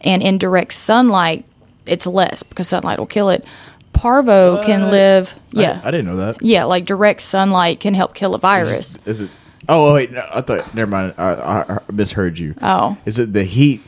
And 0.00 0.22
in 0.22 0.36
direct 0.38 0.72
sunlight, 0.74 1.44
it's 1.86 2.06
less 2.06 2.42
because 2.42 2.68
sunlight 2.68 2.98
will 2.98 3.06
kill 3.06 3.30
it. 3.30 3.44
Parvo 3.92 4.62
can 4.64 4.90
live, 4.90 5.34
I- 5.56 5.60
yeah, 5.60 5.80
I, 5.84 5.90
didn't 5.90 6.06
know 6.06 6.16
that 6.16 6.42
yeah, 6.42 6.64
like 6.64 6.84
direct 6.84 7.22
sunlight 7.22 7.80
can 7.80 7.94
help 7.94 8.14
kill 8.14 8.34
a 8.34 8.38
virus. 8.38 8.96
Is, 8.96 9.06
is 9.06 9.20
it? 9.22 9.30
Oh 9.68 9.94
wait, 9.94 10.10
no, 10.10 10.26
I 10.30 10.42
thought. 10.42 10.74
Never 10.74 10.90
mind. 10.90 11.14
I, 11.16 11.32
I, 11.32 11.74
I 11.76 11.78
misheard 11.90 12.38
you. 12.38 12.54
Oh. 12.60 12.98
is 13.06 13.18
it 13.18 13.32
the 13.32 13.44
heat 13.44 13.80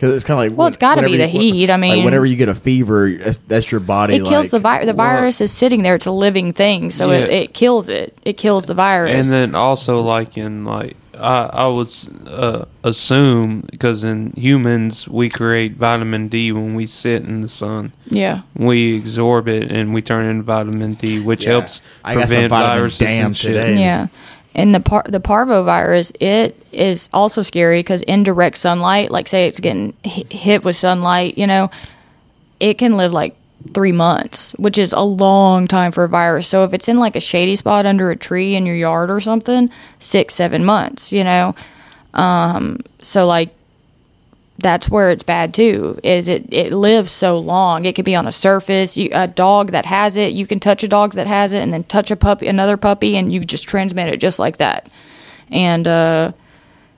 Because 0.00 0.14
it's 0.14 0.24
kind 0.24 0.40
of 0.42 0.50
like 0.50 0.58
Well, 0.58 0.66
it's 0.66 0.78
gotta 0.78 1.02
be 1.02 1.18
the 1.18 1.28
you- 1.28 1.52
heat. 1.52 1.68
I 1.68 1.74
like 1.74 1.80
mean- 1.82 2.04
whenever 2.06 2.24
you 2.24 2.36
get 2.36 2.48
a 2.48 2.54
fever, 2.54 3.10
that's- 3.10 3.38
that's 3.48 3.70
your 3.70 3.80
body. 3.82 4.14
it 4.16 4.24
kills 4.24 4.44
like, 4.44 4.50
the 4.50 4.58
virus. 4.58 4.86
The 4.86 4.92
virus 4.94 5.40
is 5.42 5.52
sitting 5.52 5.82
there. 5.82 5.94
It's 5.94 6.06
a 6.06 6.10
living 6.10 6.54
thing, 6.54 6.90
so 6.90 7.10
it, 7.10 7.20
Yeah. 7.30 7.36
it 7.40 7.52
kills 7.52 7.90
it. 7.90 8.16
It 8.24 8.38
kills 8.38 8.64
the 8.64 8.72
virus. 8.72 9.12
And 9.26 9.34
then 9.34 9.54
also 9.54 10.00
like 10.00 10.38
in 10.38 10.64
like 10.64 10.96
I 11.20 11.50
I 11.52 11.66
would 11.66 11.92
uh, 12.26 12.64
assume 12.82 13.64
because 13.70 14.02
in 14.04 14.32
humans 14.36 15.06
we 15.06 15.28
create 15.28 15.74
vitamin 15.76 16.28
D 16.28 16.50
when 16.50 16.74
we 16.74 16.86
sit 16.86 17.22
in 17.24 17.42
the 17.42 17.48
sun. 17.48 17.92
yeah, 18.08 18.40
We 18.56 18.96
absorb 18.96 19.46
it 19.48 19.70
and 19.70 19.92
we 19.92 20.00
turn 20.00 20.24
into 20.24 20.44
vitamin 20.44 20.94
D, 20.94 21.20
which 21.20 21.44
Yeah. 21.44 21.50
helps 21.52 21.82
I 22.02 22.14
got 22.14 22.20
some 22.20 22.28
prevent 22.28 22.48
vitamin 22.50 22.76
viruses 22.78 22.98
damn 23.00 23.26
and 23.26 23.36
shit. 23.36 23.52
today. 23.52 23.78
yeah. 23.80 24.06
And 24.54 24.74
the 24.74 24.80
par- 24.80 25.06
the 25.08 25.20
parvovirus, 25.20 26.14
it 26.20 26.56
is 26.72 27.08
also 27.12 27.42
scary 27.42 27.80
because 27.80 28.02
in 28.02 28.24
direct 28.24 28.58
sunlight, 28.58 29.10
like 29.10 29.28
say 29.28 29.46
it's 29.46 29.60
getting 29.60 29.94
hi- 30.04 30.24
hit 30.28 30.64
with 30.64 30.76
sunlight, 30.76 31.38
you 31.38 31.46
know, 31.46 31.70
it 32.58 32.74
can 32.74 32.96
live 32.96 33.12
like 33.12 33.36
three 33.74 33.92
months, 33.92 34.52
which 34.52 34.78
is 34.78 34.92
a 34.92 35.00
long 35.00 35.68
time 35.68 35.92
for 35.92 36.04
a 36.04 36.08
virus. 36.08 36.48
So 36.48 36.64
if 36.64 36.72
it's 36.72 36.88
in 36.88 36.98
like 36.98 37.14
a 37.14 37.20
shady 37.20 37.54
spot 37.54 37.86
under 37.86 38.10
a 38.10 38.16
tree 38.16 38.56
in 38.56 38.66
your 38.66 38.74
yard 38.76 39.10
or 39.10 39.20
something, 39.20 39.70
six, 39.98 40.34
seven 40.34 40.64
months, 40.64 41.12
you 41.12 41.24
know. 41.24 41.54
Um, 42.14 42.80
so 43.00 43.26
like 43.26 43.50
that's 44.60 44.88
where 44.88 45.10
it's 45.10 45.22
bad 45.22 45.52
too. 45.54 45.98
Is 46.02 46.28
it 46.28 46.52
it 46.52 46.72
lives 46.72 47.12
so 47.12 47.38
long? 47.38 47.84
It 47.84 47.94
could 47.94 48.04
be 48.04 48.14
on 48.14 48.26
a 48.26 48.32
surface. 48.32 48.96
You, 48.96 49.10
a 49.12 49.26
dog 49.26 49.72
that 49.72 49.86
has 49.86 50.16
it, 50.16 50.32
you 50.32 50.46
can 50.46 50.60
touch 50.60 50.82
a 50.84 50.88
dog 50.88 51.14
that 51.14 51.26
has 51.26 51.52
it, 51.52 51.58
and 51.60 51.72
then 51.72 51.84
touch 51.84 52.10
a 52.10 52.16
puppy, 52.16 52.46
another 52.46 52.76
puppy, 52.76 53.16
and 53.16 53.32
you 53.32 53.40
just 53.40 53.68
transmit 53.68 54.08
it 54.12 54.18
just 54.20 54.38
like 54.38 54.58
that. 54.58 54.88
And 55.50 55.86
uh, 55.88 56.32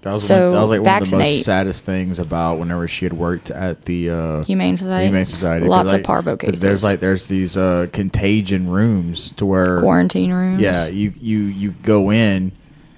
That 0.02 0.12
was, 0.12 0.26
So, 0.26 0.46
one, 0.46 0.52
that 0.54 0.60
was 0.60 0.70
like 0.70 0.80
one 0.80 0.80
of 0.80 0.84
the 0.84 0.90
vaccinate. 0.90 1.26
most 1.26 1.44
saddest 1.44 1.84
things 1.84 2.18
about 2.18 2.58
whenever 2.58 2.86
she 2.88 3.04
had 3.04 3.12
worked 3.12 3.50
at 3.50 3.82
the 3.86 4.10
uh, 4.10 4.44
Humane 4.44 4.76
Society, 4.76 5.06
Humane 5.06 5.24
Society. 5.24 5.66
lots 5.66 5.92
like, 5.92 6.00
of 6.00 6.06
parvo 6.06 6.36
cases. 6.36 6.60
There's 6.60 6.84
like 6.84 7.00
there's 7.00 7.28
these 7.28 7.56
uh, 7.56 7.86
contagion 7.92 8.68
rooms 8.68 9.32
to 9.32 9.46
where 9.46 9.80
quarantine 9.80 10.32
rooms. 10.32 10.60
Yeah, 10.60 10.86
you 10.86 11.12
you 11.20 11.38
you 11.38 11.70
go 11.82 12.10
in, 12.12 12.52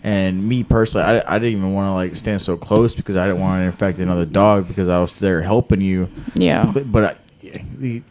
and 0.05 0.47
me 0.47 0.63
personally, 0.63 1.05
I, 1.07 1.37
I 1.37 1.39
didn't 1.39 1.59
even 1.59 1.73
want 1.73 1.87
to 1.89 1.93
like 1.93 2.15
stand 2.15 2.43
so 2.43 2.59
close 2.59 2.95
because 2.95 3.17
I 3.17 3.27
didn't 3.27 3.41
want 3.41 3.63
to 3.63 3.65
infect 3.65 3.99
another 3.99 4.27
dog 4.27 4.69
because 4.69 4.87
I 4.87 5.01
was 5.01 5.19
there 5.19 5.41
helping 5.41 5.81
you. 5.81 6.11
Yeah. 6.35 6.71
but 6.85 7.17
I, 7.43 7.59
the 7.79 8.03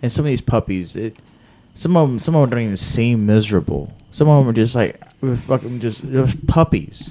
and 0.00 0.12
some 0.12 0.24
of 0.24 0.28
these 0.28 0.40
puppies, 0.40 0.94
it 0.94 1.16
some 1.74 1.96
of 1.96 2.08
them 2.08 2.18
some 2.20 2.36
of 2.36 2.42
them 2.42 2.50
don't 2.50 2.64
even 2.64 2.76
seem 2.76 3.26
miserable. 3.26 3.92
Some 4.12 4.28
of 4.28 4.44
them 4.44 4.50
are 4.50 4.56
just 4.56 4.76
like 4.76 5.04
fucking 5.20 5.80
just 5.80 6.02
just 6.02 6.46
puppies, 6.46 7.10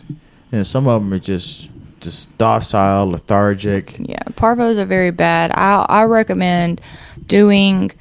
and 0.54 0.66
some 0.66 0.88
of 0.88 1.02
them 1.02 1.14
are 1.14 1.20
just 1.20 1.70
just 2.00 2.36
docile, 2.38 3.12
lethargic. 3.12 3.98
Yeah, 4.00 4.24
parvos 4.38 4.78
are 4.78 4.86
very 4.86 5.12
bad. 5.12 5.52
I 5.52 5.86
I 5.90 6.04
recommend 6.04 6.80
doing 7.28 7.92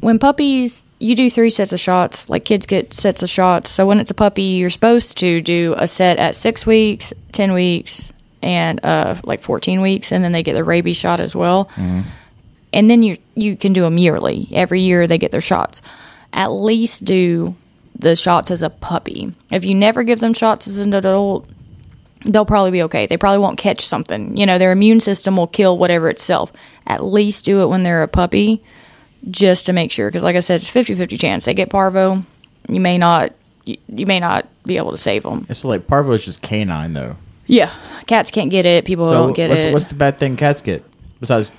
when 0.00 0.20
puppies 0.20 0.84
you 1.04 1.14
do 1.14 1.28
three 1.28 1.50
sets 1.50 1.72
of 1.74 1.80
shots. 1.80 2.30
Like 2.30 2.46
kids 2.46 2.64
get 2.64 2.94
sets 2.94 3.22
of 3.22 3.28
shots. 3.28 3.70
So 3.70 3.86
when 3.86 4.00
it's 4.00 4.10
a 4.10 4.14
puppy, 4.14 4.42
you're 4.42 4.70
supposed 4.70 5.18
to 5.18 5.42
do 5.42 5.74
a 5.76 5.86
set 5.86 6.16
at 6.18 6.34
six 6.34 6.64
weeks, 6.66 7.12
ten 7.30 7.52
weeks, 7.52 8.10
and 8.42 8.82
uh 8.82 9.16
like 9.22 9.42
fourteen 9.42 9.82
weeks, 9.82 10.12
and 10.12 10.24
then 10.24 10.32
they 10.32 10.42
get 10.42 10.54
the 10.54 10.64
rabies 10.64 10.96
shot 10.96 11.20
as 11.20 11.36
well. 11.36 11.70
And 12.72 12.88
then 12.90 13.02
you 13.02 13.18
you 13.34 13.54
can 13.54 13.74
do 13.74 13.82
them 13.82 13.98
yearly. 13.98 14.48
Every 14.52 14.80
year 14.80 15.06
they 15.06 15.18
get 15.18 15.30
their 15.30 15.42
shots. 15.42 15.82
At 16.32 16.48
least 16.52 17.04
do 17.04 17.54
the 17.98 18.16
shots 18.16 18.50
as 18.50 18.62
a 18.62 18.70
puppy. 18.70 19.32
If 19.52 19.64
you 19.64 19.74
never 19.74 20.04
give 20.04 20.20
them 20.20 20.32
shots 20.32 20.66
as 20.66 20.78
an 20.78 20.94
adult, 20.94 21.46
they'll 22.24 22.46
probably 22.46 22.70
be 22.70 22.82
okay. 22.84 23.06
They 23.06 23.18
probably 23.18 23.38
won't 23.38 23.58
catch 23.58 23.86
something. 23.86 24.36
You 24.38 24.46
know, 24.46 24.58
their 24.58 24.72
immune 24.72 25.00
system 25.00 25.36
will 25.36 25.46
kill 25.46 25.76
whatever 25.76 26.08
itself. 26.08 26.50
At 26.86 27.04
least 27.04 27.44
do 27.44 27.62
it 27.62 27.68
when 27.68 27.82
they're 27.82 28.02
a 28.02 28.08
puppy 28.08 28.62
just 29.30 29.66
to 29.66 29.72
make 29.72 29.90
sure 29.90 30.08
because 30.08 30.22
like 30.22 30.36
I 30.36 30.40
said, 30.40 30.60
it's 30.60 30.70
50-50 30.70 31.18
chance 31.18 31.44
they 31.44 31.54
get 31.54 31.70
parvo. 31.70 32.24
You 32.68 32.80
may 32.80 32.98
not 32.98 33.32
you, 33.64 33.76
you 33.88 34.06
may 34.06 34.20
not 34.20 34.46
be 34.64 34.76
able 34.76 34.90
to 34.90 34.96
save 34.96 35.22
them. 35.22 35.46
It's 35.48 35.64
like 35.64 35.86
parvo 35.86 36.12
is 36.12 36.24
just 36.24 36.42
canine 36.42 36.92
though. 36.92 37.16
Yeah, 37.46 37.72
cats 38.06 38.30
can't 38.30 38.50
get 38.50 38.64
it. 38.64 38.84
People 38.84 39.08
so 39.08 39.14
don't 39.14 39.32
get 39.34 39.50
what's, 39.50 39.62
it. 39.62 39.72
what's 39.72 39.84
the 39.84 39.94
bad 39.94 40.18
thing 40.18 40.36
cats 40.36 40.60
get 40.60 40.84
besides? 41.20 41.50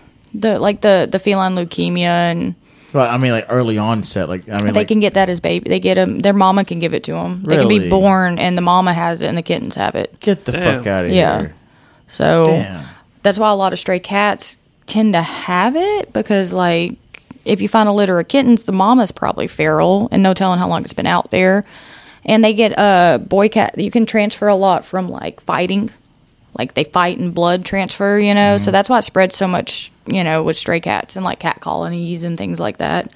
the 0.41 0.59
like 0.59 0.81
the 0.81 1.07
the 1.09 1.19
feline 1.19 1.55
leukemia 1.55 2.03
and 2.03 2.55
Well, 2.93 3.09
I 3.09 3.17
mean, 3.17 3.31
like 3.31 3.45
early 3.49 3.77
onset. 3.77 4.29
Like 4.29 4.47
I 4.49 4.57
mean, 4.57 4.67
they 4.67 4.81
like, 4.81 4.87
can 4.87 4.99
get 4.99 5.13
that 5.15 5.29
as 5.29 5.39
baby. 5.39 5.69
They 5.69 5.79
get 5.79 5.95
them. 5.95 6.19
Their 6.19 6.33
mama 6.33 6.65
can 6.65 6.79
give 6.79 6.93
it 6.93 7.03
to 7.05 7.13
them. 7.13 7.43
They 7.43 7.57
can 7.57 7.67
be 7.67 7.89
born 7.89 8.37
and 8.39 8.57
the 8.57 8.61
mama 8.61 8.93
has 8.93 9.21
it 9.21 9.27
and 9.27 9.37
the 9.37 9.41
kittens 9.43 9.75
have 9.75 9.95
it. 9.95 10.19
get 10.19 10.45
the 10.45 10.51
Damn. 10.51 10.77
fuck 10.77 10.87
out 10.87 11.05
of 11.05 11.11
here! 11.11 11.19
Yeah. 11.19 11.39
here. 11.41 11.55
So 12.07 12.47
Damn. 12.47 12.85
that's 13.23 13.39
why 13.39 13.49
a 13.49 13.55
lot 13.55 13.73
of 13.73 13.79
stray 13.79 13.99
cats 13.99 14.57
tend 14.85 15.13
to 15.13 15.21
have 15.21 15.75
it 15.75 16.13
because 16.13 16.53
like 16.53 16.97
if 17.45 17.61
you 17.61 17.69
find 17.69 17.87
a 17.87 17.91
litter 17.91 18.19
of 18.19 18.27
kittens 18.27 18.63
the 18.63 18.71
mama's 18.71 19.11
probably 19.11 19.47
feral 19.47 20.09
and 20.11 20.21
no 20.21 20.33
telling 20.33 20.59
how 20.59 20.67
long 20.67 20.83
it's 20.83 20.93
been 20.93 21.07
out 21.07 21.31
there. 21.31 21.65
And 22.27 22.43
they 22.43 22.53
get 22.53 22.77
uh, 22.77 23.19
a 23.21 23.23
boy 23.23 23.49
cat 23.49 23.77
you 23.77 23.91
can 23.91 24.05
transfer 24.05 24.47
a 24.47 24.55
lot 24.55 24.83
from 24.83 25.09
like 25.09 25.41
fighting. 25.41 25.91
Like 26.57 26.73
they 26.73 26.83
fight 26.83 27.17
and 27.17 27.33
blood 27.33 27.65
transfer 27.65 28.17
you 28.17 28.33
know? 28.33 28.57
So 28.57 28.63
mm-hmm. 28.63 28.71
that's 28.71 28.89
why 28.89 28.99
it 28.99 29.03
spreads 29.03 29.35
so 29.35 29.47
much 29.47 29.91
you 30.05 30.23
know 30.23 30.43
with 30.43 30.57
stray 30.57 30.79
cats 30.79 31.15
and 31.15 31.23
like 31.23 31.39
cat 31.39 31.61
colonies 31.61 32.23
and 32.23 32.37
things 32.37 32.59
like 32.59 32.77
that. 32.77 33.11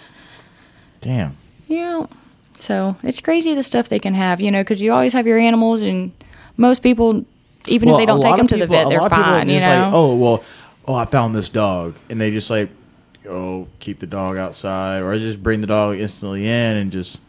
Damn. 1.02 1.36
yeah. 1.68 2.06
So 2.60 2.98
it's 3.04 3.22
crazy 3.22 3.54
the 3.54 3.64
stuff 3.64 3.90
they 3.90 4.00
can 4.00 4.14
have 4.14 4.42
you 4.42 4.52
know 4.52 4.62
because 4.62 4.82
you 4.82 4.94
always 4.94 5.14
have 5.14 5.26
your 5.26 5.40
animals 5.40 5.82
and 5.82 6.12
most 6.58 6.80
people 6.80 7.26
even 7.68 7.90
if 7.90 7.98
they 7.98 8.06
don't 8.06 8.22
take 8.22 8.36
them 8.36 8.46
of 8.46 8.50
to 8.50 8.58
the 8.58 8.68
vet 8.68 8.90
they're 8.90 9.00
people 9.00 9.10
fine 9.10 9.50
you 9.50 9.60
know 9.60 9.68
Like, 9.86 9.94
oh 9.94 10.16
well, 10.16 10.44
oh 10.90 10.96
I 10.96 11.06
found 11.06 11.36
this 11.36 11.50
dog, 11.50 11.96
and 12.10 12.20
they 12.20 12.32
just 12.32 12.50
like, 12.50 12.70
oh 13.30 13.68
keep 13.80 14.00
the 14.00 14.08
dog 14.08 14.38
outside, 14.38 15.00
or 15.02 15.14
I 15.14 15.18
just 15.20 15.42
bring 15.44 15.62
the 15.62 15.68
dog 15.68 15.98
instantly 15.98 16.46
in 16.46 16.78
and 16.78 16.92
just 16.92 17.22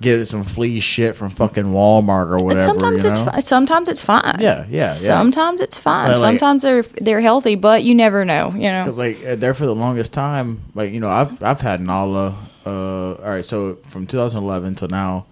get 0.00 0.18
it 0.18 0.26
some 0.26 0.44
flea 0.44 0.78
shit 0.78 1.16
from 1.16 1.28
fucking 1.30 1.64
Walmart 1.64 2.30
or 2.30 2.44
whatever. 2.44 2.62
sometimes 2.62 3.02
you 3.02 3.10
it's 3.10 3.24
know? 3.24 3.32
fi- 3.32 3.40
sometimes 3.40 3.88
it's 3.88 4.02
fine. 4.04 4.36
Yeah, 4.38 4.64
yeah, 4.68 4.82
yeah. 4.84 4.88
Sometimes 4.92 5.60
it's 5.60 5.78
fine. 5.78 6.10
Like- 6.10 6.18
sometimes 6.20 6.62
they're 6.62 6.82
they're 6.82 7.20
healthy, 7.20 7.54
but 7.56 7.82
you 7.82 7.94
never 7.94 8.24
know. 8.24 8.50
You 8.54 8.70
know. 8.70 8.84
Because 8.84 8.98
like 8.98 9.20
there 9.22 9.54
for 9.54 9.66
the 9.66 9.74
longest 9.74 10.12
time, 10.12 10.60
like 10.74 10.92
you 10.92 11.00
know, 11.00 11.08
I've 11.08 11.42
I've 11.42 11.60
had 11.60 11.80
Nala. 11.80 12.36
Uh, 12.66 13.14
all 13.14 13.30
right, 13.30 13.44
so 13.44 13.74
from 13.86 14.06
2011 14.06 14.74
till 14.74 14.88
now, 14.88 15.24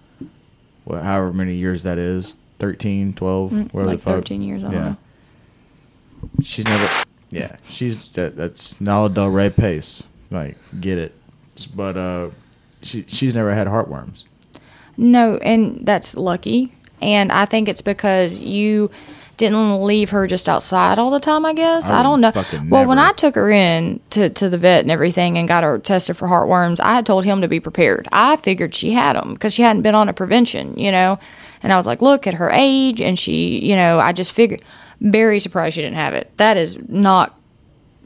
what, 0.85 1.03
however 1.03 1.31
many 1.31 1.53
years 1.55 1.83
that 1.83 1.99
is, 1.99 2.33
13, 2.57 3.13
12, 3.13 3.51
whatever 3.51 3.69
Mm, 3.69 3.85
like 3.85 3.99
the 3.99 4.03
fuck. 4.03 4.15
13 4.15 4.41
years, 4.41 4.63
I 4.63 4.71
don't 4.71 4.83
know. 4.83 4.97
She's 6.41 6.65
never. 6.65 7.03
Yeah, 7.29 7.55
she's 7.67 8.07
that. 8.13 8.35
That's 8.35 8.79
Nala 8.79 9.09
Del 9.09 9.27
Rey 9.29 9.49
pace. 9.49 10.03
Like, 10.31 10.57
get 10.79 10.97
it. 10.97 11.13
But 11.75 11.97
uh, 11.97 12.29
she 12.81 13.03
she's 13.07 13.35
never 13.35 13.53
had 13.53 13.67
heartworms. 13.67 14.25
No, 14.97 15.37
and 15.37 15.85
that's 15.85 16.15
lucky. 16.15 16.73
And 17.01 17.31
I 17.31 17.45
think 17.45 17.69
it's 17.69 17.81
because 17.81 18.41
you 18.41 18.89
didn't 19.37 19.83
leave 19.83 20.09
her 20.09 20.25
just 20.25 20.49
outside 20.49 20.97
all 20.97 21.11
the 21.11 21.19
time. 21.19 21.45
I 21.45 21.53
guess 21.53 21.89
I 21.89 21.99
I, 21.99 22.03
don't 22.03 22.21
know. 22.21 22.29
would 22.33 22.45
fucking 22.45 22.69
Well, 22.71 22.87
when. 22.87 22.97
I 22.97 23.11
took 23.11 23.35
her 23.35 23.51
in 23.51 23.99
to, 24.09 24.29
to 24.29 24.49
the 24.49 24.57
vet 24.57 24.81
and 24.81 24.89
everything 24.91 25.37
and 25.37 25.47
got 25.47 25.63
her 25.63 25.77
tested 25.77 26.17
for 26.17 26.27
heartworms, 26.27 26.79
I 26.79 26.95
had 26.95 27.05
told 27.05 27.23
him 27.25 27.41
to 27.41 27.47
be 27.47 27.59
prepared. 27.59 28.07
I 28.11 28.37
figured 28.37 28.73
she 28.73 28.91
had 28.93 29.15
them 29.15 29.33
because 29.33 29.53
she 29.53 29.61
hadn't 29.61 29.83
been 29.83 29.93
on 29.93 30.09
a 30.09 30.13
prevention, 30.13 30.75
you 30.77 30.91
know. 30.91 31.19
And 31.61 31.71
I 31.71 31.77
was 31.77 31.85
like, 31.85 32.01
look 32.01 32.25
at 32.25 32.35
her 32.35 32.49
age, 32.51 32.99
and 33.01 33.17
she, 33.17 33.59
you 33.59 33.75
know, 33.75 33.99
I 33.99 34.11
just 34.11 34.31
figured. 34.31 34.61
Very 35.01 35.39
surprised 35.39 35.75
she 35.75 35.81
didn't 35.81 35.95
have 35.97 36.13
it. 36.13 36.31
That 36.37 36.57
is 36.57 36.89
not 36.89 37.37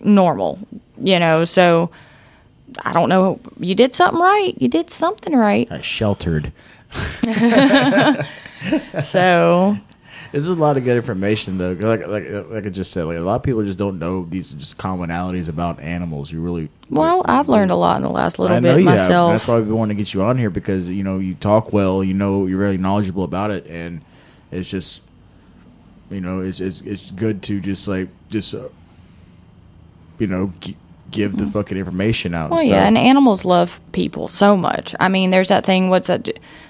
normal, 0.03 0.59
you 0.97 1.19
know. 1.19 1.45
So 1.45 1.89
I 2.83 2.93
don't 2.93 3.09
know. 3.09 3.39
You 3.59 3.75
did 3.75 3.95
something 3.95 4.19
right. 4.21 4.53
You 4.61 4.67
did 4.67 4.89
something 4.89 5.35
right. 5.35 5.71
I 5.71 5.81
sheltered. 5.81 6.51
So 9.01 9.77
This 10.31 10.43
is 10.43 10.49
a 10.49 10.55
lot 10.55 10.77
of 10.77 10.83
good 10.83 10.95
information, 10.97 11.57
though. 11.57 11.71
Like, 11.73 12.05
like, 12.07 12.29
like 12.49 12.65
I 12.65 12.69
just 12.69 12.91
said, 12.91 13.03
like 13.05 13.17
a 13.17 13.21
lot 13.21 13.35
of 13.35 13.43
people 13.43 13.63
just 13.63 13.79
don't 13.79 13.97
know 13.99 14.23
these 14.23 14.51
just 14.51 14.77
commonalities 14.77 15.49
about 15.49 15.79
animals. 15.79 16.31
You 16.31 16.41
really 16.41 16.69
Well, 16.89 17.23
I've 17.25 17.49
learned 17.49 17.71
a 17.71 17.75
lot 17.75 17.97
in 17.97 18.03
the 18.03 18.09
last 18.09 18.39
little 18.39 18.55
I 18.55 18.59
know 18.59 18.75
bit 18.75 18.83
you 18.83 18.89
have. 18.89 18.99
myself. 18.99 19.31
That's 19.33 19.47
why 19.47 19.59
we 19.59 19.71
want 19.73 19.89
to 19.89 19.95
get 19.95 20.13
you 20.13 20.21
on 20.21 20.37
here 20.37 20.49
because 20.49 20.89
you 20.89 21.03
know 21.03 21.17
you 21.19 21.33
talk 21.35 21.73
well. 21.73 22.03
You 22.03 22.13
know 22.13 22.45
you're 22.45 22.59
really 22.59 22.77
knowledgeable 22.77 23.23
about 23.23 23.51
it, 23.51 23.65
and 23.67 24.01
it's 24.51 24.69
just 24.69 25.01
you 26.11 26.21
know 26.21 26.41
it's 26.41 26.59
it's, 26.59 26.81
it's 26.81 27.09
good 27.11 27.41
to 27.43 27.59
just 27.59 27.87
like 27.87 28.09
just 28.29 28.53
uh, 28.53 28.67
you 30.19 30.27
know 30.27 30.53
g- 30.59 30.77
give 31.09 31.37
the 31.37 31.45
fucking 31.47 31.77
information 31.77 32.33
out. 32.35 32.51
well, 32.51 32.59
and 32.59 32.69
yeah, 32.69 32.85
and 32.87 32.97
animals 32.97 33.43
love 33.45 33.79
people 33.91 34.27
so 34.27 34.55
much. 34.55 34.93
I 34.99 35.09
mean, 35.09 35.29
there's 35.31 35.47
that 35.49 35.65
thing. 35.65 35.89
What's 35.89 36.07
that? 36.07 36.29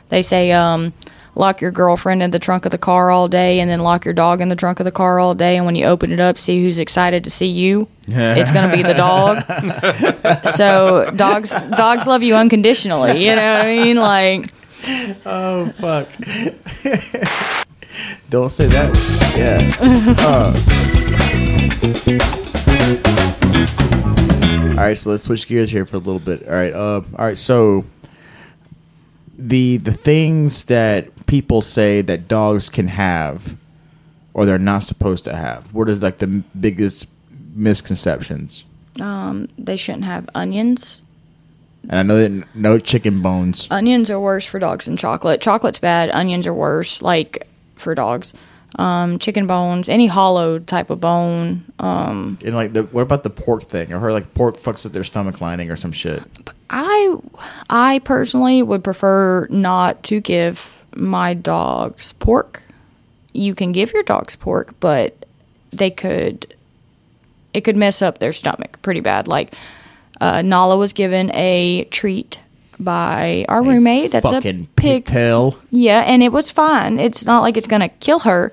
They 0.10 0.22
say, 0.22 0.52
um, 0.52 0.94
lock 1.36 1.62
your 1.62 1.72
girlfriend 1.72 2.22
in 2.22 2.32
the 2.32 2.40
trunk 2.40 2.66
of 2.66 2.72
the 2.72 2.78
car 2.78 3.12
all 3.12 3.28
day, 3.28 3.60
and 3.60 3.70
then 3.70 3.80
lock 3.82 4.04
your 4.06 4.14
dog 4.14 4.42
in 4.42 4.50
the 4.50 4.56
trunk 4.56 4.80
of 4.80 4.84
the 4.84 4.92
car 4.92 5.20
all 5.20 5.34
day. 5.34 5.58
And 5.58 5.66
when 5.66 5.76
you 5.76 5.86
open 5.86 6.12
it 6.12 6.20
up, 6.20 6.38
see 6.38 6.62
who's 6.64 6.80
excited 6.80 7.24
to 7.24 7.30
see 7.30 7.48
you. 7.48 7.88
it's 8.08 8.52
gonna 8.52 8.76
be 8.76 8.84
the 8.84 8.94
dog. 8.94 9.44
so 10.56 11.12
dogs 11.16 11.52
dogs 11.52 12.06
love 12.08 12.24
you 12.24 12.36
unconditionally. 12.36 13.24
You 13.26 13.36
know 13.36 13.54
what 13.54 13.66
I 13.66 13.76
mean? 13.76 13.98
Like. 13.98 14.52
oh 15.26 15.68
fuck. 15.78 16.08
Don't 18.30 18.50
say 18.50 18.68
that. 18.68 18.96
Yeah. 19.36 19.62
Uh. 20.22 20.54
all 24.72 24.88
right, 24.88 24.98
so 24.98 25.10
let's 25.12 25.24
switch 25.24 25.48
gears 25.48 25.72
here 25.72 25.86
for 25.86 25.98
a 25.98 26.00
little 26.00 26.20
bit. 26.20 26.48
All 26.48 26.54
right. 26.54 26.74
Uh, 26.74 27.02
all 27.18 27.26
right. 27.26 27.38
So 27.38 27.86
the 29.38 29.78
the 29.78 29.94
things 29.94 30.66
that 30.66 31.26
people 31.26 31.62
say 31.62 32.02
that 32.02 32.28
dogs 32.28 32.70
can 32.70 32.88
have 32.88 33.56
or 34.34 34.46
they're 34.46 34.58
not 34.60 34.84
supposed 34.84 35.24
to 35.26 35.36
have. 35.36 35.74
What 35.74 35.90
is 35.90 36.02
like 36.02 36.18
the 36.18 36.28
biggest 36.60 37.08
misconceptions? 37.56 38.64
Um, 39.00 39.48
they 39.58 39.78
shouldn't 39.78 40.06
have 40.06 40.30
onions. 40.36 41.02
And 41.84 41.94
I 41.94 42.04
know 42.04 42.18
that 42.18 42.56
no 42.56 42.78
chicken 42.78 43.22
bones. 43.22 43.68
Onions 43.72 44.10
are 44.12 44.20
worse 44.20 44.46
for 44.46 44.60
dogs 44.60 44.86
than 44.86 44.98
chocolate. 44.98 45.42
Chocolate's 45.42 45.80
bad. 45.80 46.12
Onions 46.12 46.46
are 46.46 46.54
worse, 46.54 47.02
like 47.02 47.48
for 47.82 47.96
dogs. 47.96 48.34
Um, 48.80 49.20
chicken 49.20 49.48
bones, 49.48 49.90
any 49.90 50.08
hollow 50.08 50.58
type 50.58 50.90
of 50.90 51.02
bone. 51.02 51.66
Um, 51.78 52.38
And 52.46 52.56
like 52.56 52.72
the 52.72 52.84
what 52.84 53.02
about 53.02 53.24
the 53.24 53.30
pork 53.30 53.64
thing? 53.64 53.94
I 53.94 54.00
heard 54.00 54.14
like 54.14 54.34
pork 54.34 54.58
fucks 54.58 54.86
up 54.86 54.94
their 54.94 55.04
stomach 55.04 55.42
lining 55.42 55.70
or 55.70 55.76
some 55.76 55.92
shit. 55.92 56.24
I, 56.70 57.18
I 57.70 58.00
personally 58.06 58.64
would 58.64 58.82
prefer 58.82 59.46
not 59.50 60.04
to 60.04 60.22
give 60.22 60.72
my 60.96 61.34
dogs 61.34 62.14
pork. 62.14 62.64
You 63.34 63.56
can 63.56 63.74
give 63.74 63.92
your 63.92 64.04
dogs 64.04 64.38
pork, 64.38 64.74
but 64.80 65.26
they 65.72 65.90
could, 65.90 66.54
it 67.54 67.62
could 67.62 67.76
mess 67.76 68.02
up 68.02 68.20
their 68.20 68.32
stomach 68.34 68.82
pretty 68.82 69.02
bad. 69.02 69.28
Like 69.28 69.54
uh, 70.22 70.42
Nala 70.44 70.78
was 70.78 70.94
given 70.94 71.30
a 71.34 71.86
treat 71.92 72.40
by 72.84 73.46
our 73.50 73.64
roommate. 73.64 74.12
That's 74.12 74.30
fucking 74.30 74.64
a 74.64 74.80
pig 74.80 75.06
pigtail. 75.06 75.58
Yeah, 75.70 76.02
and 76.02 76.22
it 76.24 76.32
was 76.32 76.50
fine. 76.50 77.00
It's 77.00 77.26
not 77.26 77.42
like 77.42 77.58
it's 77.58 77.68
gonna 77.68 77.90
kill 77.90 78.20
her. 78.20 78.52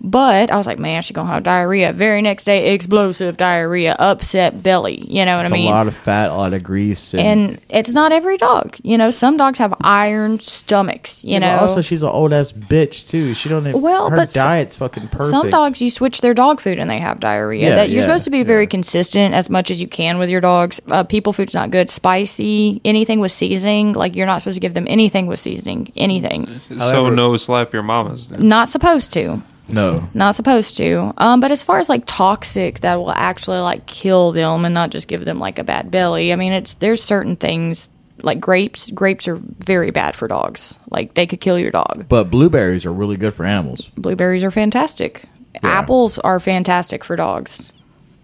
But 0.00 0.50
I 0.50 0.56
was 0.56 0.66
like, 0.66 0.78
man, 0.78 1.02
she's 1.02 1.14
gonna 1.14 1.28
have 1.30 1.42
diarrhea. 1.42 1.92
Very 1.92 2.22
next 2.22 2.44
day, 2.44 2.72
explosive 2.72 3.36
diarrhea, 3.36 3.96
upset 3.98 4.62
belly. 4.62 5.04
You 5.08 5.24
know 5.24 5.36
what 5.36 5.46
It's 5.46 5.52
I 5.52 5.56
mean? 5.56 5.66
a 5.68 5.70
lot 5.70 5.86
of 5.88 5.96
fat, 5.96 6.30
a 6.30 6.34
lot 6.34 6.52
of 6.52 6.62
grease, 6.62 7.14
and, 7.14 7.50
and 7.50 7.60
it's 7.68 7.92
not 7.94 8.12
every 8.12 8.36
dog. 8.36 8.76
You 8.82 8.96
know, 8.96 9.10
some 9.10 9.36
dogs 9.36 9.58
have 9.58 9.74
iron 9.80 10.38
stomachs. 10.40 11.24
You 11.24 11.32
Yeah, 11.32 11.38
know, 11.40 11.58
also 11.58 11.80
she's 11.82 12.02
an 12.02 12.08
old 12.10 12.32
ass 12.32 12.52
bitch 12.52 13.08
too. 13.08 13.34
She 13.34 13.48
don't. 13.48 13.66
Even, 13.66 13.80
Well, 13.80 14.10
her 14.10 14.16
but 14.16 14.28
s- 14.28 14.34
diet's 14.34 14.76
fucking 14.76 15.08
perfect. 15.08 15.30
some 15.30 15.50
dogs 15.50 15.82
you 15.82 15.90
switch 15.90 16.20
their 16.20 16.34
dog 16.34 16.60
food 16.60 16.78
and 16.78 16.88
they 16.88 16.98
have 16.98 17.20
diarrhea. 17.20 17.70
Yeah, 17.70 17.74
that 17.76 17.88
you're 17.90 17.98
yeah, 17.98 18.02
supposed 18.02 18.24
to 18.24 18.30
be 18.30 18.42
very 18.44 18.62
yeah. 18.64 18.68
consistent 18.70 19.34
as 19.34 19.50
much 19.50 19.70
as 19.70 19.80
you 19.80 19.88
can 19.88 20.18
with 20.18 20.28
your 20.30 20.40
dogs. 20.40 20.80
Uh, 20.88 21.02
people 21.04 21.32
food's 21.32 21.54
not 21.54 21.70
good. 21.70 21.90
Spicy, 21.90 22.80
anything 22.84 23.20
with 23.20 23.32
seasoning, 23.32 23.92
like 23.94 24.14
you're 24.14 24.26
not 24.26 24.38
supposed 24.40 24.56
to 24.56 24.60
give 24.60 24.74
them 24.74 24.86
anything 24.88 25.26
with 25.26 25.40
seasoning. 25.40 25.92
Anything. 25.96 26.60
so 26.68 26.76
However- 26.78 27.10
no 27.16 27.36
slap 27.36 27.72
your 27.72 27.82
mamas. 27.82 28.28
Then. 28.28 28.48
Not 28.48 28.68
supposed 28.68 29.12
to. 29.14 29.42
No, 29.70 30.08
Not 30.14 30.34
supposed 30.34 30.76
to. 30.78 31.12
Um, 31.18 31.40
but 31.40 31.50
as 31.50 31.62
far 31.62 31.78
as 31.78 31.88
like 31.88 32.04
toxic 32.06 32.80
that 32.80 32.96
will 32.96 33.10
actually 33.10 33.58
like 33.58 33.86
kill 33.86 34.32
them 34.32 34.64
and 34.64 34.72
not 34.74 34.90
just 34.90 35.08
give 35.08 35.24
them 35.24 35.38
like 35.38 35.58
a 35.58 35.64
bad 35.64 35.90
belly. 35.90 36.32
I 36.32 36.36
mean, 36.36 36.52
it's 36.52 36.74
there's 36.74 37.02
certain 37.02 37.36
things 37.36 37.90
like 38.22 38.40
grapes. 38.40 38.90
Grapes 38.90 39.28
are 39.28 39.36
very 39.36 39.90
bad 39.90 40.16
for 40.16 40.26
dogs. 40.28 40.74
Like 40.90 41.14
they 41.14 41.26
could 41.26 41.40
kill 41.40 41.58
your 41.58 41.70
dog. 41.70 42.06
but 42.08 42.24
blueberries 42.30 42.86
are 42.86 42.92
really 42.92 43.16
good 43.16 43.34
for 43.34 43.44
animals. 43.44 43.90
Blueberries 43.96 44.42
are 44.42 44.50
fantastic. 44.50 45.24
Yeah. 45.54 45.70
Apples 45.70 46.18
are 46.20 46.40
fantastic 46.40 47.04
for 47.04 47.16
dogs. 47.16 47.72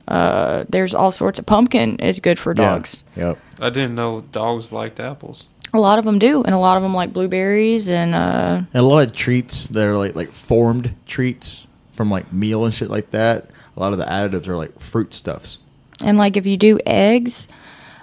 Uh, 0.07 0.64
there's 0.68 0.95
all 0.95 1.11
sorts 1.11 1.38
of 1.38 1.47
pumpkin 1.47 1.97
is 1.99 2.20
good 2.20 2.38
for 2.38 2.53
dogs. 2.55 3.03
Yeah. 3.16 3.28
Yep. 3.28 3.38
I 3.61 3.70
didn't 3.70 3.95
know 3.95 4.20
dogs 4.32 4.70
liked 4.72 5.01
apples. 5.01 5.47
A 5.74 5.80
lot 5.80 5.98
of 5.98 6.04
them 6.04 6.20
do, 6.20 6.42
and 6.44 6.54
a 6.54 6.58
lot 6.58 6.76
of 6.76 6.84
them 6.84 6.94
like 6.94 7.12
blueberries 7.12 7.88
and 7.88 8.14
uh, 8.14 8.62
And 8.72 8.82
a 8.82 8.86
lot 8.86 9.06
of 9.06 9.12
treats 9.12 9.66
that 9.68 9.84
are 9.84 9.98
like 9.98 10.14
like 10.14 10.30
formed 10.30 10.94
treats 11.04 11.66
from 11.94 12.10
like 12.10 12.32
meal 12.32 12.64
and 12.64 12.72
shit 12.72 12.88
like 12.90 13.10
that. 13.10 13.50
A 13.76 13.80
lot 13.80 13.92
of 13.92 13.98
the 13.98 14.04
additives 14.04 14.46
are 14.46 14.56
like 14.56 14.78
fruit 14.78 15.12
stuffs. 15.12 15.58
And 16.00 16.16
like 16.16 16.36
if 16.36 16.46
you 16.46 16.56
do 16.56 16.78
eggs, 16.86 17.48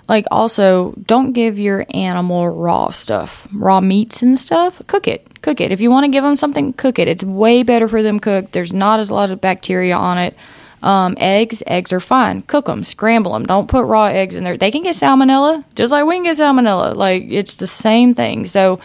like 0.09 0.25
also 0.31 0.93
don't 1.05 1.31
give 1.31 1.57
your 1.57 1.85
animal 1.93 2.49
raw 2.49 2.89
stuff, 2.91 3.47
raw 3.53 3.79
meats 3.79 4.21
and 4.21 4.37
stuff. 4.37 4.81
Cook 4.87 5.07
it, 5.07 5.41
cook 5.41 5.61
it. 5.61 5.71
If 5.71 5.79
you 5.79 5.89
want 5.89 6.03
to 6.03 6.11
give 6.11 6.25
them 6.25 6.35
something, 6.35 6.73
cook 6.73 6.99
it. 6.99 7.07
It's 7.07 7.23
way 7.23 7.63
better 7.63 7.87
for 7.87 8.03
them 8.03 8.19
cooked. 8.19 8.51
There's 8.51 8.73
not 8.73 8.99
as 8.99 9.09
lot 9.11 9.31
of 9.31 9.39
bacteria 9.39 9.95
on 9.95 10.17
it. 10.17 10.35
Um, 10.83 11.15
eggs, 11.19 11.61
eggs 11.67 11.93
are 11.93 11.99
fine. 11.99 12.41
Cook 12.43 12.65
them, 12.65 12.83
scramble 12.83 13.33
them. 13.33 13.45
Don't 13.45 13.67
put 13.67 13.85
raw 13.85 14.05
eggs 14.05 14.35
in 14.35 14.43
there. 14.43 14.57
They 14.57 14.71
can 14.71 14.81
get 14.83 14.95
salmonella, 14.95 15.63
just 15.75 15.91
like 15.91 16.05
we 16.05 16.15
can 16.15 16.23
get 16.23 16.37
salmonella. 16.37 16.95
Like 16.95 17.25
it's 17.29 17.57
the 17.57 17.67
same 17.67 18.13
thing. 18.13 18.45
So, 18.45 18.79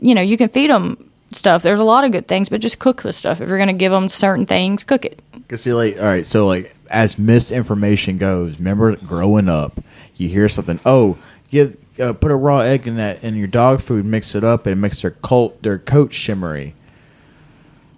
you 0.00 0.14
know, 0.14 0.22
you 0.22 0.36
can 0.36 0.48
feed 0.48 0.70
them 0.70 1.10
stuff. 1.32 1.62
There's 1.62 1.80
a 1.80 1.84
lot 1.84 2.04
of 2.04 2.12
good 2.12 2.28
things, 2.28 2.48
but 2.48 2.60
just 2.60 2.78
cook 2.78 3.02
the 3.02 3.12
stuff. 3.12 3.40
If 3.40 3.48
you're 3.48 3.58
gonna 3.58 3.72
give 3.72 3.90
them 3.90 4.08
certain 4.08 4.46
things, 4.46 4.84
cook 4.84 5.04
it. 5.04 5.20
Cause 5.48 5.62
see, 5.62 5.72
like, 5.72 5.96
all 5.98 6.04
right, 6.04 6.24
so 6.24 6.46
like 6.46 6.72
as 6.90 7.18
misinformation 7.18 8.18
goes, 8.18 8.58
remember 8.58 8.96
growing 8.96 9.48
up, 9.48 9.78
you 10.16 10.28
hear 10.28 10.48
something. 10.48 10.78
Oh, 10.86 11.18
give 11.50 11.76
uh, 12.00 12.12
put 12.12 12.30
a 12.30 12.36
raw 12.36 12.60
egg 12.60 12.86
in 12.86 12.96
that 12.96 13.22
in 13.22 13.36
your 13.36 13.46
dog 13.46 13.80
food, 13.80 14.04
mix 14.04 14.34
it 14.34 14.44
up, 14.44 14.66
and 14.66 14.72
it 14.72 14.76
makes 14.76 15.02
their 15.02 15.10
coat 15.10 15.62
their 15.62 15.78
coat 15.78 16.12
shimmery. 16.12 16.74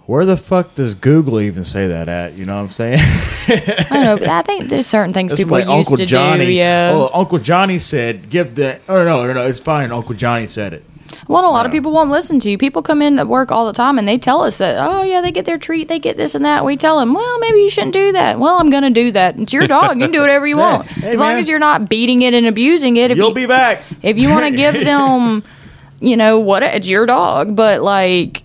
Where 0.07 0.25
the 0.25 0.37
fuck 0.37 0.75
does 0.77 0.95
Google 0.95 1.41
even 1.41 1.65
say 1.65 1.89
that 1.89 2.09
at? 2.09 2.39
You 2.39 2.45
know 2.45 2.55
what 2.55 2.63
I'm 2.63 2.69
saying? 2.69 3.01
I 3.01 3.87
don't 3.91 4.05
know, 4.05 4.17
but 4.19 4.29
I 4.29 4.43
think 4.43 4.69
there's 4.69 4.87
certain 4.87 5.13
things 5.13 5.31
That's 5.33 5.41
people 5.41 5.53
like 5.59 5.65
used 5.67 5.89
Uncle 5.91 5.97
to 5.97 6.07
Johnny. 6.07 6.47
do. 6.47 6.53
Yeah. 6.53 6.91
Oh, 6.95 7.11
Uncle 7.13 7.39
Johnny 7.41 7.79
said, 7.81 8.31
"Give 8.31 8.55
the." 8.55 8.81
Oh 8.89 9.05
no, 9.05 9.27
no, 9.27 9.33
no, 9.33 9.47
it's 9.47 9.59
fine. 9.61 9.91
Uncle 9.91 10.15
Johnny 10.15 10.47
said 10.47 10.73
it. 10.73 10.85
Well, 11.29 11.49
a 11.49 11.51
lot 11.51 11.67
of 11.67 11.73
people 11.73 11.91
won't 11.93 12.11
listen 12.11 12.39
to 12.41 12.51
you. 12.51 12.59
People 12.59 12.83
come 12.83 13.03
in 13.03 13.19
at 13.19 13.27
work 13.27 13.51
all 13.51 13.67
the 13.67 13.73
time 13.73 13.99
and 13.99 14.07
they 14.07 14.19
tell 14.19 14.43
us 14.43 14.59
that, 14.59 14.77
oh, 14.79 15.03
yeah, 15.03 15.21
they 15.21 15.31
get 15.33 15.45
their 15.45 15.59
treat, 15.59 15.89
they 15.89 15.99
get 15.99 16.17
this 16.17 16.35
and 16.35 16.45
that. 16.45 16.65
We 16.65 16.77
tell 16.77 16.99
them, 16.99 17.15
well, 17.15 17.39
maybe 17.39 17.59
you 17.59 17.71
shouldn't 17.71 17.93
do 17.93 18.13
that. 18.13 18.39
Well, 18.39 18.59
I'm 18.59 18.71
going 18.71 18.83
to 18.83 18.91
do 18.91 19.13
that. 19.13 19.37
It's 19.39 19.53
your 19.53 19.67
dog. 19.69 19.97
You 19.97 20.05
can 20.05 20.13
do 20.13 20.21
whatever 20.21 20.47
you 20.47 20.57
want. 20.59 20.87
Hey, 20.87 21.11
as 21.11 21.21
long 21.21 21.35
as 21.35 21.49
you're 21.49 21.59
not 21.61 21.89
beating 21.89 22.23
it 22.23 22.35
and 22.35 22.47
abusing 22.47 22.97
it. 22.97 23.11
If 23.13 23.17
You'll 23.17 23.29
you, 23.31 23.35
be 23.35 23.47
back. 23.47 23.83
If 24.03 24.19
you 24.19 24.29
want 24.31 24.47
to 24.47 24.51
give 24.57 24.75
them, 24.85 25.43
you 26.01 26.17
know, 26.17 26.41
what, 26.41 26.63
it's 26.65 26.89
your 26.89 27.07
dog. 27.07 27.55
But, 27.57 27.83
like, 27.83 28.43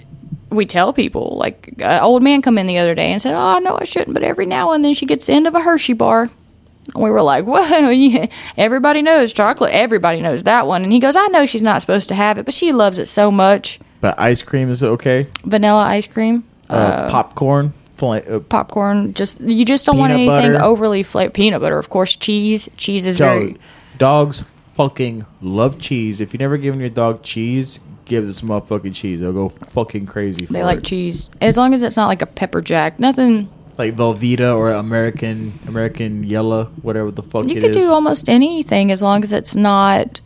we 0.52 0.66
tell 0.66 0.94
people, 0.94 1.38
like, 1.40 1.74
an 1.80 2.02
old 2.04 2.22
man 2.24 2.42
come 2.42 2.58
in 2.58 2.68
the 2.68 2.78
other 2.78 2.94
day 2.94 3.12
and 3.12 3.22
said, 3.22 3.34
oh, 3.34 3.60
no, 3.60 3.78
I 3.80 3.86
shouldn't. 3.86 4.14
But 4.14 4.24
every 4.24 4.46
now 4.46 4.72
and 4.74 4.84
then 4.84 4.94
she 4.94 5.06
gets 5.06 5.26
the 5.28 5.34
end 5.34 5.48
of 5.48 5.56
a 5.56 5.62
Hershey 5.62 5.94
bar. 5.94 6.30
And 6.94 7.04
we 7.04 7.10
were 7.10 7.22
like, 7.22 7.46
well, 7.46 7.92
yeah, 7.92 8.28
everybody 8.58 9.02
knows 9.02 9.32
chocolate. 9.34 9.72
Everybody 9.72 10.20
knows 10.20 10.44
that 10.44 10.68
one. 10.68 10.84
And 10.84 10.92
he 10.92 11.00
goes, 11.00 11.16
I 11.16 11.28
know 11.28 11.46
she's 11.46 11.62
not 11.62 11.82
supposed 11.82 12.10
to 12.10 12.16
have 12.16 12.38
it, 12.38 12.46
but 12.46 12.54
she 12.54 12.74
loves 12.74 12.98
it 13.00 13.08
so 13.08 13.32
much. 13.32 13.80
But 14.02 14.20
ice 14.20 14.42
cream 14.42 14.70
is 14.70 14.84
okay. 14.84 15.28
Vanilla 15.46 15.84
ice 15.84 16.08
cream, 16.08 16.44
Uh, 16.70 17.08
popcorn, 17.10 17.72
fly, 17.96 18.20
uh, 18.20 18.40
popcorn. 18.40 19.14
Just 19.14 19.40
you 19.42 19.64
just 19.64 19.86
don't 19.86 19.98
want 20.00 20.12
anything 20.12 20.54
butter. 20.54 20.64
overly 20.64 21.04
flavored. 21.04 21.34
Peanut 21.36 21.62
butter, 21.62 21.78
of 21.78 21.90
course. 21.90 22.16
Cheese. 22.16 22.68
Cheese 22.78 23.06
is 23.06 23.18
dog, 23.18 23.40
very. 23.42 23.58
dogs 24.00 24.44
fucking 24.74 25.26
love 25.42 25.80
cheese. 25.80 26.20
If 26.20 26.34
you 26.34 26.40
never 26.40 26.58
given 26.58 26.80
your 26.80 26.90
dog 26.90 27.22
cheese, 27.22 27.80
give 28.06 28.26
this 28.26 28.42
motherfucking 28.42 28.94
cheese. 28.96 29.20
They'll 29.20 29.34
go 29.34 29.50
fucking 29.50 30.06
crazy. 30.06 30.46
For 30.46 30.54
They 30.54 30.64
like 30.64 30.80
it. 30.80 30.84
cheese 30.86 31.30
as 31.42 31.58
long 31.58 31.74
as 31.74 31.84
it's 31.84 31.96
not 31.98 32.08
like 32.08 32.22
a 32.22 32.26
pepper 32.26 32.62
jack. 32.62 33.00
Nothing. 33.00 33.50
like 33.78 33.96
Velveeta 33.96 34.56
or 34.56 34.72
American 34.72 35.54
American 35.68 36.24
Yellow, 36.24 36.66
whatever 36.82 37.10
the 37.12 37.24
fuck 37.24 37.48
You 37.48 37.60
could 37.62 37.72
is. 37.72 37.78
do 37.78 37.90
almost 37.92 38.30
anything 38.30 38.92
as 38.92 39.02
long 39.02 39.24
as 39.24 39.32
it's 39.34 39.56
not 39.56 40.22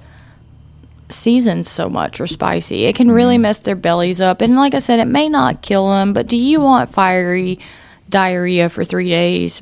seasoned 1.10 1.68
so 1.68 1.88
much 1.90 2.20
or 2.20 2.28
spicy. 2.28 2.86
It 2.86 2.96
can 2.96 3.08
Mm-hmm. 3.08 3.16
really 3.16 3.38
mess 3.38 3.60
their 3.60 3.76
bellies 3.76 4.20
up. 4.20 4.42
And 4.42 4.56
like 4.56 4.74
I 4.74 4.80
said, 4.80 5.00
it 5.00 5.06
may 5.06 5.30
not 5.30 5.62
kill 5.62 5.90
them, 5.90 6.14
but 6.14 6.28
do 6.28 6.36
you 6.38 6.60
want 6.62 6.90
fiery 6.92 7.60
diarrhea 8.10 8.70
for 8.70 8.84
three 8.84 9.10
days? 9.10 9.62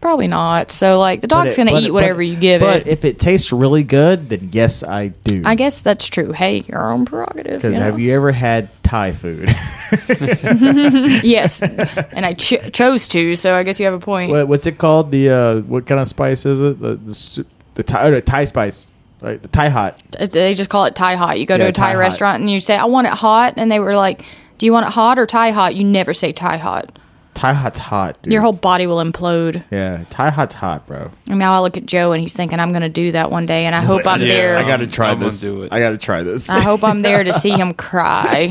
Probably 0.00 0.28
not. 0.28 0.70
So 0.72 0.98
like 0.98 1.20
the 1.20 1.26
dog's 1.26 1.56
gonna 1.56 1.78
eat 1.78 1.90
whatever 1.90 2.22
you 2.22 2.36
give 2.36 2.60
but 2.60 2.76
it. 2.76 2.84
But 2.84 2.92
if 2.92 3.04
it 3.04 3.18
tastes 3.18 3.52
really 3.52 3.82
good, 3.82 4.28
then 4.28 4.50
yes, 4.52 4.82
I 4.82 5.08
do. 5.08 5.42
I 5.44 5.54
guess 5.54 5.80
that's 5.80 6.06
true. 6.08 6.32
Hey, 6.32 6.58
your 6.68 6.90
own 6.90 7.04
prerogative. 7.04 7.60
Because 7.60 7.74
you 7.74 7.80
know? 7.80 7.86
have 7.86 7.98
you 7.98 8.12
ever 8.14 8.32
had 8.32 8.68
Thai 8.82 9.12
food? 9.12 9.48
yes, 11.24 11.62
and 11.62 12.26
I 12.26 12.34
ch- 12.34 12.72
chose 12.72 13.08
to. 13.08 13.36
So 13.36 13.54
I 13.54 13.62
guess 13.62 13.78
you 13.80 13.86
have 13.86 13.94
a 13.94 14.00
point. 14.00 14.30
what, 14.30 14.48
what's 14.48 14.66
it 14.66 14.78
called? 14.78 15.10
The 15.10 15.30
uh, 15.30 15.60
what 15.62 15.86
kind 15.86 16.00
of 16.00 16.08
spice 16.08 16.46
is 16.46 16.60
it? 16.60 16.78
The 16.80 16.94
the, 16.96 17.46
the 17.74 17.82
Thai 17.82 18.08
or 18.08 18.20
Thai 18.20 18.44
spice, 18.44 18.86
right? 19.20 19.40
The 19.40 19.48
Thai 19.48 19.68
hot. 19.68 19.98
They 20.18 20.54
just 20.54 20.70
call 20.70 20.84
it 20.84 20.94
Thai 20.94 21.16
hot. 21.16 21.40
You 21.40 21.46
go 21.46 21.56
to 21.56 21.66
a 21.66 21.72
Thai, 21.72 21.92
Thai 21.92 21.98
restaurant 21.98 22.40
and 22.40 22.50
you 22.50 22.60
say, 22.60 22.76
"I 22.76 22.84
want 22.84 23.06
it 23.06 23.14
hot," 23.14 23.54
and 23.56 23.70
they 23.70 23.80
were 23.80 23.96
like, 23.96 24.24
"Do 24.58 24.66
you 24.66 24.72
want 24.72 24.86
it 24.86 24.92
hot 24.92 25.18
or 25.18 25.26
Thai 25.26 25.50
hot?" 25.50 25.74
You 25.74 25.84
never 25.84 26.12
say 26.12 26.32
Thai 26.32 26.58
hot. 26.58 26.98
Thai 27.36 27.52
hot's 27.52 27.78
hot, 27.78 28.22
dude. 28.22 28.32
Your 28.32 28.40
whole 28.40 28.54
body 28.54 28.86
will 28.86 28.96
implode. 28.96 29.62
yeah, 29.70 30.04
Thai 30.08 30.30
hot's 30.30 30.54
hot, 30.54 30.86
bro. 30.86 31.10
And 31.28 31.38
now 31.38 31.52
I 31.54 31.58
look 31.60 31.76
at 31.76 31.84
Joe 31.84 32.12
and 32.12 32.20
he's 32.22 32.32
thinking, 32.32 32.58
"I'm 32.58 32.70
going 32.70 32.80
to 32.80 32.88
do 32.88 33.12
that 33.12 33.30
one 33.30 33.44
day," 33.44 33.66
and 33.66 33.74
I 33.74 33.82
hope 33.82 34.06
I'm 34.06 34.22
yeah, 34.22 34.26
there. 34.28 34.56
I 34.56 34.66
got 34.66 34.78
to 34.78 34.86
try 34.86 35.10
I'm 35.10 35.18
gonna 35.18 35.26
this. 35.26 35.42
do 35.42 35.62
it. 35.64 35.72
I 35.72 35.78
got 35.78 35.90
to 35.90 35.98
try 35.98 36.22
this. 36.22 36.48
I 36.48 36.60
hope 36.60 36.82
I'm 36.82 37.02
there 37.02 37.22
to 37.22 37.34
see 37.34 37.50
him 37.50 37.74
cry. 37.74 38.48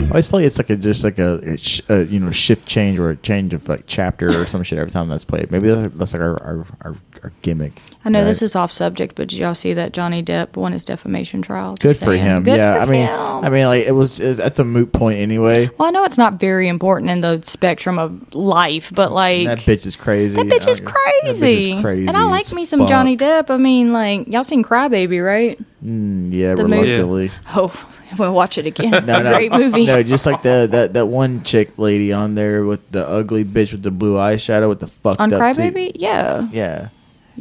I 0.00 0.10
always 0.12 0.26
feel 0.26 0.40
like 0.40 0.46
it's 0.46 0.58
like 0.58 0.70
a 0.70 0.76
just 0.76 1.04
like 1.04 1.18
a, 1.18 1.38
a, 1.52 1.56
sh- 1.58 1.82
a 1.88 2.04
you 2.04 2.18
know 2.18 2.30
shift 2.30 2.66
change 2.66 2.98
or 2.98 3.10
a 3.10 3.16
change 3.16 3.52
of 3.52 3.68
like 3.68 3.84
chapter 3.86 4.40
or 4.40 4.46
some 4.46 4.62
shit 4.62 4.78
every 4.78 4.90
time 4.90 5.08
that's 5.08 5.24
played. 5.24 5.50
Maybe 5.50 5.68
that's, 5.68 5.94
that's 5.94 6.12
like 6.14 6.22
our, 6.22 6.42
our, 6.42 6.66
our 6.82 6.96
gimmick. 7.42 7.72
I 8.04 8.10
know 8.10 8.20
right? 8.20 8.24
this 8.26 8.42
is 8.42 8.54
off 8.56 8.72
subject, 8.72 9.16
but 9.16 9.28
did 9.28 9.38
y'all 9.38 9.54
see 9.54 9.72
that 9.74 9.92
Johnny 9.92 10.22
Depp 10.22 10.56
won 10.56 10.72
his 10.72 10.84
defamation 10.84 11.42
trial? 11.42 11.76
good 11.76 11.96
for 11.96 12.06
saying. 12.06 12.24
him. 12.24 12.42
Good 12.44 12.56
yeah, 12.56 12.74
for 12.76 12.80
I 12.80 12.84
mean, 12.86 13.06
him. 13.06 13.44
I 13.44 13.48
mean, 13.50 13.66
like 13.66 13.86
it 13.86 13.92
was. 13.92 14.20
It, 14.20 14.36
that's 14.38 14.58
a 14.58 14.64
moot 14.64 14.92
point 14.92 15.18
anyway. 15.18 15.68
well, 15.78 15.88
I 15.88 15.90
know 15.90 16.04
it's 16.04 16.16
not 16.18 16.34
very 16.34 16.68
important 16.68 17.10
in 17.10 17.20
the 17.20 17.42
spectrum 17.44 17.98
of 17.98 18.34
life, 18.34 18.90
but 18.94 19.12
like 19.12 19.46
that 19.46 19.58
bitch 19.58 19.86
is 19.86 19.96
crazy. 19.96 20.36
That 20.36 20.46
bitch 20.46 20.68
is 20.68 20.80
That 20.80 20.94
crazy. 21.22 21.72
bitch 21.72 21.76
is 21.76 21.82
crazy. 21.82 22.06
And 22.06 22.16
I 22.16 22.24
like 22.24 22.50
me 22.52 22.64
some 22.64 22.80
fuck. 22.80 22.88
Johnny 22.88 23.16
Depp. 23.16 23.50
I 23.50 23.56
mean, 23.56 23.92
like 23.92 24.28
y'all 24.28 24.44
seen 24.44 24.62
Crybaby, 24.64 25.24
right? 25.24 25.58
Mm, 25.84 26.32
yeah, 26.32 26.54
The 26.54 26.64
reluctantly. 26.64 27.30
Oh, 27.54 27.88
we'll 28.18 28.32
watch 28.32 28.56
it 28.58 28.66
again. 28.66 29.04
No, 29.06 29.16
a 29.20 29.22
no, 29.22 29.32
great 29.34 29.52
movie. 29.52 29.84
No, 29.86 30.02
just 30.02 30.24
like 30.24 30.42
the 30.42 30.66
that, 30.70 30.94
that 30.94 31.06
one 31.06 31.42
chick 31.42 31.78
lady 31.78 32.12
on 32.12 32.36
there 32.36 32.64
with 32.64 32.90
the 32.90 33.06
ugly 33.06 33.44
bitch 33.44 33.72
with 33.72 33.82
the 33.82 33.90
blue 33.90 34.14
eyeshadow 34.14 34.68
with 34.68 34.80
the 34.80 34.86
fucked 34.86 35.20
On 35.20 35.32
up 35.32 35.40
Crybaby, 35.40 35.92
teeth. 35.92 35.96
yeah. 35.96 36.48
Yeah, 36.52 36.88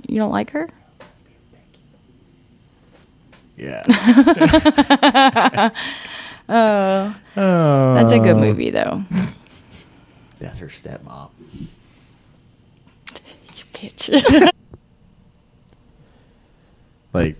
You 0.06 0.20
don't 0.20 0.32
like 0.32 0.52
her? 0.52 0.70
yeah. 3.58 3.84
Oh, 6.50 7.16
oh, 7.38 7.94
that's 7.96 8.12
a 8.12 8.20
good 8.20 8.36
oh. 8.36 8.40
movie 8.40 8.70
though. 8.70 9.04
That's 10.40 10.60
her 10.60 10.68
stepmom. 10.68 11.30
You 11.50 11.68
bitch. 13.74 14.52
Like 17.14 17.38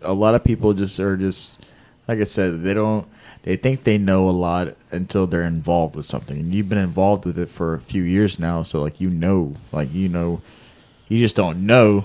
a 0.00 0.14
lot 0.14 0.34
of 0.34 0.42
people 0.42 0.72
just 0.72 0.98
are 1.00 1.16
just 1.16 1.58
like 2.06 2.18
I 2.18 2.24
said, 2.24 2.62
they 2.62 2.72
don't. 2.72 3.06
They 3.42 3.56
think 3.56 3.84
they 3.84 3.98
know 3.98 4.28
a 4.28 4.30
lot 4.30 4.74
until 4.90 5.26
they're 5.26 5.42
involved 5.42 5.96
with 5.96 6.06
something, 6.06 6.38
and 6.38 6.54
you've 6.54 6.70
been 6.70 6.78
involved 6.78 7.26
with 7.26 7.38
it 7.38 7.50
for 7.50 7.74
a 7.74 7.80
few 7.80 8.02
years 8.02 8.38
now. 8.38 8.62
So 8.62 8.80
like 8.80 9.02
you 9.02 9.10
know, 9.10 9.54
like 9.70 9.92
you 9.92 10.08
know, 10.08 10.40
you 11.08 11.18
just 11.18 11.36
don't 11.36 11.66
know. 11.66 12.04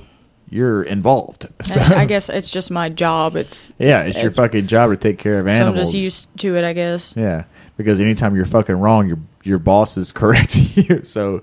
You're 0.50 0.84
involved. 0.84 1.48
So 1.64 1.82
I 1.82 2.06
guess 2.06 2.30
it's 2.30 2.52
just 2.52 2.70
my 2.70 2.90
job. 2.90 3.36
It's 3.36 3.72
yeah, 3.80 4.04
it's 4.04 4.22
your 4.22 4.30
fucking 4.32 4.68
job 4.68 4.92
to 4.92 4.98
take 4.98 5.18
care 5.18 5.40
of 5.40 5.48
so 5.48 5.68
I'm 5.68 5.74
just 5.76 5.94
used 5.96 6.38
to 6.40 6.56
it, 6.56 6.64
I 6.64 6.74
guess. 6.74 7.16
Yeah, 7.18 7.46
because 7.76 8.00
anytime 8.00 8.36
you're 8.36 8.46
fucking 8.46 8.76
wrong, 8.76 9.08
your 9.08 9.18
your 9.44 9.58
boss 9.58 9.98
is 9.98 10.12
correcting 10.20 10.84
you. 10.84 11.04
So 11.04 11.42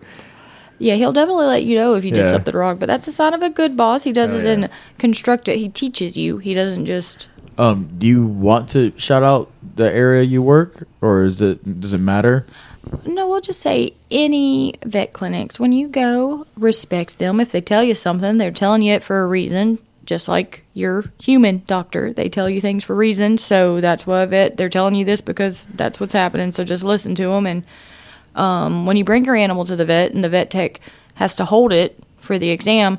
Yeah, 0.79 0.95
he'll 0.95 1.13
definitely 1.13 1.47
let 1.47 1.65
you 1.65 1.75
know 1.77 1.95
if 1.95 2.05
you 2.05 2.13
did 2.13 2.25
Yeah. 2.25 2.31
something 2.31 2.55
wrong. 2.55 2.77
But 2.77 2.87
that's 2.87 3.09
a 3.09 3.13
sign 3.13 3.35
of 3.35 3.43
a 3.43 3.51
good 3.51 3.77
boss. 3.77 4.05
He 4.05 4.13
does 4.13 4.33
Oh, 4.33 4.39
it 4.39 4.59
yeah. 4.61 4.69
construct 4.99 5.49
it. 5.49 5.57
He 5.59 5.69
teaches 5.69 6.17
you. 6.17 6.39
He 6.39 6.55
doesn't 6.55 6.87
just. 6.87 7.27
Um, 7.59 7.91
do 7.99 8.07
you 8.07 8.25
want 8.25 8.69
to 8.71 8.93
shout 8.97 9.23
out 9.25 9.51
the 9.77 9.93
area 9.93 10.23
you 10.23 10.41
work, 10.41 10.87
or 11.03 11.25
is 11.25 11.43
it 11.43 11.81
does 11.81 11.93
it 11.95 11.99
matter? 11.99 12.47
No, 13.05 13.29
we'll 13.29 13.41
just 13.41 13.61
say 13.61 13.95
any 14.11 14.75
vet 14.85 15.13
clinics. 15.13 15.59
When 15.61 15.73
you 15.73 15.89
go, 15.89 16.47
respect 16.57 17.19
them. 17.19 17.41
If 17.41 17.53
they 17.53 17.61
tell 17.61 17.83
you 17.83 17.95
something, 17.95 18.39
they're 18.39 18.51
telling 18.51 18.83
you 18.83 18.95
it 18.95 19.03
for 19.03 19.23
a 19.23 19.27
reason. 19.27 19.79
Just 20.05 20.29
like 20.29 20.65
your 20.75 21.05
human 21.23 21.63
doctor, 21.67 22.13
they 22.13 22.29
tell 22.29 22.51
you 22.51 22.61
things 22.61 22.83
for 22.85 22.97
reasons. 22.97 23.45
So 23.45 23.81
that's 23.81 24.07
why 24.07 24.25
vet 24.27 24.57
they're 24.57 24.69
telling 24.69 24.95
you 24.95 25.05
this 25.05 25.21
because 25.21 25.67
that's 25.67 26.01
what's 26.01 26.15
happening. 26.15 26.53
So 26.53 26.65
just 26.65 26.83
listen 26.83 27.15
to 27.17 27.29
them. 27.29 27.47
And 27.47 27.65
um, 28.35 28.87
when 28.87 28.97
you 28.97 29.05
bring 29.05 29.25
your 29.25 29.37
animal 29.37 29.65
to 29.67 29.77
the 29.77 29.85
vet 29.85 30.13
and 30.13 30.25
the 30.25 30.29
vet 30.29 30.51
tech 30.51 30.81
has 31.15 31.37
to 31.37 31.45
hold 31.45 31.73
it 31.73 31.97
for 32.19 32.39
the 32.39 32.51
exam, 32.51 32.99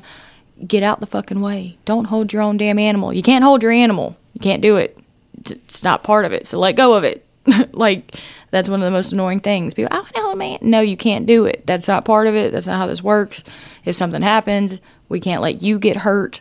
get 0.66 0.82
out 0.82 1.00
the 1.00 1.06
fucking 1.06 1.40
way. 1.40 1.76
Don't 1.84 2.06
hold 2.06 2.32
your 2.32 2.42
own 2.42 2.56
damn 2.56 2.78
animal. 2.78 3.12
You 3.12 3.22
can't 3.22 3.44
hold 3.44 3.62
your 3.62 3.72
animal. 3.72 4.16
You 4.32 4.40
can't 4.40 4.62
do 4.62 4.76
it. 4.76 4.96
It's 5.38 5.82
not 5.82 6.04
part 6.04 6.24
of 6.24 6.32
it. 6.32 6.46
So 6.46 6.58
let 6.58 6.76
go 6.76 6.94
of 6.94 7.04
it. 7.04 7.26
like 7.72 8.14
that's 8.52 8.68
one 8.68 8.80
of 8.80 8.84
the 8.84 8.92
most 8.92 9.12
annoying 9.12 9.40
things. 9.40 9.74
People, 9.74 9.92
I 9.92 10.00
want 10.00 10.14
to 10.14 10.22
hold 10.22 10.38
man. 10.38 10.58
No, 10.62 10.80
you 10.80 10.96
can't 10.96 11.26
do 11.26 11.44
it. 11.44 11.66
That's 11.66 11.88
not 11.88 12.04
part 12.04 12.28
of 12.28 12.36
it. 12.36 12.52
That's 12.52 12.68
not 12.68 12.78
how 12.78 12.86
this 12.86 13.02
works. 13.02 13.42
If 13.84 13.96
something 13.96 14.22
happens, 14.22 14.80
we 15.08 15.18
can't 15.18 15.42
let 15.42 15.62
you 15.62 15.80
get 15.80 15.98
hurt 15.98 16.40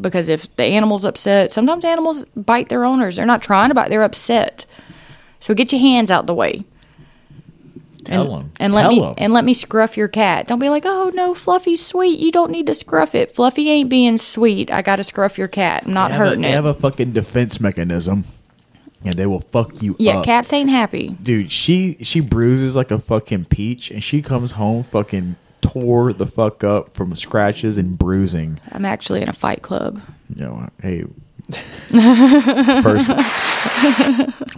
because 0.00 0.28
if 0.28 0.54
the 0.54 0.64
animal's 0.64 1.04
upset, 1.04 1.50
sometimes 1.50 1.84
animals 1.84 2.24
bite 2.36 2.68
their 2.68 2.84
owners. 2.84 3.16
They're 3.16 3.26
not 3.26 3.42
trying 3.42 3.70
to 3.70 3.74
bite. 3.74 3.88
They're 3.88 4.04
upset. 4.04 4.66
So 5.40 5.52
get 5.52 5.72
your 5.72 5.80
hands 5.80 6.12
out 6.12 6.26
the 6.26 6.34
way 6.34 6.64
Tell 8.06 8.22
and, 8.22 8.44
them 8.44 8.52
and 8.60 8.72
let 8.72 8.82
Tell 8.82 8.90
me 8.90 9.14
and 9.18 9.32
let 9.32 9.44
me 9.44 9.52
scruff 9.52 9.96
your 9.96 10.06
cat. 10.06 10.46
Don't 10.46 10.60
be 10.60 10.68
like, 10.68 10.84
oh 10.86 11.10
no, 11.12 11.34
Fluffy's 11.34 11.84
sweet. 11.84 12.20
You 12.20 12.30
don't 12.30 12.52
need 12.52 12.66
to 12.68 12.74
scruff 12.74 13.14
it. 13.14 13.34
Fluffy 13.34 13.68
ain't 13.68 13.90
being 13.90 14.16
sweet. 14.16 14.70
I 14.70 14.82
got 14.82 14.96
to 14.96 15.04
scruff 15.04 15.36
your 15.36 15.48
cat. 15.48 15.84
I'm 15.86 15.92
not 15.92 16.12
have, 16.12 16.20
a, 16.20 16.24
hurting 16.24 16.42
they 16.42 16.50
it. 16.50 16.54
have 16.54 16.64
a 16.66 16.74
fucking 16.74 17.12
defense 17.12 17.60
mechanism, 17.60 18.24
and 19.04 19.14
they 19.14 19.26
will 19.26 19.40
fuck 19.40 19.82
you 19.82 19.92
up. 19.92 19.96
yeah, 20.00 20.18
up. 20.18 20.24
cats 20.24 20.52
ain't 20.52 20.70
happy. 20.70 21.08
Dude, 21.22 21.52
she 21.52 21.96
she 22.02 22.20
bruises 22.20 22.76
like 22.76 22.90
a 22.90 22.98
fucking 22.98 23.46
peach, 23.46 23.90
and 23.90 24.02
she 24.02 24.22
comes 24.22 24.52
home 24.52 24.82
fucking 24.82 25.36
tore 25.60 26.12
the 26.12 26.26
fuck 26.26 26.64
up 26.64 26.92
from 26.92 27.14
scratches 27.16 27.78
and 27.78 27.98
bruising. 27.98 28.60
I'm 28.72 28.84
actually 28.84 29.22
in 29.22 29.28
a 29.28 29.32
fight 29.32 29.62
club. 29.62 30.00
You 30.34 30.44
know, 30.44 30.68
hey. 30.82 31.04
first, 32.82 33.06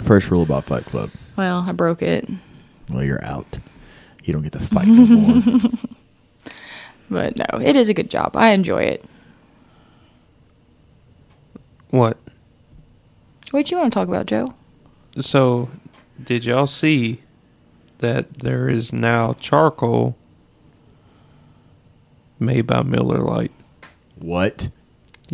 first 0.02 0.31
rule 0.31 0.43
about 0.43 0.65
Fight 0.65 0.86
Club: 0.86 1.10
Well, 1.36 1.66
I 1.69 1.73
broke 1.73 2.01
it, 2.01 2.27
well, 2.90 3.05
you're 3.05 3.23
out. 3.24 3.59
You 4.24 4.32
don't 4.32 4.43
get 4.43 4.52
to 4.52 4.60
fight 4.60 4.86
no 4.86 5.05
more. 5.06 5.70
but 7.10 7.36
no, 7.36 7.60
it 7.60 7.77
is 7.77 7.89
a 7.89 7.94
good 7.94 8.10
job. 8.10 8.36
I 8.36 8.51
enjoy 8.51 8.82
it. 8.85 9.05
What? 11.90 12.19
What 13.50 13.66
do 13.66 13.74
you 13.74 13.80
want 13.80 13.92
to 13.92 13.98
talk 13.98 14.08
about, 14.08 14.26
Joe? 14.26 14.54
So, 15.18 15.70
did 16.22 16.44
y'all 16.44 16.66
see 16.66 17.20
that 17.98 18.34
there 18.34 18.68
is 18.68 18.92
now 18.92 19.34
charcoal 19.34 20.16
made 22.38 22.66
by 22.66 22.82
Miller 22.82 23.20
Lite? 23.20 23.52
what? 24.18 24.68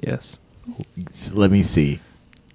Yes. 0.02 0.38
Let 1.32 1.50
me 1.50 1.62
see. 1.62 2.00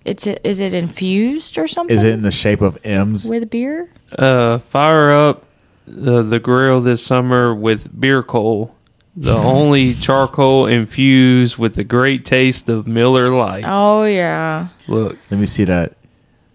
It's 0.05 0.25
is 0.25 0.59
it 0.59 0.73
infused 0.73 1.57
or 1.57 1.67
something? 1.67 1.95
Is 1.95 2.03
it 2.03 2.13
in 2.13 2.21
the 2.21 2.31
shape 2.31 2.61
of 2.61 2.77
M's? 2.83 3.27
with 3.27 3.49
beer? 3.49 3.89
Uh, 4.11 4.57
fire 4.57 5.11
up 5.11 5.45
the, 5.85 6.23
the 6.23 6.39
grill 6.39 6.81
this 6.81 7.05
summer 7.05 7.53
with 7.53 7.99
beer 7.99 8.23
coal. 8.23 8.75
The 9.19 9.35
only 9.37 9.93
charcoal 9.95 10.65
infused 10.65 11.57
with 11.57 11.75
the 11.75 11.83
great 11.83 12.23
taste 12.23 12.69
of 12.69 12.87
Miller 12.87 13.29
Lite. 13.29 13.65
Oh 13.67 14.05
yeah. 14.05 14.69
Look, 14.87 15.17
Let 15.29 15.39
me 15.39 15.45
see 15.45 15.65
that. 15.65 15.93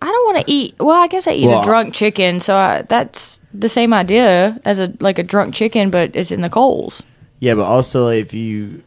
I 0.00 0.06
don't 0.06 0.34
want 0.34 0.46
to 0.46 0.52
eat. 0.52 0.74
Well, 0.78 1.00
I 1.02 1.06
guess 1.06 1.26
I 1.26 1.32
eat 1.32 1.46
Well, 1.46 1.60
a 1.60 1.64
drunk 1.64 1.94
chicken, 1.94 2.40
so 2.40 2.56
I, 2.56 2.82
that's 2.82 3.38
the 3.52 3.68
same 3.68 3.92
idea 3.94 4.58
as 4.64 4.78
a 4.78 4.92
like 5.00 5.18
a 5.18 5.22
drunk 5.22 5.54
chicken, 5.54 5.90
but 5.90 6.16
it's 6.16 6.32
in 6.32 6.40
the 6.40 6.50
coals. 6.50 7.02
Yeah, 7.38 7.54
but 7.54 7.64
also 7.64 8.08
if 8.08 8.32
you 8.32 8.82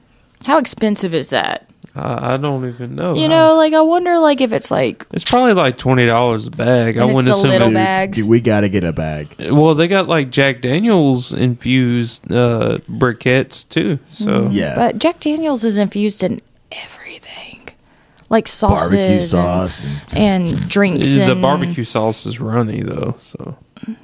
How 0.46 0.58
expensive 0.58 1.14
is 1.14 1.30
that? 1.30 1.70
I, 1.98 2.34
I 2.34 2.38
don't 2.38 2.68
even 2.68 2.96
know. 2.96 3.16
You 3.16 3.28
know, 3.28 3.56
like 3.56 3.74
I 3.74 3.82
wonder, 3.82 4.20
like 4.20 4.42
if 4.42 4.52
it's 4.54 4.70
like 4.70 5.06
it's 5.12 5.24
probably 5.24 5.54
like 5.54 5.78
twenty 5.78 6.06
dollars 6.06 6.48
a 6.48 6.52
bag. 6.52 6.98
I 6.98 7.02
And 7.02 7.10
it's 7.10 7.16
wouldn't 7.16 7.34
the 7.34 7.40
assume. 7.40 7.50
little 7.52 7.68
it- 7.70 7.74
bag. 7.74 8.10
bags. 8.12 8.18
dude, 8.20 8.30
we 8.30 8.40
got 8.42 8.62
to 8.62 8.70
get 8.70 8.84
a 8.84 8.94
bag. 8.94 9.28
Well, 9.40 9.74
they 9.76 9.88
got 9.88 10.08
like 10.08 10.30
Jack 10.30 10.62
Daniels 10.62 11.34
infused 11.34 12.32
uh, 12.32 12.78
briquettes 12.90 13.68
too. 13.68 14.00
So 14.12 14.50
Yeah, 14.52 14.76
But 14.76 15.00
Jack 15.00 15.20
Daniels 15.20 15.64
is 15.64 15.78
infused 15.78 16.22
in 16.24 16.42
everything, 16.72 17.70
like 18.30 18.48
sauces, 18.48 18.90
barbecue 18.90 19.14
and- 19.16 19.24
sauce. 19.24 19.86
And, 20.14 20.48
and, 20.48 20.70
drinks. 20.70 21.08
the 21.10 21.32
and, 21.32 21.42
barbecue 21.42 21.84
sauce 21.84 22.26
is 22.26 22.40
runny 22.40 22.82
though. 22.82 23.16
So 23.20 23.58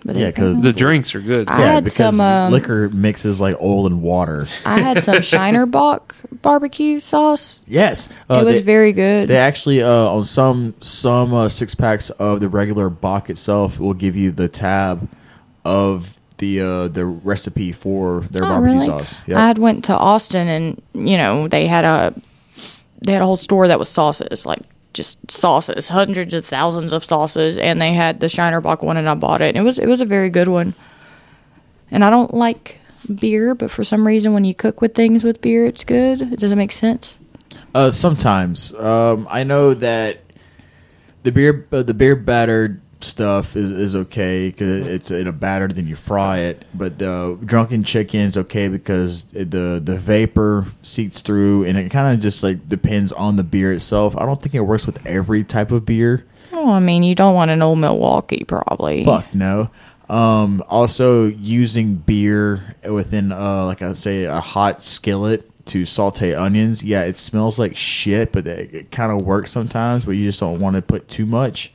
but 0.06 0.16
Yeah, 0.16 0.32
'cause 0.32 0.62
the 0.62 0.74
drinks 0.74 1.14
are 1.16 1.20
good. 1.22 1.48
I 1.50 1.60
yeah, 1.60 1.72
had 1.74 1.84
because 1.84 1.96
some, 2.18 2.22
um, 2.22 2.52
liquor 2.52 2.90
mixes 2.90 3.40
like 3.42 3.56
oil 3.62 3.86
and 3.88 4.02
water. 4.02 4.48
I 4.66 4.80
had 4.80 5.04
some 5.04 5.22
Shiner 5.22 5.66
Bock 5.66 6.16
barbecue 6.42 7.00
sauce. 7.00 7.62
Yes, 7.68 8.10
uh, 8.30 8.40
it 8.42 8.46
was 8.46 8.56
they, 8.56 8.62
very 8.62 8.94
good. 8.94 9.28
They 9.28 9.38
actually 9.38 9.82
uh, 9.84 9.90
on 9.90 10.24
some 10.26 10.74
some 10.82 11.34
uh, 11.34 11.50
six 11.50 11.76
packs 11.76 12.10
of 12.12 12.40
the 12.40 12.48
regular 12.50 12.90
Bock 12.90 13.30
itself 13.30 13.80
will 13.80 13.94
give 13.94 14.16
you 14.16 14.32
the 14.32 14.48
tab 14.48 15.08
of 15.66 16.14
the 16.40 16.62
uh, 16.62 16.88
the 16.88 17.06
recipe 17.06 17.72
for 17.72 18.22
their 18.32 18.44
Oh, 18.44 18.50
barbecue 18.50 18.76
really? 18.76 18.86
sauce. 18.88 19.20
I 19.28 19.48
had 19.48 19.58
went 19.58 19.86
to 19.86 19.96
Austin 19.98 20.48
and 20.48 20.82
you 20.94 21.18
know 21.18 21.48
they 21.48 21.68
had 21.68 21.86
a 21.86 22.14
they 23.06 23.14
had 23.14 23.22
a 23.22 23.26
whole 23.26 23.38
store 23.38 23.68
that 23.68 23.80
was 23.80 23.90
sauces 23.90 24.46
like 24.46 24.62
just 24.94 25.32
sauces, 25.32 25.90
hundreds 25.90 26.34
of 26.34 26.46
thousands 26.46 26.94
of 26.94 27.04
sauces, 27.04 27.58
and 27.58 27.82
they 27.82 27.94
had 27.94 28.20
the 28.20 28.30
Shiner 28.30 28.62
Bock 28.62 28.84
one, 28.84 28.98
and 28.98 29.10
I 29.10 29.16
bought 29.16 29.42
it. 29.42 29.56
And 29.56 29.58
it 29.58 29.62
was 29.62 29.80
it 29.80 29.88
was 29.88 30.02
a 30.02 30.06
very 30.06 30.30
good 30.30 30.48
one. 30.48 30.74
And 31.92 32.04
I 32.04 32.10
don't 32.10 32.34
like 32.34 32.80
beer, 33.14 33.54
but 33.54 33.70
for 33.70 33.84
some 33.84 34.08
reason, 34.08 34.34
when 34.34 34.46
you 34.46 34.56
cook 34.56 34.82
with 34.82 34.96
things 34.96 35.24
with 35.24 35.42
beer, 35.42 35.66
it's 35.66 35.84
good. 35.84 36.22
It 36.22 36.40
doesn't 36.40 36.58
make 36.58 36.72
sense. 36.72 37.18
Uh, 37.76 37.90
sometimes 37.90 38.74
um, 38.76 39.28
I 39.30 39.44
know 39.44 39.74
that 39.74 40.20
the 41.24 41.32
beer 41.32 41.66
uh, 41.72 41.84
the 41.84 41.94
beer 41.94 42.16
battered 42.16 42.80
stuff 43.04 43.56
is, 43.56 43.72
is 43.72 43.96
okay 43.96 44.50
because 44.50 44.88
it's 44.88 45.12
in 45.12 45.28
a 45.28 45.32
batter 45.32 45.68
then 45.68 45.88
you 45.88 45.96
fry 45.96 46.40
it. 46.40 46.66
But 46.74 47.00
the 47.00 47.38
drunken 47.44 47.84
chicken 47.84 48.22
is 48.22 48.38
okay 48.38 48.68
because 48.68 49.26
the 49.26 49.82
the 49.84 49.98
vapor 49.98 50.66
seeps 50.82 51.22
through 51.22 51.66
and 51.66 51.78
it 51.78 51.90
kind 51.90 52.14
of 52.14 52.22
just 52.22 52.44
like 52.44 52.68
depends 52.68 53.12
on 53.12 53.36
the 53.36 53.44
beer 53.44 53.74
itself. 53.74 54.16
I 54.18 54.26
don't 54.26 54.42
think 54.42 54.56
it 54.56 54.62
works 54.62 54.86
with 54.86 55.06
every 55.06 55.44
type 55.44 55.72
of 55.72 55.86
beer. 55.86 56.26
Oh, 56.52 56.72
I 56.72 56.80
mean, 56.80 57.04
you 57.04 57.16
don't 57.16 57.34
want 57.34 57.52
an 57.52 57.62
old 57.62 57.80
Milwaukee, 57.80 58.46
probably. 58.48 59.04
Fuck 59.04 59.34
no. 59.34 59.70
Um, 60.10 60.64
also 60.70 61.26
using 61.26 61.96
beer 61.96 62.76
within, 62.88 63.32
uh, 63.32 63.66
like 63.66 63.82
I 63.82 63.94
say, 63.94 64.26
a 64.26 64.40
hot 64.40 64.82
skillet 64.82 65.50
to 65.66 65.86
saute 65.86 66.36
onions. 66.36 66.84
Yeah, 66.84 67.04
it 67.04 67.18
smells 67.18 67.58
like 67.58 67.76
shit, 67.76 68.32
but 68.32 68.46
it, 68.46 68.74
it 68.74 68.92
kind 68.92 69.12
of 69.12 69.26
works 69.26 69.52
sometimes. 69.52 70.06
But 70.06 70.12
you 70.12 70.26
just 70.26 70.40
don't 70.40 70.60
want 70.60 70.76
to 70.76 70.82
put 70.82 71.08
too 71.08 71.26
much. 71.26 71.73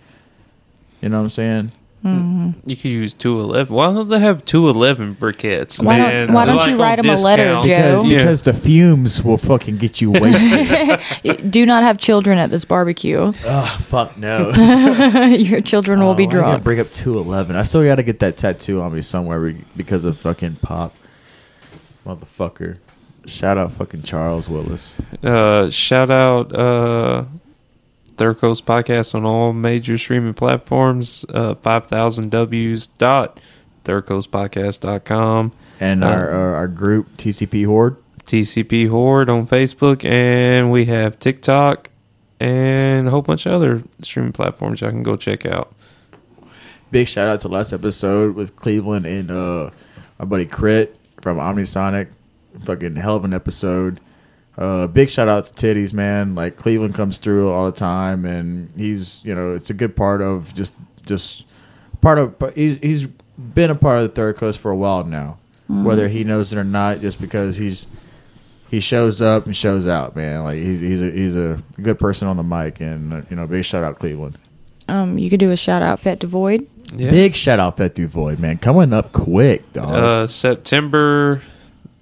You 1.01 1.09
know 1.09 1.19
what 1.19 1.23
I'm 1.25 1.29
saying? 1.31 1.73
You 2.05 2.77
could 2.77 2.85
use 2.91 3.13
two 3.13 3.39
eleven. 3.41 3.75
Why 3.75 3.93
don't 3.93 4.09
they 4.09 4.21
have 4.21 4.45
two 4.45 4.69
eleven 4.71 5.15
briquettes? 5.15 5.83
Why 5.85 5.99
don't- 5.99 6.07
man? 6.09 6.33
why 6.33 6.47
don't 6.47 6.57
Like 6.57 6.67
you 6.69 6.73
on 6.75 6.79
write 6.79 6.99
'em 7.01 7.09
a 7.11 7.17
letter, 7.17 7.43
discount. 7.45 7.67
Joe? 7.67 8.03
Because, 8.03 8.07
Yeah. 8.11 8.19
because 8.19 8.43
the 8.43 8.53
fumes 8.55 9.23
will 9.23 9.37
fucking 9.37 9.77
get 9.79 10.01
you 10.01 10.11
wasted. 10.13 11.51
Do 11.51 11.67
not 11.67 11.83
have 11.83 11.99
children 11.99 12.39
at 12.39 12.51
this 12.51 12.65
barbecue. 12.65 13.33
oh 13.45 13.77
fuck 13.81 14.17
no! 14.17 14.51
Your 15.37 15.61
children 15.61 16.01
will 16.01 16.15
be 16.15 16.25
Oh, 16.25 16.29
why 16.29 16.33
drunk. 16.35 16.65
Bring 16.65 16.81
up 16.81 16.91
two 16.93 17.19
eleven. 17.19 17.57
I 17.57 17.63
still 17.65 17.85
got 17.85 17.97
to 17.97 18.03
get 18.05 18.21
that 18.21 18.37
tattoo 18.39 18.81
on 18.81 18.95
me 18.95 19.01
somewhere 19.03 19.55
because 19.77 20.05
of 20.05 20.17
fucking 20.19 20.57
pop, 20.63 20.95
motherfucker. 22.07 22.79
Shout 23.27 23.59
out 23.59 23.73
fucking 23.73 24.03
Charles 24.05 24.49
Willis. 24.49 24.95
Uh, 25.23 25.69
shout 25.69 26.11
out 26.11 26.55
uh, 26.55 27.25
Third 28.19 28.39
Coast 28.39 28.67
Podcast 28.67 29.15
on 29.15 29.25
all 29.25 29.53
major 29.53 29.97
streaming 29.97 30.35
platforms. 30.35 31.25
Uh, 31.33 31.55
5000Ws 31.55 32.89
dot 32.99 33.39
thirdcoastpodcast.com. 33.85 35.53
and 35.81 36.05
our, 36.05 36.29
our 36.31 36.55
our 36.57 36.69
group 36.69 37.09
TCP 37.17 37.65
Horde. 37.67 37.97
TCP 38.27 38.89
Horde 38.91 39.31
on 39.31 39.47
Facebook. 39.47 40.05
And 40.05 40.71
we 40.71 40.85
have 40.87 41.19
TikTok 41.19 41.89
and 42.41 43.09
a 43.09 43.11
whole 43.11 43.23
bunch 43.23 43.47
of 43.47 43.53
other 43.53 43.83
streaming 44.03 44.33
platforms 44.33 44.81
y'all 44.81 44.91
can 44.91 45.03
go 45.03 45.17
check 45.17 45.47
out. 45.47 45.73
Big 46.91 47.07
shout 47.07 47.29
out 47.29 47.41
to 47.43 47.49
last 47.49 47.73
episode 47.73 48.35
with 48.35 48.57
Cleveland 48.57 49.07
and 49.07 49.31
uh 49.31 49.71
my 50.19 50.25
buddy 50.25 50.47
Crit 50.47 50.97
from 51.23 51.39
Omnisonic. 51.39 52.09
Fucking 52.65 52.97
hell 52.97 53.17
of 53.17 53.25
an 53.25 53.33
episode. 53.35 54.01
Uh, 54.59 54.89
big 54.89 55.09
shout 55.09 55.29
out 55.29 55.45
to 55.47 55.53
Titties, 55.53 55.93
man. 55.93 56.35
Like 56.35 56.57
Cleveland 56.57 56.95
comes 56.97 57.19
through 57.19 57.51
all 57.51 57.67
the 57.67 57.77
time, 57.77 58.25
and 58.25 58.69
he's 58.77 59.25
you 59.25 59.35
know 59.35 59.55
it's 59.55 59.71
a 59.71 59.75
good 59.75 59.95
part 59.95 60.21
of 60.21 60.53
just 60.55 60.75
just 61.07 61.47
part 62.01 62.19
of. 62.19 62.39
But 62.41 62.55
he's 62.55 62.79
he's 62.81 63.07
been 63.07 63.71
a 63.71 63.77
part 63.77 63.99
of 63.99 64.09
the 64.09 64.15
Third 64.15 64.37
Coast 64.37 64.59
for 64.59 64.73
a 64.73 64.77
while 64.77 65.05
now, 65.05 65.39
whether 65.69 66.09
he 66.09 66.25
knows 66.25 66.53
it 66.53 66.59
or 66.59 66.65
not. 66.65 67.01
Just 67.01 67.21
because 67.21 67.57
he's 67.57 67.87
he 68.69 68.81
shows 68.81 69.23
up 69.23 69.47
and 69.47 69.57
shows 69.57 69.87
out, 69.87 70.17
man. 70.17 70.43
Like 70.43 70.59
he's 70.59 70.81
he's 70.81 71.03
a, 71.03 71.11
he's 71.13 71.37
a 71.37 71.63
good 71.81 72.01
person 72.01 72.27
on 72.27 72.37
the 72.37 72.43
mic, 72.43 72.81
and 72.81 73.13
uh, 73.13 73.21
you 73.31 73.37
know, 73.37 73.47
big 73.47 73.65
shout 73.65 73.85
out 73.85 74.01
Cleveland. 74.01 74.39
Um, 74.89 75.19
you 75.19 75.31
could 75.31 75.41
do 75.41 75.53
a 75.53 75.57
shout 75.57 75.83
out, 75.83 76.01
Fet 76.01 76.19
Devoid. 76.19 76.67
Yeah. 76.97 77.11
Big 77.11 77.35
shout 77.35 77.61
out 77.61 77.77
Fet 77.77 77.95
Du 77.95 78.07
Void, 78.07 78.39
man. 78.39 78.59
Coming 78.59 78.93
up 78.93 79.13
quick, 79.13 79.73
dog. 79.73 79.95
Uh, 79.95 80.27
September 80.27 81.43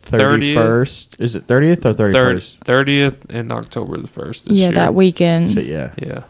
Thirty 0.07 0.55
first. 0.55 1.21
Is 1.21 1.35
it 1.35 1.45
thirtieth 1.45 1.85
or 1.85 1.93
31st? 1.95 2.59
30th 2.61 3.17
and 3.29 3.51
October 3.53 3.97
the 3.99 4.09
1st. 4.09 4.45
Yeah, 4.47 4.53
year. 4.55 4.73
that 4.73 4.95
weekend. 4.95 5.53
Shit, 5.53 5.67
yeah. 5.67 5.93
Yeah. 6.01 6.23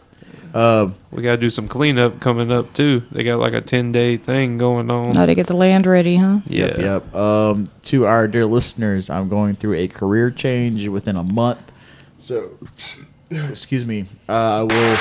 Um, 0.53 0.95
We 1.11 1.21
got 1.21 1.31
to 1.31 1.37
do 1.37 1.49
some 1.51 1.67
cleanup 1.67 2.19
coming 2.19 2.51
up 2.51 2.73
too. 2.73 3.03
They 3.11 3.23
got 3.23 3.37
like 3.39 3.53
a 3.53 3.61
10 3.61 3.91
day 3.91 4.17
thing 4.17 4.57
going 4.57 4.89
on. 4.89 5.15
Oh, 5.17 5.25
to 5.25 5.35
get 5.35 5.45
the 5.47 5.55
land 5.55 5.85
ready, 5.85 6.15
huh? 6.17 6.39
yeah. 6.47 6.65
Yep. 6.65 6.77
yep. 6.79 7.15
Um, 7.15 7.67
to 7.83 8.05
our 8.07 8.27
dear 8.27 8.45
listeners, 8.47 9.09
I'm 9.09 9.29
going 9.29 9.55
through 9.55 9.75
a 9.75 9.87
career 9.87 10.31
change 10.31 10.87
within 10.87 11.15
a 11.15 11.23
month. 11.23 11.71
So, 12.17 12.49
excuse 13.29 13.85
me. 13.85 14.05
Uh, 14.27 14.31
I 14.31 14.63
will. 14.63 14.97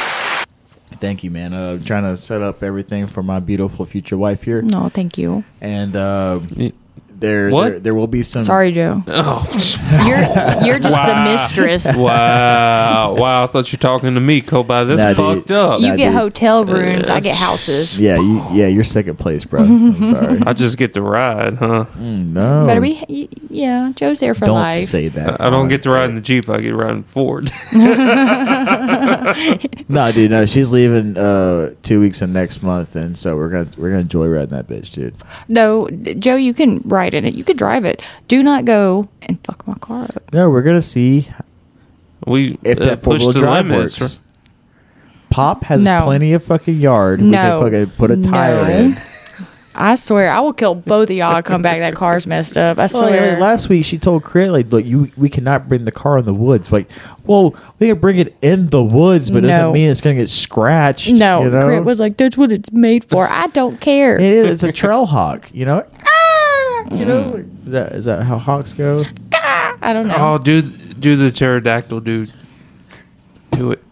Thank 1.00 1.24
you, 1.24 1.30
man. 1.30 1.52
Uh, 1.54 1.72
I'm 1.72 1.84
trying 1.84 2.04
to 2.04 2.16
set 2.16 2.42
up 2.42 2.62
everything 2.62 3.06
for 3.06 3.22
my 3.22 3.40
beautiful 3.40 3.84
future 3.86 4.16
wife 4.16 4.42
here, 4.44 4.62
No, 4.62 4.88
thank 4.88 5.16
you. 5.18 5.44
and 5.60 5.94
um, 5.96 6.46
Y- 6.56 6.72
there, 7.20 7.50
What? 7.50 7.70
there 7.70 7.80
there 7.80 7.94
will 7.94 8.06
be 8.06 8.22
some. 8.22 8.44
Sorry, 8.44 8.72
Joe. 8.72 9.02
Oh, 9.06 9.42
You're 10.06 10.66
you're 10.66 10.78
just 10.78 10.96
the 11.06 11.22
mistress. 11.24 11.96
wow. 11.96 13.14
Wow. 13.14 13.44
I 13.44 13.46
thought 13.46 13.72
you 13.72 13.76
were 13.76 13.80
talking 13.80 14.14
to 14.14 14.20
me, 14.20 14.40
Koba. 14.40 14.84
That's 14.84 15.00
Nah, 15.00 15.08
dude. 15.34 15.38
fucked 15.38 15.50
up. 15.52 15.80
You 15.80 15.88
Nah, 15.88 15.96
get 15.96 16.06
dude. 16.10 16.14
hotel 16.14 16.64
rooms. 16.64 17.08
I 17.10 17.20
get 17.20 17.36
houses. 17.36 18.00
Yeah, 18.00 18.16
you, 18.18 18.42
yeah, 18.52 18.66
you're 18.66 18.84
second 18.84 19.18
place, 19.18 19.44
bro. 19.44 19.62
I'm 19.62 20.04
sorry. 20.10 20.40
I 20.46 20.52
just 20.52 20.76
get 20.78 20.94
to 20.94 21.02
ride, 21.02 21.54
huh? 21.56 21.86
Mm, 21.98 22.32
no, 22.32 22.66
Better 22.66 22.80
be. 22.80 23.04
y- 23.08 23.28
Yeah, 23.48 23.92
Joe's 23.96 24.20
there 24.20 24.34
for 24.34 24.46
Don't 24.46 24.54
life. 24.56 24.78
say 24.78 25.08
that. 25.08 25.40
I 25.40 25.48
don't 25.50 25.68
get 25.68 25.82
to 25.84 25.90
ride 25.90 26.08
in 26.10 26.14
the 26.16 26.20
Jeep. 26.20 26.48
I 26.48 26.58
get 26.58 26.70
to 26.70 26.76
ride 26.76 26.90
in 26.96 27.02
Ford. 27.02 27.50
No, 29.88 30.10
dude, 30.12 30.30
no. 30.30 30.46
She's 30.46 30.72
leaving 30.72 31.16
uh, 31.16 31.74
two 31.82 32.00
weeks 32.00 32.20
in 32.22 32.32
next 32.32 32.62
month, 32.62 32.96
and 32.96 33.16
so 33.16 33.36
we're 33.36 33.48
gonna 33.50 33.68
we're 33.76 33.90
gonna 33.90 34.00
enjoy 34.02 34.26
riding 34.28 34.50
that 34.50 34.66
bitch, 34.66 34.90
dude. 34.92 35.14
No, 35.48 35.88
Joe, 36.18 36.36
you 36.36 36.54
can 36.54 36.80
ride 36.84 37.05
in 37.14 37.24
it. 37.24 37.34
You 37.34 37.44
could 37.44 37.56
drive 37.58 37.84
it. 37.84 38.02
Do 38.28 38.42
not 38.42 38.64
go 38.64 39.08
and 39.22 39.38
fuck 39.44 39.66
my 39.66 39.74
car 39.74 40.04
up. 40.04 40.32
No, 40.32 40.48
we're 40.50 40.62
gonna 40.62 40.82
see 40.82 41.28
we 42.26 42.58
if 42.62 42.80
uh, 42.80 42.84
that 42.86 43.02
four 43.02 43.14
push 43.14 43.22
wheel 43.22 43.32
drive 43.32 43.66
limits. 43.68 44.00
works. 44.00 44.18
Pop 45.30 45.64
has 45.64 45.82
No. 45.82 46.00
plenty 46.04 46.32
of 46.32 46.42
fucking 46.44 46.78
yard. 46.78 47.20
No. 47.20 47.60
we 47.62 47.70
can 47.70 47.86
fucking 47.86 47.96
put 47.98 48.10
a 48.10 48.16
tire 48.22 48.62
No. 48.64 48.70
in. 48.70 49.00
I 49.78 49.94
swear, 49.96 50.30
I 50.32 50.40
will 50.40 50.54
kill 50.54 50.74
both 50.74 51.10
of 51.10 51.16
y'all. 51.16 51.42
Come 51.42 51.60
back, 51.60 51.80
that 51.80 51.94
car's 51.94 52.26
messed 52.26 52.56
up. 52.56 52.78
I 52.78 52.86
swear. 52.86 53.32
yeah, 53.34 53.38
last 53.38 53.68
week 53.68 53.84
she 53.84 53.98
told 53.98 54.24
Crit 54.24 54.50
like, 54.50 54.72
"Look, 54.72 54.86
you 54.86 55.10
we 55.18 55.28
cannot 55.28 55.68
bring 55.68 55.84
the 55.84 55.92
car 55.92 56.16
in 56.16 56.24
the 56.24 56.32
woods." 56.32 56.72
Like, 56.72 56.88
well, 57.26 57.54
we 57.78 57.88
can 57.88 57.98
bring 57.98 58.16
it 58.16 58.34
in 58.40 58.70
the 58.70 58.82
woods, 58.82 59.28
but 59.28 59.38
it 59.44 59.48
No. 59.48 59.58
doesn't 59.58 59.72
mean 59.74 59.90
it's 59.90 60.00
gonna 60.00 60.16
get 60.16 60.30
scratched. 60.30 61.10
no, 61.12 61.42
you 61.44 61.50
know? 61.50 61.66
Crit 61.66 61.84
was 61.84 62.00
like, 62.00 62.16
"That's 62.16 62.38
what 62.38 62.52
it's 62.52 62.72
made 62.72 63.04
for." 63.04 63.28
I 63.28 63.48
don't 63.48 63.78
care. 63.78 64.14
It 64.16 64.22
is. 64.22 64.50
It's 64.54 64.64
a 64.64 64.72
trail 64.72 65.04
hawk. 65.04 65.50
You 65.52 65.66
know. 65.66 65.84
You 66.90 67.04
know. 67.04 67.32
Mm. 67.32 67.66
Is 67.66 67.72
that 67.72 67.92
is 67.92 68.04
that 68.04 68.22
how 68.24 68.38
hawks 68.38 68.72
go? 68.72 69.04
I 69.32 69.92
don't 69.92 70.08
know. 70.08 70.16
Oh, 70.18 70.38
do 70.38 70.62
do 70.62 71.16
the 71.16 71.30
pterodactyl, 71.30 72.00
dude. 72.00 72.32
Do 73.52 73.72
it. 73.72 73.82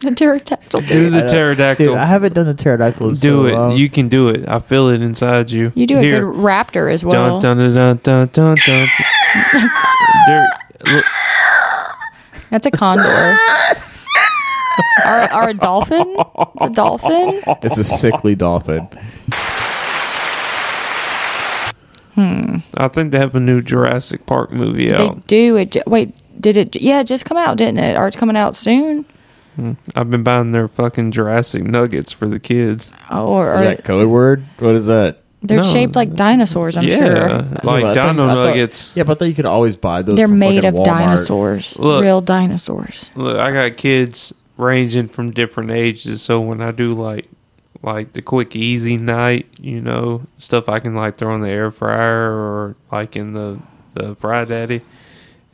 the 0.00 0.10
pterodactyl. 0.10 0.80
Do 0.80 1.10
the 1.10 1.22
pterodactyl. 1.22 1.86
Dude, 1.86 1.96
I 1.96 2.06
haven't 2.06 2.34
done 2.34 2.46
the 2.46 2.54
pterodactyl. 2.54 3.08
in 3.08 3.14
do 3.14 3.18
so 3.18 3.46
it. 3.46 3.54
long. 3.54 3.76
You 3.76 3.88
can 3.88 4.08
do 4.08 4.28
it. 4.28 4.48
I 4.48 4.58
feel 4.58 4.88
it 4.88 5.00
inside 5.02 5.50
you. 5.50 5.72
You 5.74 5.86
do 5.86 5.98
a 5.98 6.02
good 6.02 6.22
raptor 6.22 6.92
as 6.92 7.04
well. 7.04 7.40
Dun 7.40 7.58
dun 7.58 7.74
dun 7.74 8.00
dun 8.02 8.28
dun 8.32 8.56
dun. 8.56 8.56
dun. 8.66 9.70
there, 10.26 10.48
look, 10.86 11.04
That's 12.50 12.66
a 12.66 12.70
condor. 12.70 13.38
or, 15.06 15.34
or 15.34 15.48
a 15.50 15.54
dolphin? 15.54 16.16
It's 16.16 16.64
a 16.64 16.70
dolphin. 16.70 17.42
It's 17.62 17.78
a 17.78 17.84
sickly 17.84 18.34
dolphin. 18.34 18.88
Hmm. 22.14 22.58
I 22.76 22.88
think 22.88 23.12
they 23.12 23.18
have 23.18 23.34
a 23.34 23.40
new 23.40 23.62
Jurassic 23.62 24.26
Park 24.26 24.52
movie 24.52 24.92
out. 24.92 24.98
They 24.98 25.08
out. 25.08 25.26
do 25.26 25.56
it. 25.56 25.72
ju- 25.72 25.82
Wait, 25.86 26.14
did 26.40 26.56
it? 26.56 26.76
Yeah, 26.80 27.00
it 27.00 27.04
just 27.06 27.24
come 27.24 27.36
out, 27.38 27.56
didn't 27.56 27.78
it? 27.78 27.96
Or 27.98 28.06
it's 28.06 28.16
coming 28.16 28.36
out 28.36 28.54
soon? 28.56 29.04
Hmm. 29.56 29.72
I've 29.94 30.10
been 30.10 30.22
buying 30.22 30.52
their 30.52 30.68
fucking 30.68 31.12
Jurassic 31.12 31.62
nuggets 31.64 32.12
for 32.12 32.26
the 32.26 32.38
kids. 32.40 32.90
Oh, 33.10 33.28
or, 33.28 33.54
Is 33.54 33.60
that 33.62 33.84
code 33.84 34.08
word? 34.08 34.44
What 34.58 34.74
is 34.74 34.86
that? 34.86 35.18
they're 35.44 35.56
No. 35.58 35.64
shaped 35.64 35.96
like 35.96 36.14
dinosaurs. 36.14 36.76
I'm 36.76 36.84
yeah, 36.84 36.96
sure 36.98 37.14
like 37.18 37.30
Yeah, 37.30 37.60
but 37.64 37.68
I 37.68 37.94
thought- 37.94 37.94
Dino 38.12 38.22
I 38.24 38.26
thought- 38.26 38.36
Nuggets. 38.46 38.92
yeah, 38.96 39.02
but 39.02 39.12
I 39.12 39.14
thought 39.18 39.24
you 39.28 39.34
could 39.34 39.46
always 39.46 39.74
buy 39.76 40.02
those. 40.02 40.14
they're 40.16 40.28
from 40.28 40.38
made 40.38 40.62
fucking 40.62 40.68
of 40.68 40.74
Walmart. 40.76 40.84
dinosaurs, 40.84 41.78
Look. 41.80 42.02
real 42.02 42.20
dinosaurs. 42.20 43.10
Look, 43.16 43.36
I 43.38 43.50
got 43.50 43.76
kids 43.76 44.32
ranging 44.56 45.08
from 45.08 45.32
different 45.32 45.70
ages, 45.72 46.22
so 46.22 46.40
when 46.40 46.60
I 46.60 46.70
do 46.70 46.94
like 46.94 47.26
like 47.82 48.12
the 48.12 48.22
quick 48.22 48.54
easy 48.54 48.96
night, 48.96 49.46
you 49.60 49.80
know, 49.80 50.22
stuff 50.38 50.68
I 50.68 50.78
can 50.80 50.94
like 50.94 51.16
throw 51.16 51.34
in 51.34 51.40
the 51.40 51.50
air 51.50 51.70
fryer 51.70 52.30
or 52.30 52.76
like 52.90 53.16
in 53.16 53.32
the 53.32 53.58
the 53.94 54.14
fry 54.14 54.44
daddy, 54.44 54.80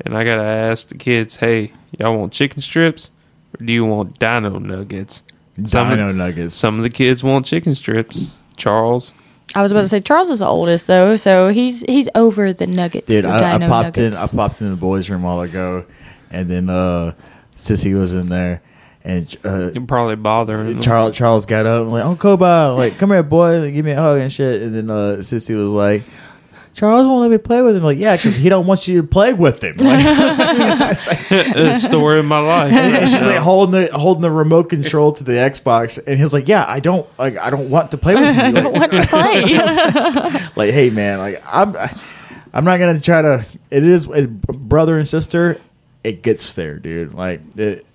and 0.04 0.16
I 0.16 0.24
gotta 0.24 0.42
ask 0.42 0.88
the 0.88 0.98
kids, 0.98 1.36
hey, 1.36 1.72
y'all 1.98 2.16
want 2.18 2.32
chicken 2.32 2.62
strips 2.62 3.10
or 3.58 3.64
do 3.64 3.72
you 3.72 3.84
want 3.84 4.18
Dino 4.18 4.58
Nuggets? 4.58 5.22
Some 5.64 5.88
Dino 5.90 6.10
of, 6.10 6.16
nuggets. 6.16 6.54
some 6.54 6.76
of 6.76 6.82
the 6.82 6.90
kids 6.90 7.24
want 7.24 7.46
chicken 7.46 7.74
strips. 7.74 8.36
Charles, 8.56 9.12
I 9.54 9.62
was 9.62 9.72
about 9.72 9.82
to 9.82 9.88
say 9.88 10.00
Charles 10.00 10.28
is 10.30 10.38
the 10.40 10.46
oldest 10.46 10.86
though, 10.86 11.16
so 11.16 11.48
he's 11.48 11.80
he's 11.82 12.08
over 12.14 12.52
the 12.52 12.66
nuggets. 12.66 13.06
Dude, 13.06 13.24
the 13.24 13.28
I, 13.28 13.54
I 13.54 13.58
popped 13.58 13.96
nuggets. 13.96 14.16
in. 14.16 14.22
I 14.22 14.26
popped 14.26 14.60
in 14.60 14.70
the 14.70 14.76
boys' 14.76 15.08
room 15.10 15.24
a 15.24 15.26
while 15.26 15.40
ago, 15.40 15.84
and 16.30 16.48
then 16.48 16.68
uh, 16.68 17.14
Sissy 17.56 17.98
was 17.98 18.12
in 18.12 18.28
there, 18.28 18.60
and 19.08 19.36
uh, 19.44 19.70
you're 19.72 19.86
probably 19.86 20.16
bothering. 20.16 20.66
them. 20.74 20.82
Charles 20.82 21.16
Charles 21.16 21.46
got 21.46 21.64
up 21.66 21.82
and 21.82 21.90
like, 21.90 22.04
"Oh, 22.04 22.14
Koba, 22.14 22.74
like, 22.76 22.98
come 22.98 23.08
here, 23.10 23.22
boy, 23.22 23.58
like, 23.58 23.72
give 23.74 23.84
me 23.84 23.92
a 23.92 23.96
hug 24.00 24.20
and 24.20 24.30
shit." 24.32 24.60
And 24.62 24.74
then 24.74 24.90
uh, 24.90 25.16
Sissy 25.20 25.56
was 25.56 25.72
like, 25.72 26.02
"Charles 26.74 27.06
won't 27.06 27.22
let 27.22 27.30
me 27.30 27.38
play 27.38 27.62
with 27.62 27.74
him." 27.76 27.82
Like, 27.82 27.96
yeah, 27.98 28.14
because 28.16 28.36
he 28.36 28.48
don't 28.50 28.66
want 28.66 28.86
you 28.86 29.00
to 29.00 29.08
play 29.08 29.32
with 29.32 29.64
him. 29.64 29.76
Like, 29.78 29.98
it's 30.90 31.06
like- 31.30 31.76
story 31.80 32.18
of 32.18 32.26
my 32.26 32.38
life. 32.38 32.72
and 32.74 33.08
she's 33.08 33.24
like 33.24 33.38
holding 33.38 33.80
the 33.80 33.90
holding 33.98 34.20
the 34.22 34.30
remote 34.30 34.68
control 34.68 35.12
to 35.12 35.24
the 35.24 35.32
Xbox, 35.32 35.98
and 36.06 36.20
he's 36.20 36.34
like, 36.34 36.46
"Yeah, 36.46 36.64
I 36.68 36.80
don't 36.80 37.06
like, 37.18 37.38
I 37.38 37.48
don't 37.48 37.70
want 37.70 37.92
to 37.92 37.98
play 37.98 38.14
with 38.14 38.36
you." 38.36 38.42
Like, 38.52 38.72
What 38.74 38.92
to 38.92 39.06
play? 39.06 39.42
like, 40.54 40.70
hey 40.74 40.90
man, 40.90 41.18
like 41.18 41.42
I'm, 41.50 41.74
I'm 42.52 42.64
not 42.64 42.78
gonna 42.78 43.00
try 43.00 43.22
to. 43.22 43.46
It 43.70 43.84
is 43.84 44.06
it's 44.06 44.26
brother 44.26 44.98
and 44.98 45.08
sister. 45.08 45.56
It 46.04 46.22
gets 46.22 46.52
there, 46.54 46.78
dude. 46.78 47.14
Like 47.14 47.40
it. 47.56 47.86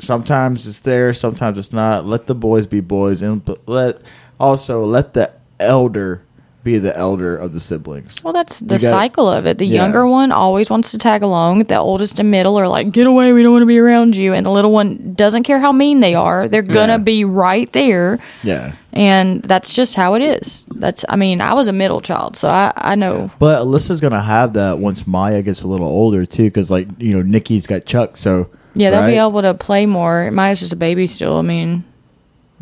Sometimes 0.00 0.66
it's 0.66 0.80
there, 0.80 1.14
sometimes 1.14 1.56
it's 1.58 1.72
not. 1.72 2.04
Let 2.06 2.26
the 2.26 2.34
boys 2.34 2.66
be 2.66 2.80
boys, 2.80 3.22
and 3.22 3.42
let 3.66 3.98
also 4.40 4.84
let 4.84 5.14
the 5.14 5.30
elder 5.60 6.20
be 6.64 6.78
the 6.78 6.96
elder 6.96 7.36
of 7.36 7.52
the 7.52 7.60
siblings. 7.60 8.14
Well, 8.24 8.32
that's 8.32 8.58
the 8.58 8.76
You 8.76 8.80
got- 8.80 8.88
cycle 8.90 9.28
of 9.28 9.44
it. 9.46 9.58
The 9.58 9.66
Yeah. 9.66 9.82
younger 9.82 10.06
one 10.06 10.32
always 10.32 10.70
wants 10.70 10.90
to 10.92 10.98
tag 10.98 11.22
along. 11.22 11.64
The 11.64 11.78
oldest 11.78 12.18
and 12.18 12.30
middle 12.30 12.58
are 12.58 12.66
like, 12.66 12.90
"Get 12.90 13.06
away! 13.06 13.32
We 13.34 13.42
don't 13.42 13.52
want 13.52 13.62
to 13.62 13.66
be 13.66 13.78
around 13.78 14.16
you." 14.16 14.32
And 14.32 14.44
the 14.46 14.50
little 14.50 14.72
one 14.72 15.12
doesn't 15.14 15.42
care 15.42 15.60
how 15.60 15.72
mean 15.72 16.00
they 16.00 16.14
are; 16.14 16.48
they're 16.48 16.62
gonna 16.62 16.94
Yeah. 16.94 16.98
be 16.98 17.24
right 17.24 17.70
there. 17.72 18.18
Yeah. 18.42 18.72
And 18.94 19.42
that's 19.42 19.74
just 19.74 19.94
how 19.94 20.14
it 20.14 20.22
is. 20.22 20.64
That's. 20.74 21.04
I 21.08 21.16
mean, 21.16 21.40
I 21.42 21.52
was 21.52 21.68
a 21.68 21.72
middle 21.72 22.00
child, 22.00 22.36
so 22.36 22.48
I 22.48 22.72
I 22.76 22.94
know. 22.94 23.30
But 23.38 23.64
Alyssa's 23.64 24.00
gonna 24.00 24.22
have 24.22 24.54
that 24.54 24.78
once 24.78 25.06
Maya 25.06 25.42
gets 25.42 25.62
a 25.62 25.68
little 25.68 25.86
older 25.86 26.24
too, 26.24 26.44
because 26.44 26.70
like 26.70 26.88
you 26.98 27.14
know 27.14 27.22
Nikki's 27.22 27.66
got 27.66 27.84
Chuck, 27.84 28.16
so 28.16 28.46
Yeah, 28.74 28.90
they'll 28.90 29.06
be 29.06 29.16
able 29.16 29.42
to 29.42 29.54
play 29.54 29.86
more. 29.86 30.30
Maya's 30.30 30.60
just 30.60 30.72
a 30.72 30.76
baby 30.76 31.06
still. 31.06 31.36
I 31.38 31.42
mean, 31.42 31.84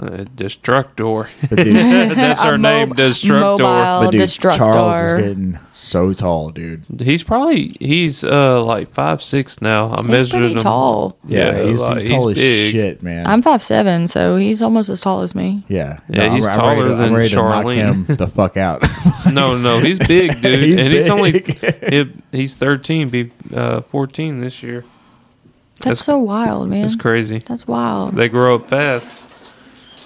Uh, 0.00 0.24
Destructor. 0.34 1.28
Dude, 1.54 2.16
That's 2.16 2.42
a 2.42 2.46
our 2.46 2.58
name, 2.58 2.88
mob- 2.88 2.96
Destructor. 2.98 3.40
mobile 3.40 4.04
but 4.06 4.10
dude 4.10 4.20
Destructor. 4.22 4.56
Charles 4.58 4.96
is 4.96 5.12
getting 5.20 5.58
so 5.72 6.12
tall, 6.14 6.50
dude. 6.50 6.82
He's 7.00 7.22
probably 7.22 7.76
he's 7.78 8.24
uh 8.24 8.64
like 8.64 8.88
five 8.90 9.22
six 9.22 9.60
now. 9.62 9.90
I 9.92 9.96
He's 10.00 10.06
measured 10.06 10.30
pretty 10.40 10.54
him. 10.54 10.60
tall. 10.60 11.16
Yeah, 11.28 11.62
he's, 11.62 11.80
like, 11.80 12.00
he's 12.00 12.10
tall 12.10 12.28
as 12.30 12.38
big. 12.38 12.72
shit, 12.72 13.02
man. 13.02 13.26
I'm 13.26 13.42
five 13.42 13.62
seven, 13.62 14.08
so 14.08 14.36
he's 14.36 14.62
almost 14.62 14.88
as 14.90 15.02
tall 15.02 15.20
as 15.22 15.34
me. 15.34 15.62
yeah, 15.68 16.00
Yeah, 16.08 16.34
he's 16.34 16.46
I'm, 16.48 16.58
taller 16.58 16.72
I'm 16.72 16.78
ready 16.78 16.88
to, 16.88 16.94
than 16.96 17.08
I'm 17.08 17.14
ready 17.14 17.28
to 17.28 17.36
knock 17.36 17.64
Charlene. 17.66 18.06
him 18.06 18.16
the 18.16 18.26
fuck 18.28 18.56
out. 18.56 18.82
No, 19.32 19.56
no, 19.56 19.78
he's 19.78 19.98
big, 20.00 20.32
dude, 20.42 20.62
He's 20.64 20.80
and 20.82 20.92
he's 20.92 21.08
only 21.08 21.40
he, 21.42 22.10
he's 22.32 22.54
thirteen, 22.56 23.08
be 23.08 23.30
uh, 23.54 23.80
fourteen 23.82 24.40
this 24.40 24.62
year. 24.64 24.84
That's, 25.82 25.98
That's- 25.98 26.04
so 26.04 26.18
wild, 26.18 26.68
man. 26.68 26.82
That's 26.82 26.94
crazy. 26.96 27.38
That's 27.38 27.66
wild. 27.66 28.14
They 28.14 28.28
grow 28.28 28.54
up 28.56 28.68
fast, 28.68 29.14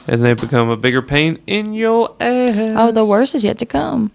and 0.09 0.24
they 0.24 0.32
become 0.35 0.70
a 0.70 0.77
bigger 0.77 1.03
pain 1.03 1.39
in 1.47 1.74
your 1.74 2.15
ass. 2.20 2.74
Oh, 2.78 2.93
the 2.93 3.05
worst 3.05 3.35
is 3.35 3.44
yet 3.44 3.59
to 3.59 3.66
come. 3.66 4.11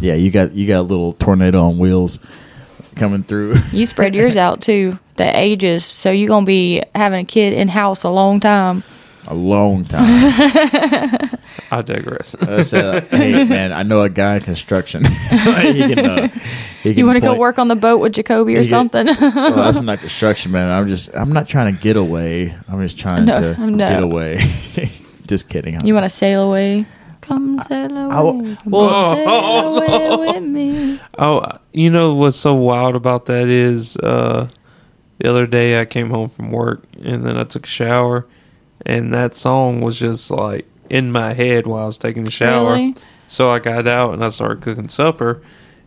yeah, 0.00 0.14
you 0.14 0.30
got 0.30 0.52
you 0.52 0.66
got 0.66 0.80
a 0.80 0.82
little 0.82 1.12
tornado 1.12 1.62
on 1.62 1.78
wheels 1.78 2.18
coming 2.96 3.22
through. 3.22 3.54
You 3.72 3.86
spread 3.86 4.14
yours 4.14 4.36
out 4.36 4.60
too, 4.60 4.98
the 5.16 5.36
ages. 5.36 5.84
So 5.84 6.10
you're 6.10 6.28
gonna 6.28 6.46
be 6.46 6.82
having 6.94 7.20
a 7.20 7.24
kid 7.24 7.52
in 7.52 7.68
house 7.68 8.02
a 8.04 8.10
long 8.10 8.40
time. 8.40 8.82
A 9.28 9.34
long 9.34 9.84
time. 9.84 10.04
I 11.70 11.82
digress. 11.82 12.34
I 12.34 12.62
said, 12.62 13.04
"Hey, 13.08 13.44
man, 13.48 13.72
I 13.72 13.82
know 13.82 14.00
a 14.02 14.08
guy 14.08 14.36
in 14.36 14.42
construction. 14.42 15.04
he 15.04 15.94
can, 15.94 15.98
uh, 16.06 16.28
he 16.82 16.92
You 16.94 17.04
want 17.06 17.16
to 17.16 17.20
go 17.20 17.28
point- 17.28 17.40
work 17.40 17.58
on 17.58 17.68
the 17.68 17.76
boat 17.76 17.98
with 17.98 18.14
Jacoby 18.14 18.54
or 18.54 18.58
He 18.58 18.64
get- 18.64 18.70
something? 18.70 19.06
well, 19.06 19.54
that's 19.56 19.80
not 19.80 19.98
construction, 20.00 20.52
man. 20.52 20.70
I'm 20.70 20.88
just, 20.88 21.14
I'm 21.14 21.32
not 21.32 21.46
trying 21.48 21.74
to 21.76 21.80
get 21.82 21.96
away. 21.96 22.56
I'm 22.68 22.80
just 22.80 22.98
trying 22.98 23.26
No, 23.26 23.54
to 23.54 23.66
no. 23.66 23.76
get 23.88 24.02
away. 24.02 24.38
just 25.26 25.48
kidding. 25.50 25.78
you 25.84 25.92
want 25.94 26.04
to 26.04 26.10
sail 26.10 26.42
away? 26.42 26.86
Come 27.20 27.58
sail 27.68 27.94
away. 27.96 28.08
w- 28.14 28.56
come 28.56 28.70
well- 28.72 29.14
sail 29.16 29.76
away 29.76 30.32
with 30.32 30.42
me. 30.44 31.00
Oh, 31.18 31.42
you 31.72 31.90
know 31.90 32.14
what's 32.14 32.36
so 32.38 32.54
wild 32.54 32.96
about 32.96 33.26
that 33.26 33.48
is 33.48 33.98
uh, 33.98 34.48
the 35.18 35.28
other 35.28 35.46
day 35.46 35.78
I 35.80 35.84
came 35.84 36.08
home 36.08 36.30
from 36.30 36.50
work 36.50 36.82
and 37.04 37.26
then 37.26 37.36
I 37.36 37.44
took 37.44 37.64
a 37.66 37.68
shower, 37.68 38.24
and 38.86 39.12
that 39.12 39.34
song 39.34 39.80
was 39.80 39.98
just 39.98 40.30
like 40.30 40.66
in 40.90 41.12
my 41.12 41.34
head 41.34 41.66
while 41.66 41.84
I 41.84 41.86
was 41.86 41.98
taking 41.98 42.24
the 42.24 42.30
shower. 42.30 42.74
Really? 42.74 42.94
So 43.26 43.50
I 43.50 43.58
got 43.58 43.86
out 43.86 44.14
and 44.14 44.24
I 44.24 44.30
started 44.30 44.62
cooking 44.62 44.88
supper, 44.88 45.42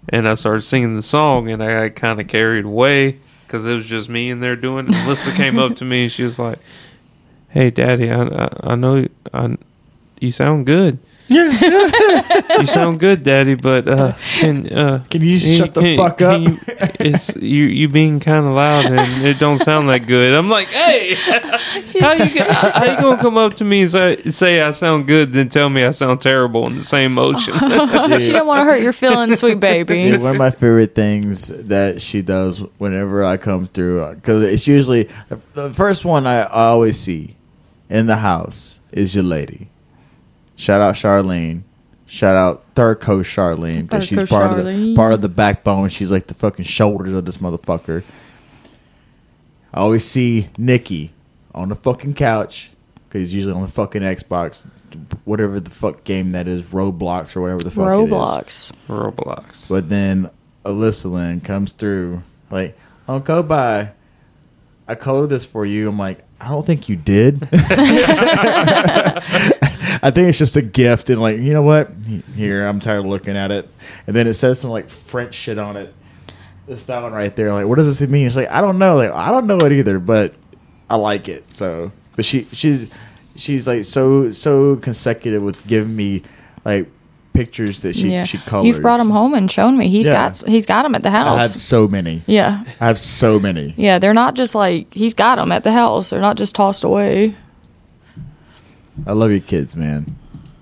and 0.10 0.28
I 0.28 0.36
started 0.36 0.62
singing 0.62 0.96
the 0.96 1.02
song, 1.02 1.50
and 1.50 1.64
I 1.64 1.90
got 1.90 1.96
kind 1.96 2.22
of 2.22 2.28
carried 2.28 2.66
away 2.66 3.18
because 3.46 3.66
it 3.66 3.74
was 3.74 3.86
just 3.86 4.10
me 4.10 4.30
in 4.30 4.40
there 4.40 4.56
doing 4.56 4.88
it. 4.88 4.92
Melissa 4.92 5.32
came 5.34 5.58
up 5.60 5.76
to 5.78 5.86
me 5.86 6.04
and 6.04 6.12
she 6.12 6.24
was 6.24 6.40
like, 6.40 6.60
"Hey, 7.50 7.70
Daddy, 7.70 8.10
I 8.10 8.24
I, 8.24 8.50
I 8.64 8.76
know 8.76 9.06
I, 9.34 9.58
you 10.20 10.32
sound 10.32 10.66
good." 10.66 11.00
you 12.60 12.66
sound 12.68 13.00
good, 13.00 13.24
Daddy, 13.24 13.56
but 13.56 13.88
uh, 13.88 14.14
can 14.40 14.68
uh, 14.72 15.04
Can 15.10 15.22
you 15.22 15.40
shut 15.40 15.74
the 15.74 15.96
fuck 15.96 16.22
up? 16.22 16.42
you, 16.42 16.58
it's 17.00 17.36
you 17.38 17.64
you 17.66 17.88
being 17.88 18.20
kind 18.20 18.46
of 18.46 18.54
loud 18.54 18.86
and 18.86 19.26
it 19.26 19.40
don't 19.40 19.58
sound 19.58 19.88
that 19.88 20.00
good. 20.00 20.34
I'm 20.34 20.50
like, 20.50 20.68
hey, 20.68 21.14
how 22.02 22.12
you 22.12 22.44
how 22.44 22.84
you 22.84 23.02
gonna 23.02 23.22
come 23.22 23.38
up 23.38 23.56
to 23.56 23.64
me 23.64 23.84
and 23.84 23.92
say, 23.92 24.24
say 24.24 24.62
I 24.62 24.72
sound 24.72 25.08
good, 25.08 25.32
then 25.32 25.48
tell 25.48 25.70
me 25.70 25.86
I 25.86 25.92
sound 25.92 26.20
terrible 26.20 26.68
in 26.68 26.76
the 26.76 26.84
same 26.84 27.14
motion? 27.14 27.54
she 27.54 27.60
didn't 27.60 28.48
want 28.48 28.60
to 28.60 28.66
hurt 28.66 28.82
your 28.82 28.94
feelings, 28.94 29.40
sweet 29.40 29.60
baby. 29.62 30.04
Dude, 30.04 30.22
one 30.22 30.32
of 30.32 30.38
my 30.38 30.52
favorite 30.52 30.94
things 30.96 31.48
that 31.48 32.02
she 32.02 32.22
does 32.22 32.60
whenever 32.78 33.24
I 33.24 33.38
come 33.38 33.68
through, 33.68 34.16
because 34.16 34.44
it's 34.44 34.68
usually 34.68 35.10
the 35.54 35.70
first 35.74 36.04
one 36.04 36.28
I, 36.28 36.42
I 36.42 36.66
always 36.68 37.00
see 37.00 37.36
in 37.90 38.08
the 38.08 38.18
house 38.18 38.80
is 38.92 39.16
your 39.16 39.24
lady. 39.24 39.70
Shout 40.62 40.80
out 40.80 40.94
Charlene. 40.94 41.64
Shout 42.06 42.36
out 42.36 42.64
Third 42.76 43.02
Coast 43.02 43.36
Charlene 43.36 43.82
because 43.82 44.06
she's 44.06 44.20
coach 44.20 44.30
part 44.30 44.60
of 44.60 44.64
the 44.64 44.94
part 44.96 45.12
of 45.12 45.22
the 45.22 45.28
backbone. 45.28 45.90
She's 45.90 46.12
like 46.12 46.28
the 46.28 46.36
fucking 46.36 46.66
shoulders 46.66 47.14
of 47.14 47.26
this 47.26 47.40
motherfucker. 47.40 48.04
I 49.74 49.80
always 49.80 50.06
see 50.06 50.50
Nikki 50.60 51.14
on 51.56 51.70
the 51.70 51.76
fucking 51.76 52.14
couch 52.14 52.70
because 53.08 53.22
he's 53.22 53.34
usually 53.34 53.56
on 53.56 53.64
the 53.64 53.70
fucking 53.70 54.04
Xbox, 54.04 54.68
whatever 55.26 55.60
the 55.60 55.72
fuck 55.72 56.04
game 56.04 56.30
that 56.30 56.48
is, 56.48 56.62
Roblox 56.62 57.36
or 57.36 57.42
whatever 57.42 57.64
the 57.64 57.72
fuck 57.72 57.88
it 57.88 58.04
is. 58.04 58.10
Roblox. 58.12 58.72
Roblox. 58.88 59.68
But 59.68 59.90
then 59.90 60.30
Alyssa 60.64 61.12
Lynn 61.12 61.42
comes 61.42 61.72
through, 61.72 62.22
like, 62.52 62.78
oh, 63.08 63.18
go 63.18 63.42
by. 63.42 63.94
I 64.88 64.94
colored 64.94 65.28
this 65.28 65.44
for 65.44 65.66
you. 65.66 65.90
I'm 65.90 65.98
like, 65.98 66.20
I 66.40 66.50
don't 66.50 66.68
think 66.68 66.88
you 66.88 66.98
did. 66.98 67.50
I 70.02 70.12
think 70.12 70.30
it's 70.30 70.38
just 70.38 70.58
a 70.58 70.62
gift. 70.62 71.10
And, 71.10 71.22
like, 71.22 71.38
you 71.40 71.54
know 71.54 71.62
what? 71.64 71.90
Here, 72.36 72.66
I'm 72.68 72.80
tired 72.80 73.00
of 73.00 73.06
looking 73.06 73.38
at 73.38 73.52
it. 73.52 73.70
And 74.08 74.16
then 74.16 74.28
it 74.28 74.34
says 74.34 74.60
some, 74.60 74.70
like, 74.72 74.90
French 74.90 75.36
shit 75.36 75.58
on 75.60 75.78
it. 75.78 75.94
This 76.68 76.86
that 76.88 77.02
one 77.04 77.14
right 77.14 77.36
there. 77.36 77.54
Like, 77.54 77.68
what 77.68 77.76
does 77.78 78.00
this 78.00 78.08
mean? 78.10 78.26
It's 78.28 78.36
like, 78.36 78.50
I 78.50 78.62
don't 78.62 78.78
know. 78.80 78.96
Like, 78.98 79.12
I 79.12 79.30
don't 79.32 79.48
know 79.48 79.58
it 79.60 79.72
either, 79.72 80.00
but 80.00 80.34
I 80.90 80.96
like 80.96 81.28
it. 81.30 81.46
So, 81.54 81.92
but 82.16 82.26
she, 82.26 82.46
she's, 82.52 82.90
she's 83.36 83.68
like 83.68 83.86
so, 83.86 84.32
so 84.32 84.76
consecutive 84.78 85.42
with 85.44 85.66
giving 85.68 85.96
me, 85.96 86.24
like, 86.66 86.88
pictures 87.34 87.82
that 87.82 87.96
she, 87.96 88.10
yeah, 88.12 88.26
she 88.26 88.38
colors. 88.40 88.68
you've 88.68 88.82
brought 88.82 89.00
him 89.00 89.10
home 89.10 89.34
and 89.34 89.50
shown 89.50 89.78
me. 89.78 89.88
He's 89.88 90.06
Yeah. 90.06 90.30
got 90.30 90.44
he's 90.50 90.66
got 90.66 90.84
them 90.84 90.96
at 90.96 91.02
the 91.02 91.12
house. 91.12 91.40
I 91.40 91.42
have 91.44 91.52
so 91.52 91.88
many. 91.88 92.24
yeah, 92.28 92.66
I 92.82 92.88
have 92.88 93.00
so 93.00 93.40
many. 93.40 93.74
yeah. 93.78 94.00
They're 94.00 94.14
not 94.14 94.34
just 94.36 94.54
like 94.54 94.94
he's 94.94 95.14
got 95.14 95.36
them 95.38 95.50
at 95.54 95.64
the 95.64 95.72
house. 95.72 96.10
They're 96.10 96.20
not 96.20 96.36
just 96.36 96.56
tossed 96.56 96.84
away. 96.84 97.36
I 99.08 99.14
love 99.14 99.32
your 99.32 99.40
kids, 99.40 99.76
man. 99.76 100.06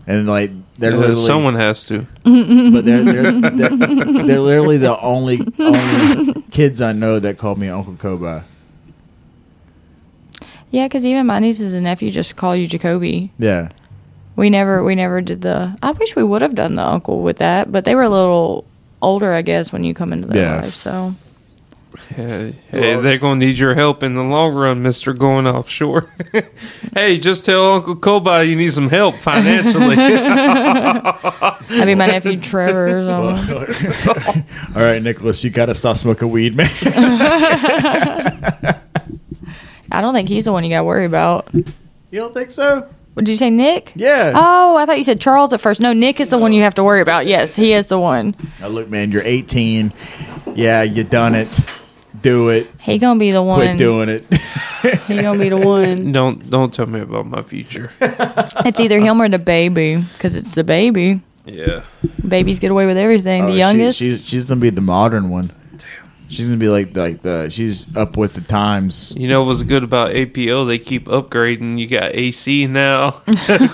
And 0.08 0.28
like 0.28 0.52
they're 0.76 0.94
Uh, 0.94 0.98
literally, 0.98 1.26
someone 1.26 1.56
has 1.56 1.86
to. 1.86 2.06
but 2.24 2.86
they're 2.86 3.04
they're, 3.04 3.32
they're 3.42 3.70
they're 3.78 4.40
literally 4.40 4.78
the 4.78 5.00
only 5.02 5.46
only 5.60 6.44
kids 6.52 6.82
I 6.82 6.94
know 6.94 7.20
that 7.20 7.38
call 7.38 7.56
me 7.56 7.68
Uncle 7.70 7.96
Koba. 7.96 8.46
Yeah, 10.72 10.86
because 10.88 11.04
even 11.06 11.26
my 11.26 11.40
nieces 11.40 11.74
and 11.74 11.84
nephew 11.84 12.12
just 12.12 12.36
call 12.36 12.56
you 12.56 12.68
Jacoby. 12.68 13.32
Yeah, 13.40 13.70
We 14.36 14.50
never 14.50 14.84
we 14.84 14.96
never 14.96 15.20
did 15.22 15.42
the. 15.42 15.78
I 15.82 15.92
wish 15.92 16.16
we 16.16 16.24
would 16.24 16.42
have 16.42 16.56
done 16.56 16.76
the 16.76 16.86
uncle 16.86 17.22
with 17.22 17.38
that, 17.38 17.72
but 17.72 17.86
they 17.86 17.96
were 17.96 18.04
a 18.04 18.10
little 18.10 18.66
older, 19.02 19.34
I 19.34 19.42
guess, 19.42 19.72
when 19.74 19.84
you 19.84 19.94
come 19.94 20.14
into 20.14 20.28
their 20.28 20.38
Yeah. 20.44 20.62
life. 20.62 20.76
So 20.76 21.16
Hey, 22.16 22.54
hey, 22.72 22.96
they're 22.96 23.20
gonna 23.20 23.36
need 23.36 23.60
your 23.60 23.76
help 23.76 24.02
in 24.02 24.16
the 24.16 24.24
long 24.24 24.56
run, 24.56 24.82
Mister. 24.82 25.14
Going 25.14 25.46
offshore. 25.48 26.12
hey, 26.94 27.20
just 27.20 27.46
tell 27.46 27.74
Uncle 27.74 27.96
Koba 27.96 28.44
you 28.44 28.56
need 28.56 28.74
some 28.74 28.90
help 28.90 29.20
financially. 29.20 29.96
I 30.00 31.84
mean, 31.86 32.00
my 32.00 32.08
nephew 32.08 32.40
Trevor. 32.40 33.00
Or 33.08 33.34
something. 33.74 34.46
all 34.76 34.82
right, 34.82 35.02
Nicholas, 35.04 35.44
you 35.44 35.52
got 35.52 35.68
to 35.68 35.76
stop 35.76 35.98
smoking 35.98 36.32
weed, 36.32 36.56
man. 36.56 36.68
I 39.92 40.02
don't 40.02 40.14
think 40.16 40.30
he's 40.30 40.46
the 40.46 40.52
one 40.52 40.64
you 40.64 40.70
got 40.72 40.80
to 40.80 40.84
worry 40.84 41.06
about. 41.06 41.48
you 41.54 41.66
don't 42.12 42.34
think 42.34 42.50
so? 42.52 42.90
What 43.14 43.26
did 43.26 43.32
you 43.32 43.38
say, 43.38 43.50
Nick? 43.50 43.92
Yeah. 43.96 44.34
Oh, 44.36 44.78
I 44.78 44.86
thought 44.86 44.98
you 44.98 45.04
said 45.04 45.20
Charles 45.20 45.52
at 45.54 45.62
first. 45.62 45.80
No, 45.82 45.94
Nick 45.94 46.20
is 46.20 46.30
the 46.30 46.38
one 46.38 46.54
you 46.54 46.64
have 46.64 46.76
to 46.76 46.84
worry 46.84 47.02
about. 47.02 47.26
Yes, 47.28 47.56
he 47.56 47.74
is 47.74 47.88
the 47.88 48.00
one. 48.00 48.34
Now 48.60 48.68
look, 48.68 48.90
man, 48.90 49.12
you're 49.12 49.24
18. 49.24 49.92
Yeah, 50.56 50.84
you 50.84 51.04
done 51.04 51.36
it. 51.36 51.60
Do 52.22 52.50
it. 52.50 52.68
He 52.82 52.98
gonna 52.98 53.20
be 53.20 53.32
the 53.32 53.42
one. 53.44 53.60
Quit 53.60 53.78
doing 53.78 54.10
it. 54.10 54.26
He 55.08 55.22
gonna 55.22 55.38
be 55.40 55.50
the 55.50 55.58
one. 55.58 56.12
don't 56.14 56.50
don't 56.50 56.74
tell 56.74 56.86
me 56.86 57.00
about 57.02 57.26
my 57.28 57.42
future. 57.42 57.92
It's 58.66 58.80
either 58.80 59.00
him 59.00 59.22
or 59.22 59.30
the 59.30 59.40
baby, 59.40 59.98
because 60.14 60.36
it's 60.36 60.56
the 60.56 60.64
baby. 60.64 61.22
Yeah. 61.46 61.84
Babies 62.28 62.60
get 62.60 62.72
away 62.72 62.86
with 62.86 62.98
everything. 62.98 63.44
Oh, 63.44 63.48
the 63.48 63.54
she- 63.54 63.58
youngest. 63.58 64.00
she's 64.00 64.26
she's 64.26 64.46
gonna 64.46 64.62
be 64.62 64.70
the 64.70 64.82
modern 64.82 65.30
one. 65.30 65.48
Damn. 65.72 65.82
She's 66.30 66.48
gonna 66.48 66.60
be 66.60 66.70
like 66.70 66.96
like 66.96 67.22
the 67.22 67.50
she's 67.50 67.86
up 67.96 68.16
with 68.18 68.34
the 68.34 68.42
times. 68.42 69.14
You 69.18 69.28
know 69.28 69.44
what's 69.44 69.64
good 69.64 69.84
about 69.84 70.16
APO? 70.16 70.66
They 70.66 70.78
keep 70.78 71.06
upgrading. 71.06 71.80
You 71.80 71.88
got 71.88 72.14
AC 72.16 72.68
now. 72.68 73.12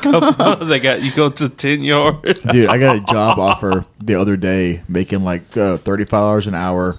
Couple- 0.02 0.66
they 0.66 0.80
got 0.80 1.02
you 1.02 1.12
go 1.14 1.30
to 1.30 1.50
ten 1.50 1.82
yard. 1.84 2.22
Dude, 2.52 2.70
I 2.70 2.78
got 2.78 2.98
a 2.98 3.02
job 3.02 3.40
offer 3.40 3.86
the 4.00 4.16
other 4.16 4.38
day 4.38 4.82
making 4.88 5.24
like 5.24 5.58
uh, 5.58 5.78
$35 5.80 6.48
an 6.48 6.56
hour, 6.56 6.98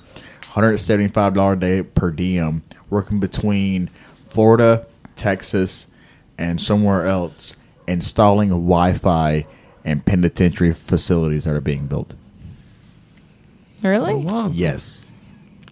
$175 0.56 1.52
a 1.52 1.56
day 1.56 1.82
per 1.82 2.10
diem, 2.10 2.62
working 2.90 3.20
between 3.20 3.88
Florida, 4.24 4.86
Texas, 5.14 5.90
and 6.38 6.60
somewhere 6.60 7.06
else, 7.06 7.56
installing 7.86 8.48
Wi 8.48 8.92
Fi 8.94 9.46
and 9.84 10.04
penitentiary 10.04 10.72
facilities 10.72 11.44
that 11.44 11.54
are 11.54 11.60
being 11.60 11.86
built. 11.86 12.14
Really? 13.82 14.14
Oh, 14.14 14.18
wow. 14.18 14.48
Yes. 14.52 15.02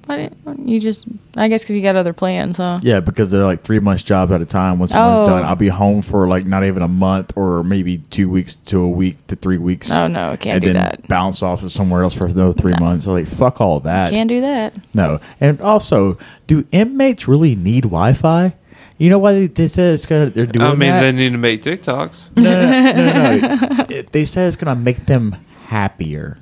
Why 0.06 0.16
didn't 0.16 0.68
you 0.68 0.80
just? 0.80 1.06
I 1.36 1.48
guess 1.48 1.62
because 1.62 1.76
you 1.76 1.82
got 1.82 1.96
other 1.96 2.12
plans, 2.12 2.58
huh? 2.58 2.78
Yeah, 2.82 3.00
because 3.00 3.30
they're 3.30 3.44
like 3.44 3.62
three 3.62 3.78
months 3.78 4.02
jobs 4.02 4.30
at 4.32 4.42
a 4.42 4.46
time. 4.46 4.78
Once 4.78 4.92
one's 4.92 5.20
Oh. 5.20 5.24
done, 5.26 5.44
I'll 5.44 5.56
be 5.56 5.68
home 5.68 6.02
for 6.02 6.28
like 6.28 6.44
not 6.44 6.62
even 6.64 6.82
a 6.82 6.88
month 6.88 7.32
or 7.36 7.64
maybe 7.64 7.98
two 7.98 8.28
weeks 8.28 8.54
to 8.56 8.80
a 8.80 8.88
week 8.88 9.26
to 9.28 9.36
three 9.36 9.56
weeks. 9.58 9.90
Oh 9.90 10.06
no, 10.06 10.32
I 10.32 10.36
can't 10.36 10.56
and 10.56 10.64
do 10.64 10.72
then 10.74 10.82
that. 10.82 11.08
bounce 11.08 11.42
off 11.42 11.62
of 11.62 11.72
somewhere 11.72 12.02
else 12.02 12.14
for 12.14 12.26
another 12.26 12.52
three 12.52 12.74
months. 12.78 13.06
like 13.06 13.26
fuck 13.26 13.60
all 13.60 13.80
that. 13.80 14.10
Can't 14.10 14.28
do 14.28 14.40
that. 14.42 14.74
No, 14.92 15.20
and 15.40 15.60
also, 15.62 16.18
do 16.46 16.66
inmates 16.70 17.26
really 17.26 17.54
need 17.56 17.84
Wi-Fi? 17.84 18.52
You 18.98 19.10
know 19.10 19.18
why 19.18 19.32
they, 19.32 19.46
they 19.48 19.68
said 19.68 19.94
it's 19.94 20.06
gonna 20.06 20.26
they're 20.26 20.46
doing 20.46 20.64
I 20.66 20.70
mean, 20.70 20.80
that? 20.90 21.00
they 21.00 21.12
need 21.12 21.32
to 21.32 21.38
make 21.38 21.62
TikToks. 21.62 22.36
no, 22.36 22.42
no, 22.42 22.92
no, 22.92 23.56
no, 23.56 23.74
no. 23.74 23.84
It- 23.88 24.12
they 24.12 24.24
said 24.24 24.46
it's 24.48 24.56
gonna 24.56 24.78
make 24.78 25.06
them 25.06 25.36
happier. 25.66 26.36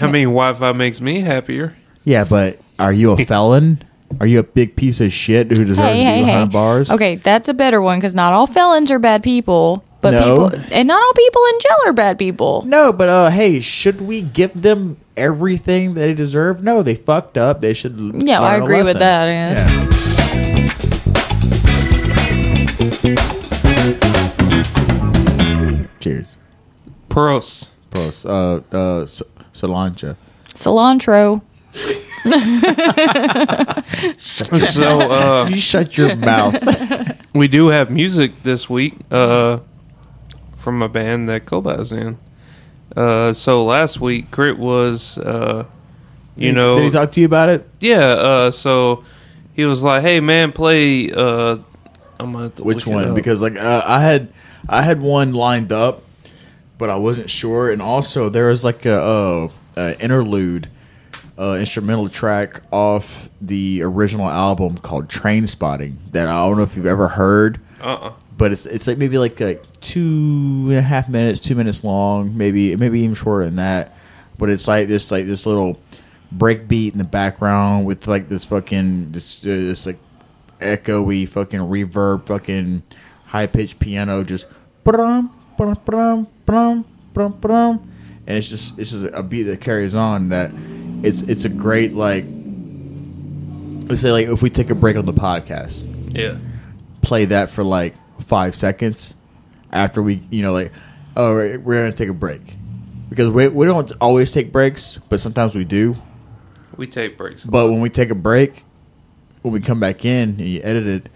I 0.00 0.06
mean, 0.10 0.28
Wi-Fi 0.28 0.72
makes 0.72 1.00
me 1.00 1.20
happier. 1.20 1.76
Yeah, 2.04 2.24
but 2.24 2.58
are 2.82 2.92
you 2.92 3.12
a 3.12 3.24
felon? 3.24 3.82
Are 4.20 4.26
you 4.26 4.40
a 4.40 4.42
big 4.42 4.76
piece 4.76 5.00
of 5.00 5.12
shit 5.12 5.48
who 5.48 5.64
deserves 5.64 5.78
Hey, 5.78 5.94
to 5.94 6.00
be 6.00 6.04
hey, 6.04 6.24
behind 6.24 6.50
hey. 6.50 6.52
bars? 6.52 6.90
Okay, 6.90 7.14
that's 7.16 7.48
a 7.48 7.54
better 7.54 7.80
one 7.80 7.98
because 7.98 8.14
not 8.14 8.32
all 8.32 8.46
felons 8.46 8.90
are 8.90 8.98
bad 8.98 9.22
people, 9.22 9.84
but 10.02 10.10
No. 10.10 10.48
people 10.50 10.60
and 10.72 10.88
not 10.88 11.00
all 11.02 11.12
people 11.14 11.42
in 11.54 11.60
jail 11.60 11.76
are 11.86 11.92
bad 11.92 12.18
people. 12.18 12.62
No, 12.66 12.92
but 12.92 13.08
uh, 13.08 13.30
hey, 13.30 13.60
should 13.60 14.00
we 14.02 14.20
give 14.20 14.60
them 14.60 14.96
everything 15.16 15.94
they 15.94 16.12
deserve? 16.12 16.62
No, 16.62 16.82
they 16.82 16.94
fucked 16.94 17.38
up. 17.38 17.60
They 17.62 17.72
should. 17.72 17.96
Yeah, 18.16 18.40
I 18.40 18.52
learn 18.54 18.60
a 18.60 18.64
agree 18.64 18.82
with 18.82 18.96
lesson. 18.96 19.00
that, 19.00 19.26
yeah. 19.28 19.88
Cheers. 26.00 26.38
Pros. 27.08 27.70
Pros. 27.90 28.26
Uh, 28.26 28.60
uh, 28.72 29.02
S- 29.02 29.22
Solange. 29.52 30.14
Cilantro. 30.54 31.42
So 34.18 34.84
uh, 35.10 35.48
You 35.50 35.56
shut 35.56 35.96
your 35.96 36.14
mouth. 36.16 36.54
we 37.34 37.48
do 37.48 37.68
have 37.68 37.90
music 37.90 38.42
this 38.42 38.68
week 38.70 38.94
uh, 39.10 39.58
from 40.56 40.82
a 40.82 40.88
band 40.88 41.28
that 41.28 41.44
Koba's 41.44 41.92
in. 41.92 42.16
Uh, 42.96 43.32
so 43.32 43.64
last 43.64 44.00
week, 44.00 44.30
Crit 44.30 44.58
was, 44.58 45.18
uh, 45.18 45.64
you 46.36 46.52
know, 46.52 46.76
Did 46.76 46.84
he 46.84 46.90
talk 46.90 47.12
to 47.12 47.20
you 47.20 47.26
about 47.26 47.48
it? 47.48 47.66
yeah. 47.80 47.98
Uh, 48.00 48.50
so 48.50 49.04
he 49.54 49.64
was 49.64 49.82
like, 49.82 50.02
"Hey, 50.02 50.20
man, 50.20 50.52
play." 50.52 51.10
Uh, 51.10 51.56
I'm 52.20 52.32
gonna 52.32 52.48
Which 52.60 52.86
one? 52.86 53.14
Because 53.14 53.40
like 53.42 53.56
uh, 53.56 53.82
I 53.84 54.00
had, 54.00 54.28
I 54.68 54.82
had 54.82 55.00
one 55.00 55.32
lined 55.32 55.72
up, 55.72 56.02
but 56.78 56.90
I 56.90 56.96
wasn't 56.96 57.30
sure. 57.30 57.70
And 57.70 57.80
also 57.82 58.28
there 58.28 58.48
was 58.48 58.62
like 58.64 58.84
a, 58.86 59.00
uh, 59.00 59.48
a 59.76 60.02
interlude, 60.02 60.68
uh, 61.38 61.56
instrumental 61.58 62.08
track 62.08 62.62
off 62.70 63.28
the 63.40 63.82
original 63.82 64.28
album 64.28 64.76
called 64.78 65.08
Train 65.08 65.46
Spotting 65.46 65.98
that 66.12 66.28
I 66.28 66.46
don't 66.46 66.56
know 66.56 66.62
if 66.62 66.76
you've 66.76 66.86
ever 66.86 67.08
heard. 67.08 67.58
uh-uh. 67.80 68.12
but 68.36 68.52
it's 68.52 68.66
it's 68.66 68.86
like 68.86 68.98
maybe 68.98 69.18
like 69.18 69.40
a 69.40 69.56
two 69.80 70.66
and 70.68 70.76
a 70.76 70.82
half 70.82 71.08
minutes, 71.08 71.40
two 71.40 71.54
minutes 71.54 71.84
long, 71.84 72.36
maybe 72.36 72.76
maybe 72.76 73.00
even 73.00 73.14
shorter 73.14 73.44
than 73.46 73.56
that. 73.56 73.94
But 74.38 74.50
it's 74.50 74.68
like 74.68 74.88
this 74.88 75.10
like 75.10 75.26
this 75.26 75.46
little 75.46 75.78
break 76.30 76.66
beat 76.68 76.92
in 76.92 76.98
the 76.98 77.04
background 77.04 77.86
with 77.86 78.06
like 78.06 78.28
this 78.28 78.44
fucking 78.44 79.12
this 79.12 79.44
uh, 79.44 79.48
this 79.48 79.86
like 79.86 79.98
echoey 80.60 81.28
fucking 81.28 81.60
reverb 81.60 82.26
fucking 82.26 82.82
high 83.26 83.46
pitched 83.46 83.78
piano 83.78 84.22
just 84.22 84.46
and 88.26 88.38
it's 88.38 88.48
just 88.48 88.78
it's 88.78 88.90
just 88.90 89.04
a 89.12 89.22
beat 89.22 89.44
that 89.44 89.60
carries 89.60 89.94
on 89.94 90.28
that 90.30 90.50
it's 91.02 91.22
it's 91.22 91.44
a 91.44 91.48
great 91.48 91.92
like 91.94 92.24
let's 93.88 94.00
say 94.00 94.12
like 94.12 94.28
if 94.28 94.42
we 94.42 94.50
take 94.50 94.70
a 94.70 94.74
break 94.74 94.96
on 94.96 95.04
the 95.04 95.12
podcast 95.12 95.84
Yeah. 96.14 96.36
play 97.02 97.24
that 97.26 97.50
for 97.50 97.64
like 97.64 97.94
five 98.20 98.54
seconds 98.54 99.14
after 99.72 100.02
we, 100.02 100.20
you 100.30 100.42
know, 100.42 100.52
like, 100.52 100.70
oh, 101.16 101.32
we're, 101.34 101.58
we're 101.58 101.80
gonna 101.80 101.92
take 101.92 102.08
a 102.10 102.14
break 102.14 102.40
because 103.08 103.30
we 103.30 103.48
we 103.48 103.66
don't 103.66 103.90
always 104.00 104.30
take 104.32 104.52
breaks, 104.52 104.98
but 105.08 105.18
sometimes 105.18 105.54
we 105.54 105.64
do. 105.64 105.96
We 106.76 106.86
take 106.86 107.16
breaks. 107.18 107.44
But 107.44 107.70
when 107.70 107.80
we 107.80 107.88
take 107.90 108.10
a 108.10 108.14
break, 108.14 108.64
when 109.42 109.52
we 109.52 109.60
come 109.60 109.80
back 109.80 110.04
in 110.04 110.30
and 110.30 110.40
you 110.40 110.60
edit 110.62 110.86
it, 110.86 111.10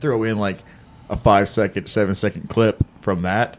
throw 0.00 0.22
in 0.24 0.38
like 0.38 0.58
a 1.08 1.16
five 1.16 1.48
second, 1.48 1.86
seven 1.86 2.14
second 2.14 2.48
clip 2.48 2.84
from 3.00 3.22
that, 3.22 3.58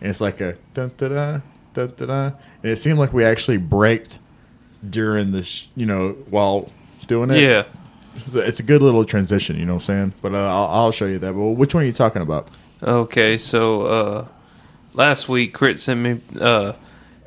and 0.00 0.10
it's 0.10 0.20
like 0.20 0.40
a 0.40 0.56
dun 0.74 0.90
da 0.96 1.08
da 1.08 1.40
dun 1.74 1.92
da 1.96 2.06
da, 2.06 2.24
and 2.62 2.72
it 2.72 2.76
seemed 2.76 2.98
like 2.98 3.12
we 3.12 3.24
actually 3.24 3.56
braked 3.58 4.18
during 4.88 5.32
the, 5.32 5.42
sh- 5.42 5.66
you 5.76 5.86
know, 5.86 6.10
while 6.30 6.70
doing 7.06 7.30
it. 7.30 7.40
yeah. 7.42 7.64
It's 8.34 8.60
a 8.60 8.62
good 8.62 8.82
little 8.82 9.04
transition, 9.06 9.56
you 9.58 9.64
know 9.64 9.74
what 9.74 9.88
I'm 9.88 10.12
saying? 10.12 10.12
But 10.20 10.34
uh, 10.34 10.38
I'll, 10.38 10.66
I'll 10.84 10.92
show 10.92 11.06
you 11.06 11.18
that. 11.20 11.32
But 11.32 11.40
which 11.52 11.74
one 11.74 11.84
are 11.84 11.86
you 11.86 11.92
talking 11.94 12.20
about? 12.20 12.48
Okay, 12.82 13.38
so 13.38 13.82
uh 13.86 14.26
last 14.92 15.28
week 15.28 15.54
Crit 15.54 15.78
sent 15.80 16.00
me 16.00 16.20
uh 16.40 16.72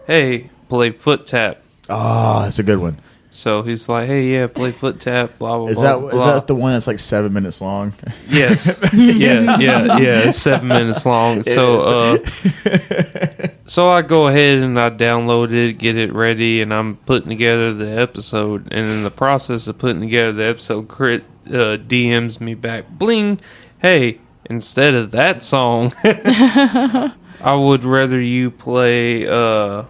hey, 0.06 0.50
play 0.70 0.92
foot 0.92 1.26
tap. 1.26 1.62
Oh, 1.90 2.42
that's 2.44 2.60
a 2.60 2.64
good 2.64 2.78
one. 2.80 2.98
So 3.32 3.64
he's 3.64 3.90
like, 3.90 4.08
Hey 4.08 4.32
yeah, 4.32 4.48
play 4.48 4.72
foot 4.74 5.00
tap, 5.00 5.40
blah 5.40 5.58
blah 5.58 5.68
Is 5.68 5.80
blah. 5.80 5.84
that 5.94 6.00
blah. 6.00 6.10
is 6.10 6.24
that 6.26 6.48
the 6.48 6.56
one 6.56 6.74
that's 6.74 6.88
like 6.88 7.00
seven 7.00 7.34
minutes 7.34 7.62
long? 7.62 7.94
Yes. 8.30 8.68
yeah, 8.94 9.58
yeah, 9.60 9.98
yeah. 9.98 10.28
It's 10.28 10.38
seven 10.38 10.68
minutes 10.68 11.04
long. 11.06 11.42
So 11.44 11.82
uh 11.82 13.48
So 13.68 13.90
I 13.90 14.04
go 14.04 14.28
ahead 14.28 14.60
and 14.60 14.80
I 14.80 14.92
download 14.92 15.52
it, 15.52 15.80
get 15.80 15.98
it 15.98 16.14
ready, 16.14 16.62
and 16.62 16.72
I'm 16.72 16.98
putting 16.98 17.30
together 17.30 17.74
the 17.74 18.00
episode. 18.00 18.72
And 18.72 18.86
in 18.86 19.04
the 19.04 19.10
process 19.10 19.68
of 19.68 19.80
putting 19.80 20.02
together 20.02 20.34
the 20.34 20.44
episode, 20.46 20.88
Crit 20.88 21.24
uh, 21.48 21.78
DMs 21.78 22.40
me 22.40 22.54
back, 22.54 22.88
bling, 22.90 23.40
hey, 23.82 24.20
instead 24.52 24.94
of 24.94 25.10
that 25.12 25.44
song, 25.44 25.94
I 26.04 27.56
would 27.56 27.84
rather 27.84 28.20
you 28.20 28.52
play 28.52 29.28
uh, 29.28 29.86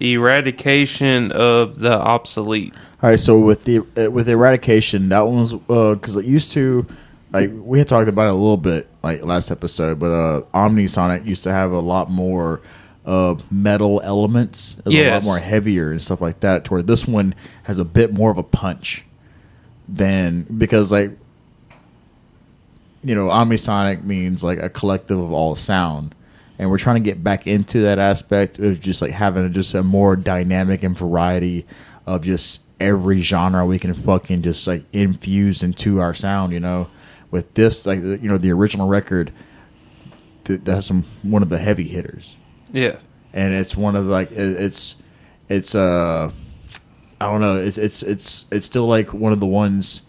Eradication 0.00 1.32
of 1.32 1.80
the 1.80 1.94
Obsolete. 1.94 2.74
All 3.02 3.10
right, 3.10 3.18
so 3.18 3.40
with 3.40 3.64
the 3.64 3.80
uh, 3.96 4.10
with 4.10 4.28
eradication, 4.28 5.08
that 5.08 5.22
one 5.22 5.40
was 5.40 5.52
because 5.98 6.14
it 6.14 6.26
used 6.26 6.52
to 6.52 6.86
like 7.32 7.50
we 7.52 7.78
had 7.78 7.88
talked 7.88 8.08
about 8.08 8.26
it 8.26 8.30
a 8.30 8.34
little 8.34 8.56
bit 8.56 8.86
like 9.02 9.24
last 9.24 9.50
episode, 9.50 9.98
but 9.98 10.12
uh 10.12 10.42
Omnisonic 10.54 11.24
used 11.26 11.42
to 11.42 11.52
have 11.52 11.72
a 11.72 11.80
lot 11.80 12.08
more 12.08 12.60
uh 13.06 13.34
metal 13.50 14.00
elements, 14.02 14.76
was 14.84 14.94
a 14.94 14.98
lot 15.14 15.24
more 15.24 15.38
heavier 15.38 15.90
and 15.90 16.00
stuff 16.00 16.20
like 16.20 16.40
that. 16.40 16.64
To 16.66 16.72
where 16.74 16.82
this 16.82 17.06
one 17.06 17.34
has 17.64 17.78
a 17.78 17.84
bit 17.84 18.12
more 18.12 18.30
of 18.30 18.38
a 18.38 18.42
punch 18.42 19.04
than 19.88 20.42
because 20.56 20.90
like 20.90 21.10
you 23.02 23.14
know 23.14 23.26
Omnisonic 23.26 24.02
means 24.04 24.42
like 24.42 24.58
a 24.58 24.68
collective 24.68 25.18
of 25.18 25.32
all 25.32 25.54
sound. 25.54 26.14
And 26.58 26.70
we're 26.70 26.78
trying 26.78 27.02
to 27.02 27.10
get 27.10 27.22
back 27.24 27.48
into 27.48 27.80
that 27.80 27.98
aspect 27.98 28.60
of 28.60 28.80
just 28.80 29.02
like 29.02 29.10
having 29.10 29.52
just 29.52 29.74
a 29.74 29.82
more 29.82 30.14
dynamic 30.14 30.84
and 30.84 30.96
variety 30.96 31.66
of 32.06 32.22
just 32.24 32.60
every 32.78 33.20
genre 33.20 33.66
we 33.66 33.78
can 33.78 33.92
fucking 33.92 34.42
just 34.42 34.66
like 34.66 34.84
infuse 34.92 35.62
into 35.64 36.00
our 36.00 36.14
sound, 36.14 36.52
you 36.52 36.60
know. 36.60 36.88
With 37.30 37.54
this, 37.54 37.84
like 37.84 37.98
you 37.98 38.28
know, 38.28 38.38
the 38.38 38.52
original 38.52 38.86
record, 38.86 39.32
th- 40.44 40.60
that's 40.60 40.86
some 40.86 41.04
one 41.22 41.42
of 41.42 41.48
the 41.48 41.58
heavy 41.58 41.88
hitters, 41.88 42.36
Yeah. 42.74 42.96
and 43.32 43.54
it's 43.54 43.76
one 43.76 43.96
of 43.96 44.04
like 44.06 44.30
it's 44.32 44.96
it's 45.48 45.74
uh 45.74 46.30
I 47.20 47.26
don't 47.30 47.40
know, 47.40 47.56
it's 47.56 47.78
it's 47.78 48.02
it's 48.02 48.46
it's 48.50 48.66
still 48.66 48.86
like 48.86 49.14
one 49.14 49.32
of 49.32 49.40
the 49.40 49.46
ones 49.46 50.02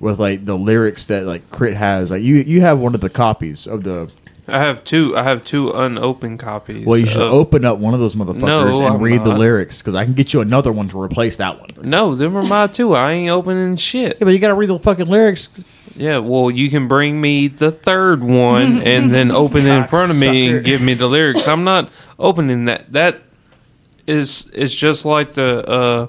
with 0.00 0.18
like 0.18 0.44
the 0.44 0.58
lyrics 0.58 1.06
that 1.06 1.24
like 1.24 1.50
Crit 1.50 1.74
has. 1.74 2.10
Like 2.10 2.22
you 2.22 2.36
you 2.36 2.60
have 2.60 2.78
one 2.78 2.94
of 2.94 3.00
the 3.00 3.08
copies 3.08 3.66
of 3.66 3.84
the 3.84 4.10
I 4.48 4.58
have 4.58 4.82
two. 4.82 5.16
I 5.16 5.22
have 5.22 5.44
two 5.44 5.70
unopened 5.70 6.40
copies. 6.40 6.84
well, 6.84 6.98
you 6.98 7.06
should 7.06 7.22
of- 7.22 7.32
open 7.32 7.64
up 7.64 7.78
one 7.78 7.94
of 7.94 8.00
those 8.00 8.16
motherfuckers 8.16 8.40
No, 8.40 8.66
and 8.84 8.94
I'm 8.94 9.00
read 9.00 9.22
the 9.22 9.36
lyrics 9.36 9.80
because 9.80 9.94
I 9.94 10.04
can 10.04 10.14
get 10.14 10.34
you 10.34 10.40
another 10.40 10.72
one 10.72 10.88
to 10.88 11.00
replace 11.00 11.36
that 11.36 11.60
one. 11.60 11.70
No, 11.88 12.16
them 12.16 12.36
are 12.36 12.42
my 12.42 12.66
two. 12.66 12.94
I 12.94 13.12
ain't 13.12 13.30
opening 13.30 13.76
shit. 13.76 14.16
Yeah, 14.18 14.24
but 14.24 14.30
you 14.30 14.40
gotta 14.40 14.54
read 14.54 14.68
the 14.68 14.78
fucking 14.80 15.06
lyrics. 15.06 15.48
Yeah, 15.94 16.18
well, 16.18 16.50
you 16.50 16.70
can 16.70 16.88
bring 16.88 17.20
me 17.20 17.48
the 17.48 17.70
third 17.70 18.24
one 18.24 18.80
and 18.86 19.10
then 19.10 19.30
open 19.30 19.66
it 19.66 19.76
in 19.76 19.84
front 19.86 20.10
of 20.10 20.18
me 20.18 20.48
and 20.50 20.64
give 20.64 20.80
me 20.80 20.94
the 20.94 21.06
lyrics. 21.06 21.46
I'm 21.46 21.64
not 21.64 21.90
opening 22.18 22.64
that. 22.66 22.92
That 22.92 23.20
is 24.06 24.50
it's 24.54 24.74
just 24.74 25.04
like 25.04 25.34
the 25.34 25.68
uh, 25.68 26.06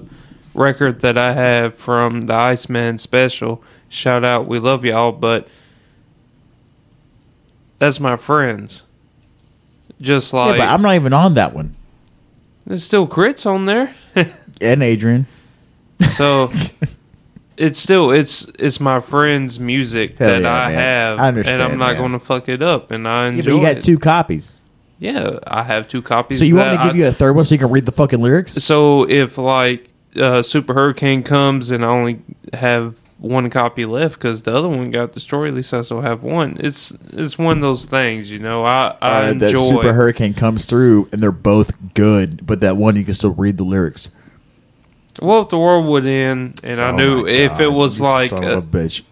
record 0.54 1.00
that 1.00 1.16
I 1.18 1.32
have 1.32 1.74
from 1.74 2.22
the 2.22 2.34
Iceman 2.34 2.98
special. 2.98 3.62
Shout 3.88 4.24
out, 4.24 4.46
we 4.46 4.58
love 4.58 4.84
y'all, 4.84 5.12
but 5.12 5.46
that's 7.78 8.00
my 8.00 8.16
friends. 8.16 8.84
Just 10.00 10.32
Yeah, 10.32 10.40
like 10.40 10.58
but 10.58 10.68
I'm 10.68 10.82
not 10.82 10.94
even 10.94 11.12
on 11.12 11.34
that 11.34 11.54
one. 11.54 11.74
there's 12.66 12.82
still 12.82 13.06
crits 13.06 13.46
on 13.46 13.64
there. 13.66 13.94
And 14.60 14.82
Adrian. 14.84 15.26
So 16.08 16.50
it's 17.56 17.78
still 17.78 18.10
it's 18.10 18.44
it's 18.58 18.80
my 18.80 19.00
friend's 19.00 19.58
music 19.60 20.18
Hell 20.18 20.28
that 20.28 20.42
yeah, 20.42 20.52
I 20.54 20.68
man. 20.68 20.74
have, 20.74 21.18
I 21.20 21.28
understand, 21.28 21.62
and 21.62 21.72
I'm 21.72 21.78
not 21.78 21.92
man. 21.92 21.96
going 21.98 22.12
to 22.12 22.18
fuck 22.18 22.48
it 22.48 22.62
up, 22.62 22.90
and 22.90 23.06
I 23.06 23.24
Yeah, 23.26 23.32
enjoy 23.32 23.50
but 23.52 23.56
you 23.56 23.62
got 23.62 23.76
it. 23.78 23.84
two 23.84 23.98
copies. 23.98 24.54
Yeah, 24.98 25.38
I 25.46 25.62
have 25.64 25.88
two 25.88 26.02
copies. 26.02 26.38
So 26.38 26.44
you 26.44 26.56
want 26.56 26.70
me 26.70 26.76
that 26.76 26.82
to 26.84 26.88
give 26.88 26.94
I- 26.96 26.98
you 26.98 27.06
a 27.08 27.12
third 27.12 27.34
one 27.34 27.44
so 27.44 27.54
you 27.54 27.58
can 27.58 27.70
read 27.70 27.84
the 27.86 27.92
fucking 27.92 28.20
lyrics? 28.20 28.52
So 28.52 29.08
if 29.08 29.36
like 29.38 29.88
uh, 30.16 30.42
Super 30.42 30.72
Hurricane 30.74 31.22
comes 31.22 31.70
and 31.70 31.84
I 31.84 31.88
only 31.88 32.18
have 32.52 32.94
one 33.18 33.48
copy 33.50 33.84
left 33.86 34.14
because 34.16 34.42
the 34.42 34.54
other 34.56 34.68
one 34.68 34.90
got 34.90 35.12
destroyed, 35.12 35.48
at 35.48 35.54
least 35.54 35.72
I 35.74 35.80
still 35.82 36.00
have 36.02 36.22
one. 36.22 36.56
It's 36.60 36.92
it's 37.12 37.38
one 37.38 37.58
of 37.58 37.62
those 37.62 37.84
things, 37.86 38.30
you 38.30 38.38
know. 38.38 38.64
I 38.64 38.96
I 39.02 39.08
Uh, 39.30 39.32
that 39.34 39.42
enjoy. 39.50 39.68
Super 39.68 39.92
Hurricane 39.92 40.34
comes 40.34 40.64
through 40.64 41.08
and 41.12 41.22
they're 41.22 41.32
both 41.32 41.94
good, 41.94 42.46
but 42.46 42.60
that 42.60 42.76
one 42.76 42.96
you 42.96 43.04
can 43.04 43.14
still 43.14 43.32
read 43.34 43.56
the 43.58 43.64
lyrics. 43.64 44.08
Well, 45.22 45.42
if 45.42 45.48
the 45.48 45.58
world 45.58 45.86
would 45.86 46.06
end, 46.06 46.60
and 46.64 46.80
I 46.80 46.90
Oh 46.90 46.96
knew 46.96 47.22
my 47.24 47.30
if 47.30 47.50
God, 47.52 47.60
it 47.60 47.72
was 47.72 47.98
you 47.98 48.04
like 48.04 48.30
son 48.30 48.44
uh, 48.44 48.48
of 48.58 48.74
a 48.74 48.78
bitch. 48.78 49.02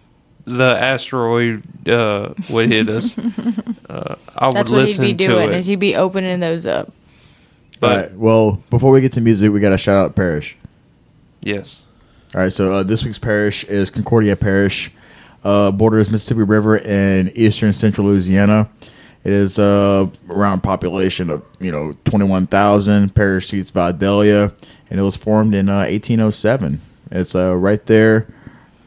the 0.45 0.77
asteroid 0.79 1.63
uh, 1.87 2.33
would 2.49 2.69
hit 2.69 2.89
us, 2.89 3.17
uh, 3.89 4.15
I 4.35 4.47
would 4.47 4.55
That's 4.55 4.69
what 4.69 4.79
he'd 4.79 4.81
listen 4.85 5.05
be 5.05 5.13
to 5.15 5.27
doing. 5.27 5.49
it. 5.49 5.55
Is 5.55 5.67
he'd 5.67 5.75
be 5.79 5.95
opening 5.95 6.39
those 6.39 6.65
up? 6.67 6.91
but 7.79 7.89
All 7.91 7.97
right, 7.97 8.11
well, 8.15 8.63
before 8.69 8.91
we 8.91 9.01
get 9.01 9.13
to 9.13 9.21
music, 9.21 9.51
we 9.51 9.59
got 9.59 9.69
to 9.69 9.77
shout 9.77 9.97
out 9.97 10.15
Parish. 10.15 10.55
yes, 11.41 11.83
All 12.35 12.41
right, 12.41 12.51
so 12.51 12.73
uh, 12.73 12.83
this 12.83 13.03
week's 13.03 13.19
parish 13.19 13.63
is 13.65 13.89
Concordia 13.89 14.35
Parish, 14.35 14.91
uh, 15.43 15.71
borders 15.71 16.09
Mississippi 16.09 16.43
River 16.43 16.77
in 16.77 17.29
eastern 17.35 17.73
central 17.73 18.07
Louisiana. 18.07 18.69
It 19.25 19.31
is 19.31 19.57
uh, 19.57 20.07
around 20.29 20.63
population 20.63 21.29
of 21.29 21.45
you 21.61 21.71
know 21.71 21.95
twenty 22.03 22.25
one 22.25 22.45
thousand. 22.47 23.15
Parish 23.15 23.47
seats 23.47 23.71
Vidalia, 23.71 24.51
and 24.93 24.99
it 24.99 25.03
was 25.03 25.17
formed 25.17 25.55
in 25.55 25.69
uh, 25.69 25.81
eighteen 25.89 26.19
oh 26.19 26.29
seven. 26.29 26.79
It's 27.09 27.33
uh, 27.33 27.57
right 27.57 27.83
there, 27.87 28.27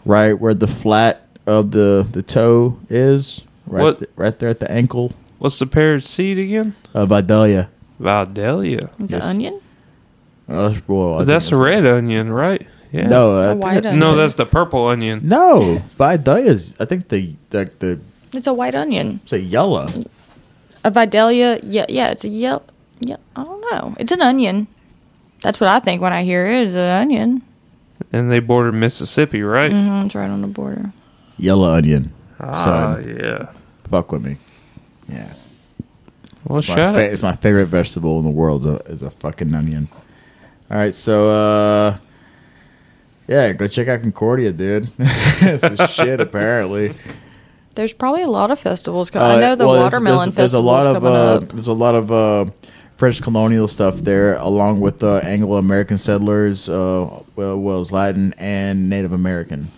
right 0.04 0.32
where 0.38 0.54
the 0.54 0.68
flat 0.68 1.26
of 1.46 1.72
the 1.72 2.06
the 2.08 2.22
toe 2.22 2.78
is, 2.88 3.42
right 3.66 3.82
What? 3.82 3.98
th- 3.98 4.10
right 4.14 4.38
there 4.38 4.48
at 4.50 4.60
the 4.60 4.70
ankle 4.70 5.12
what's 5.38 5.58
the 5.58 5.66
parish 5.66 6.04
seed 6.06 6.38
again? 6.38 6.74
of 6.94 7.08
Vidalia. 7.10 7.68
Vidalia. 7.98 8.88
It's 9.00 9.12
Yes. 9.12 9.24
an 9.24 9.30
onion. 9.30 9.60
Uh, 10.48 10.74
well, 10.86 11.20
I 11.20 11.24
That's 11.24 11.50
a 11.50 11.56
red 11.56 11.84
onion, 11.84 12.32
right? 12.32 12.62
Yeah. 12.92 13.08
No, 13.08 13.36
I 13.38 13.46
A 13.50 13.54
white 13.56 13.78
it- 13.78 13.86
onion. 13.86 13.98
no, 13.98 14.14
that's 14.14 14.36
the 14.36 14.46
purple 14.46 14.86
onion. 14.86 15.20
no. 15.24 15.82
Vidalia's. 15.98 16.76
I 16.78 16.84
think 16.86 17.08
the 17.08 17.34
the 17.50 17.68
the 17.80 17.98
It's 18.32 18.46
a 18.46 18.54
white 18.54 18.74
onion. 18.76 19.18
it's 19.24 19.32
a 19.32 19.40
yellow. 19.40 19.88
A 20.84 20.90
Vidalia. 20.90 21.58
Yeah, 21.64 21.86
yeah. 21.88 22.10
It's 22.14 22.24
a 22.24 22.28
yellow. 22.30 22.62
Yeah, 23.00 23.16
I 23.34 23.42
don't 23.42 23.60
know. 23.72 23.94
It's 23.98 24.12
an 24.12 24.22
onion. 24.22 24.68
That's 25.42 25.60
what 25.60 25.68
I 25.68 25.80
think 25.80 26.02
when 26.02 26.12
I 26.12 26.24
hear 26.24 26.46
it. 26.46 26.62
Is 26.64 26.74
an 26.74 26.80
onion. 27.02 27.42
And 28.12 28.30
they 28.30 28.40
border 28.40 28.72
Mississippi, 28.72 29.42
right? 29.42 29.70
hmm 29.72 30.02
it's 30.04 30.14
right 30.14 30.28
on 30.30 30.40
the 30.42 30.46
border. 30.48 30.90
Yellow 31.38 31.70
onion. 31.70 32.12
Ah, 32.40 32.52
Son, 32.52 33.16
yeah. 33.18 33.48
fuck 33.88 34.12
with 34.12 34.24
me. 34.24 34.36
Yeah. 35.08 35.32
Well, 36.44 36.58
It's 36.58 36.68
my, 36.68 36.74
fa- 36.74 36.82
out. 36.88 36.96
it's 36.98 37.22
my 37.22 37.34
favorite 37.34 37.66
vegetable 37.66 38.18
in 38.18 38.24
the 38.24 38.30
world 38.30 38.60
is 38.62 38.66
a, 38.66 38.76
is 38.92 39.02
a 39.02 39.10
fucking 39.10 39.52
onion. 39.54 39.88
All 40.70 40.76
right, 40.78 40.94
so 40.94 41.28
uh 41.30 41.96
yeah, 43.28 43.52
go 43.54 43.66
check 43.66 43.88
out 43.88 44.00
Concordia, 44.02 44.52
dude. 44.52 44.88
it's 44.98 45.62
a 45.64 45.86
shit 45.88 46.20
apparently. 46.20 46.94
There's 47.74 47.92
probably 47.92 48.22
a 48.22 48.28
lot 48.28 48.50
of 48.50 48.58
festivals. 48.60 49.10
Co- 49.10 49.18
I 49.20 49.36
Uh, 49.36 49.40
know 49.40 49.54
the 49.56 49.66
well, 49.66 49.82
watermelon 49.82 50.30
there's, 50.30 50.52
there's 50.52 50.54
a 50.54 50.58
festival's 50.58 50.66
lot 50.66 50.86
of 50.96 51.02
coming 51.02 51.12
uh, 51.12 51.34
up. 51.34 51.48
there's 51.48 51.68
a 51.68 51.72
lot 51.72 51.94
of 51.94 52.12
uh 52.12 52.44
French 52.96 53.20
colonial 53.22 53.68
stuff 53.68 53.96
there, 53.98 54.36
along 54.36 54.80
with 54.80 55.02
uh, 55.04 55.16
Anglo 55.18 55.56
American 55.58 55.98
settlers, 55.98 56.68
uh, 56.68 57.22
well, 57.36 57.58
well 57.60 57.80
as 57.80 57.92
Latin 57.92 58.34
and 58.38 58.88
Native 58.88 59.12
American. 59.12 59.68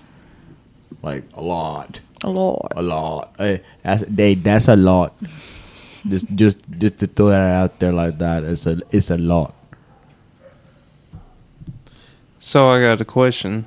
Like 1.03 1.25
a 1.35 1.43
lot. 1.43 2.01
A 2.25 2.31
lot. 2.31 2.73
a 2.77 2.83
lot. 2.83 3.35
Hey, 3.39 3.61
that's, 3.83 4.03
they, 4.03 4.35
that's 4.35 4.69
a 4.69 4.77
lot. 4.77 5.15
just, 6.09 6.33
just, 6.35 6.59
just 6.79 6.99
to 6.99 7.07
throw 7.07 7.27
that 7.29 7.55
out 7.55 7.79
there 7.79 7.93
like 7.93 8.19
that, 8.19 8.45
it's 8.45 8.67
a, 8.67 8.81
it's 8.91 9.11
a 9.11 9.19
lot. 9.19 9.55
So 12.41 12.69
I 12.69 12.81
got 12.81 13.01
a 13.01 13.05
question. 13.05 13.67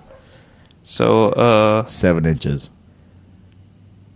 So, 0.84 1.30
uh, 1.30 1.86
Seven 1.86 2.26
inches. 2.26 2.69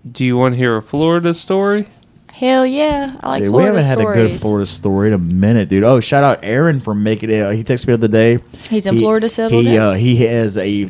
do 0.10 0.26
you 0.26 0.38
want 0.38 0.53
to 0.53 0.57
hear 0.57 0.78
a 0.78 0.82
Florida 0.82 1.34
story? 1.34 1.88
Hell 2.36 2.66
yeah! 2.66 3.16
I 3.24 3.30
like 3.30 3.44
Dude, 3.44 3.48
we 3.53 3.62
Florida 3.64 3.82
haven't 3.82 4.06
had 4.06 4.12
a 4.12 4.14
good 4.14 4.28
stories. 4.28 4.41
Florida 4.41 4.66
story 4.66 5.07
in 5.07 5.14
a 5.14 5.18
minute, 5.18 5.70
dude. 5.70 5.86
Oh, 5.86 6.02
shout 6.02 6.22
out 6.26 6.40
Aaron 6.44 6.82
for 6.82 6.94
making 6.94 7.30
it. 7.30 7.56
He 7.56 7.64
texted 7.64 7.88
me 7.88 7.95
the 7.95 8.06
other 8.06 8.07
day. 8.10 8.40
He's 8.70 8.86
in 8.86 8.95
He- 8.95 8.99
Florida 8.99 9.30
settled 9.30 9.64
He 9.64 9.76
in? 9.76 9.82
uh, 9.82 9.94
he 9.94 10.18
has 10.26 10.57
a 10.57 10.84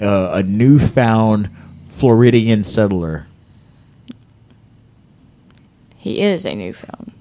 uh, 0.00 0.30
a 0.34 0.42
newfound 0.42 1.50
Floridian 1.86 2.64
settler. 2.64 3.26
He 5.98 6.20
is 6.20 6.44
a 6.44 6.56
newfound 6.56 7.12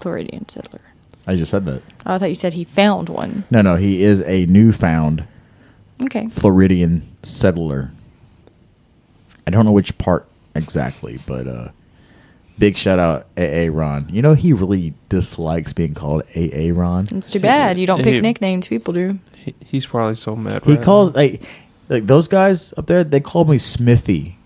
Floridian 0.00 0.46
settler. 0.48 0.80
I 1.26 1.36
just 1.36 1.50
said 1.50 1.64
that. 1.64 1.82
Oh, 2.04 2.14
I 2.14 2.18
thought 2.18 2.28
you 2.28 2.34
said 2.34 2.52
he 2.52 2.64
found 2.64 3.08
one. 3.08 3.44
No, 3.50 3.62
no, 3.62 3.76
he 3.76 4.02
is 4.02 4.20
a 4.20 4.44
newfound 4.46 5.24
Okay. 6.02 6.28
Floridian 6.28 7.00
settler. 7.22 7.92
I 9.46 9.50
don't 9.50 9.64
know 9.64 9.72
which 9.72 9.96
part 9.96 10.26
exactly, 10.54 11.18
but 11.26 11.46
uh 11.48 11.68
big 12.58 12.76
shout 12.76 12.98
out 12.98 13.26
AA 13.36 13.68
Ron. 13.70 14.06
You 14.08 14.22
know 14.22 14.34
he 14.34 14.52
really 14.52 14.94
dislikes 15.08 15.72
being 15.72 15.94
called 15.94 16.22
AA 16.36 16.70
Ron. 16.72 17.06
It's 17.10 17.30
too 17.30 17.40
bad 17.40 17.78
you 17.78 17.86
don't 17.86 18.02
pick 18.02 18.14
He- 18.14 18.20
nicknames. 18.20 18.68
People 18.68 18.92
do. 18.94 19.18
He, 19.44 19.54
he's 19.60 19.86
probably 19.86 20.14
so 20.16 20.34
mad. 20.36 20.64
He 20.64 20.74
right 20.74 20.82
calls 20.84 21.14
like 21.14 21.42
like 21.88 22.06
those 22.06 22.28
guys 22.28 22.74
up 22.76 22.86
there. 22.86 23.04
They 23.04 23.20
call 23.20 23.44
me 23.44 23.58
Smithy. 23.58 24.36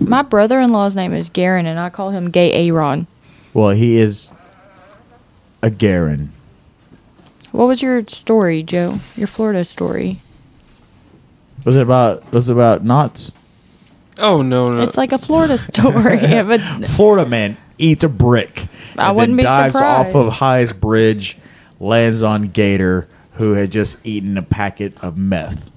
My 0.00 0.22
brother-in-law's 0.22 0.96
name 0.96 1.12
is 1.14 1.28
Garen, 1.28 1.66
and 1.66 1.78
I 1.78 1.88
call 1.88 2.10
him 2.10 2.30
Gay 2.30 2.52
Aaron. 2.52 3.06
Well, 3.52 3.70
he 3.70 3.96
is 3.96 4.32
a 5.62 5.70
Garen. 5.70 6.30
What 7.52 7.66
was 7.68 7.80
your 7.80 8.04
story, 8.06 8.64
Joe? 8.64 8.98
Your 9.16 9.28
Florida 9.28 9.64
story? 9.64 10.18
Was 11.64 11.76
it 11.76 11.82
about? 11.82 12.32
Was 12.32 12.50
it 12.50 12.52
about 12.54 12.84
knots? 12.84 13.30
Now. 14.16 14.24
Oh 14.24 14.42
no, 14.42 14.70
no. 14.70 14.82
It's 14.82 14.96
like 14.96 15.12
a 15.12 15.18
Florida 15.18 15.58
story. 15.58 16.18
yeah, 16.22 16.42
but 16.42 16.60
Florida 16.60 17.28
man 17.28 17.56
eats 17.78 18.04
a 18.04 18.08
brick. 18.08 18.66
I 18.96 19.08
and 19.08 19.16
wouldn't 19.16 19.36
then 19.36 19.36
be 19.36 19.42
dives 19.42 19.76
off 19.76 20.14
of 20.14 20.32
highest 20.34 20.80
bridge, 20.80 21.38
lands 21.80 22.22
on 22.22 22.48
Gator, 22.48 23.08
who 23.34 23.52
had 23.52 23.70
just 23.72 24.04
eaten 24.06 24.38
a 24.38 24.42
packet 24.42 24.94
of 25.02 25.18
meth. 25.18 25.70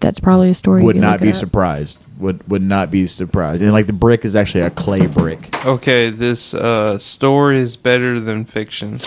that's 0.00 0.18
probably 0.18 0.50
a 0.50 0.54
story. 0.54 0.82
would 0.82 0.96
you 0.96 1.02
not 1.02 1.12
look 1.14 1.22
be 1.22 1.28
up. 1.28 1.34
surprised. 1.34 2.02
Would 2.18 2.48
would 2.48 2.62
not 2.62 2.90
be 2.90 3.06
surprised. 3.06 3.62
And 3.62 3.72
like 3.72 3.86
the 3.86 3.92
brick 3.92 4.24
is 4.24 4.34
actually 4.36 4.62
a 4.64 4.70
clay 4.70 5.06
brick. 5.06 5.54
Okay, 5.66 6.08
this 6.10 6.54
uh, 6.54 6.96
story 6.98 7.58
is 7.58 7.76
better 7.76 8.18
than 8.20 8.44
fiction. 8.44 9.00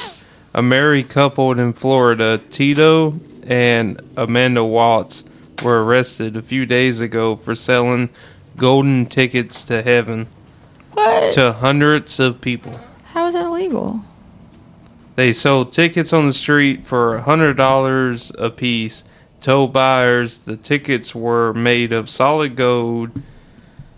A 0.54 0.62
married 0.62 1.10
couple 1.10 1.52
in 1.52 1.74
Florida, 1.74 2.40
Tito 2.50 3.16
and 3.46 4.00
Amanda 4.16 4.64
Watts, 4.64 5.24
were 5.64 5.84
arrested 5.84 6.36
a 6.38 6.42
few 6.42 6.66
days 6.66 7.02
ago 7.02 7.36
for 7.36 7.56
selling 7.56 8.10
golden 8.58 9.06
tickets 9.06 9.64
to 9.66 9.82
heaven 9.82 10.28
What? 10.94 11.34
to 11.34 11.54
hundreds 11.54 12.20
of 12.20 12.42
people. 12.42 12.80
How 13.08 13.28
is 13.28 13.34
that 13.34 13.46
illegal? 13.46 14.02
They 15.16 15.32
sold 15.32 15.72
tickets 15.72 16.12
on 16.12 16.28
the 16.28 16.34
street 16.34 16.84
for 16.86 17.22
$100 17.26 18.36
a 18.42 18.50
piece. 18.50 19.06
Told 19.42 19.72
buyers 19.74 20.40
the 20.40 20.58
tickets 20.58 21.14
were 21.16 21.54
made 21.54 21.94
of 21.94 22.10
solid 22.10 22.56
gold. 22.56 23.12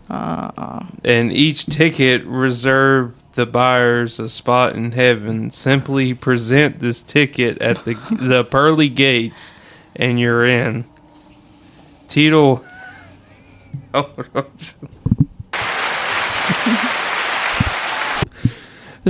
Uh-uh. 0.10 0.86
And 1.04 1.32
each 1.34 1.66
ticket 1.66 2.24
reserved 2.26 3.24
the 3.36 3.46
buyers 3.46 4.20
a 4.20 4.30
spot 4.30 4.76
in 4.76 4.92
heaven. 4.92 5.50
Simply 5.52 6.14
present 6.14 6.80
this 6.80 7.02
ticket 7.02 7.60
at 7.62 7.84
the, 7.86 7.94
the 8.12 8.44
pearly 8.44 8.90
gates 8.90 9.54
and 9.96 10.20
you're 10.20 10.46
in. 10.46 10.86
Tito. 12.08 12.64
Oh, 13.94 14.10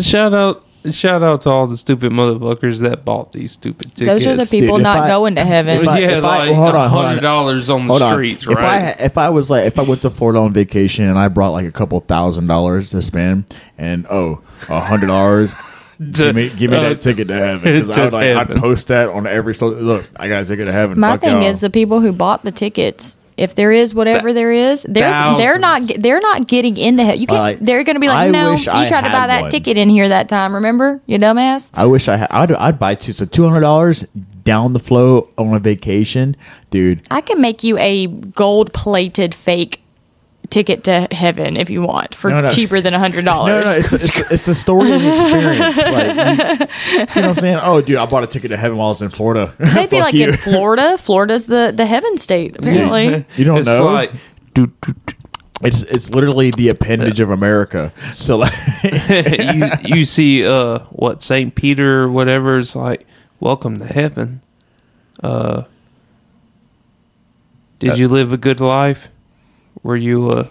shout 0.02 0.34
out 0.34 0.64
shout 0.92 1.22
out 1.24 1.42
to 1.42 1.50
all 1.50 1.68
the 1.68 1.76
stupid 1.76 2.12
motherfuckers 2.12 2.80
that 2.80 3.04
bought 3.04 3.34
these 3.34 3.52
stupid 3.52 3.94
tickets. 3.96 4.24
Those 4.24 4.34
are 4.34 4.38
the 4.38 4.46
people 4.50 4.78
Dude, 4.78 4.84
not 4.84 5.00
I- 5.00 5.08
going 5.10 5.36
to 5.36 5.44
heaven. 5.44 5.82
if 5.82 5.88
I- 5.88 6.00
yeah, 6.00 6.08
if 6.18 6.24
I- 6.24 6.48
like 6.48 6.56
hold 6.56 6.76
on, 6.76 6.90
hold 6.90 7.02
on. 7.04 7.10
hundred 7.10 7.22
dollars 7.22 7.70
on 7.70 7.82
the 7.86 7.88
Hold 7.90 8.02
on. 8.04 8.14
streets, 8.14 8.46
If 8.48 8.58
I 8.58 8.62
right? 8.62 8.96
if 9.00 9.18
I 9.18 9.30
was 9.30 9.50
like 9.50 9.66
if 9.66 9.78
I 9.80 9.82
went 9.82 10.02
to 10.04 10.10
Florida 10.10 10.40
on 10.40 10.54
vacation 10.54 11.06
and 11.06 11.18
I 11.20 11.28
brought 11.28 11.52
like 11.52 11.66
a 11.66 11.72
couple 11.72 12.00
thousand 12.02 12.48
dollars 12.48 12.92
to 12.92 13.02
spend 13.02 13.46
and 13.78 14.06
oh 14.10 14.42
a 14.70 14.80
hundred 14.80 15.08
dollars. 15.08 15.54
Give 16.00 16.36
me, 16.36 16.50
give 16.50 16.70
me 16.72 16.78
Uh, 16.78 16.90
that 16.90 17.02
ticket 17.02 17.28
to 17.30 17.34
heaven 17.34 17.62
because 17.64 17.90
to 17.96 18.02
I 18.02 18.04
would 18.06 18.14
like 18.14 18.36
I'd 18.36 18.56
post 18.58 18.88
that 18.90 19.10
on 19.10 19.26
every 19.28 19.54
so 19.56 19.68
look 19.70 20.06
I 20.18 20.28
got 20.28 20.44
a 20.44 20.46
ticket 20.46 20.66
to 20.68 20.72
heaven. 20.72 21.00
My 21.00 21.12
Fuck 21.14 21.22
thing 21.22 21.42
y'all. 21.42 21.50
is 21.50 21.60
the 21.60 21.70
people 21.70 22.02
who 22.02 22.12
bought 22.12 22.44
the 22.44 22.52
tickets. 22.52 23.20
If 23.36 23.54
there 23.54 23.72
is 23.72 23.94
whatever 23.94 24.30
Th- 24.30 24.34
there 24.36 24.52
is, 24.52 24.82
they're 24.90 25.38
they're 25.38 25.60
not 25.60 25.84
they're 26.00 26.20
not 26.20 26.48
getting 26.48 26.76
into 26.76 27.04
heaven. 27.04 27.22
You 27.22 27.28
can't. 27.28 27.40
Like, 27.40 27.60
they're 27.60 27.84
going 27.84 27.96
to 27.96 28.00
be 28.00 28.08
like, 28.08 28.30
I 28.30 28.30
no, 28.32 28.54
you 28.54 28.58
I 28.72 28.88
tried 28.88 28.88
to 28.88 28.96
had 28.96 29.12
buy 29.12 29.28
that 29.28 29.42
one." 29.44 29.52
ticket 29.52 29.78
in 29.78 29.90
here 29.90 30.10
that 30.10 30.28
time. 30.28 30.56
Remember, 30.56 31.00
you 31.06 31.20
dumbass. 31.20 31.70
I 31.76 31.86
wish 31.86 32.08
I 32.08 32.18
had. 32.18 32.30
I'd, 32.32 32.52
I'd 32.54 32.80
buy 32.80 32.96
two. 32.96 33.14
So 33.14 33.26
two 33.26 33.48
hundred 33.48 33.62
dollars 33.62 34.02
down 34.44 34.74
the 34.74 34.80
flow 34.80 35.30
on 35.38 35.54
a 35.54 35.60
vacation, 35.60 36.36
dude. 36.72 37.02
I 37.12 37.22
can 37.22 37.40
make 37.40 37.64
you 37.64 37.78
a 37.78 38.08
gold 38.08 38.74
plated 38.74 39.36
fake 39.36 39.82
ticket 40.50 40.84
to 40.86 41.08
heaven 41.12 41.58
if 41.58 41.70
you 41.70 41.82
want 41.82 42.16
for 42.16 42.30
No, 42.30 42.42
no. 42.42 42.50
cheaper 42.52 42.80
than 42.82 42.94
a 42.94 43.00
hundred 43.00 43.26
No, 43.26 43.32
dollars. 43.34 43.66
no, 43.66 43.72
it's, 43.74 43.94
it's, 43.94 44.32
it's 44.32 44.46
the 44.46 44.56
story 44.56 44.92
and 44.92 45.04
the 45.04 45.16
experience. 45.16 45.78
Like, 45.78 46.08
you, 46.08 46.92
you 46.92 46.98
know 46.98 47.06
what 47.06 47.18
I'm 47.30 47.36
saying? 47.36 47.60
Oh, 47.62 47.82
dude, 47.82 47.98
I 47.98 48.06
bought 48.06 48.24
a 48.24 48.28
ticket 48.28 48.50
to 48.52 48.58
heaven 48.58 48.78
while 48.78 48.88
I 48.88 48.92
was 48.92 49.02
in 49.02 49.10
Florida. 49.10 49.54
They'd 49.60 49.90
be 49.90 50.00
like 50.00 50.14
you. 50.14 50.30
in 50.30 50.34
Florida. 50.38 50.98
Florida's 50.98 51.48
the 51.48 51.74
the 51.76 51.86
heaven 51.86 52.18
state 52.18 52.58
apparently. 52.58 53.26
You 53.36 53.44
don't 53.44 53.58
it's 53.60 53.68
know? 53.68 53.86
like 53.88 54.12
do, 54.54 54.68
do, 54.68 54.96
it's 55.62 55.84
it's 55.84 56.10
literally 56.12 56.52
the 56.52 56.70
appendage 56.70 57.20
of 57.20 57.30
America. 57.30 57.92
So 58.14 58.38
like, 58.38 58.54
you 59.10 59.70
you 59.98 60.06
see 60.06 60.46
uh 60.46 60.80
what 60.92 61.24
Saint 61.24 61.56
Peter 61.56 62.04
or 62.04 62.10
whatever 62.10 62.58
is 62.58 62.76
like 62.76 63.06
welcome 63.40 63.80
to 63.80 63.86
heaven. 63.86 64.42
Uh, 65.22 65.64
did 67.80 67.98
you 67.98 68.08
live 68.08 68.32
a 68.34 68.38
good 68.38 68.60
life? 68.60 69.08
Were 69.88 69.96
you 69.96 70.30
uh 70.32 70.48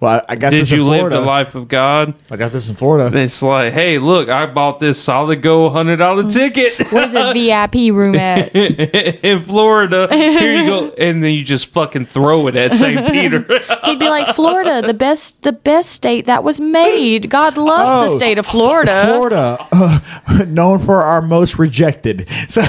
well, 0.00 0.20
I, 0.28 0.32
I 0.32 0.36
got 0.36 0.50
did 0.50 0.60
this 0.60 0.72
in 0.72 0.80
you 0.80 0.84
live 0.84 0.98
Florida. 0.98 1.16
the 1.16 1.22
life 1.22 1.54
of 1.54 1.66
God? 1.68 2.12
I 2.30 2.36
got 2.36 2.52
this 2.52 2.68
in 2.68 2.74
Florida. 2.74 3.16
It's 3.16 3.40
like, 3.42 3.72
hey, 3.72 3.96
look, 3.98 4.28
I 4.28 4.44
bought 4.44 4.78
this 4.78 5.02
solid 5.02 5.40
gold 5.40 5.72
hundred 5.72 5.96
dollar 5.96 6.28
ticket 6.28 6.92
Where's 6.92 7.14
a 7.14 7.32
VIP 7.32 7.94
room 7.94 8.14
at? 8.16 8.54
in 8.54 9.40
Florida. 9.40 10.08
Here 10.10 10.52
you 10.52 10.66
go, 10.66 10.88
and 10.98 11.24
then 11.24 11.32
you 11.32 11.42
just 11.44 11.68
fucking 11.68 12.04
throw 12.06 12.46
it 12.48 12.56
at 12.56 12.74
Saint 12.74 13.06
Peter. 13.12 13.40
He'd 13.84 13.98
be 13.98 14.10
like 14.10 14.34
Florida, 14.34 14.82
the 14.86 14.92
best 14.92 15.42
the 15.42 15.52
best 15.52 15.92
state 15.92 16.26
that 16.26 16.44
was 16.44 16.60
made. 16.60 17.30
God 17.30 17.56
loves 17.56 18.10
the 18.10 18.14
Oh, 18.14 18.18
state 18.18 18.36
of 18.36 18.44
Florida. 18.44 19.04
Florida, 19.06 19.66
uh, 19.72 20.44
known 20.48 20.80
for 20.80 21.00
our 21.02 21.22
most 21.22 21.58
rejected. 21.58 22.28
So, 22.48 22.60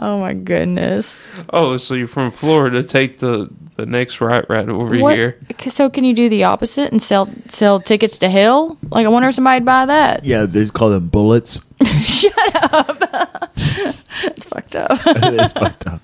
Oh 0.00 0.18
my 0.18 0.34
goodness. 0.34 1.28
oh, 1.52 1.76
so 1.76 1.94
you're 1.94 2.08
from 2.08 2.30
Florida? 2.32 2.82
Take 2.82 3.20
the 3.20 3.48
the 3.76 3.86
next 3.86 4.20
right 4.20 4.48
right 4.48 4.68
over 4.68 4.96
What- 4.98 5.16
here. 5.16 5.36
So 5.68 5.90
can 5.90 6.04
you 6.04 6.14
do 6.14 6.28
the 6.28 6.44
opposite 6.44 6.90
and 6.92 7.02
sell 7.02 7.28
sell 7.48 7.80
tickets 7.80 8.18
to 8.18 8.28
hell? 8.28 8.76
Like 8.90 9.06
I 9.06 9.08
wonder 9.08 9.28
if 9.28 9.34
somebody'd 9.34 9.64
buy 9.64 9.86
that. 9.86 10.24
yeah, 10.24 10.46
they 10.46 10.66
call 10.66 10.90
them 10.90 11.08
bullets. 11.08 11.64
Shut 12.00 12.32
up. 12.72 13.02
it's 13.56 14.44
fucked 14.44 14.76
up. 14.76 14.90
it's 15.06 15.52
fucked 15.52 15.86
up. 15.86 16.00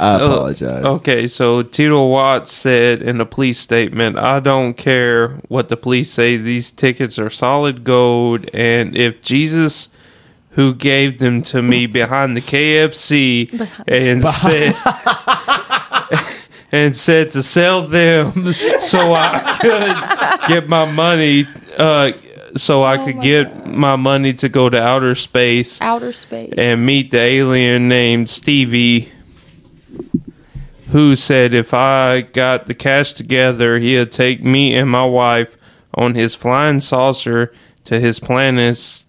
I 0.00 0.14
uh, 0.14 0.24
apologize. 0.24 0.84
Okay, 0.84 1.26
so 1.28 1.62
Tito 1.62 2.08
Watts 2.08 2.50
said 2.50 3.02
in 3.02 3.20
a 3.20 3.26
police 3.26 3.58
statement, 3.58 4.16
I 4.18 4.40
don't 4.40 4.74
care 4.74 5.28
what 5.48 5.68
the 5.68 5.76
police 5.76 6.10
say, 6.10 6.36
these 6.36 6.70
tickets 6.70 7.18
are 7.18 7.30
solid 7.30 7.84
gold, 7.84 8.48
and 8.54 8.96
if 8.96 9.20
Jesus, 9.22 9.90
who 10.52 10.74
gave 10.74 11.18
them 11.18 11.42
to 11.42 11.60
me 11.62 11.86
behind 11.86 12.36
the 12.36 12.40
KFC 12.40 13.50
and 13.86 14.24
said 14.24 14.74
and 16.74 16.96
said 16.96 17.30
to 17.30 17.42
sell 17.42 17.82
them 17.86 18.52
so 18.80 19.14
I 19.14 19.58
could 19.60 20.48
get 20.48 20.68
my 20.68 20.84
money 20.90 21.46
uh 21.78 22.12
so 22.56 22.84
I 22.84 22.98
could 23.04 23.20
get 23.20 23.66
my 23.66 23.96
money 23.96 24.32
to 24.34 24.48
go 24.48 24.68
to 24.68 24.80
outer 24.80 25.14
space 25.14 25.80
Outer 25.80 26.12
space. 26.12 26.52
and 26.56 26.84
meet 26.86 27.10
the 27.10 27.18
alien 27.18 27.88
named 27.88 28.28
Stevie, 28.28 29.10
who 30.90 31.16
said 31.16 31.52
if 31.52 31.74
I 31.74 32.20
got 32.20 32.66
the 32.66 32.74
cash 32.74 33.12
together, 33.14 33.78
he'd 33.80 34.12
take 34.12 34.42
me 34.44 34.74
and 34.76 34.88
my 34.88 35.04
wife 35.04 35.56
on 35.94 36.14
his 36.14 36.36
flying 36.36 36.80
saucer 36.80 37.52
to 37.86 37.98
his 37.98 38.20
planets, 38.20 39.04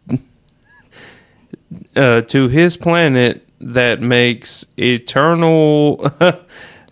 uh, 1.96 2.22
to 2.22 2.48
his 2.48 2.78
planet 2.78 3.46
that 3.62 4.02
makes 4.02 4.66
eternal 4.78 6.12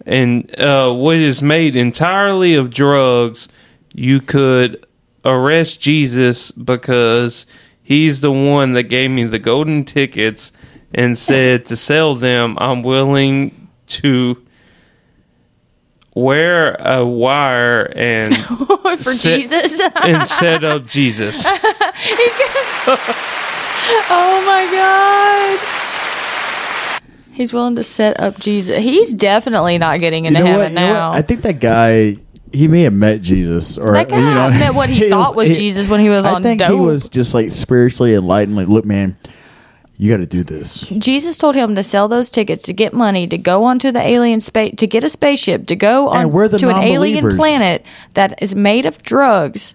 and 0.05 0.59
uh, 0.59 0.93
what 0.93 1.17
is 1.17 1.41
made 1.41 1.75
entirely 1.75 2.55
of 2.55 2.69
drugs. 2.69 3.47
You 3.93 4.19
could 4.21 4.85
arrest 5.23 5.79
Jesus 5.79 6.51
because 6.51 7.45
he's 7.83 8.19
the 8.21 8.31
one 8.31 8.73
that 8.73 8.83
gave 8.83 9.11
me 9.11 9.23
the 9.23 9.39
golden 9.39 9.85
tickets 9.85 10.51
and 10.93 11.17
said 11.17 11.65
to 11.65 11.75
sell 11.75 12.15
them, 12.15 12.57
I'm 12.59 12.83
willing 12.83 13.67
to 13.87 14.37
wear 16.15 16.75
a 16.79 17.05
wire 17.05 17.91
and 17.95 18.35
For 18.45 18.97
set- 18.97 19.41
Jesus. 19.41 19.81
and 20.03 20.27
set 20.27 20.63
up 20.63 20.85
Jesus. 20.85 21.45
oh 24.09 24.43
my 24.45 24.67
god. 24.71 25.82
He's 27.33 27.53
willing 27.53 27.75
to 27.75 27.83
set 27.83 28.19
up 28.19 28.39
Jesus. 28.39 28.77
He's 28.79 29.13
definitely 29.13 29.77
not 29.77 29.99
getting 29.99 30.25
into 30.25 30.39
You 30.39 30.45
know 30.45 30.51
what? 30.51 30.59
heaven 30.61 30.73
You 30.73 30.87
know 30.87 30.93
now. 30.93 31.11
I 31.11 31.21
think 31.21 31.41
that 31.41 31.59
guy. 31.59 32.17
He 32.51 32.67
may 32.67 32.83
have 32.83 32.93
met 32.93 33.23
Jesus, 33.23 33.79
or 33.79 33.93
That 33.93 34.09
guy 34.09 34.19
you 34.19 34.25
know, 34.25 34.49
met 34.59 34.75
what 34.75 34.87
he 34.87 35.09
thought 35.11 35.35
was 35.35 35.49
Jesus 35.49 35.89
when 35.89 35.99
he 36.01 36.09
was 36.09 36.23
I 36.23 36.35
on 36.35 36.43
think 36.43 36.61
he 36.61 36.75
was 36.75 37.09
just 37.09 37.33
like 37.33 37.51
spiritually 37.51 38.13
enlightened. 38.13 38.55
Like, 38.55 38.67
look, 38.67 38.85
man, 38.85 39.17
you 39.97 40.11
got 40.11 40.17
to 40.17 40.27
do 40.27 40.43
this. 40.43 40.81
Jesus 40.81 41.37
told 41.37 41.55
him 41.55 41.75
to 41.75 41.81
sell 41.81 42.07
those 42.07 42.29
tickets 42.29 42.63
to 42.63 42.73
get 42.73 42.93
money 42.93 43.25
to 43.25 43.37
go 43.37 43.63
onto 43.63 43.91
the 43.91 44.01
alien 44.01 44.41
space 44.41 44.75
to 44.77 44.85
get 44.85 45.03
a 45.03 45.09
spaceship 45.09 45.65
to 45.67 45.75
go 45.75 46.09
on 46.09 46.29
to 46.29 46.69
an 46.69 46.77
alien 46.77 47.35
planet 47.35 47.85
that 48.13 48.41
is 48.41 48.53
made 48.53 48.85
of 48.85 49.01
drugs. 49.01 49.73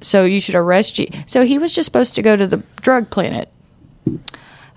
So 0.00 0.24
you 0.24 0.40
should 0.40 0.56
arrest 0.56 0.98
you. 0.98 1.06
So 1.26 1.44
he 1.44 1.58
was 1.58 1.72
just 1.72 1.86
supposed 1.86 2.16
to 2.16 2.22
go 2.22 2.34
to 2.34 2.46
the 2.46 2.64
drug 2.80 3.10
planet. 3.10 3.48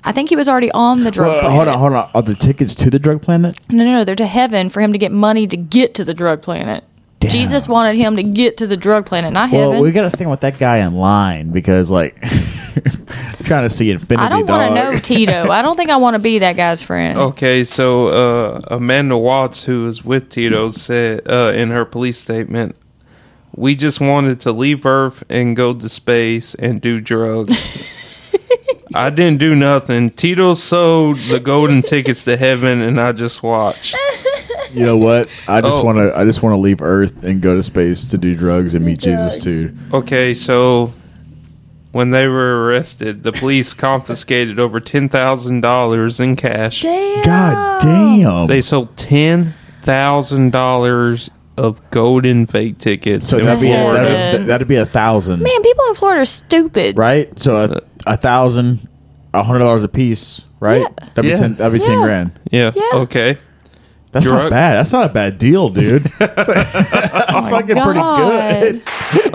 I 0.07 0.11
think 0.11 0.29
he 0.29 0.35
was 0.35 0.47
already 0.47 0.71
on 0.71 1.03
the 1.03 1.09
drug 1.11 1.27
Well, 1.27 1.39
planet. 1.39 1.55
hold 1.55 1.67
on, 1.67 1.79
hold 1.79 1.93
on. 1.93 2.09
Are 2.13 2.21
the 2.21 2.35
tickets 2.35 2.75
to 2.75 2.89
the 2.91 2.99
drug 2.99 3.21
planet? 3.23 3.59
No, 3.69 3.83
no, 3.83 3.91
no. 3.91 4.03
They're 4.03 4.15
to 4.15 4.25
heaven 4.27 4.69
for 4.69 4.79
him 4.81 4.91
to 4.93 4.99
get 4.99 5.11
money 5.11 5.47
to 5.47 5.57
get 5.57 5.95
to 5.95 6.03
the 6.03 6.13
drug 6.13 6.41
planet. 6.43 6.83
Damn. 7.19 7.31
Jesus 7.31 7.67
wanted 7.67 7.95
him 7.95 8.15
to 8.17 8.23
get 8.23 8.57
to 8.57 8.67
the 8.67 8.77
drug 8.77 9.05
planet, 9.07 9.33
not 9.33 9.49
Well, 9.51 9.71
heaven. 9.71 9.81
we 9.83 9.91
got 9.91 10.03
to 10.03 10.09
stand 10.11 10.29
with 10.29 10.41
that 10.41 10.59
guy 10.59 10.77
in 10.85 10.95
line 10.95 11.49
because, 11.49 11.89
like, 11.89 12.15
trying 13.45 13.63
to 13.63 13.69
see 13.69 13.89
infinity. 13.89 14.25
I 14.25 14.29
don't 14.29 14.45
want 14.45 14.69
to 14.75 14.79
dog. 14.81 14.93
know 14.93 14.99
Tito. 14.99 15.49
I 15.49 15.61
don't 15.63 15.75
think 15.75 15.89
I 15.89 15.95
want 15.97 16.13
to 16.15 16.19
be 16.19 16.39
that 16.39 16.55
guy's 16.55 16.83
friend. 16.83 17.17
Okay, 17.17 17.63
so 17.63 18.07
uh, 18.09 18.61
Amanda 18.69 19.17
Watts, 19.17 19.63
who 19.63 19.85
was 19.85 20.03
with 20.05 20.29
Tito, 20.29 20.69
said 20.71 21.21
uh, 21.27 21.51
in 21.55 21.69
her 21.71 21.85
police 21.85 22.17
statement, 22.17 22.75
"We 23.55 23.75
just 23.75 23.99
wanted 24.01 24.39
to 24.41 24.51
leave 24.51 24.85
Earth 24.85 25.23
and 25.29 25.55
go 25.55 25.73
to 25.73 25.89
space 25.89 26.53
and 26.53 26.79
do 26.81 26.99
drugs." 27.01 27.49
I 28.93 29.09
didn't 29.09 29.39
do 29.39 29.55
nothing. 29.55 30.11
Tito 30.11 30.53
sold 30.53 31.17
the 31.29 31.39
golden 31.39 31.81
tickets 31.83 32.23
to 32.25 32.37
heaven, 32.37 32.81
and 32.81 32.99
I 33.01 33.11
just 33.13 33.41
watched. 33.43 33.95
You 34.71 34.85
know 34.85 34.97
what? 34.97 35.27
I 35.47 35.61
just 35.61 35.79
Oh. 35.79 35.83
want 35.83 35.97
to. 35.97 36.17
I 36.17 36.23
just 36.25 36.43
want 36.43 36.53
to 36.53 36.57
leave 36.57 36.81
Earth 36.81 37.23
and 37.23 37.41
go 37.41 37.55
to 37.55 37.63
space 37.63 38.05
to 38.09 38.17
do 38.17 38.35
drugs 38.35 38.75
and 38.75 38.85
meet 38.85 38.99
Jesus 38.99 39.41
too. 39.43 39.71
Okay, 39.93 40.33
so 40.33 40.93
when 41.93 42.09
they 42.11 42.27
were 42.27 42.65
arrested, 42.65 43.23
the 43.23 43.31
police 43.31 43.73
confiscated 43.73 44.59
over 44.59 44.79
ten 44.79 45.07
thousand 45.09 45.61
dollars 45.61 46.19
in 46.19 46.35
cash. 46.35 46.81
Damn. 46.81 47.23
God 47.25 47.81
damn! 47.81 48.47
They 48.47 48.59
sold 48.61 48.97
ten 48.97 49.53
thousand 49.81 50.51
dollars 50.51 51.31
of 51.57 51.79
golden 51.89 52.45
fake 52.45 52.77
tickets. 52.79 53.29
so 53.29 53.37
in 53.37 53.45
that'd 53.45 53.61
be 53.61 53.71
a, 53.71 53.75
Florida. 53.77 54.09
that'd, 54.09 54.47
that'd 54.47 54.67
be 54.67 54.75
a 54.75 54.85
thousand, 54.85 55.41
Man, 55.41 55.63
people 55.63 55.85
in 55.87 55.95
Florida 55.95 56.21
are 56.23 56.25
stupid. 56.25 56.97
right? 56.97 57.39
So 57.39 57.55
a, 57.55 57.63
uh, 57.75 57.79
a 58.05 58.17
thousand, 58.17 58.87
a 59.33 59.43
hundred 59.43 59.59
dollars 59.59 59.83
a 59.83 59.87
piece, 59.87 60.41
right? 60.59 60.81
Yeah. 60.81 60.87
That'd 61.15 61.23
be 61.23 61.27
Yeah. 61.29 61.35
ten. 61.35 61.55
That'd 61.55 61.73
be 61.79 61.85
ten 61.85 61.99
Yeah. 61.99 62.05
grand. 62.05 62.31
Yeah. 62.51 62.71
Yeah. 62.75 62.83
Okay. 63.01 63.37
That's 64.11 64.27
Drug- 64.27 64.43
not 64.43 64.49
bad. 64.51 64.75
That's 64.77 64.93
not 64.93 65.05
a 65.07 65.13
bad 65.13 65.37
deal, 65.37 65.67
dude. 65.67 66.03
That's 66.19 67.49
fucking 67.49 67.75
pretty 67.75 67.99
good. 67.99 68.81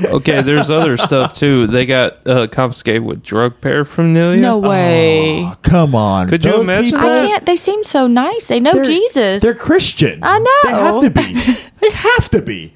Okay. 0.06 0.40
There's 0.40 0.70
other 0.70 0.96
stuff 0.96 1.34
too. 1.34 1.66
They 1.66 1.84
got 1.84 2.26
uh, 2.26 2.46
confiscated 2.46 3.02
with 3.04 3.22
drug 3.22 3.60
paraphernalia. 3.60 4.40
No 4.40 4.56
way. 4.56 5.52
Come 5.62 5.94
on. 5.94 6.28
Could 6.30 6.46
you 6.46 6.62
imagine 6.62 6.98
people- 6.98 7.10
I 7.10 7.26
can't. 7.26 7.44
They 7.44 7.56
seem 7.56 7.84
so 7.84 8.06
nice. 8.06 8.46
They 8.48 8.58
know 8.58 8.72
they're- 8.72 8.84
Jesus. 8.84 9.42
They're 9.42 9.52
Christian. 9.54 10.20
I 10.22 10.38
know. 10.38 10.60
They 10.64 10.70
have 10.70 11.00
to 11.02 11.10
be. 11.10 11.56
They 11.80 11.90
have 11.90 12.28
to 12.30 12.42
be. 12.42 12.72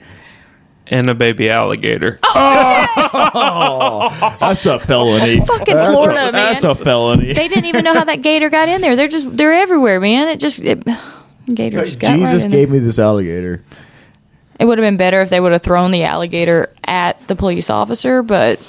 And 0.88 1.08
a 1.10 1.14
baby 1.14 1.50
alligator. 1.50 2.18
Oh. 2.22 2.86
Oh. 3.34 4.36
That's 4.40 4.66
a 4.66 4.78
felony. 4.78 5.40
Fucking 5.40 5.74
That's 5.74 5.88
a- 5.88 5.92
Florida, 5.92 6.14
man. 6.22 6.32
That's 6.32 6.64
a 6.64 6.74
felony. 6.74 7.32
they 7.32 7.48
didn't 7.48 7.66
even 7.66 7.84
know 7.84 7.94
how 7.94 8.04
that 8.04 8.22
gator 8.22 8.50
got 8.50 8.68
in 8.68 8.80
there. 8.80 8.96
They're 8.96 9.08
just 9.08 9.36
they're 9.36 9.52
everywhere, 9.52 10.00
man. 10.00 10.28
It 10.28 10.40
just 10.40 10.60
it, 10.62 10.84
gator 11.52 11.84
just 11.84 11.98
got 11.98 12.16
Jesus 12.16 12.34
right 12.42 12.44
in 12.46 12.50
gave 12.50 12.70
there. 12.70 12.80
me 12.80 12.84
this 12.84 12.98
alligator. 12.98 13.62
It 14.60 14.66
would 14.66 14.78
have 14.78 14.84
been 14.86 14.96
better 14.96 15.20
if 15.20 15.30
they 15.30 15.40
would 15.40 15.52
have 15.52 15.62
thrown 15.62 15.90
the 15.90 16.04
alligator 16.04 16.72
at 16.84 17.26
the 17.26 17.34
police 17.34 17.70
officer, 17.70 18.22
but 18.22 18.60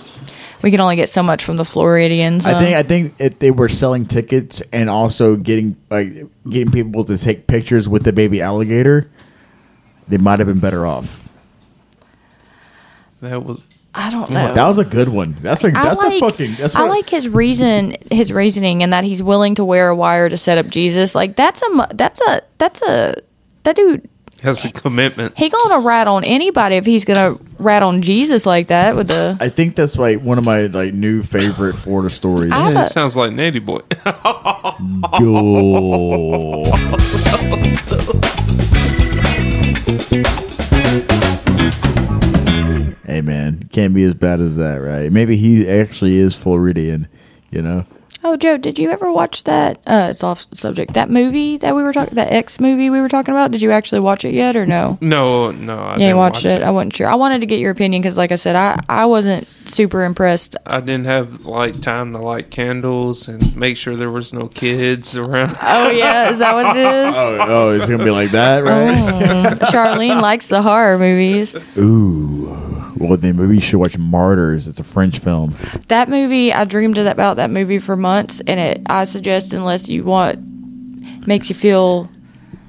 we 0.64 0.72
can 0.72 0.80
only 0.80 0.96
get 0.96 1.10
so 1.10 1.22
much 1.22 1.44
from 1.44 1.58
the 1.58 1.66
Floridians. 1.66 2.46
I 2.48 2.58
think 2.58 2.76
I 2.76 2.82
think 2.84 3.14
if 3.20 3.38
they 3.40 3.52
were 3.52 3.70
selling 3.70 4.06
tickets 4.08 4.62
and 4.74 4.90
also 4.90 5.36
getting 5.36 5.76
like 5.92 6.12
getting 6.50 6.72
people 6.72 7.04
to 7.04 7.18
take 7.18 7.46
pictures 7.46 7.88
with 7.88 8.04
the 8.04 8.14
baby 8.14 8.42
alligator, 8.42 9.08
they 10.08 10.18
might 10.18 10.40
have 10.40 10.48
been 10.48 10.60
better 10.60 10.88
off. 10.88 11.25
That 13.26 13.44
was 13.44 13.64
I 13.98 14.12
don't 14.12 14.30
know. 14.30 14.54
That 14.54 14.68
was 14.68 14.78
a 14.78 14.84
good 14.84 15.08
one. 15.08 15.36
That's 15.40 15.64
a 15.64 15.68
I 15.68 15.72
that's 15.72 16.04
like, 16.04 16.14
a 16.16 16.20
fucking. 16.20 16.56
That's 16.56 16.76
I 16.76 16.82
what, 16.82 16.90
like 16.90 17.10
his 17.10 17.30
reason, 17.30 17.96
his 18.12 18.32
reasoning, 18.32 18.84
and 18.84 18.92
that 18.92 19.06
he's 19.06 19.24
willing 19.24 19.56
to 19.56 19.64
wear 19.64 19.88
a 19.88 19.96
wire 19.96 20.28
to 20.28 20.36
set 20.36 20.58
up 20.58 20.68
Jesus. 20.68 21.16
Like 21.16 21.38
that's 21.38 21.62
a, 21.62 21.88
that's 21.94 22.20
a, 22.22 22.42
that's 22.58 22.82
a, 22.82 23.16
that 23.64 23.76
dude. 23.78 24.08
has 24.44 24.66
a 24.66 24.72
commitment. 24.72 25.38
He 25.38 25.48
gonna 25.48 25.80
rat 25.80 26.10
on 26.10 26.26
anybody 26.26 26.76
if 26.76 26.86
he's 26.86 27.06
gonna 27.06 27.38
rat 27.58 27.84
on 27.84 28.02
Jesus 28.02 28.46
like 28.46 28.68
that 28.68 28.98
with 28.98 29.08
the. 29.08 29.38
I 29.40 29.48
think 29.48 29.78
that's 29.78 29.98
like 29.98 30.20
one 30.20 30.38
of 30.38 30.44
my 30.44 30.64
like 30.68 30.94
new 30.94 31.24
favorite 31.24 31.76
Florida 31.76 32.10
stories. 32.10 32.52
I- 32.52 32.74
Yeah, 32.74 32.86
it 32.86 32.90
sounds 32.90 33.16
like 33.16 33.32
Natty 33.32 33.60
Boy. 33.60 33.80
Go. 35.20 36.66
Man, 43.26 43.68
can't 43.72 43.94
be 43.94 44.04
as 44.04 44.16
bad 44.16 44.40
as 44.40 44.56
that, 44.58 44.76
right? 44.78 45.12
Maybe 45.12 45.38
he 45.38 45.68
actually 45.68 46.18
is 46.18 46.36
Floridian, 46.36 47.08
you 47.52 47.62
know. 47.62 47.86
Oh, 48.28 48.36
Joe, 48.38 48.58
did 48.58 48.80
you 48.80 48.90
ever 48.90 49.12
watch 49.12 49.44
that? 49.44 49.78
Uh, 49.86 50.08
it's 50.10 50.24
off 50.24 50.48
subject. 50.52 50.96
That 50.96 51.12
movie 51.12 51.58
that 51.58 51.76
we 51.76 51.84
were 51.84 51.94
talking, 51.94 52.16
that 52.16 52.32
X 52.34 52.60
movie 52.60 52.90
we 52.90 53.00
were 53.00 53.08
talking 53.08 53.36
about. 53.36 53.52
Did 53.52 53.62
you 53.62 53.70
actually 53.70 54.00
watch 54.00 54.26
it 54.26 54.34
yet, 54.34 54.56
or 54.56 54.66
no? 54.66 54.98
no, 55.00 55.52
no, 55.52 55.78
I 55.78 55.90
Yeah, 55.90 55.94
you 55.94 56.00
didn't 56.00 56.18
watched 56.18 56.44
watch 56.44 56.46
it. 56.46 56.64
I 56.64 56.72
wasn't 56.72 56.96
sure. 56.96 57.08
I 57.08 57.14
wanted 57.14 57.42
to 57.42 57.46
get 57.46 57.60
your 57.60 57.70
opinion 57.70 58.02
because, 58.02 58.18
like 58.18 58.32
I 58.32 58.36
said, 58.36 58.56
I 58.56 58.80
I 58.90 59.06
wasn't 59.06 59.48
super 59.66 60.04
impressed. 60.04 60.56
I 60.66 60.80
didn't 60.80 61.06
have 61.06 61.46
like 61.46 61.82
time 61.82 62.14
to 62.14 62.18
light 62.18 62.50
candles 62.50 63.28
and 63.28 63.56
make 63.56 63.78
sure 63.78 63.96
there 63.96 64.10
was 64.10 64.34
no 64.34 64.48
kids 64.48 65.16
around. 65.16 65.56
Oh 65.62 65.92
yeah, 65.92 66.32
is 66.32 66.40
that 66.40 66.56
what 66.56 66.76
it 66.76 66.80
is? 66.84 67.16
Oh, 67.26 67.38
oh, 67.48 67.70
it's 67.76 67.88
gonna 67.88 68.04
be 68.04 68.10
like 68.10 68.32
that, 68.32 68.64
right? 68.64 68.98
Oh, 68.98 69.66
Charlene 69.68 70.20
likes 70.20 70.48
the 70.48 70.64
horror 70.64 70.98
movies. 70.98 71.56
Ooh. 71.78 72.65
Well, 72.98 73.18
then 73.18 73.38
maybe 73.38 73.56
you 73.56 73.62
should 73.62 73.78
watch 73.80 73.98
Martyrs. 73.98 74.68
It's 74.68 74.80
a 74.80 74.84
French 74.84 75.20
film. 75.20 75.56
That 75.90 76.10
movie, 76.10 76.54
I 76.54 76.66
dreamed 76.66 76.98
about 76.98 77.36
that 77.38 77.50
movie 77.50 77.80
for 77.80 77.96
months, 77.96 78.42
and 78.48 78.60
it. 78.60 78.82
I 78.88 79.04
suggest 79.06 79.54
unless 79.54 79.90
you 79.90 80.04
want, 80.04 80.40
makes 81.28 81.50
you 81.50 81.56
feel. 81.56 82.10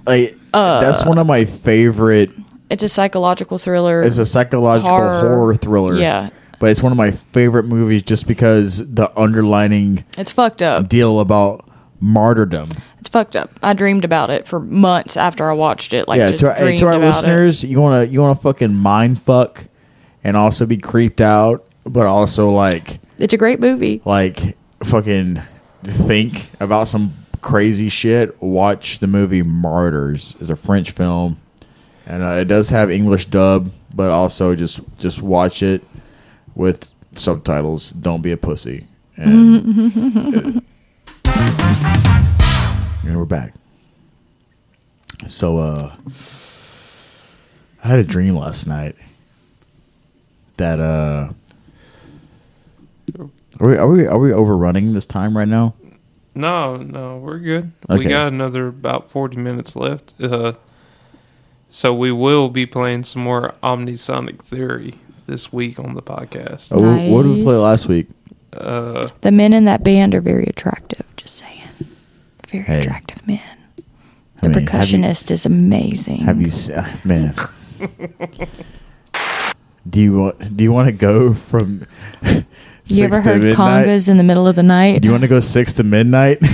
Like 0.06 0.34
uh, 0.54 0.80
that's 0.80 1.04
one 1.04 1.18
of 1.18 1.26
my 1.26 1.44
favorite. 1.44 2.30
It's 2.70 2.82
a 2.82 2.88
psychological 2.88 3.58
thriller. 3.58 4.02
It's 4.02 4.18
a 4.18 4.26
psychological 4.26 4.90
Horror. 4.90 5.20
horror, 5.20 5.54
thriller. 5.54 5.96
Yeah. 5.96 6.30
but 6.58 6.70
it's 6.70 6.82
one 6.82 6.90
of 6.90 6.98
my 6.98 7.10
favorite 7.12 7.64
movies 7.64 8.02
just 8.02 8.26
because 8.26 8.92
the 8.94 9.08
underlining 9.18 10.04
it's 10.18 10.32
fucked 10.32 10.62
up. 10.62 10.88
deal 10.88 11.20
about 11.20 11.68
martyrdom. 12.00 12.68
It's 12.98 13.08
fucked 13.08 13.36
up. 13.36 13.50
I 13.62 13.72
dreamed 13.74 14.04
about 14.04 14.30
it 14.30 14.48
for 14.48 14.58
months 14.58 15.16
after 15.16 15.48
I 15.48 15.52
watched 15.52 15.92
it. 15.92 16.08
Like 16.08 16.18
yeah, 16.18 16.30
just 16.30 16.40
to, 16.42 16.48
our- 16.50 16.72
to 16.76 16.86
our 16.86 16.98
listeners, 16.98 17.62
you 17.62 17.80
wanna 17.80 18.04
you 18.04 18.20
wanna 18.20 18.34
fucking 18.34 18.74
mind 18.74 19.22
fuck 19.22 19.64
and 20.26 20.36
also 20.36 20.66
be 20.66 20.76
creeped 20.76 21.20
out, 21.20 21.64
but 21.84 22.04
also 22.04 22.50
like. 22.50 22.98
It's 23.16 23.32
a 23.32 23.36
great 23.36 23.60
movie. 23.60 24.02
like 24.04 24.56
fucking 24.82 25.40
think 25.84 26.50
about 26.58 26.88
some 26.88 27.14
crazy 27.40 27.88
shit. 27.88 28.42
Watch 28.42 28.98
the 28.98 29.06
movie 29.06 29.44
Martyrs. 29.44 30.34
It's 30.40 30.50
a 30.50 30.56
French 30.56 30.90
film, 30.90 31.36
and 32.06 32.24
uh, 32.24 32.40
it 32.40 32.46
does 32.46 32.70
have 32.70 32.90
English 32.90 33.26
dub, 33.26 33.70
but 33.94 34.10
also 34.10 34.56
just 34.56 34.80
just 34.98 35.22
watch 35.22 35.62
it 35.62 35.84
with 36.56 36.90
subtitles. 37.12 37.90
Don't 37.90 38.20
be 38.20 38.32
a 38.32 38.36
pussy. 38.36 38.88
And, 39.16 39.64
and 41.24 43.16
we're 43.16 43.24
back. 43.24 43.54
So, 45.28 45.58
uh, 45.58 45.94
I 47.84 47.88
had 47.88 48.00
a 48.00 48.04
dream 48.04 48.36
last 48.36 48.66
night 48.66 48.96
that 50.56 50.80
uh, 50.80 51.30
are 53.60 53.68
we 53.68 53.76
are 53.76 53.88
we 53.88 54.06
are 54.06 54.18
we 54.18 54.32
overrunning 54.32 54.92
this 54.92 55.06
time 55.06 55.36
right 55.36 55.48
now? 55.48 55.74
No, 56.34 56.76
no, 56.76 57.18
we're 57.18 57.38
good. 57.38 57.72
Okay. 57.88 57.98
We 57.98 58.04
got 58.06 58.28
another 58.28 58.66
about 58.68 59.08
40 59.10 59.38
minutes 59.38 59.74
left. 59.74 60.14
Uh, 60.20 60.52
so 61.70 61.94
we 61.94 62.12
will 62.12 62.50
be 62.50 62.66
playing 62.66 63.04
some 63.04 63.22
more 63.22 63.54
Omnisonic 63.62 64.40
Theory 64.44 64.94
this 65.26 65.50
week 65.52 65.78
on 65.80 65.94
the 65.94 66.02
podcast. 66.02 66.72
Oh, 66.72 66.80
what- 66.80 67.10
What 67.10 67.22
did 67.22 67.36
we 67.38 67.42
play 67.42 67.56
last 67.56 67.88
week? 67.88 68.06
Uh, 68.52 69.08
The 69.22 69.30
men 69.32 69.52
in 69.54 69.64
that 69.64 69.82
band 69.82 70.14
are 70.14 70.20
very 70.20 70.44
attractive. 70.44 71.04
Just 71.16 71.36
saying, 71.38 71.62
very 72.48 72.64
Hey. 72.64 72.80
attractive 72.80 73.26
men. 73.26 73.40
I 74.42 74.48
The 74.48 74.48
mean, 74.50 74.66
have 74.66 74.88
you- 74.90 74.98
percussionist 74.98 75.30
is 75.30 75.46
amazing. 75.46 76.18
Have 76.20 76.40
you, 76.40 76.48
s- 76.48 76.70
ah, 76.74 76.98
man? 77.04 77.34
do 79.88 80.00
you 80.02 80.16
want? 80.18 80.56
Do 80.56 80.64
you 80.64 80.72
want 80.72 80.86
to 80.88 80.92
go 80.92 81.34
from? 81.34 81.86
you 82.84 83.04
ever 83.04 83.16
to 83.16 83.22
heard 83.22 83.42
midnight? 83.42 83.86
congas 83.86 84.08
in 84.08 84.16
the 84.16 84.22
middle 84.22 84.46
of 84.46 84.56
the 84.56 84.62
night? 84.62 85.02
Do 85.02 85.08
you 85.08 85.12
want 85.12 85.22
to 85.22 85.28
go 85.28 85.40
six 85.40 85.72
to 85.74 85.84
midnight? 85.84 86.38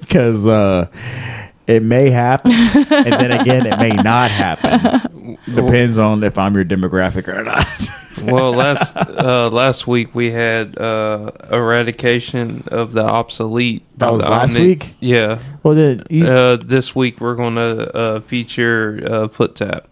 Because 0.00 0.46
uh, 0.46 0.86
it 1.66 1.82
may 1.82 2.08
happen, 2.08 2.50
and 2.52 3.12
then 3.12 3.32
again, 3.32 3.66
it 3.66 3.78
may 3.78 3.90
not 3.90 4.30
happen. 4.30 5.36
Depends 5.54 5.98
on 5.98 6.24
if 6.24 6.38
I'm 6.38 6.54
your 6.54 6.64
demographic 6.64 7.28
or 7.28 7.44
not. 7.44 8.32
well, 8.32 8.52
last 8.52 8.96
uh, 8.96 9.50
last 9.50 9.86
week 9.86 10.14
we 10.14 10.30
had 10.30 10.78
uh, 10.78 11.30
eradication 11.52 12.64
of 12.68 12.92
the 12.92 13.04
obsolete. 13.04 13.82
That 13.98 14.10
was 14.10 14.26
last 14.26 14.54
Omni- 14.56 14.66
week? 14.68 14.94
Yeah. 15.00 15.38
well, 15.62 15.74
then 15.74 16.04
you, 16.08 16.26
Uh, 16.26 16.56
this 16.56 16.96
week 16.96 17.20
we're 17.20 17.34
going 17.36 17.56
to 17.56 17.94
uh, 17.94 18.20
feature 18.20 19.00
uh, 19.06 19.28
foot 19.28 19.54
tap. 19.54 19.86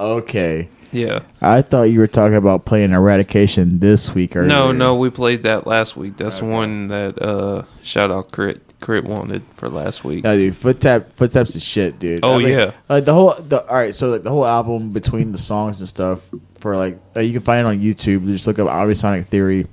Okay. 0.00 0.68
Yeah. 0.92 1.20
I 1.40 1.62
thought 1.62 1.84
you 1.84 2.00
were 2.00 2.06
talking 2.06 2.36
about 2.36 2.64
playing 2.64 2.92
Eradication 2.92 3.78
this 3.78 4.14
week. 4.14 4.34
Earlier. 4.34 4.48
No, 4.48 4.72
no, 4.72 4.96
we 4.96 5.10
played 5.10 5.44
that 5.44 5.66
last 5.66 5.96
week. 5.96 6.16
That's 6.16 6.40
the 6.40 6.46
one 6.46 6.88
that 6.88 7.20
uh, 7.20 7.64
shout 7.82 8.10
out 8.10 8.32
crit 8.32 8.60
crit 8.80 9.04
wanted 9.04 9.42
for 9.54 9.68
last 9.68 10.04
week. 10.04 10.24
No, 10.24 10.36
dude, 10.36 10.56
foot 10.56 10.80
tap, 10.80 11.12
foot 11.12 11.32
taps 11.32 11.54
is 11.54 11.62
shit, 11.62 11.98
dude. 11.98 12.20
Oh, 12.22 12.38
yeah. 12.38 12.72
like 12.88 13.04
the 13.04 13.14
whole. 13.14 13.34
The, 13.34 13.64
all 13.66 13.76
right, 13.76 13.94
so 13.94 14.08
like 14.08 14.22
the 14.22 14.30
whole 14.30 14.46
album 14.46 14.92
between 14.92 15.32
the 15.32 15.38
songs 15.38 15.80
and 15.80 15.88
stuff 15.88 16.28
for 16.58 16.76
like 16.76 16.98
uh, 17.16 17.20
you 17.20 17.32
can 17.32 17.42
find 17.42 17.60
it 17.60 17.66
on 17.66 17.78
YouTube. 17.78 18.26
Just 18.26 18.46
look 18.46 18.58
up 18.58 18.68
Omnisonic 18.68 19.26
Theory, 19.26 19.66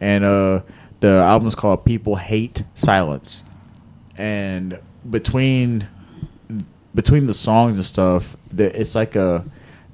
and 0.00 0.24
uh 0.24 0.60
the 1.00 1.10
album's 1.10 1.54
called 1.54 1.84
People 1.84 2.16
Hate 2.16 2.62
Silence, 2.74 3.42
and 4.16 4.78
between 5.08 5.86
between 6.96 7.26
the 7.26 7.34
songs 7.34 7.76
and 7.76 7.84
stuff, 7.84 8.36
it's 8.56 8.94
like 8.94 9.14
a 9.14 9.44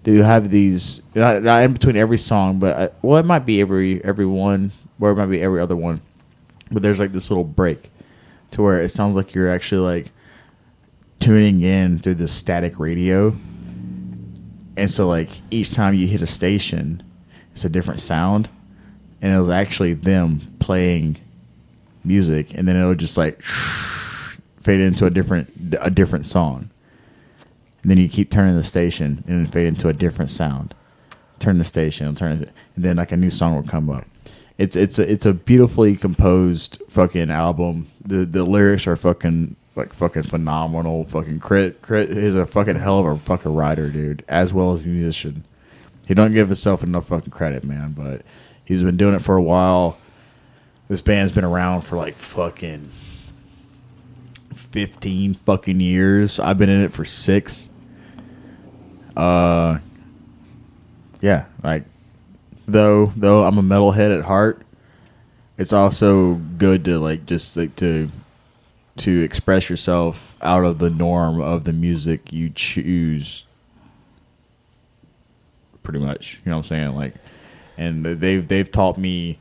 they 0.04 0.16
have 0.16 0.50
these 0.50 1.02
not, 1.14 1.42
not 1.42 1.62
in 1.62 1.72
between 1.72 1.96
every 1.96 2.16
song, 2.16 2.58
but 2.58 2.76
I, 2.78 2.88
well, 3.02 3.18
it 3.18 3.26
might 3.26 3.44
be 3.44 3.60
every 3.60 4.02
every 4.04 4.24
one, 4.24 4.70
or 5.00 5.10
it 5.10 5.16
might 5.16 5.26
be 5.26 5.42
every 5.42 5.60
other 5.60 5.76
one, 5.76 6.00
but 6.70 6.82
there's 6.82 7.00
like 7.00 7.12
this 7.12 7.28
little 7.28 7.44
break 7.44 7.90
to 8.52 8.62
where 8.62 8.80
it 8.80 8.88
sounds 8.88 9.16
like 9.16 9.34
you're 9.34 9.50
actually 9.50 9.80
like 9.80 10.12
tuning 11.18 11.60
in 11.60 11.98
through 11.98 12.14
the 12.14 12.28
static 12.28 12.78
radio, 12.78 13.34
and 14.76 14.90
so 14.90 15.08
like 15.08 15.28
each 15.50 15.74
time 15.74 15.94
you 15.94 16.06
hit 16.06 16.22
a 16.22 16.26
station, 16.26 17.02
it's 17.50 17.64
a 17.64 17.68
different 17.68 18.00
sound, 18.00 18.48
and 19.20 19.34
it 19.34 19.38
was 19.38 19.50
actually 19.50 19.94
them 19.94 20.40
playing 20.60 21.16
music, 22.04 22.54
and 22.54 22.68
then 22.68 22.76
it'll 22.76 22.94
just 22.94 23.18
like 23.18 23.42
fade 24.62 24.80
into 24.80 25.04
a 25.04 25.10
different 25.10 25.50
a 25.80 25.90
different 25.90 26.26
song. 26.26 26.68
And 27.82 27.90
then 27.90 27.98
you 27.98 28.08
keep 28.08 28.30
turning 28.30 28.56
the 28.56 28.62
station 28.62 29.24
and 29.26 29.46
it 29.46 29.52
fade 29.52 29.66
into 29.66 29.88
a 29.88 29.92
different 29.92 30.30
sound. 30.30 30.74
Turn 31.38 31.58
the 31.58 31.64
station, 31.64 32.14
turn 32.14 32.42
it, 32.42 32.48
and 32.76 32.84
then 32.84 32.96
like 32.96 33.10
a 33.10 33.16
new 33.16 33.30
song 33.30 33.56
will 33.56 33.62
come 33.64 33.90
up. 33.90 34.04
It's 34.58 34.76
it's 34.76 34.98
a 35.00 35.10
it's 35.10 35.26
a 35.26 35.32
beautifully 35.32 35.96
composed 35.96 36.80
fucking 36.88 37.30
album. 37.30 37.88
The 38.04 38.24
the 38.24 38.44
lyrics 38.44 38.86
are 38.86 38.94
fucking 38.94 39.56
like 39.74 39.92
fucking 39.92 40.24
phenomenal. 40.24 41.04
Fucking 41.04 41.40
crit 41.40 41.82
crit 41.82 42.10
is 42.10 42.36
a 42.36 42.46
fucking 42.46 42.76
hell 42.76 43.00
of 43.00 43.06
a 43.06 43.18
fucking 43.18 43.52
writer, 43.52 43.88
dude, 43.88 44.24
as 44.28 44.54
well 44.54 44.72
as 44.72 44.84
musician. 44.84 45.42
He 46.06 46.14
don't 46.14 46.32
give 46.32 46.48
himself 46.48 46.84
enough 46.84 47.08
fucking 47.08 47.32
credit, 47.32 47.64
man. 47.64 47.94
But 47.96 48.22
he's 48.64 48.84
been 48.84 48.96
doing 48.96 49.14
it 49.14 49.22
for 49.22 49.36
a 49.36 49.42
while. 49.42 49.98
This 50.86 51.00
band's 51.00 51.32
been 51.32 51.44
around 51.44 51.82
for 51.82 51.96
like 51.96 52.14
fucking 52.14 52.90
fifteen 54.54 55.34
fucking 55.34 55.80
years. 55.80 56.38
I've 56.38 56.58
been 56.58 56.70
in 56.70 56.82
it 56.82 56.92
for 56.92 57.04
six. 57.04 57.70
Uh, 59.16 59.78
yeah, 61.20 61.46
like 61.62 61.84
though 62.66 63.12
though 63.16 63.44
I'm 63.44 63.58
a 63.58 63.62
metalhead 63.62 64.16
at 64.16 64.24
heart, 64.24 64.60
it's 65.58 65.72
also 65.72 66.34
good 66.34 66.84
to 66.86 66.98
like 66.98 67.26
just 67.26 67.56
like 67.56 67.76
to 67.76 68.10
to 68.98 69.22
express 69.22 69.70
yourself 69.70 70.36
out 70.42 70.64
of 70.64 70.78
the 70.78 70.90
norm 70.90 71.40
of 71.40 71.64
the 71.64 71.72
music 71.72 72.32
you 72.32 72.50
choose. 72.50 73.44
Pretty 75.82 75.98
much, 75.98 76.38
you 76.44 76.50
know 76.50 76.58
what 76.58 76.60
I'm 76.60 76.64
saying? 76.64 76.94
Like, 76.94 77.14
and 77.76 78.04
they've 78.04 78.46
they've 78.46 78.70
taught 78.70 78.98
me 78.98 79.38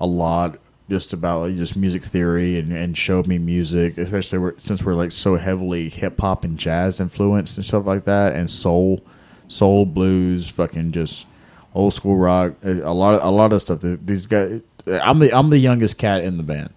a 0.00 0.06
lot 0.06 0.58
just 0.88 1.12
about 1.12 1.50
just 1.50 1.76
music 1.76 2.02
theory 2.02 2.58
and, 2.58 2.72
and 2.72 2.96
showed 2.96 3.26
me 3.26 3.38
music, 3.38 3.98
especially 3.98 4.38
we're, 4.38 4.58
since 4.58 4.82
we're 4.82 4.94
like 4.94 5.12
so 5.12 5.36
heavily 5.36 5.88
hip 5.88 6.18
hop 6.18 6.44
and 6.44 6.58
jazz 6.58 7.00
influenced 7.00 7.56
and 7.58 7.66
stuff 7.66 7.86
like 7.86 8.04
that, 8.04 8.34
and 8.34 8.50
soul, 8.50 9.02
soul 9.48 9.84
blues, 9.84 10.48
fucking 10.48 10.92
just 10.92 11.26
old 11.74 11.92
school 11.92 12.16
rock, 12.16 12.54
a 12.64 12.80
a 12.80 12.92
lot 12.92 13.14
of 13.14 13.22
a 13.22 13.30
lot 13.30 13.52
of 13.52 13.60
stuff. 13.60 13.80
These 13.82 14.26
guys, 14.26 14.62
I'm 14.86 15.18
the 15.18 15.32
I'm 15.32 15.50
the 15.50 15.58
youngest 15.58 15.98
cat 15.98 16.24
in 16.24 16.38
the 16.38 16.42
band, 16.42 16.70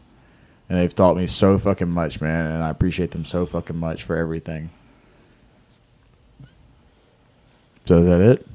and 0.68 0.78
they've 0.78 0.94
taught 0.94 1.16
me 1.16 1.28
so 1.28 1.58
fucking 1.58 1.90
much, 1.90 2.20
man, 2.20 2.52
and 2.52 2.64
I 2.64 2.70
appreciate 2.70 3.12
them 3.12 3.26
so 3.26 3.46
fucking 3.46 3.78
much 3.78 4.04
for 4.04 4.18
everything. 4.18 4.70
So 7.86 8.00
is 8.00 8.06
that 8.06 8.22
it? 8.22 8.48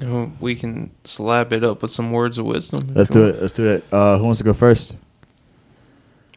You 0.00 0.32
we 0.40 0.54
can 0.54 0.90
slap 1.04 1.52
it 1.52 1.64
up 1.64 1.82
with 1.82 1.90
some 1.90 2.12
words 2.12 2.38
of 2.38 2.44
wisdom. 2.44 2.92
Let's 2.94 3.08
do 3.08 3.24
it. 3.26 3.40
Let's 3.40 3.54
do 3.54 3.66
it. 3.66 3.84
Uh, 3.90 4.18
who 4.18 4.24
wants 4.24 4.38
to 4.38 4.44
go 4.44 4.52
first? 4.52 4.94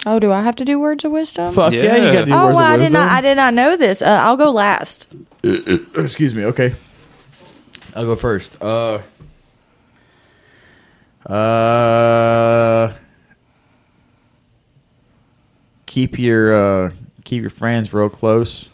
Oh, 0.05 0.17
do 0.17 0.31
I 0.31 0.41
have 0.41 0.55
to 0.57 0.65
do 0.65 0.79
words 0.79 1.03
of 1.03 1.11
wisdom? 1.11 1.53
Fuck 1.53 1.73
yeah, 1.73 1.97
you 1.97 2.13
got 2.13 2.19
to 2.21 2.25
do 2.25 2.33
oh, 2.33 2.45
words 2.45 2.55
well, 2.55 2.65
of 2.65 2.71
I 2.71 2.77
did 2.77 2.83
wisdom. 2.83 3.01
not. 3.01 3.11
I 3.11 3.21
did 3.21 3.35
not 3.35 3.53
know 3.53 3.75
this. 3.75 4.01
Uh, 4.01 4.19
I'll 4.23 4.37
go 4.37 4.49
last. 4.49 5.07
Excuse 5.43 6.33
me. 6.33 6.45
Okay, 6.45 6.73
I'll 7.95 8.05
go 8.05 8.15
first. 8.15 8.61
Uh, 8.63 9.01
uh, 11.29 12.93
keep 15.85 16.17
your 16.17 16.55
uh, 16.85 16.91
keep 17.25 17.41
your 17.41 17.49
friends 17.49 17.93
real 17.93 18.09
close. 18.09 18.69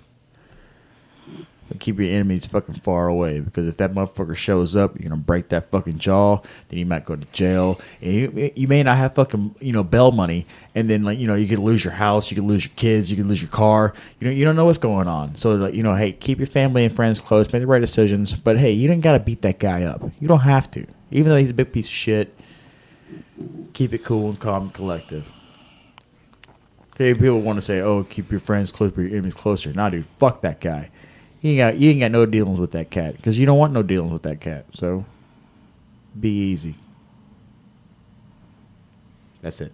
But 1.76 1.82
keep 1.82 2.00
your 2.00 2.08
enemies 2.10 2.46
fucking 2.46 2.76
far 2.76 3.08
away 3.08 3.42
because 3.42 3.68
if 3.68 3.76
that 3.78 3.94
motherfucker 3.94 4.36
shows 4.36 4.78
up, 4.78 4.98
you're 4.98 5.10
gonna 5.10 5.22
break 5.22 5.50
that 5.50 5.66
fucking 5.66 5.98
jaw. 5.98 6.38
Then 6.70 6.80
you 6.80 6.86
might 6.86 7.04
go 7.04 7.18
to 7.18 7.26
jail, 7.34 7.82
and 8.02 8.14
you, 8.14 8.52
you 8.56 8.68
may 8.70 8.82
not 8.82 8.96
have 8.96 9.14
fucking 9.16 9.56
you 9.60 9.74
know 9.74 9.84
bail 9.84 10.14
money, 10.14 10.46
and 10.74 10.90
then 10.90 11.04
like 11.04 11.20
you 11.20 11.28
know 11.28 11.36
you 11.36 11.48
could 11.48 11.60
lose 11.60 11.84
your 11.84 11.94
house, 11.94 12.32
you 12.32 12.36
could 12.36 12.46
lose 12.46 12.66
your 12.66 12.74
kids, 12.78 13.12
you 13.12 13.18
could 13.18 13.28
lose 13.28 13.42
your 13.42 13.52
car. 13.52 13.94
You 14.20 14.28
know 14.28 14.34
you 14.34 14.46
don't 14.46 14.56
know 14.56 14.64
what's 14.64 14.78
going 14.78 15.10
on. 15.10 15.36
So 15.36 15.56
like, 15.56 15.74
you 15.74 15.84
know, 15.84 15.96
hey, 15.96 16.14
keep 16.14 16.38
your 16.38 16.48
family 16.48 16.86
and 16.86 16.96
friends 16.96 17.20
close, 17.20 17.52
make 17.52 17.62
the 17.62 17.68
right 17.68 17.80
decisions. 17.80 18.34
But 18.36 18.58
hey, 18.58 18.72
you 18.72 18.88
don't 18.88 19.02
gotta 19.02 19.20
beat 19.20 19.42
that 19.42 19.60
guy 19.60 19.84
up. 19.84 20.02
You 20.22 20.30
don't 20.30 20.40
have 20.40 20.72
to, 20.72 20.88
even 21.12 21.30
though 21.30 21.38
he's 21.38 21.50
a 21.50 21.54
big 21.54 21.74
piece 21.74 21.88
of 21.88 21.94
shit. 21.94 22.34
Keep 23.74 23.94
it 23.94 24.06
cool 24.06 24.30
and 24.30 24.40
calm 24.40 24.64
and 24.64 24.74
collective. 24.74 25.30
Okay, 26.94 27.14
people 27.14 27.42
want 27.42 27.58
to 27.58 27.62
say, 27.62 27.82
"Oh, 27.82 28.06
keep 28.06 28.32
your 28.32 28.40
friends 28.40 28.72
close, 28.72 28.94
but 28.94 29.02
your 29.02 29.12
enemies 29.12 29.36
closer." 29.36 29.74
Nah, 29.74 29.90
dude, 29.90 30.06
fuck 30.06 30.40
that 30.42 30.62
guy. 30.62 30.90
You 31.46 31.52
ain't 31.52 31.60
got 31.60 31.80
you 31.80 31.92
ain't 31.92 32.00
got 32.00 32.10
no 32.10 32.26
dealings 32.26 32.60
with 32.60 32.72
that 32.72 32.90
cat 32.90 33.16
because 33.18 33.38
you 33.38 33.46
don't 33.46 33.60
want 33.60 33.72
no 33.72 33.84
dealings 33.84 34.12
with 34.12 34.24
that 34.24 34.42
cat. 34.42 34.66
So, 34.74 35.06
be 36.20 36.32
easy. 36.32 36.74
That's 39.44 39.62
it. 39.62 39.72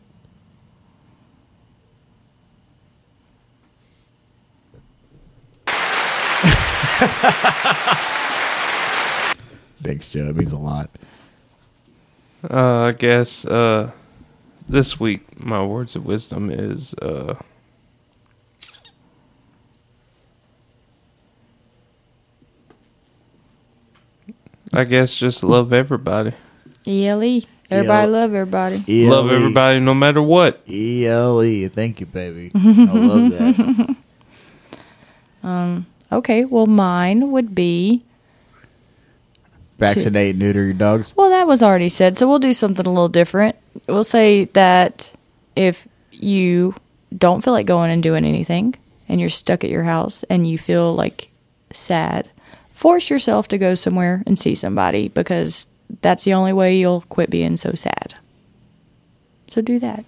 Thanks, 9.82 10.12
Joe. 10.12 10.28
It 10.28 10.36
means 10.36 10.52
a 10.52 10.58
lot. 10.58 10.90
Uh, 12.50 12.82
I 12.82 12.92
guess 12.92 13.46
uh, 13.46 13.92
this 14.68 15.00
week 15.00 15.42
my 15.42 15.64
words 15.64 15.96
of 15.96 16.06
wisdom 16.06 16.50
is 16.50 16.94
uh, 16.96 17.36
I 24.74 24.84
guess 24.86 25.16
just 25.16 25.44
love 25.44 25.74
everybody. 25.74 26.34
ELE. 26.88 27.42
Everybody 27.70 28.04
ELE. 28.04 28.12
love 28.12 28.34
everybody. 28.34 29.06
Love 29.08 29.32
everybody 29.32 29.80
no 29.80 29.94
matter 29.94 30.22
what. 30.22 30.62
ELE. 30.70 31.70
Thank 31.70 32.00
you, 32.00 32.06
baby. 32.06 32.52
I 32.56 32.60
love 32.60 33.32
that. 33.32 33.96
Um, 35.44 35.86
okay, 36.12 36.46
well, 36.46 36.68
mine 36.68 37.32
would 37.32 37.54
be. 37.56 38.02
Vaccinate, 39.78 40.36
neuter 40.36 40.64
your 40.66 40.74
dogs. 40.74 41.16
Well, 41.18 41.30
that 41.32 41.48
was 41.48 41.64
already 41.64 41.90
said, 41.90 42.16
so 42.16 42.28
we'll 42.30 42.38
do 42.40 42.54
something 42.54 42.86
a 42.86 42.90
little 42.90 43.10
different. 43.10 43.56
We'll 43.88 44.04
say 44.04 44.46
that 44.46 45.12
if 45.56 45.88
you 46.12 46.76
don't 47.18 47.44
feel 47.44 47.54
like 47.54 47.66
going 47.66 47.90
and 47.90 48.04
doing 48.04 48.24
anything 48.24 48.76
and 49.10 49.20
you're 49.20 49.30
stuck 49.30 49.64
at 49.64 49.70
your 49.72 49.84
house 49.84 50.24
and 50.24 50.48
you 50.48 50.58
feel 50.60 50.94
like 50.94 51.30
sad, 51.72 52.30
force 52.82 53.12
yourself 53.12 53.48
to 53.48 53.60
go 53.60 53.76
somewhere 53.76 54.24
and 54.26 54.40
see 54.40 54.56
somebody 54.56 55.08
because 55.08 55.68
that's 56.02 56.24
the 56.24 56.34
only 56.34 56.52
way 56.52 56.76
you'll 56.76 57.02
quit 57.02 57.30
being 57.30 57.56
so 57.56 57.74
sad. 57.74 58.16
So 59.52 59.62
do 59.62 59.78
that. 59.78 60.04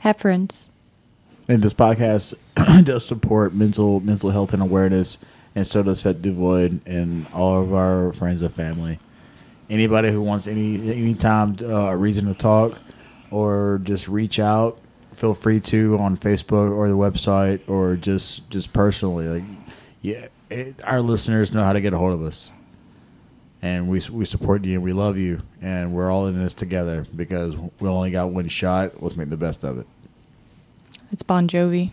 Have 0.00 0.18
friends. 0.18 0.68
And 1.48 1.62
this 1.62 1.72
podcast 1.72 2.34
does 2.84 3.06
support 3.06 3.54
mental 3.54 4.00
mental 4.00 4.30
health 4.30 4.52
and 4.52 4.62
awareness, 4.62 5.16
and 5.54 5.66
so 5.66 5.82
does 5.82 6.02
Fet 6.02 6.20
Devoid 6.20 6.82
and 6.86 7.26
all 7.32 7.62
of 7.62 7.72
our 7.72 8.12
friends 8.12 8.42
and 8.42 8.52
family. 8.52 8.98
Anybody 9.70 10.10
who 10.10 10.20
wants 10.20 10.46
any 10.46 10.92
any 10.92 11.14
time 11.14 11.56
uh, 11.62 11.92
a 11.92 11.96
reason 11.96 12.26
to 12.26 12.34
talk 12.34 12.78
or 13.30 13.80
just 13.82 14.08
reach 14.08 14.38
out, 14.38 14.78
feel 15.14 15.32
free 15.32 15.60
to 15.60 15.96
on 15.98 16.18
Facebook 16.18 16.70
or 16.70 16.86
the 16.86 16.96
website 16.96 17.66
or 17.66 17.96
just 17.96 18.50
just 18.50 18.74
personally. 18.74 19.26
Like, 19.26 19.44
yeah, 20.02 20.26
it, 20.54 20.84
our 20.84 21.00
listeners 21.00 21.52
know 21.52 21.64
how 21.64 21.72
to 21.72 21.80
get 21.80 21.92
a 21.92 21.98
hold 21.98 22.12
of 22.12 22.22
us, 22.22 22.48
and 23.60 23.88
we 23.88 24.00
we 24.10 24.24
support 24.24 24.64
you 24.64 24.74
and 24.74 24.82
we 24.82 24.92
love 24.92 25.18
you, 25.18 25.42
and 25.60 25.92
we're 25.94 26.10
all 26.10 26.26
in 26.26 26.38
this 26.38 26.54
together 26.54 27.06
because 27.14 27.56
we 27.80 27.88
only 27.88 28.10
got 28.10 28.30
one 28.30 28.48
shot. 28.48 29.02
Let's 29.02 29.16
make 29.16 29.30
the 29.30 29.36
best 29.36 29.64
of 29.64 29.78
it. 29.78 29.86
It's 31.12 31.22
Bon 31.22 31.48
Jovi. 31.48 31.90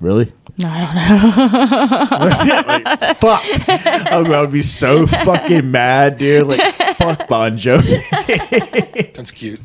Really? 0.00 0.30
No, 0.58 0.68
I 0.70 0.80
don't 0.86 2.84
know. 2.88 2.96
fuck. 3.14 3.42
I 4.12 4.18
would, 4.20 4.30
I 4.30 4.40
would 4.42 4.52
be 4.52 4.62
so 4.62 5.06
fucking 5.06 5.70
mad, 5.70 6.18
dude. 6.18 6.46
Like, 6.46 6.74
fuck 6.96 7.28
Bon 7.28 7.56
Jovi. 7.56 9.12
That's 9.14 9.30
cute. 9.30 9.60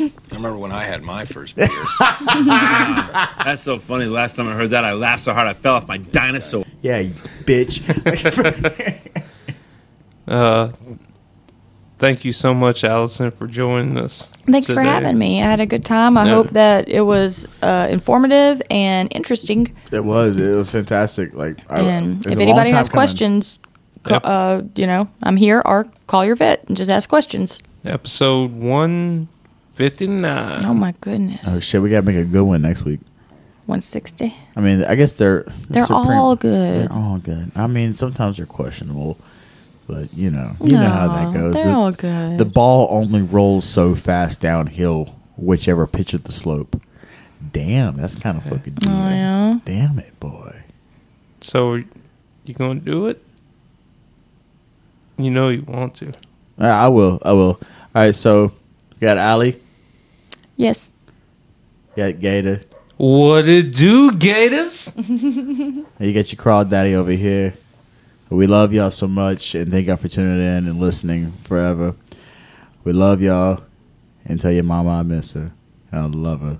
I 0.00 0.10
remember 0.32 0.58
when 0.58 0.72
I 0.72 0.84
had 0.84 1.02
my 1.02 1.24
first 1.24 1.56
beer. 1.56 1.68
That's 2.00 3.62
so 3.62 3.78
funny. 3.78 4.04
Last 4.06 4.36
time 4.36 4.48
I 4.48 4.54
heard 4.54 4.70
that, 4.70 4.84
I 4.84 4.92
laughed 4.92 5.24
so 5.24 5.32
hard 5.32 5.46
I 5.48 5.54
fell 5.54 5.74
off 5.74 5.88
my 5.88 5.98
dinosaur. 5.98 6.64
yeah, 6.82 6.98
you 6.98 7.10
bitch. 7.44 7.82
Uh, 10.28 10.72
thank 11.98 12.24
you 12.24 12.32
so 12.32 12.52
much, 12.52 12.82
Allison, 12.82 13.30
for 13.30 13.46
joining 13.46 13.96
us. 13.96 14.28
Thanks 14.50 14.72
for 14.72 14.82
having 14.82 15.16
me. 15.18 15.40
I 15.40 15.46
had 15.48 15.60
a 15.60 15.66
good 15.66 15.84
time. 15.84 16.18
I 16.18 16.24
Yeah. 16.26 16.34
hope 16.34 16.48
that 16.50 16.88
it 16.88 17.02
was 17.02 17.46
uh, 17.62 17.86
informative 17.90 18.60
and 18.68 19.08
interesting. 19.14 19.72
it 19.92 20.04
was. 20.04 20.36
It 20.36 20.52
was 20.56 20.72
fantastic. 20.72 21.32
Like, 21.32 21.58
and 21.70 22.18
it's 22.18 22.26
if 22.26 22.40
anybody 22.40 22.72
has 22.72 22.88
coming. 22.88 22.96
questions, 23.06 23.60
ca- 24.02 24.14
Yep. 24.14 24.22
uh, 24.24 24.62
you 24.74 24.88
know, 24.88 25.08
I'm 25.22 25.36
here 25.36 25.62
or 25.64 25.86
call 26.08 26.24
your 26.24 26.34
vet 26.34 26.64
and 26.66 26.76
just 26.76 26.90
ask 26.90 27.08
questions. 27.08 27.62
Episode 27.84 28.50
159. 29.78 30.64
Oh 30.64 30.72
my 30.72 30.94
goodness. 31.02 31.40
Oh 31.46 31.60
shit, 31.60 31.82
we 31.82 31.90
gotta 31.90 32.06
make 32.06 32.16
a 32.16 32.24
good 32.24 32.42
one 32.42 32.62
next 32.62 32.82
week. 32.82 33.00
160. 33.66 34.34
I 34.56 34.60
mean, 34.60 34.82
I 34.84 34.94
guess 34.94 35.12
they're 35.12 35.42
They're 35.68 35.86
all 35.90 36.34
good. 36.34 36.82
They're 36.82 36.92
all 36.92 37.18
good. 37.18 37.50
I 37.54 37.66
mean, 37.66 37.92
sometimes 37.92 38.38
they're 38.38 38.46
questionable, 38.46 39.18
but 39.86 40.14
you 40.14 40.30
know, 40.30 40.56
you 40.62 40.72
know 40.72 40.88
how 40.88 41.08
that 41.08 41.34
goes. 41.34 41.54
They're 41.54 41.64
the, 41.64 41.72
all 41.72 41.92
good. 41.92 42.38
the 42.38 42.46
ball 42.46 42.88
only 42.90 43.20
rolls 43.20 43.66
so 43.66 43.94
fast 43.94 44.40
downhill, 44.40 45.14
whichever 45.36 45.86
pitch 45.86 46.14
of 46.14 46.24
the 46.24 46.32
slope. 46.32 46.80
Damn, 47.52 47.98
that's 47.98 48.14
kind 48.14 48.38
of 48.38 48.44
fucking 48.44 48.74
oh, 48.78 48.80
deep. 48.80 48.88
oh 48.88 49.08
yeah. 49.10 49.58
Damn 49.64 49.98
it, 49.98 50.18
boy. 50.18 50.62
So, 51.42 51.74
you 51.74 52.54
going 52.54 52.78
to 52.78 52.84
do 52.84 53.08
it? 53.08 53.22
You 55.18 55.30
know 55.30 55.50
you 55.50 55.62
want 55.62 55.96
to. 55.96 56.14
I 56.58 56.88
will. 56.88 57.20
I 57.22 57.32
will. 57.32 57.60
All 57.60 57.60
right, 57.94 58.14
so 58.14 58.52
we 58.94 59.00
got 59.00 59.18
Ali, 59.18 59.56
Yes. 60.56 60.92
Yeah, 61.96 62.10
Gator, 62.10 62.60
What 62.96 63.48
it 63.48 63.74
do, 63.74 64.12
Gators? 64.12 64.94
you 65.08 65.84
got 65.98 66.32
your 66.32 66.36
crawl 66.38 66.64
daddy 66.64 66.94
over 66.94 67.10
here. 67.10 67.54
We 68.28 68.46
love 68.46 68.72
y'all 68.72 68.90
so 68.90 69.06
much, 69.06 69.54
and 69.54 69.70
thank 69.70 69.86
y'all 69.86 69.96
for 69.96 70.08
tuning 70.08 70.40
in 70.40 70.66
and 70.66 70.80
listening 70.80 71.32
forever. 71.44 71.94
We 72.84 72.92
love 72.92 73.22
y'all, 73.22 73.62
and 74.24 74.40
tell 74.40 74.50
your 74.50 74.64
mama 74.64 74.90
I 74.90 75.02
miss 75.02 75.34
her. 75.34 75.52
I 75.92 76.00
love 76.06 76.40
her. 76.40 76.58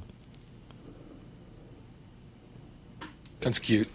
That's 3.41 3.59
cute. 3.59 3.89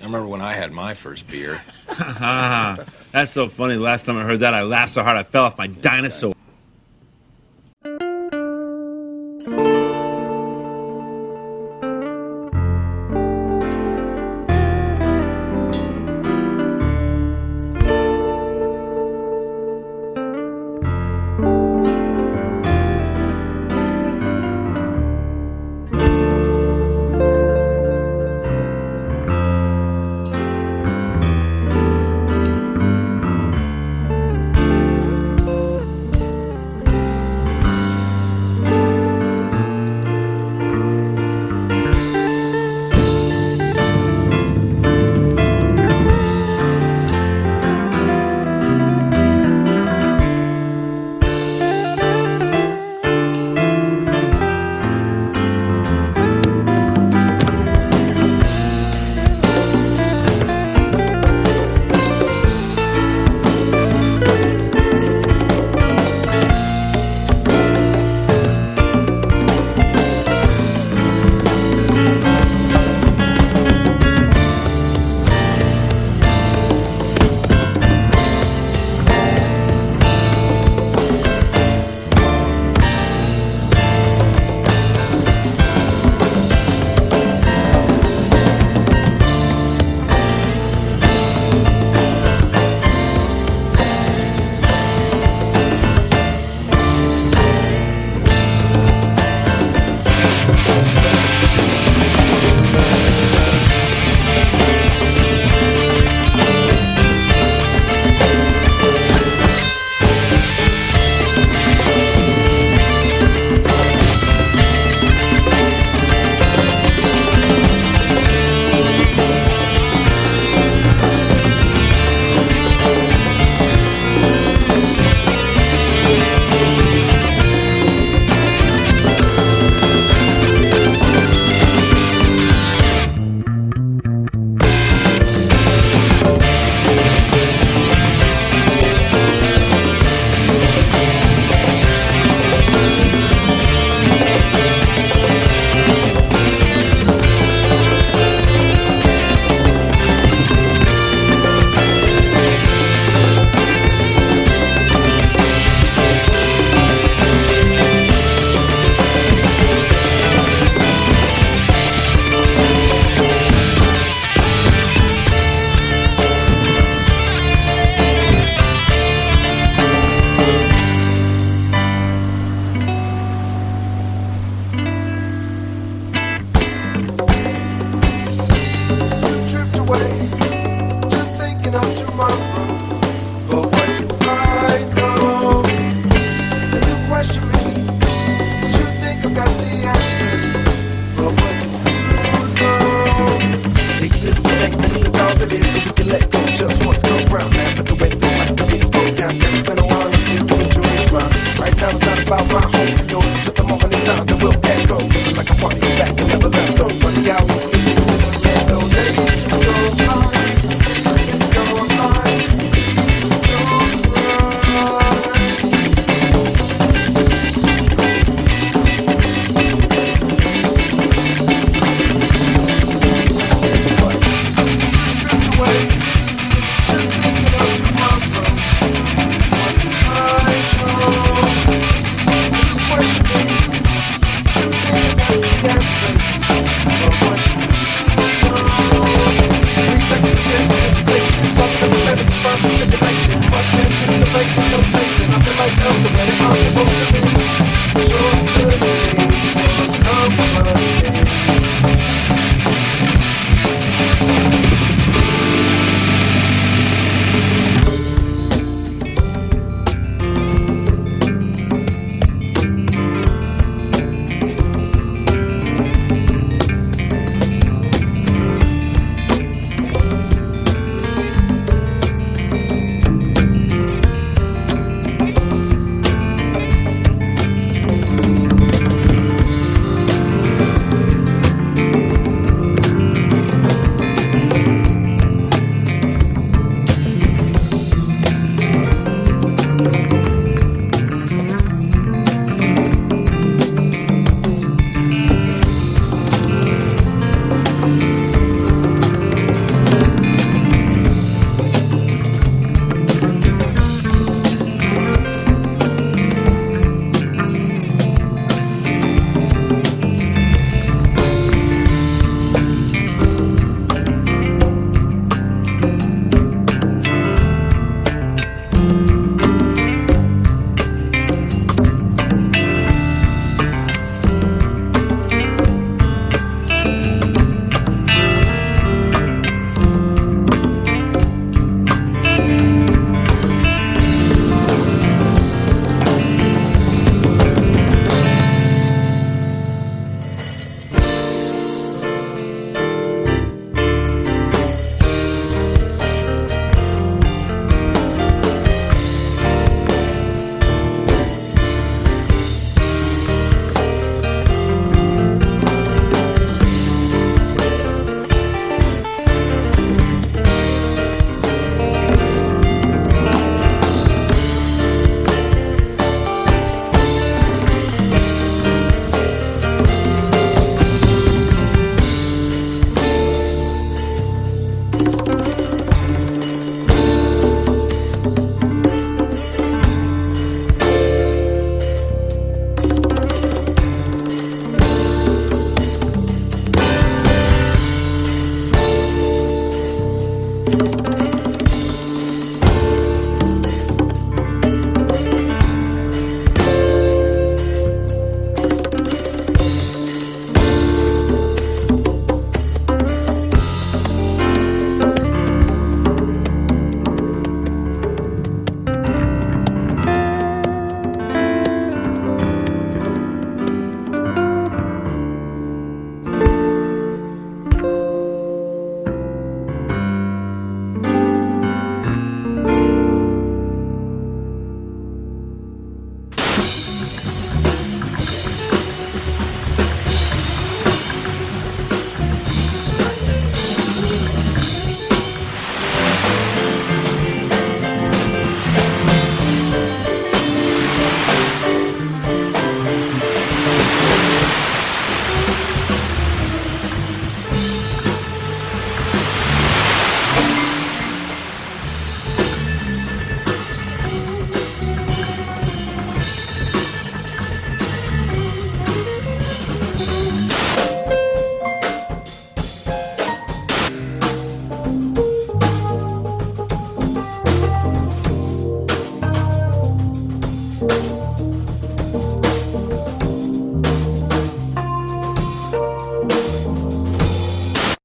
I 0.00 0.04
remember 0.04 0.28
when 0.28 0.40
I 0.40 0.54
had 0.54 0.72
my 0.72 0.94
first 0.94 1.28
beer. 1.28 1.60
That's 1.88 3.32
so 3.32 3.48
funny. 3.48 3.74
Last 3.76 4.06
time 4.06 4.16
I 4.16 4.22
heard 4.22 4.40
that, 4.40 4.54
I 4.54 4.62
laughed 4.62 4.94
so 4.94 5.02
hard 5.02 5.16
I 5.16 5.22
fell 5.24 5.44
off 5.44 5.58
my 5.58 5.66
dinosaur. 5.66 6.34